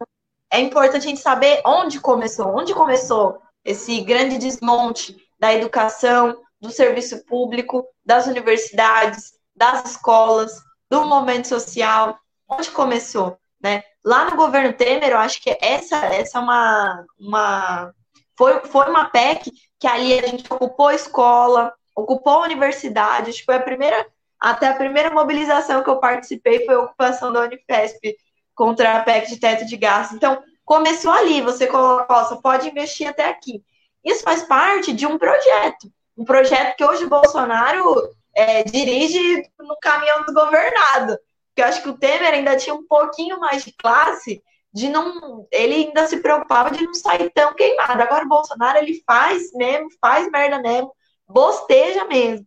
é 0.51 0.59
importante 0.59 1.05
a 1.05 1.09
gente 1.09 1.21
saber 1.21 1.61
onde 1.65 1.99
começou, 1.99 2.47
onde 2.47 2.73
começou 2.73 3.39
esse 3.63 4.01
grande 4.01 4.37
desmonte 4.37 5.15
da 5.39 5.53
educação, 5.53 6.37
do 6.61 6.71
serviço 6.71 7.25
público, 7.25 7.85
das 8.05 8.27
universidades, 8.27 9.33
das 9.55 9.91
escolas, 9.91 10.61
do 10.89 11.05
momento 11.05 11.47
social, 11.47 12.17
onde 12.49 12.69
começou, 12.71 13.37
né? 13.61 13.83
Lá 14.03 14.29
no 14.29 14.35
governo 14.35 14.73
Temer, 14.73 15.09
eu 15.09 15.17
acho 15.17 15.41
que 15.41 15.57
essa, 15.59 15.97
essa 15.97 16.37
é 16.37 16.41
uma, 16.41 17.05
uma 17.19 17.93
foi, 18.37 18.59
foi 18.65 18.89
uma 18.89 19.09
PEC 19.09 19.51
que 19.79 19.87
ali 19.87 20.17
a 20.17 20.27
gente 20.27 20.51
ocupou 20.51 20.87
a 20.87 20.95
escola, 20.95 21.73
ocupou 21.95 22.33
a 22.33 22.43
universidade, 22.43 23.29
acho 23.29 23.39
que 23.39 23.45
foi 23.45 23.55
a 23.55 23.63
primeira 23.63 24.05
até 24.45 24.67
a 24.67 24.75
primeira 24.75 25.09
mobilização 25.09 25.81
que 25.81 25.89
eu 25.89 25.97
participei 25.97 26.63
foi 26.67 26.75
a 26.75 26.81
ocupação 26.81 27.33
da 27.33 27.41
Unifesp 27.41 28.15
contra 28.53 28.95
a 28.95 29.01
PEC 29.01 29.27
de 29.27 29.39
teto 29.39 29.65
de 29.65 29.75
gastos. 29.75 30.15
Então, 30.15 30.39
começou 30.63 31.11
ali, 31.11 31.41
você 31.41 31.65
coloca, 31.65 32.05
ó, 32.13 32.23
você 32.23 32.39
pode 32.43 32.69
investir 32.69 33.07
até 33.07 33.27
aqui. 33.27 33.63
Isso 34.03 34.21
faz 34.21 34.43
parte 34.43 34.93
de 34.93 35.07
um 35.07 35.17
projeto, 35.17 35.91
um 36.15 36.23
projeto 36.23 36.75
que 36.77 36.85
hoje 36.85 37.05
o 37.05 37.09
Bolsonaro 37.09 38.07
é, 38.35 38.63
dirige 38.63 39.49
no 39.59 39.75
caminhão 39.81 40.23
desgovernado. 40.23 41.17
Porque 41.47 41.61
eu 41.63 41.65
acho 41.65 41.81
que 41.81 41.89
o 41.89 41.97
Temer 41.97 42.31
ainda 42.31 42.55
tinha 42.55 42.75
um 42.75 42.85
pouquinho 42.85 43.39
mais 43.39 43.65
de 43.65 43.71
classe, 43.71 44.43
de 44.71 44.89
não. 44.89 45.47
Ele 45.51 45.87
ainda 45.87 46.05
se 46.05 46.17
preocupava 46.17 46.69
de 46.69 46.83
não 46.83 46.93
sair 46.93 47.31
tão 47.31 47.55
queimado. 47.55 47.99
Agora 47.99 48.23
o 48.23 48.29
Bolsonaro 48.29 48.77
ele 48.77 49.01
faz 49.07 49.51
mesmo, 49.53 49.87
faz 49.99 50.29
merda 50.29 50.59
mesmo, 50.59 50.93
bosteja 51.27 52.05
mesmo. 52.05 52.45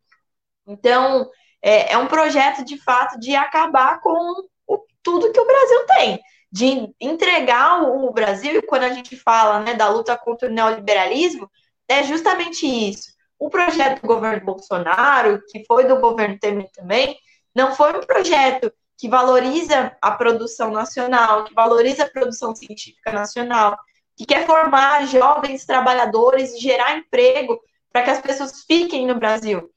Então, 0.64 1.28
é, 1.62 1.92
é 1.92 1.98
um 1.98 2.06
projeto 2.06 2.64
de 2.64 2.78
fato 2.78 3.18
de 3.18 3.34
acabar 3.34 4.00
com 4.00 4.34
o, 4.66 4.78
tudo 5.02 5.32
que 5.32 5.40
o 5.40 5.46
Brasil 5.46 5.86
tem, 5.86 6.20
de 6.50 6.94
entregar 7.00 7.82
o, 7.82 8.06
o 8.06 8.12
Brasil, 8.12 8.58
e 8.58 8.62
quando 8.62 8.84
a 8.84 8.90
gente 8.90 9.16
fala 9.16 9.60
né, 9.60 9.74
da 9.74 9.88
luta 9.88 10.16
contra 10.16 10.48
o 10.48 10.52
neoliberalismo, 10.52 11.50
é 11.88 12.02
justamente 12.02 12.66
isso. 12.66 13.12
O 13.38 13.48
projeto 13.48 14.02
do 14.02 14.08
governo 14.08 14.44
Bolsonaro, 14.44 15.42
que 15.48 15.64
foi 15.64 15.86
do 15.86 16.00
governo 16.00 16.38
Temer 16.38 16.70
também, 16.72 17.16
não 17.54 17.74
foi 17.74 17.96
um 17.96 18.00
projeto 18.00 18.72
que 18.96 19.08
valoriza 19.08 19.96
a 20.02 20.10
produção 20.10 20.72
nacional, 20.72 21.44
que 21.44 21.54
valoriza 21.54 22.04
a 22.04 22.10
produção 22.10 22.54
científica 22.54 23.12
nacional, 23.12 23.78
que 24.16 24.26
quer 24.26 24.44
formar 24.44 25.06
jovens 25.06 25.64
trabalhadores 25.64 26.52
e 26.54 26.58
gerar 26.58 26.98
emprego 26.98 27.60
para 27.92 28.02
que 28.02 28.10
as 28.10 28.20
pessoas 28.20 28.64
fiquem 28.64 29.06
no 29.06 29.14
Brasil. 29.14 29.70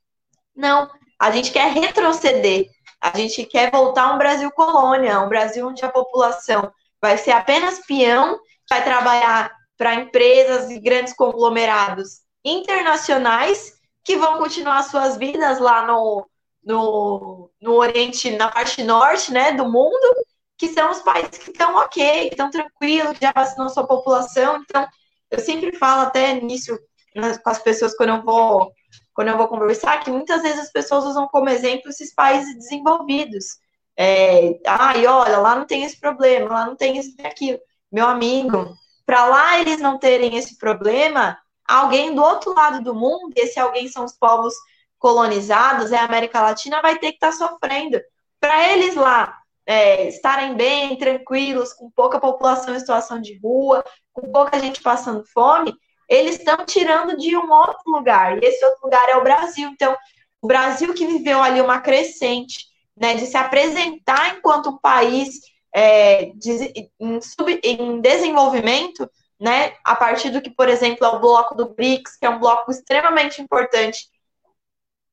Não, 0.55 0.89
a 1.21 1.29
gente 1.29 1.51
quer 1.51 1.71
retroceder, 1.71 2.65
a 2.99 3.15
gente 3.15 3.45
quer 3.45 3.69
voltar 3.69 4.05
a 4.05 4.13
um 4.13 4.17
Brasil 4.17 4.49
colônia, 4.49 5.19
um 5.19 5.29
Brasil 5.29 5.67
onde 5.67 5.85
a 5.85 5.91
população 5.91 6.73
vai 6.99 7.15
ser 7.15 7.29
apenas 7.29 7.85
peão, 7.85 8.39
vai 8.67 8.83
trabalhar 8.83 9.51
para 9.77 9.93
empresas 9.93 10.71
e 10.71 10.79
grandes 10.79 11.13
conglomerados 11.13 12.21
internacionais 12.43 13.73
que 14.03 14.17
vão 14.17 14.39
continuar 14.39 14.81
suas 14.81 15.15
vidas 15.15 15.59
lá 15.59 15.85
no, 15.85 16.27
no, 16.63 17.51
no 17.61 17.73
Oriente, 17.73 18.31
na 18.31 18.47
parte 18.47 18.81
norte 18.81 19.31
né, 19.31 19.51
do 19.51 19.71
mundo, 19.71 20.25
que 20.57 20.69
são 20.69 20.89
os 20.89 21.01
países 21.01 21.37
que 21.37 21.51
estão 21.51 21.75
ok, 21.75 22.29
estão 22.29 22.49
tranquilos, 22.49 23.15
que 23.15 23.23
já 23.23 23.31
vacinou 23.31 23.69
sua 23.69 23.85
população. 23.85 24.57
Então, 24.57 24.87
eu 25.29 25.37
sempre 25.39 25.77
falo 25.77 26.01
até 26.01 26.33
nisso 26.41 26.75
com 27.13 27.49
as 27.51 27.59
pessoas 27.59 27.95
quando 27.95 28.09
eu 28.09 28.23
vou 28.23 28.73
quando 29.13 29.29
eu 29.29 29.37
vou 29.37 29.47
conversar, 29.47 29.99
que 29.99 30.09
muitas 30.09 30.41
vezes 30.41 30.59
as 30.59 30.71
pessoas 30.71 31.05
usam 31.05 31.27
como 31.27 31.49
exemplo 31.49 31.89
esses 31.89 32.13
países 32.13 32.55
desenvolvidos. 32.55 33.57
É, 33.97 34.59
ai, 34.65 35.05
olha, 35.05 35.37
lá 35.37 35.55
não 35.55 35.65
tem 35.65 35.83
esse 35.83 35.99
problema, 35.99 36.49
lá 36.49 36.65
não 36.65 36.75
tem 36.75 36.97
isso 36.97 37.13
e 37.19 37.25
aquilo. 37.27 37.59
Meu 37.91 38.07
amigo, 38.07 38.73
para 39.05 39.25
lá 39.25 39.59
eles 39.59 39.79
não 39.79 39.99
terem 39.99 40.37
esse 40.37 40.57
problema, 40.57 41.37
alguém 41.67 42.15
do 42.15 42.23
outro 42.23 42.53
lado 42.53 42.81
do 42.81 42.95
mundo, 42.95 43.33
esse 43.35 43.59
alguém 43.59 43.87
são 43.87 44.05
os 44.05 44.13
povos 44.13 44.53
colonizados, 44.97 45.91
é 45.91 45.97
a 45.97 46.05
América 46.05 46.41
Latina, 46.41 46.81
vai 46.81 46.97
ter 46.97 47.11
que 47.11 47.17
estar 47.25 47.31
tá 47.31 47.33
sofrendo. 47.33 47.99
Para 48.39 48.69
eles 48.69 48.95
lá 48.95 49.37
é, 49.65 50.07
estarem 50.07 50.55
bem, 50.55 50.97
tranquilos, 50.97 51.73
com 51.73 51.89
pouca 51.91 52.19
população 52.19 52.75
em 52.75 52.79
situação 52.79 53.19
de 53.19 53.37
rua, 53.39 53.83
com 54.13 54.31
pouca 54.31 54.59
gente 54.59 54.81
passando 54.81 55.25
fome, 55.25 55.73
eles 56.11 56.37
estão 56.37 56.65
tirando 56.65 57.15
de 57.15 57.37
um 57.37 57.49
outro 57.49 57.89
lugar, 57.89 58.37
e 58.37 58.45
esse 58.45 58.63
outro 58.65 58.83
lugar 58.83 59.07
é 59.07 59.15
o 59.15 59.23
Brasil. 59.23 59.69
Então, 59.69 59.95
o 60.41 60.47
Brasil 60.47 60.93
que 60.93 61.07
viveu 61.07 61.41
ali 61.41 61.61
uma 61.61 61.79
crescente, 61.79 62.65
né, 62.97 63.13
de 63.13 63.25
se 63.25 63.37
apresentar 63.37 64.35
enquanto 64.35 64.71
um 64.71 64.77
país 64.77 65.39
é, 65.73 66.25
de, 66.35 66.91
em, 66.99 67.21
sub, 67.21 67.57
em 67.63 68.01
desenvolvimento, 68.01 69.09
né, 69.39 69.73
a 69.85 69.95
partir 69.95 70.31
do 70.31 70.41
que, 70.41 70.49
por 70.49 70.67
exemplo, 70.67 71.05
é 71.05 71.09
o 71.09 71.19
bloco 71.19 71.55
do 71.55 71.69
BRICS, 71.69 72.17
que 72.17 72.25
é 72.25 72.29
um 72.29 72.39
bloco 72.39 72.69
extremamente 72.69 73.41
importante 73.41 74.09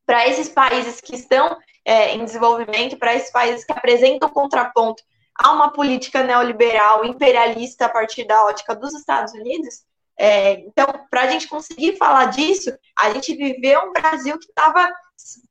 para 0.04 0.26
esses 0.26 0.48
países 0.48 1.00
que 1.00 1.14
estão 1.14 1.56
é, 1.84 2.14
em 2.16 2.24
desenvolvimento, 2.24 2.98
para 2.98 3.14
esses 3.14 3.30
países 3.30 3.64
que 3.64 3.72
apresentam 3.72 4.28
contraponto 4.28 5.04
a 5.36 5.52
uma 5.52 5.72
política 5.72 6.24
neoliberal, 6.24 7.04
imperialista 7.04 7.86
a 7.86 7.88
partir 7.88 8.24
da 8.24 8.44
ótica 8.44 8.74
dos 8.74 8.92
Estados 8.94 9.32
Unidos. 9.32 9.86
É, 10.18 10.60
então, 10.60 10.86
para 11.08 11.22
a 11.22 11.26
gente 11.28 11.46
conseguir 11.46 11.96
falar 11.96 12.26
disso, 12.26 12.76
a 12.98 13.10
gente 13.10 13.36
viveu 13.36 13.88
um 13.88 13.92
Brasil 13.92 14.36
que 14.38 14.46
estava 14.46 14.92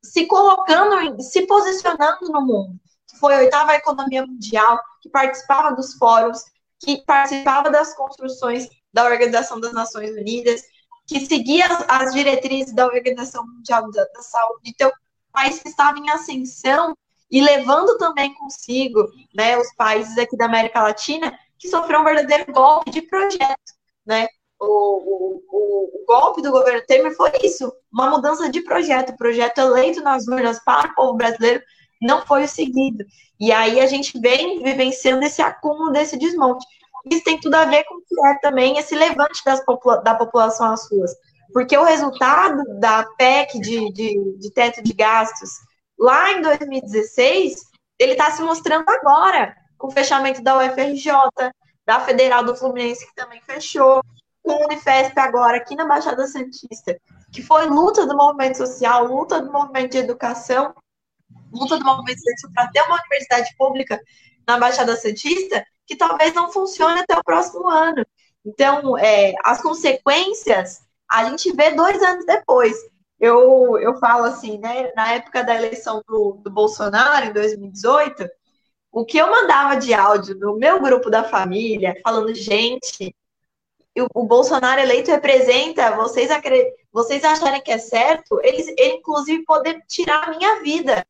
se 0.03 0.25
colocando, 0.25 1.21
se 1.21 1.47
posicionando 1.47 2.27
no 2.29 2.41
mundo, 2.45 2.79
que 3.07 3.17
foi 3.17 3.35
a 3.35 3.39
oitava 3.39 3.75
economia 3.75 4.25
mundial, 4.25 4.79
que 5.01 5.09
participava 5.09 5.73
dos 5.73 5.93
fóruns, 5.93 6.43
que 6.79 7.03
participava 7.05 7.69
das 7.69 7.95
construções 7.95 8.67
da 8.93 9.05
Organização 9.05 9.59
das 9.59 9.73
Nações 9.73 10.11
Unidas, 10.11 10.61
que 11.05 11.25
seguia 11.25 11.65
as, 11.87 12.13
diretrizes 12.13 12.73
da 12.73 12.85
Organização 12.85 13.45
Mundial 13.47 13.89
da, 13.91 14.03
da 14.03 14.21
Saúde. 14.21 14.63
Então, 14.65 14.89
o 14.89 15.31
país 15.31 15.59
que 15.59 15.69
estava 15.69 15.97
em 15.97 16.09
ascensão 16.09 16.95
e 17.31 17.41
levando 17.41 17.97
também 17.97 18.33
consigo 18.35 19.07
né, 19.33 19.57
os 19.57 19.73
países 19.75 20.17
aqui 20.17 20.35
da 20.35 20.45
América 20.45 20.81
Latina 20.81 21.37
que 21.57 21.69
sofreram 21.69 22.01
um 22.01 22.05
verdadeiro 22.05 22.51
golpe 22.51 22.91
de 22.91 23.01
projeto, 23.01 23.73
né? 24.05 24.27
O, 24.59 24.65
o, 24.65 26.01
o, 26.01 26.05
golpe 26.07 26.41
do 26.41 26.51
governo 26.51 26.81
Temer 26.87 27.15
foi 27.15 27.31
isso, 27.43 27.71
uma 27.93 28.09
mudança 28.09 28.49
de 28.49 28.61
projeto, 28.61 29.11
o 29.11 29.17
projeto 29.17 29.59
eleito 29.59 30.01
nas 30.01 30.27
urnas 30.27 30.59
para 30.63 30.89
o 30.89 30.95
povo 30.95 31.13
brasileiro 31.13 31.61
não 32.01 32.25
foi 32.25 32.43
o 32.43 32.47
seguido. 32.47 33.03
E 33.39 33.51
aí 33.51 33.79
a 33.79 33.85
gente 33.85 34.19
vem 34.19 34.63
vivenciando 34.63 35.23
esse 35.23 35.41
acúmulo 35.41 35.91
desse 35.91 36.17
desmonte. 36.17 36.65
Isso 37.11 37.23
tem 37.23 37.39
tudo 37.39 37.55
a 37.55 37.65
ver 37.65 37.83
com 37.83 37.95
o 37.95 38.01
que 38.01 38.27
é 38.27 38.39
também 38.39 38.77
esse 38.77 38.95
levante 38.95 39.43
popula 39.65 40.01
da 40.01 40.15
população 40.15 40.71
às 40.71 40.89
ruas. 40.89 41.11
Porque 41.53 41.77
o 41.77 41.83
resultado 41.83 42.63
da 42.79 43.05
PEC 43.17 43.59
de, 43.59 43.91
de, 43.93 44.37
de 44.37 44.53
teto 44.53 44.83
de 44.83 44.93
gastos 44.93 45.49
lá 45.97 46.31
em 46.31 46.41
2016, 46.41 47.61
ele 47.99 48.11
está 48.11 48.31
se 48.31 48.41
mostrando 48.41 48.89
agora, 48.89 49.55
com 49.77 49.87
o 49.87 49.91
fechamento 49.91 50.43
da 50.43 50.57
UFRJ, 50.57 51.11
da 51.85 51.99
Federal 52.01 52.43
do 52.43 52.55
Fluminense, 52.55 53.07
que 53.07 53.15
também 53.15 53.41
fechou, 53.41 54.01
com 54.47 54.53
o 54.53 54.65
Unifesp 54.65 55.19
agora, 55.19 55.57
aqui 55.57 55.75
na 55.75 55.85
Baixada 55.85 56.25
Santista, 56.25 56.97
que 57.33 57.43
foi 57.43 57.65
luta 57.65 58.07
do 58.07 58.15
movimento 58.15 58.57
social, 58.57 59.05
luta 59.05 59.41
do 59.41 59.51
movimento 59.51 59.91
de 59.91 59.97
educação, 59.97 60.73
luta 61.51 61.77
do 61.77 61.83
movimento 61.83 62.21
para 62.53 62.69
ter 62.69 62.81
uma 62.83 62.97
universidade 63.01 63.53
pública 63.57 63.99
na 64.47 64.57
Baixada 64.57 64.95
Santista, 64.95 65.65
que 65.85 65.97
talvez 65.97 66.33
não 66.33 66.49
funcione 66.49 67.01
até 67.01 67.17
o 67.17 67.23
próximo 67.23 67.67
ano. 67.69 68.05
Então, 68.45 68.97
é, 68.97 69.33
as 69.43 69.61
consequências 69.61 70.79
a 71.09 71.25
gente 71.25 71.51
vê 71.53 71.71
dois 71.71 72.01
anos 72.01 72.25
depois. 72.25 72.75
Eu, 73.19 73.77
eu 73.79 73.97
falo 73.97 74.25
assim, 74.25 74.57
né? 74.59 74.91
Na 74.95 75.13
época 75.13 75.43
da 75.43 75.55
eleição 75.55 76.01
do, 76.07 76.39
do 76.43 76.51
Bolsonaro, 76.51 77.25
em 77.25 77.33
2018, 77.33 78.27
o 78.91 79.05
que 79.05 79.17
eu 79.17 79.29
mandava 79.29 79.75
de 79.77 79.93
áudio 79.93 80.37
no 80.37 80.57
meu 80.57 80.81
grupo 80.81 81.09
da 81.09 81.23
família, 81.23 81.95
falando, 82.03 82.33
gente, 82.33 83.15
o, 84.01 84.07
o 84.13 84.23
Bolsonaro 84.23 84.79
eleito 84.79 85.11
representa, 85.11 85.95
vocês, 85.95 86.29
vocês 86.91 87.23
acharem 87.23 87.61
que 87.61 87.71
é 87.71 87.77
certo, 87.77 88.39
ele, 88.43 88.73
ele 88.77 88.95
inclusive 88.95 89.43
poder 89.43 89.83
tirar 89.87 90.23
a 90.23 90.37
minha 90.37 90.61
vida. 90.61 91.05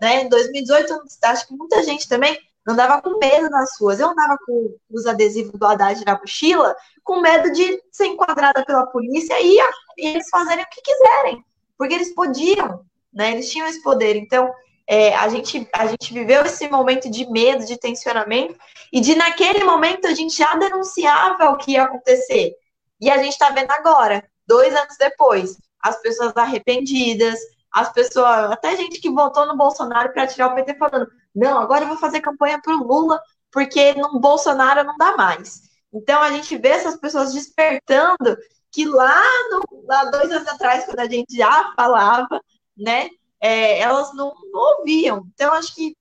Né? 0.00 0.22
Em 0.22 0.28
2018, 0.28 1.00
acho 1.24 1.46
que 1.46 1.54
muita 1.54 1.82
gente 1.82 2.08
também 2.08 2.38
andava 2.66 3.00
com 3.02 3.18
medo 3.18 3.48
nas 3.50 3.78
ruas. 3.78 4.00
Eu 4.00 4.08
andava 4.08 4.36
com 4.46 4.76
os 4.90 5.06
adesivos 5.06 5.52
do 5.52 5.66
Haddad 5.66 6.04
na 6.04 6.18
mochila, 6.18 6.76
com 7.02 7.20
medo 7.20 7.52
de 7.52 7.82
ser 7.90 8.06
enquadrada 8.06 8.64
pela 8.64 8.86
polícia 8.86 9.40
e, 9.40 9.58
e 9.98 10.06
eles 10.06 10.28
fazerem 10.28 10.64
o 10.64 10.68
que 10.68 10.80
quiserem, 10.80 11.44
porque 11.76 11.94
eles 11.94 12.14
podiam, 12.14 12.84
né? 13.12 13.32
Eles 13.32 13.50
tinham 13.50 13.66
esse 13.66 13.82
poder. 13.82 14.16
Então, 14.16 14.52
é, 14.88 15.14
a, 15.14 15.28
gente, 15.28 15.68
a 15.74 15.86
gente 15.86 16.12
viveu 16.12 16.42
esse 16.42 16.68
momento 16.68 17.10
de 17.10 17.30
medo, 17.30 17.64
de 17.64 17.78
tensionamento, 17.78 18.58
e 18.92 19.00
de 19.00 19.14
naquele 19.14 19.64
momento 19.64 20.06
a 20.06 20.14
gente 20.14 20.36
já 20.36 20.54
denunciava 20.54 21.50
o 21.50 21.56
que 21.56 21.72
ia 21.72 21.84
acontecer. 21.84 22.52
E 23.00 23.10
a 23.10 23.16
gente 23.18 23.32
está 23.32 23.50
vendo 23.50 23.70
agora, 23.70 24.24
dois 24.46 24.74
anos 24.74 24.96
depois, 24.98 25.56
as 25.80 26.00
pessoas 26.00 26.36
arrependidas, 26.36 27.38
as 27.72 27.92
pessoas, 27.92 28.50
até 28.50 28.76
gente 28.76 29.00
que 29.00 29.10
votou 29.10 29.46
no 29.46 29.56
Bolsonaro 29.56 30.12
para 30.12 30.26
tirar 30.26 30.48
o 30.48 30.54
PT 30.54 30.74
falando: 30.74 31.10
não, 31.34 31.58
agora 31.58 31.84
eu 31.84 31.88
vou 31.88 31.96
fazer 31.96 32.20
campanha 32.20 32.60
para 32.60 32.74
o 32.74 32.84
Lula, 32.84 33.20
porque 33.50 33.94
no 33.94 34.20
Bolsonaro 34.20 34.84
não 34.84 34.96
dá 34.96 35.16
mais. 35.16 35.62
Então 35.92 36.20
a 36.20 36.30
gente 36.30 36.56
vê 36.58 36.68
essas 36.68 36.96
pessoas 36.96 37.32
despertando 37.32 38.36
que 38.70 38.86
lá, 38.86 39.22
no, 39.50 39.84
lá 39.86 40.04
dois 40.06 40.30
anos 40.30 40.48
atrás, 40.48 40.84
quando 40.84 41.00
a 41.00 41.08
gente 41.08 41.36
já 41.36 41.72
falava, 41.76 42.40
né, 42.76 43.08
é, 43.42 43.80
elas 43.80 44.14
não, 44.14 44.32
não, 44.52 44.78
ouviam. 44.78 45.26
Então 45.34 45.52
acho 45.52 45.74
que 45.74 45.96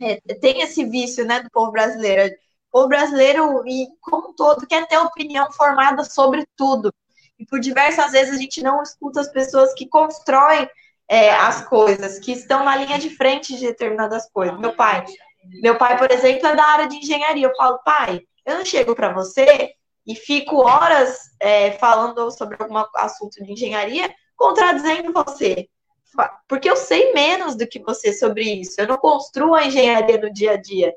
é, 0.00 0.20
tem 0.34 0.60
esse 0.60 0.84
vício, 0.84 1.24
né, 1.24 1.40
do 1.40 1.50
povo 1.50 1.72
brasileiro. 1.72 2.34
O 2.68 2.70
povo 2.70 2.88
brasileiro, 2.88 3.66
e 3.66 3.88
como 4.02 4.28
um 4.28 4.34
todo, 4.34 4.66
quer 4.66 4.86
ter 4.86 4.98
opinião 4.98 5.50
formada 5.50 6.04
sobre 6.04 6.46
tudo. 6.54 6.92
E 7.38 7.46
por 7.46 7.58
diversas 7.58 8.12
vezes 8.12 8.34
a 8.34 8.38
gente 8.38 8.62
não 8.62 8.82
escuta 8.82 9.20
as 9.20 9.28
pessoas 9.28 9.72
que 9.72 9.88
constroem 9.88 10.68
é, 11.08 11.30
as 11.30 11.66
coisas, 11.66 12.18
que 12.18 12.32
estão 12.32 12.64
na 12.64 12.76
linha 12.76 12.98
de 12.98 13.10
frente 13.16 13.56
de 13.56 13.66
determinadas 13.66 14.28
coisas. 14.30 14.58
Meu 14.60 14.74
pai, 14.74 15.06
meu 15.62 15.78
pai, 15.78 15.96
por 15.96 16.10
exemplo, 16.10 16.46
é 16.46 16.54
da 16.54 16.64
área 16.64 16.86
de 16.86 16.96
engenharia. 16.96 17.46
Eu 17.46 17.56
falo, 17.56 17.78
pai, 17.78 18.20
eu 18.44 18.58
não 18.58 18.64
chego 18.64 18.94
para 18.94 19.12
você 19.14 19.72
e 20.06 20.14
fico 20.14 20.56
horas 20.56 21.30
é, 21.40 21.72
falando 21.72 22.30
sobre 22.30 22.58
algum 22.60 22.76
assunto 22.96 23.42
de 23.42 23.52
engenharia, 23.52 24.14
contradizendo 24.36 25.12
você. 25.12 25.68
Porque 26.48 26.68
eu 26.68 26.76
sei 26.76 27.12
menos 27.12 27.54
do 27.56 27.66
que 27.66 27.78
você 27.78 28.12
sobre 28.12 28.42
isso. 28.42 28.80
Eu 28.80 28.88
não 28.88 28.96
construo 28.96 29.54
a 29.54 29.66
engenharia 29.66 30.18
no 30.18 30.32
dia 30.32 30.52
a 30.52 30.56
dia. 30.56 30.94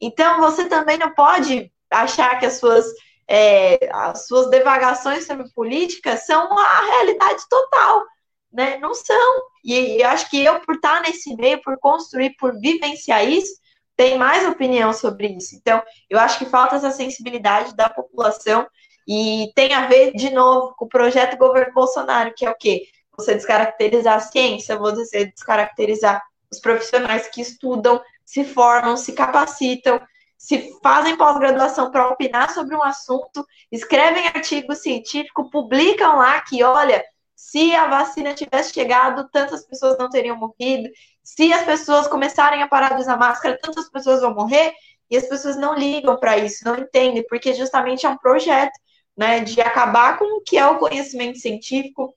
Então, 0.00 0.40
você 0.40 0.66
também 0.66 0.98
não 0.98 1.14
pode 1.14 1.72
achar 1.90 2.38
que 2.38 2.46
as 2.46 2.54
suas, 2.54 2.86
é, 3.28 3.88
as 3.92 4.26
suas 4.26 4.48
devagações 4.50 5.26
sobre 5.26 5.50
política 5.52 6.16
são 6.16 6.56
a 6.58 6.80
realidade 6.82 7.42
total 7.48 8.04
né? 8.52 8.78
Não 8.78 8.94
são. 8.94 9.42
E, 9.64 10.02
eu 10.02 10.08
acho 10.08 10.28
que 10.30 10.42
eu, 10.42 10.60
por 10.60 10.74
estar 10.74 11.02
nesse 11.02 11.34
meio, 11.36 11.62
por 11.62 11.78
construir, 11.78 12.34
por 12.36 12.58
vivenciar 12.58 13.26
isso, 13.28 13.52
tem 13.96 14.18
mais 14.18 14.46
opinião 14.48 14.92
sobre 14.92 15.28
isso. 15.28 15.54
Então, 15.56 15.82
eu 16.08 16.18
acho 16.18 16.38
que 16.38 16.46
falta 16.46 16.76
essa 16.76 16.90
sensibilidade 16.90 17.74
da 17.76 17.88
população 17.88 18.66
e 19.06 19.50
tem 19.54 19.72
a 19.74 19.86
ver, 19.86 20.12
de 20.12 20.30
novo, 20.30 20.74
com 20.76 20.84
o 20.84 20.88
projeto 20.88 21.36
governo 21.36 21.74
Bolsonaro, 21.74 22.32
que 22.34 22.46
é 22.46 22.50
o 22.50 22.56
quê? 22.56 22.84
Você 23.20 23.34
descaracterizar 23.34 24.16
a 24.16 24.20
ciência, 24.20 24.78
você 24.78 25.26
descaracterizar 25.26 26.22
os 26.50 26.58
profissionais 26.58 27.28
que 27.28 27.42
estudam, 27.42 28.00
se 28.24 28.44
formam, 28.44 28.96
se 28.96 29.12
capacitam, 29.12 30.00
se 30.38 30.72
fazem 30.82 31.16
pós-graduação 31.16 31.90
para 31.90 32.08
opinar 32.08 32.50
sobre 32.50 32.74
um 32.74 32.82
assunto, 32.82 33.46
escrevem 33.70 34.26
artigo 34.26 34.74
científico, 34.74 35.50
publicam 35.50 36.16
lá 36.16 36.40
que, 36.40 36.62
olha, 36.64 37.04
se 37.36 37.74
a 37.74 37.88
vacina 37.88 38.32
tivesse 38.32 38.72
chegado, 38.72 39.28
tantas 39.30 39.66
pessoas 39.66 39.98
não 39.98 40.08
teriam 40.08 40.36
morrido. 40.36 40.88
Se 41.22 41.52
as 41.52 41.64
pessoas 41.64 42.08
começarem 42.08 42.62
a 42.62 42.68
parar 42.68 42.94
de 42.94 43.02
usar 43.02 43.18
máscara, 43.18 43.58
tantas 43.60 43.90
pessoas 43.90 44.22
vão 44.22 44.34
morrer. 44.34 44.72
E 45.10 45.16
as 45.16 45.26
pessoas 45.26 45.56
não 45.56 45.74
ligam 45.74 46.16
para 46.18 46.38
isso, 46.38 46.64
não 46.64 46.76
entendem, 46.76 47.26
porque 47.28 47.52
justamente 47.52 48.06
é 48.06 48.08
um 48.08 48.16
projeto 48.16 48.72
né, 49.16 49.40
de 49.40 49.60
acabar 49.60 50.18
com 50.18 50.38
o 50.38 50.40
que 50.40 50.56
é 50.56 50.66
o 50.66 50.78
conhecimento 50.78 51.38
científico, 51.38 52.14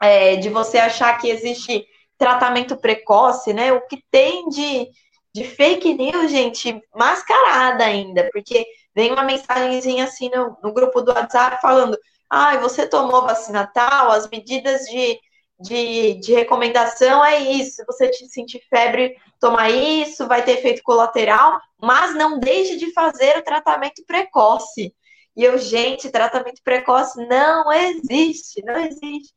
é, 0.00 0.36
de 0.36 0.48
você 0.48 0.78
achar 0.78 1.18
que 1.18 1.28
existe 1.28 1.86
tratamento 2.16 2.76
precoce, 2.76 3.52
né? 3.52 3.72
O 3.72 3.86
que 3.86 4.02
tem 4.10 4.48
de, 4.48 4.88
de 5.34 5.44
fake 5.44 5.94
news, 5.94 6.30
gente, 6.30 6.80
mascarada 6.94 7.84
ainda, 7.84 8.28
porque 8.32 8.66
vem 8.94 9.12
uma 9.12 9.22
mensagenzinha 9.22 10.04
assim 10.04 10.28
no, 10.30 10.56
no 10.62 10.72
grupo 10.72 11.00
do 11.00 11.12
WhatsApp 11.12 11.60
falando 11.62 11.96
ah, 12.30 12.56
você 12.58 12.86
tomou 12.86 13.22
vacina 13.22 13.66
tal, 13.66 14.10
as 14.10 14.28
medidas 14.28 14.82
de, 14.84 15.18
de, 15.60 16.14
de 16.20 16.34
recomendação 16.34 17.24
é 17.24 17.40
isso. 17.40 17.76
Se 17.76 17.84
você 17.86 18.08
te 18.08 18.28
sentir 18.28 18.60
febre, 18.68 19.16
toma 19.40 19.70
isso, 19.70 20.26
vai 20.26 20.44
ter 20.44 20.58
efeito 20.58 20.82
colateral, 20.82 21.58
mas 21.80 22.14
não 22.14 22.38
deixe 22.38 22.76
de 22.76 22.92
fazer 22.92 23.38
o 23.38 23.42
tratamento 23.42 24.04
precoce. 24.06 24.94
E 25.36 25.44
eu, 25.44 25.56
gente, 25.56 26.10
tratamento 26.10 26.60
precoce 26.62 27.24
não 27.26 27.72
existe, 27.72 28.62
não 28.64 28.76
existe. 28.76 29.32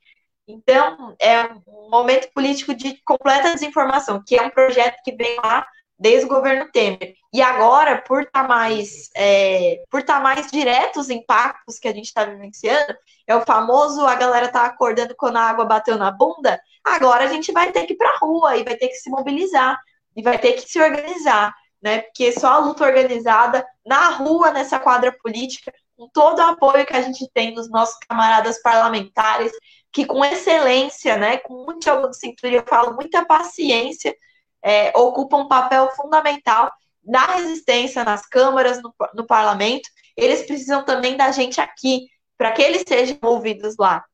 Então, 0.47 1.15
é 1.19 1.43
um 1.67 1.89
momento 1.89 2.31
político 2.33 2.73
de 2.73 3.01
completa 3.03 3.53
desinformação, 3.53 4.23
que 4.25 4.35
é 4.35 4.41
um 4.41 4.49
projeto 4.49 4.97
que 5.03 5.15
vem 5.15 5.37
lá 5.37 5.65
desde 6.01 6.25
o 6.25 6.29
governo 6.29 6.69
Temer. 6.71 7.13
E 7.31 7.41
agora, 7.43 8.01
por 8.01 8.23
estar 8.23 8.41
tá 8.41 8.47
mais, 8.47 9.09
é, 9.15 9.83
por 9.89 10.01
tá 10.01 10.19
mais 10.19 10.49
direto 10.49 10.99
os 10.99 11.11
impactos 11.11 11.77
que 11.77 11.87
a 11.87 11.93
gente 11.93 12.05
está 12.05 12.25
vivenciando, 12.25 12.95
é 13.27 13.35
o 13.35 13.45
famoso 13.45 14.05
a 14.05 14.15
galera 14.15 14.49
tá 14.49 14.65
acordando 14.65 15.15
quando 15.15 15.37
a 15.37 15.43
água 15.43 15.63
bateu 15.63 15.97
na 15.97 16.09
bunda. 16.09 16.59
Agora 16.83 17.23
a 17.25 17.27
gente 17.27 17.51
vai 17.51 17.71
ter 17.71 17.85
que 17.85 17.93
ir 17.93 17.97
para 17.97 18.09
a 18.09 18.17
rua 18.17 18.57
e 18.57 18.63
vai 18.63 18.75
ter 18.75 18.87
que 18.87 18.95
se 18.95 19.11
mobilizar 19.11 19.79
e 20.15 20.23
vai 20.23 20.39
ter 20.39 20.53
que 20.53 20.61
se 20.61 20.81
organizar, 20.81 21.53
né? 21.79 21.99
Porque 21.99 22.31
só 22.31 22.47
a 22.53 22.59
luta 22.59 22.83
organizada 22.83 23.65
na 23.85 24.09
rua, 24.09 24.51
nessa 24.51 24.79
quadra 24.79 25.15
política, 25.23 25.71
com 25.95 26.09
todo 26.09 26.39
o 26.39 26.41
apoio 26.41 26.85
que 26.85 26.95
a 26.95 27.01
gente 27.01 27.29
tem 27.31 27.53
dos 27.53 27.69
nossos 27.69 27.97
camaradas 28.09 28.59
parlamentares, 28.61 29.51
que 29.91 30.05
com 30.05 30.23
excelência, 30.23 31.17
né, 31.17 31.37
com 31.37 31.65
muito 31.65 31.85
jogo 31.85 32.09
de 32.09 32.17
cintura, 32.17 32.55
eu 32.55 32.63
falo, 32.65 32.95
muita 32.95 33.25
paciência, 33.25 34.15
é, 34.63 34.91
ocupam 34.97 35.39
um 35.39 35.47
papel 35.47 35.89
fundamental 35.95 36.71
na 37.03 37.25
resistência 37.25 38.03
nas 38.03 38.25
câmaras, 38.25 38.81
no, 38.81 38.93
no 39.13 39.25
parlamento. 39.25 39.89
Eles 40.15 40.43
precisam 40.43 40.85
também 40.85 41.17
da 41.17 41.31
gente 41.31 41.59
aqui, 41.59 42.07
para 42.37 42.51
que 42.51 42.61
eles 42.61 42.83
sejam 42.87 43.17
ouvidos 43.23 43.75
lá. 43.77 44.05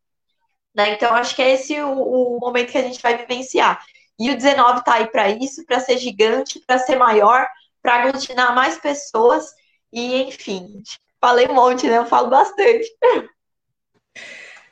Né? 0.73 0.93
Então, 0.93 1.13
acho 1.13 1.35
que 1.35 1.41
é 1.41 1.53
esse 1.53 1.79
o, 1.81 1.91
o 1.91 2.39
momento 2.39 2.71
que 2.71 2.77
a 2.77 2.83
gente 2.83 3.01
vai 3.01 3.17
vivenciar. 3.17 3.83
E 4.19 4.31
o 4.31 4.35
19 4.35 4.79
está 4.79 4.95
aí 4.95 5.07
para 5.07 5.29
isso, 5.29 5.65
para 5.65 5.79
ser 5.79 5.97
gigante, 5.97 6.59
para 6.65 6.79
ser 6.79 6.97
maior, 6.97 7.47
para 7.81 7.95
aglutinar 7.95 8.55
mais 8.55 8.77
pessoas. 8.77 9.45
E, 9.91 10.23
enfim, 10.23 10.81
falei 11.21 11.47
um 11.47 11.53
monte, 11.53 11.87
né? 11.87 11.97
Eu 11.97 12.05
falo 12.05 12.29
bastante. 12.29 12.87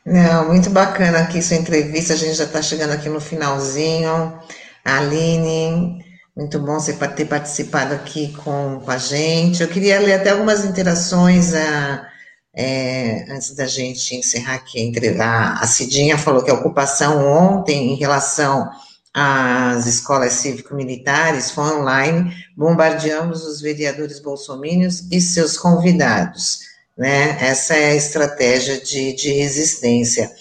Não, 0.06 0.48
muito 0.50 0.70
bacana 0.70 1.20
aqui 1.20 1.42
sua 1.42 1.58
entrevista. 1.58 2.14
A 2.14 2.18
gente 2.18 2.36
já 2.36 2.44
está 2.44 2.62
chegando 2.62 2.92
aqui 2.92 3.10
no 3.10 3.20
finalzinho. 3.20 4.40
Aline, 4.84 6.06
muito 6.36 6.60
bom 6.60 6.80
você 6.80 6.94
ter 6.94 7.26
participado 7.26 7.94
aqui 7.96 8.34
com, 8.34 8.82
com 8.84 8.92
a 8.92 8.98
gente. 8.98 9.64
Eu 9.64 9.68
queria 9.68 10.00
ler 10.00 10.14
até 10.14 10.30
algumas 10.30 10.64
interações. 10.64 11.54
A, 11.56 12.08
é, 12.56 13.26
antes 13.32 13.56
da 13.56 13.66
gente 13.66 14.16
encerrar 14.16 14.56
aqui, 14.56 14.92
a, 15.20 15.60
a 15.60 15.68
Cidinha 15.68 16.18
falou 16.18 16.44
que 16.44 16.52
a 16.52 16.54
ocupação 16.54 17.26
ontem 17.28 17.94
em 17.94 17.96
relação 17.96 18.70
às 19.14 19.86
escolas 19.88 20.34
cívico-militares 20.34 21.52
foi 21.52 21.64
online, 21.64 22.34
bombardeamos 22.56 23.46
os 23.46 23.62
vereadores 23.62 24.20
bolsomínios 24.20 25.08
e 25.12 25.20
seus 25.20 25.58
convidados, 25.58 26.60
né? 26.98 27.38
Essa 27.42 27.76
é 27.76 27.92
a 27.92 27.96
estratégia 27.96 28.80
de, 28.80 29.14
de 29.14 29.32
resistência. 29.32 30.32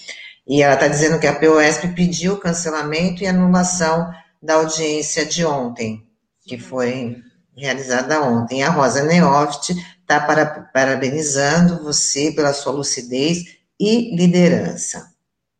E 0.46 0.62
ela 0.62 0.74
está 0.74 0.88
dizendo 0.88 1.18
que 1.18 1.26
a 1.26 1.34
POSP 1.34 1.88
pediu 1.94 2.38
cancelamento 2.38 3.22
e 3.22 3.26
anulação 3.26 4.10
da 4.42 4.54
audiência 4.54 5.24
de 5.24 5.44
ontem, 5.44 6.06
que 6.46 6.58
foi 6.58 7.16
realizada 7.56 8.22
ontem. 8.22 8.62
A 8.62 8.68
Rosa 8.68 9.02
Neoft 9.02 9.74
está 10.00 10.20
para, 10.20 10.44
parabenizando 10.72 11.82
você 11.82 12.30
pela 12.30 12.52
sua 12.52 12.72
lucidez 12.72 13.56
e 13.80 14.14
liderança. 14.14 15.10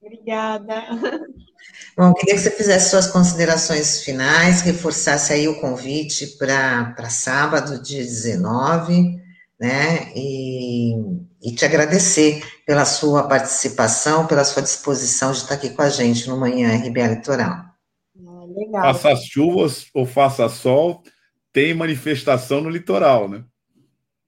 Obrigada. 0.03 0.83
Bom, 1.97 2.12
queria 2.12 2.35
que 2.35 2.41
você 2.41 2.51
fizesse 2.51 2.91
suas 2.91 3.07
considerações 3.07 4.03
finais, 4.03 4.61
reforçasse 4.61 5.33
aí 5.33 5.49
o 5.49 5.61
convite 5.61 6.27
para 6.39 7.09
sábado, 7.09 7.81
dia 7.81 8.03
19, 8.03 9.24
né? 9.65 10.12
E, 10.15 10.95
e 11.43 11.55
te 11.55 11.65
agradecer 11.65 12.45
pela 12.66 12.85
sua 12.85 13.27
participação, 13.27 14.27
pela 14.27 14.45
sua 14.45 14.62
disposição 14.62 15.32
de 15.32 15.39
estar 15.39 15.55
aqui 15.55 15.70
com 15.70 15.81
a 15.81 15.89
gente 15.89 16.28
no 16.28 16.36
Manhã 16.36 16.77
RBA 16.77 17.01
Eleitoral. 17.01 17.65
Ah, 18.27 18.45
legal. 18.55 18.95
Faça 18.95 19.16
chuva 19.16 19.66
ou 19.95 20.05
faça 20.05 20.51
sol, 20.51 21.03
tem 21.51 21.73
manifestação 21.73 22.61
no 22.61 22.69
litoral, 22.69 23.27
né? 23.27 23.43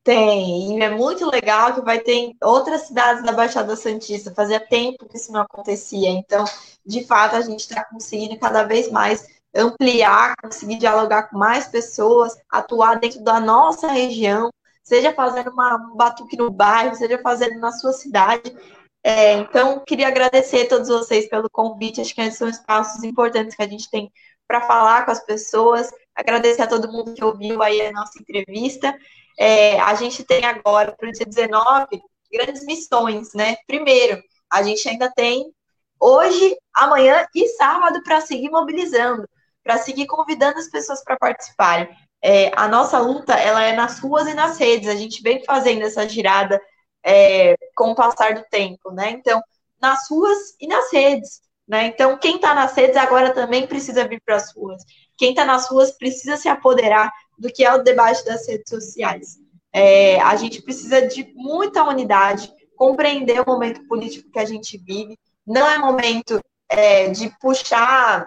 Tem, 0.02 0.78
e 0.78 0.82
é 0.82 0.88
muito 0.88 1.28
legal 1.28 1.74
que 1.74 1.82
vai 1.82 1.98
ter 1.98 2.14
em 2.14 2.36
outras 2.42 2.82
cidades 2.82 3.24
da 3.24 3.32
Baixada 3.32 3.74
Santista. 3.76 4.32
Fazia 4.32 4.60
tempo 4.60 5.06
que 5.06 5.16
isso 5.16 5.32
não 5.32 5.40
acontecia. 5.40 6.08
Então, 6.08 6.44
de 6.86 7.04
fato, 7.04 7.34
a 7.34 7.40
gente 7.40 7.60
está 7.60 7.84
conseguindo 7.84 8.38
cada 8.38 8.62
vez 8.62 8.90
mais 8.90 9.26
ampliar, 9.54 10.34
conseguir 10.40 10.76
dialogar 10.76 11.24
com 11.24 11.36
mais 11.36 11.66
pessoas, 11.66 12.36
atuar 12.48 13.00
dentro 13.00 13.22
da 13.24 13.40
nossa 13.40 13.88
região, 13.88 14.50
seja 14.86 15.12
fazendo 15.12 15.50
uma, 15.50 15.74
um 15.76 15.96
batuque 15.96 16.36
no 16.36 16.48
bairro, 16.48 16.94
seja 16.94 17.18
fazendo 17.18 17.58
na 17.58 17.72
sua 17.72 17.92
cidade. 17.92 18.56
É, 19.02 19.32
então, 19.34 19.82
queria 19.84 20.06
agradecer 20.06 20.62
a 20.62 20.68
todos 20.68 20.88
vocês 20.88 21.28
pelo 21.28 21.50
convite. 21.50 22.00
Acho 22.00 22.14
que 22.14 22.20
esses 22.20 22.38
são 22.38 22.48
espaços 22.48 23.02
importantes 23.02 23.56
que 23.56 23.62
a 23.62 23.68
gente 23.68 23.90
tem 23.90 24.12
para 24.46 24.60
falar 24.60 25.04
com 25.04 25.10
as 25.10 25.24
pessoas. 25.24 25.90
Agradecer 26.14 26.62
a 26.62 26.68
todo 26.68 26.90
mundo 26.90 27.14
que 27.14 27.24
ouviu 27.24 27.60
aí 27.62 27.84
a 27.84 27.92
nossa 27.92 28.16
entrevista. 28.20 28.96
É, 29.38 29.78
a 29.80 29.94
gente 29.94 30.24
tem 30.24 30.44
agora, 30.44 30.92
para 30.92 31.08
o 31.08 31.12
dia 31.12 31.26
19, 31.26 32.00
grandes 32.32 32.64
missões, 32.64 33.34
né? 33.34 33.56
Primeiro, 33.66 34.22
a 34.50 34.62
gente 34.62 34.88
ainda 34.88 35.12
tem 35.12 35.52
hoje, 36.00 36.56
amanhã 36.72 37.26
e 37.34 37.48
sábado 37.48 38.00
para 38.04 38.20
seguir 38.20 38.50
mobilizando, 38.50 39.28
para 39.64 39.78
seguir 39.78 40.06
convidando 40.06 40.58
as 40.58 40.70
pessoas 40.70 41.02
para 41.02 41.16
participarem. 41.16 41.88
É, 42.28 42.50
a 42.56 42.66
nossa 42.66 42.98
luta 42.98 43.34
ela 43.34 43.62
é 43.62 43.72
nas 43.72 44.00
ruas 44.00 44.26
e 44.26 44.34
nas 44.34 44.58
redes. 44.58 44.88
A 44.88 44.96
gente 44.96 45.22
vem 45.22 45.44
fazendo 45.44 45.82
essa 45.82 46.08
girada 46.08 46.60
é, 47.04 47.54
com 47.76 47.92
o 47.92 47.94
passar 47.94 48.34
do 48.34 48.42
tempo, 48.50 48.90
né? 48.90 49.10
Então, 49.10 49.40
nas 49.80 50.10
ruas 50.10 50.36
e 50.60 50.66
nas 50.66 50.92
redes. 50.92 51.40
Né? 51.68 51.86
Então, 51.86 52.18
quem 52.18 52.34
está 52.34 52.52
nas 52.52 52.74
redes 52.74 52.96
agora 52.96 53.32
também 53.32 53.64
precisa 53.68 54.08
vir 54.08 54.20
para 54.26 54.34
as 54.34 54.52
ruas. 54.52 54.82
Quem 55.16 55.30
está 55.30 55.44
nas 55.44 55.68
ruas 55.68 55.92
precisa 55.92 56.36
se 56.36 56.48
apoderar 56.48 57.12
do 57.38 57.48
que 57.48 57.64
é 57.64 57.72
o 57.72 57.84
debate 57.84 58.24
das 58.24 58.48
redes 58.48 58.70
sociais. 58.70 59.36
É, 59.72 60.20
a 60.20 60.34
gente 60.34 60.60
precisa 60.62 61.06
de 61.06 61.32
muita 61.36 61.84
unidade, 61.84 62.52
compreender 62.74 63.40
o 63.40 63.46
momento 63.46 63.86
político 63.86 64.32
que 64.32 64.40
a 64.40 64.44
gente 64.44 64.76
vive. 64.78 65.16
Não 65.46 65.64
é 65.64 65.78
momento 65.78 66.40
é, 66.68 67.08
de 67.08 67.30
puxar 67.38 68.26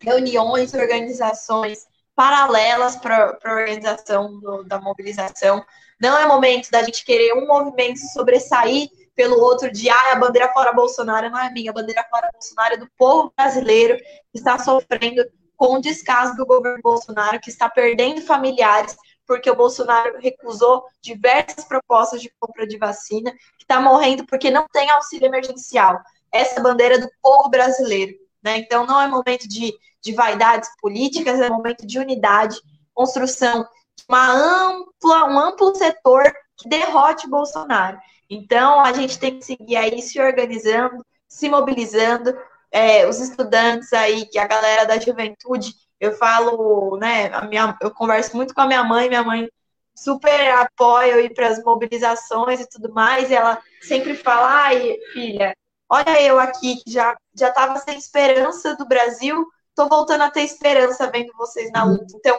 reuniões, 0.00 0.72
organizações 0.72 1.89
paralelas 2.20 2.96
para 2.96 3.38
a 3.42 3.50
organização 3.50 4.38
do, 4.40 4.62
da 4.64 4.78
mobilização. 4.78 5.64
Não 5.98 6.18
é 6.18 6.26
momento 6.26 6.70
da 6.70 6.82
gente 6.82 7.02
querer 7.02 7.32
um 7.32 7.46
movimento 7.46 7.98
sobressair 8.12 8.90
pelo 9.16 9.40
outro 9.40 9.72
de 9.72 9.88
ah, 9.88 10.12
a 10.12 10.16
bandeira 10.16 10.52
fora 10.52 10.70
Bolsonaro 10.70 11.30
não 11.30 11.38
é 11.38 11.50
minha, 11.50 11.70
a 11.70 11.74
bandeira 11.74 12.04
fora 12.10 12.28
Bolsonaro 12.30 12.74
é 12.74 12.76
do 12.76 12.90
povo 12.98 13.32
brasileiro 13.34 13.96
que 13.96 14.36
está 14.38 14.58
sofrendo 14.58 15.24
com 15.56 15.76
o 15.76 15.80
descaso 15.80 16.36
do 16.36 16.44
governo 16.44 16.82
Bolsonaro, 16.82 17.40
que 17.40 17.48
está 17.48 17.70
perdendo 17.70 18.20
familiares, 18.20 18.94
porque 19.26 19.50
o 19.50 19.56
Bolsonaro 19.56 20.18
recusou 20.18 20.84
diversas 21.00 21.64
propostas 21.64 22.20
de 22.20 22.30
compra 22.38 22.66
de 22.66 22.76
vacina, 22.76 23.32
que 23.56 23.64
está 23.64 23.80
morrendo 23.80 24.26
porque 24.26 24.50
não 24.50 24.66
tem 24.70 24.90
auxílio 24.90 25.24
emergencial. 25.24 25.98
Essa 26.30 26.60
é 26.60 26.62
bandeira 26.62 26.98
do 26.98 27.08
povo 27.22 27.48
brasileiro. 27.48 28.12
Né? 28.42 28.58
Então, 28.58 28.86
não 28.86 29.00
é 29.00 29.06
momento 29.06 29.48
de, 29.48 29.74
de 30.02 30.12
vaidades 30.12 30.70
políticas, 30.80 31.40
é 31.40 31.48
momento 31.48 31.86
de 31.86 31.98
unidade, 31.98 32.60
construção 32.94 33.66
de 33.96 34.04
uma 34.08 34.30
ampla, 34.30 35.24
um 35.26 35.38
amplo 35.38 35.74
setor 35.74 36.32
que 36.56 36.68
derrote 36.68 37.28
Bolsonaro. 37.28 37.98
Então, 38.28 38.80
a 38.80 38.92
gente 38.92 39.18
tem 39.18 39.38
que 39.38 39.44
seguir 39.44 39.76
aí 39.76 40.00
se 40.00 40.20
organizando, 40.20 41.04
se 41.28 41.48
mobilizando, 41.48 42.36
é, 42.70 43.08
os 43.08 43.18
estudantes 43.18 43.92
aí, 43.92 44.26
que 44.26 44.38
a 44.38 44.46
galera 44.46 44.84
da 44.84 44.98
juventude, 44.98 45.74
eu 45.98 46.12
falo, 46.16 46.96
né, 46.96 47.26
a 47.32 47.42
minha, 47.42 47.76
eu 47.80 47.90
converso 47.90 48.36
muito 48.36 48.54
com 48.54 48.60
a 48.60 48.66
minha 48.66 48.84
mãe, 48.84 49.08
minha 49.08 49.24
mãe 49.24 49.48
super 49.94 50.52
apoia 50.52 51.20
ir 51.20 51.34
para 51.34 51.48
as 51.48 51.62
mobilizações 51.62 52.60
e 52.60 52.68
tudo 52.68 52.92
mais, 52.92 53.30
e 53.30 53.34
ela 53.34 53.60
sempre 53.82 54.14
fala, 54.14 54.46
ai, 54.64 54.96
filha, 55.12 55.54
olha 55.88 56.22
eu 56.22 56.38
aqui, 56.38 56.76
que 56.76 56.90
já 56.90 57.16
já 57.34 57.48
estava 57.48 57.76
sem 57.78 57.98
esperança 57.98 58.76
do 58.76 58.86
Brasil, 58.86 59.46
tô 59.74 59.88
voltando 59.88 60.22
a 60.22 60.30
ter 60.30 60.42
esperança 60.42 61.10
vendo 61.10 61.32
vocês 61.36 61.70
na 61.70 61.84
luta. 61.84 62.06
Então, 62.14 62.38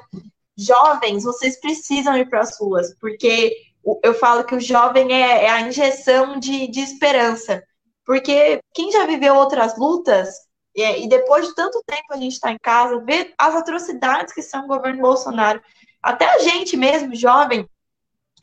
jovens, 0.57 1.23
vocês 1.23 1.59
precisam 1.59 2.17
ir 2.17 2.29
para 2.29 2.41
as 2.41 2.59
ruas, 2.59 2.95
porque 2.99 3.55
eu 4.03 4.13
falo 4.13 4.43
que 4.43 4.55
o 4.55 4.59
jovem 4.59 5.11
é, 5.11 5.45
é 5.45 5.49
a 5.49 5.61
injeção 5.61 6.39
de, 6.39 6.67
de 6.67 6.81
esperança. 6.81 7.63
Porque 8.05 8.59
quem 8.73 8.91
já 8.91 9.05
viveu 9.05 9.35
outras 9.35 9.77
lutas, 9.77 10.35
e, 10.75 11.07
depois 11.07 11.47
de 11.47 11.55
tanto 11.55 11.83
tempo 11.85 12.07
a 12.11 12.17
gente 12.17 12.33
está 12.33 12.51
em 12.51 12.57
casa, 12.61 12.99
vê 13.01 13.33
as 13.37 13.55
atrocidades 13.55 14.33
que 14.33 14.41
são 14.41 14.65
o 14.65 14.67
governo 14.67 15.01
Bolsonaro. 15.01 15.61
Até 16.01 16.25
a 16.25 16.39
gente 16.39 16.77
mesmo, 16.77 17.15
jovem, 17.15 17.67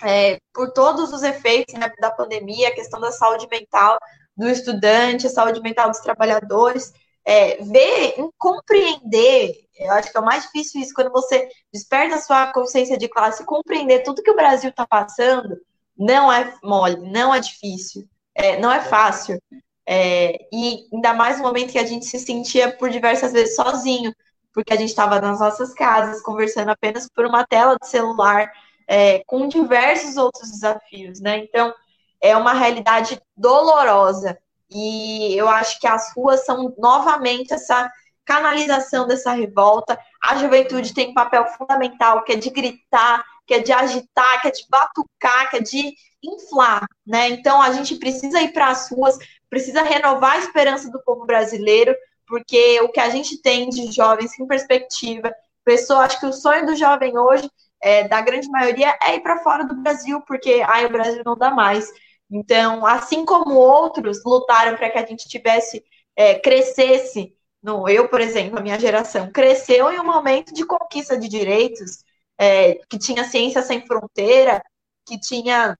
é, 0.03 0.39
por 0.53 0.73
todos 0.73 1.13
os 1.13 1.23
efeitos 1.23 1.75
né, 1.75 1.91
da 2.01 2.11
pandemia, 2.11 2.69
a 2.69 2.75
questão 2.75 3.01
da 3.01 3.11
saúde 3.11 3.49
mental 3.51 3.99
do 4.37 4.49
estudante, 4.49 5.27
a 5.27 5.31
saúde 5.31 5.61
mental 5.61 5.91
dos 5.91 5.99
trabalhadores, 5.99 6.93
é, 7.29 7.63
ver, 7.63 8.15
compreender, 8.39 9.55
eu 9.77 9.93
acho 9.93 10.11
que 10.11 10.17
é 10.17 10.21
o 10.21 10.25
mais 10.25 10.45
difícil 10.45 10.81
isso, 10.81 10.95
quando 10.95 11.13
você 11.13 11.49
desperta 11.73 12.17
a 12.17 12.21
sua 12.21 12.53
consciência 12.53 12.97
de 12.97 13.09
classe, 13.09 13.45
compreender 13.45 14.03
tudo 14.03 14.23
que 14.23 14.31
o 14.31 14.37
Brasil 14.37 14.71
está 14.71 14.87
passando, 14.87 15.57
não 15.97 16.33
é 16.33 16.55
mole, 16.63 16.97
não 17.11 17.35
é 17.35 17.41
difícil 17.41 18.09
é, 18.39 18.59
não 18.59 18.71
é 18.71 18.81
fácil. 18.81 19.43
É, 19.85 20.47
e 20.53 20.87
ainda 20.93 21.13
mais 21.13 21.39
no 21.39 21.45
momento 21.45 21.73
que 21.73 21.79
a 21.79 21.87
gente 21.87 22.07
se 22.07 22.19
sentia 22.19 22.71
por 22.77 22.89
diversas 22.89 23.33
vezes 23.33 23.57
sozinho, 23.57 24.15
porque 24.55 24.73
a 24.73 24.77
gente 24.77 24.91
estava 24.91 25.21
nas 25.21 25.41
nossas 25.41 25.75
casas, 25.75 26.23
conversando 26.23 26.71
apenas 26.71 27.09
por 27.09 27.27
uma 27.27 27.45
tela 27.45 27.77
de 27.81 27.89
celular, 27.89 28.51
é, 28.87 29.23
com 29.27 29.49
diversos 29.49 30.17
outros 30.17 30.51
desafios, 30.51 31.21
né? 31.21 31.39
Então, 31.39 31.75
é 32.21 32.37
uma 32.37 32.53
realidade 32.53 33.21
dolorosa. 33.37 34.39
E 34.71 35.35
eu 35.37 35.49
acho 35.49 35.81
que 35.81 35.87
as 35.87 36.13
ruas 36.15 36.45
são 36.45 36.75
novamente 36.79 37.55
essa 37.55 37.91
canalização 38.25 39.07
dessa 39.07 39.33
revolta. 39.33 39.99
A 40.23 40.37
juventude 40.37 40.93
tem 40.93 41.11
um 41.11 41.15
papel 41.15 41.47
fundamental, 41.47 42.23
que 42.25 42.33
é 42.33 42.37
de 42.37 42.51
gritar, 42.51 43.25
que 43.47 43.55
é 43.55 43.61
de 43.61 43.73
agitar, 43.73 44.43
que 44.43 44.49
é 44.49 44.51
de 44.51 44.67
batucar, 44.69 45.49
que 45.51 45.57
é 45.57 45.61
de 45.61 45.95
inflar, 46.23 46.87
né? 47.07 47.31
Então 47.31 47.63
a 47.63 47.73
gente 47.73 47.97
precisa 47.97 48.41
ir 48.43 48.53
para 48.53 48.69
as 48.69 48.91
ruas, 48.91 49.17
precisa 49.49 49.83
renovar 49.83 50.33
a 50.33 50.39
esperança 50.39 50.91
do 50.91 51.03
povo 51.03 51.25
brasileiro, 51.25 51.95
porque 52.27 52.81
o 52.83 52.91
que 52.91 53.01
a 53.01 53.09
gente 53.09 53.41
tem 53.41 53.71
de 53.71 53.91
jovens 53.91 54.35
sem 54.35 54.47
perspectiva, 54.47 55.33
pessoa, 55.65 56.01
acho 56.01 56.21
que 56.21 56.27
o 56.27 56.33
sonho 56.33 56.67
do 56.67 56.77
jovem 56.77 57.17
hoje, 57.17 57.51
é, 57.81 58.07
da 58.07 58.21
grande 58.21 58.49
maioria, 58.49 58.97
é 59.03 59.17
ir 59.17 59.21
para 59.21 59.43
fora 59.43 59.65
do 59.65 59.77
Brasil, 59.77 60.21
porque 60.27 60.63
ai, 60.67 60.85
o 60.85 60.91
Brasil 60.91 61.23
não 61.25 61.37
dá 61.37 61.51
mais. 61.51 61.91
Então, 62.31 62.85
assim 62.87 63.25
como 63.25 63.55
outros 63.55 64.23
lutaram 64.25 64.77
para 64.77 64.91
que 64.91 64.99
a 64.99 65.07
gente 65.07 65.29
tivesse, 65.29 65.85
é, 66.17 66.39
crescesse, 66.39 67.35
no, 67.63 67.89
eu, 67.89 68.09
por 68.09 68.21
exemplo, 68.21 68.59
a 68.59 68.63
minha 68.63 68.79
geração, 68.79 69.31
cresceu 69.33 69.91
em 69.91 69.99
um 69.99 70.05
momento 70.05 70.53
de 70.53 70.65
conquista 70.65 71.19
de 71.19 71.29
direitos, 71.29 72.05
é, 72.39 72.75
que 72.89 72.99
tinha 72.99 73.25
ciência 73.25 73.63
sem 73.63 73.85
fronteira, 73.87 74.63
que 75.07 75.19
tinha 75.19 75.77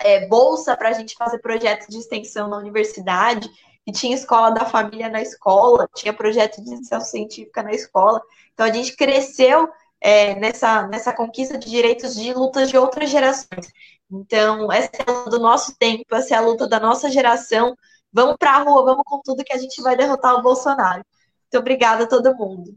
é, 0.00 0.26
bolsa 0.26 0.76
para 0.76 0.90
a 0.90 0.92
gente 0.92 1.14
fazer 1.16 1.38
projetos 1.40 1.88
de 1.88 1.98
extensão 1.98 2.48
na 2.48 2.56
universidade, 2.56 3.50
e 3.86 3.92
tinha 3.92 4.14
escola 4.14 4.50
da 4.50 4.64
família 4.64 5.08
na 5.08 5.20
escola, 5.20 5.88
tinha 5.94 6.12
projeto 6.12 6.62
de 6.62 6.70
iniciação 6.70 7.00
científica 7.00 7.62
na 7.62 7.72
escola. 7.72 8.20
Então 8.52 8.66
a 8.66 8.72
gente 8.72 8.94
cresceu 8.94 9.68
é, 10.00 10.34
nessa, 10.36 10.86
nessa 10.88 11.12
conquista 11.12 11.58
de 11.58 11.68
direitos 11.68 12.14
de 12.14 12.32
lutas 12.32 12.70
de 12.70 12.78
outras 12.78 13.10
gerações. 13.10 13.72
Então, 14.10 14.72
essa 14.72 14.90
é 14.98 15.04
a 15.06 15.12
luta 15.12 15.30
do 15.30 15.38
nosso 15.38 15.76
tempo, 15.76 16.14
essa 16.14 16.34
é 16.34 16.38
a 16.38 16.40
luta 16.40 16.66
da 16.66 16.80
nossa 16.80 17.10
geração. 17.10 17.76
Vamos 18.12 18.36
para 18.38 18.56
a 18.56 18.62
rua, 18.62 18.84
vamos 18.84 19.02
com 19.04 19.20
tudo 19.22 19.44
que 19.44 19.52
a 19.52 19.58
gente 19.58 19.80
vai 19.82 19.96
derrotar 19.96 20.34
o 20.34 20.42
Bolsonaro. 20.42 21.04
Muito 21.44 21.60
obrigada 21.60 22.04
a 22.04 22.08
todo 22.08 22.34
mundo. 22.34 22.74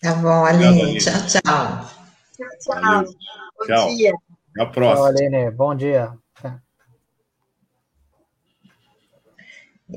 Tá 0.00 0.14
bom, 0.14 0.44
Aline. 0.44 0.98
Tchau, 0.98 1.12
tchau. 1.26 1.40
Tchau, 2.36 2.48
tchau. 2.60 3.04
Bom 3.58 3.66
tchau. 3.66 3.88
dia. 3.88 4.12
Até 4.50 4.62
a 4.62 4.66
próxima. 4.66 5.14
Tchau, 5.14 5.26
Aline. 5.26 5.50
Bom 5.50 5.74
dia. 5.74 6.12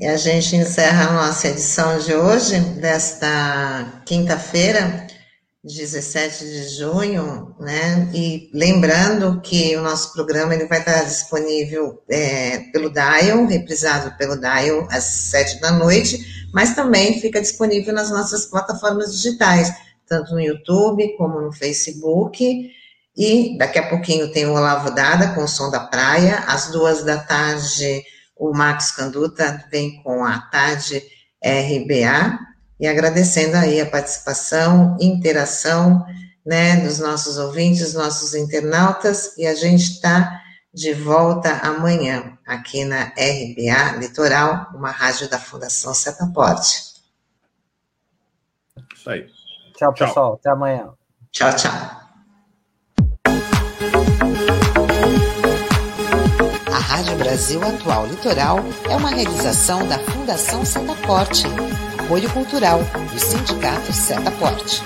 E 0.00 0.06
a 0.06 0.16
gente 0.16 0.54
encerra 0.54 1.08
a 1.08 1.12
nossa 1.12 1.48
edição 1.48 1.98
de 1.98 2.14
hoje, 2.14 2.60
desta 2.80 4.00
quinta-feira, 4.06 5.07
17 5.68 6.44
de 6.44 6.68
junho, 6.76 7.54
né? 7.60 8.10
E 8.12 8.50
lembrando 8.52 9.40
que 9.40 9.76
o 9.76 9.82
nosso 9.82 10.12
programa 10.12 10.54
ele 10.54 10.66
vai 10.66 10.80
estar 10.80 11.04
disponível 11.04 12.02
é, 12.10 12.58
pelo 12.72 12.90
Dial, 12.90 13.46
reprisado 13.46 14.16
pelo 14.16 14.36
Dial 14.36 14.88
às 14.90 15.04
sete 15.04 15.60
da 15.60 15.70
noite, 15.70 16.48
mas 16.52 16.74
também 16.74 17.20
fica 17.20 17.40
disponível 17.40 17.94
nas 17.94 18.10
nossas 18.10 18.46
plataformas 18.46 19.12
digitais, 19.12 19.70
tanto 20.06 20.32
no 20.32 20.40
YouTube 20.40 21.14
como 21.16 21.40
no 21.40 21.52
Facebook. 21.52 22.72
E 23.16 23.58
daqui 23.58 23.78
a 23.78 23.88
pouquinho 23.88 24.32
tem 24.32 24.46
o 24.46 24.54
Olavo 24.54 24.90
Dada 24.90 25.34
com 25.34 25.44
o 25.44 25.48
som 25.48 25.70
da 25.70 25.80
praia, 25.80 26.38
às 26.46 26.70
duas 26.70 27.04
da 27.04 27.18
tarde 27.18 28.02
o 28.38 28.52
Marcos 28.56 28.92
Canduta 28.92 29.64
vem 29.70 30.00
com 30.02 30.24
a 30.24 30.38
tarde 30.38 31.02
RBA 31.44 32.38
e 32.78 32.86
agradecendo 32.86 33.56
aí 33.56 33.80
a 33.80 33.86
participação, 33.86 34.96
interação, 35.00 36.04
né, 36.44 36.76
dos 36.76 36.98
nossos 36.98 37.36
ouvintes, 37.36 37.94
nossos 37.94 38.34
internautas, 38.34 39.36
e 39.36 39.46
a 39.46 39.54
gente 39.54 39.82
está 39.82 40.40
de 40.72 40.94
volta 40.94 41.58
amanhã 41.58 42.38
aqui 42.46 42.84
na 42.84 43.04
RBA 43.04 43.98
Litoral, 43.98 44.70
uma 44.74 44.90
rádio 44.90 45.28
da 45.28 45.38
Fundação 45.38 45.92
Setaporte. 45.92 46.94
Isso 48.94 49.10
aí. 49.10 49.26
Tchau, 49.76 49.92
Tchau. 49.92 50.08
pessoal. 50.08 50.34
Até 50.34 50.50
amanhã. 50.50 50.90
Tchau, 51.30 51.50
tchau. 51.54 51.72
A 56.72 56.78
Rádio 56.78 57.16
Brasil 57.16 57.62
Atual 57.62 58.06
Litoral 58.06 58.58
é 58.88 58.96
uma 58.96 59.10
realização 59.10 59.86
da 59.88 59.98
Fundação 59.98 60.64
Setaporte, 60.64 61.44
apoio 62.08 62.30
cultural 62.30 62.80
do 63.12 63.20
Sindicato 63.20 63.92
Setaporte. 63.92 64.82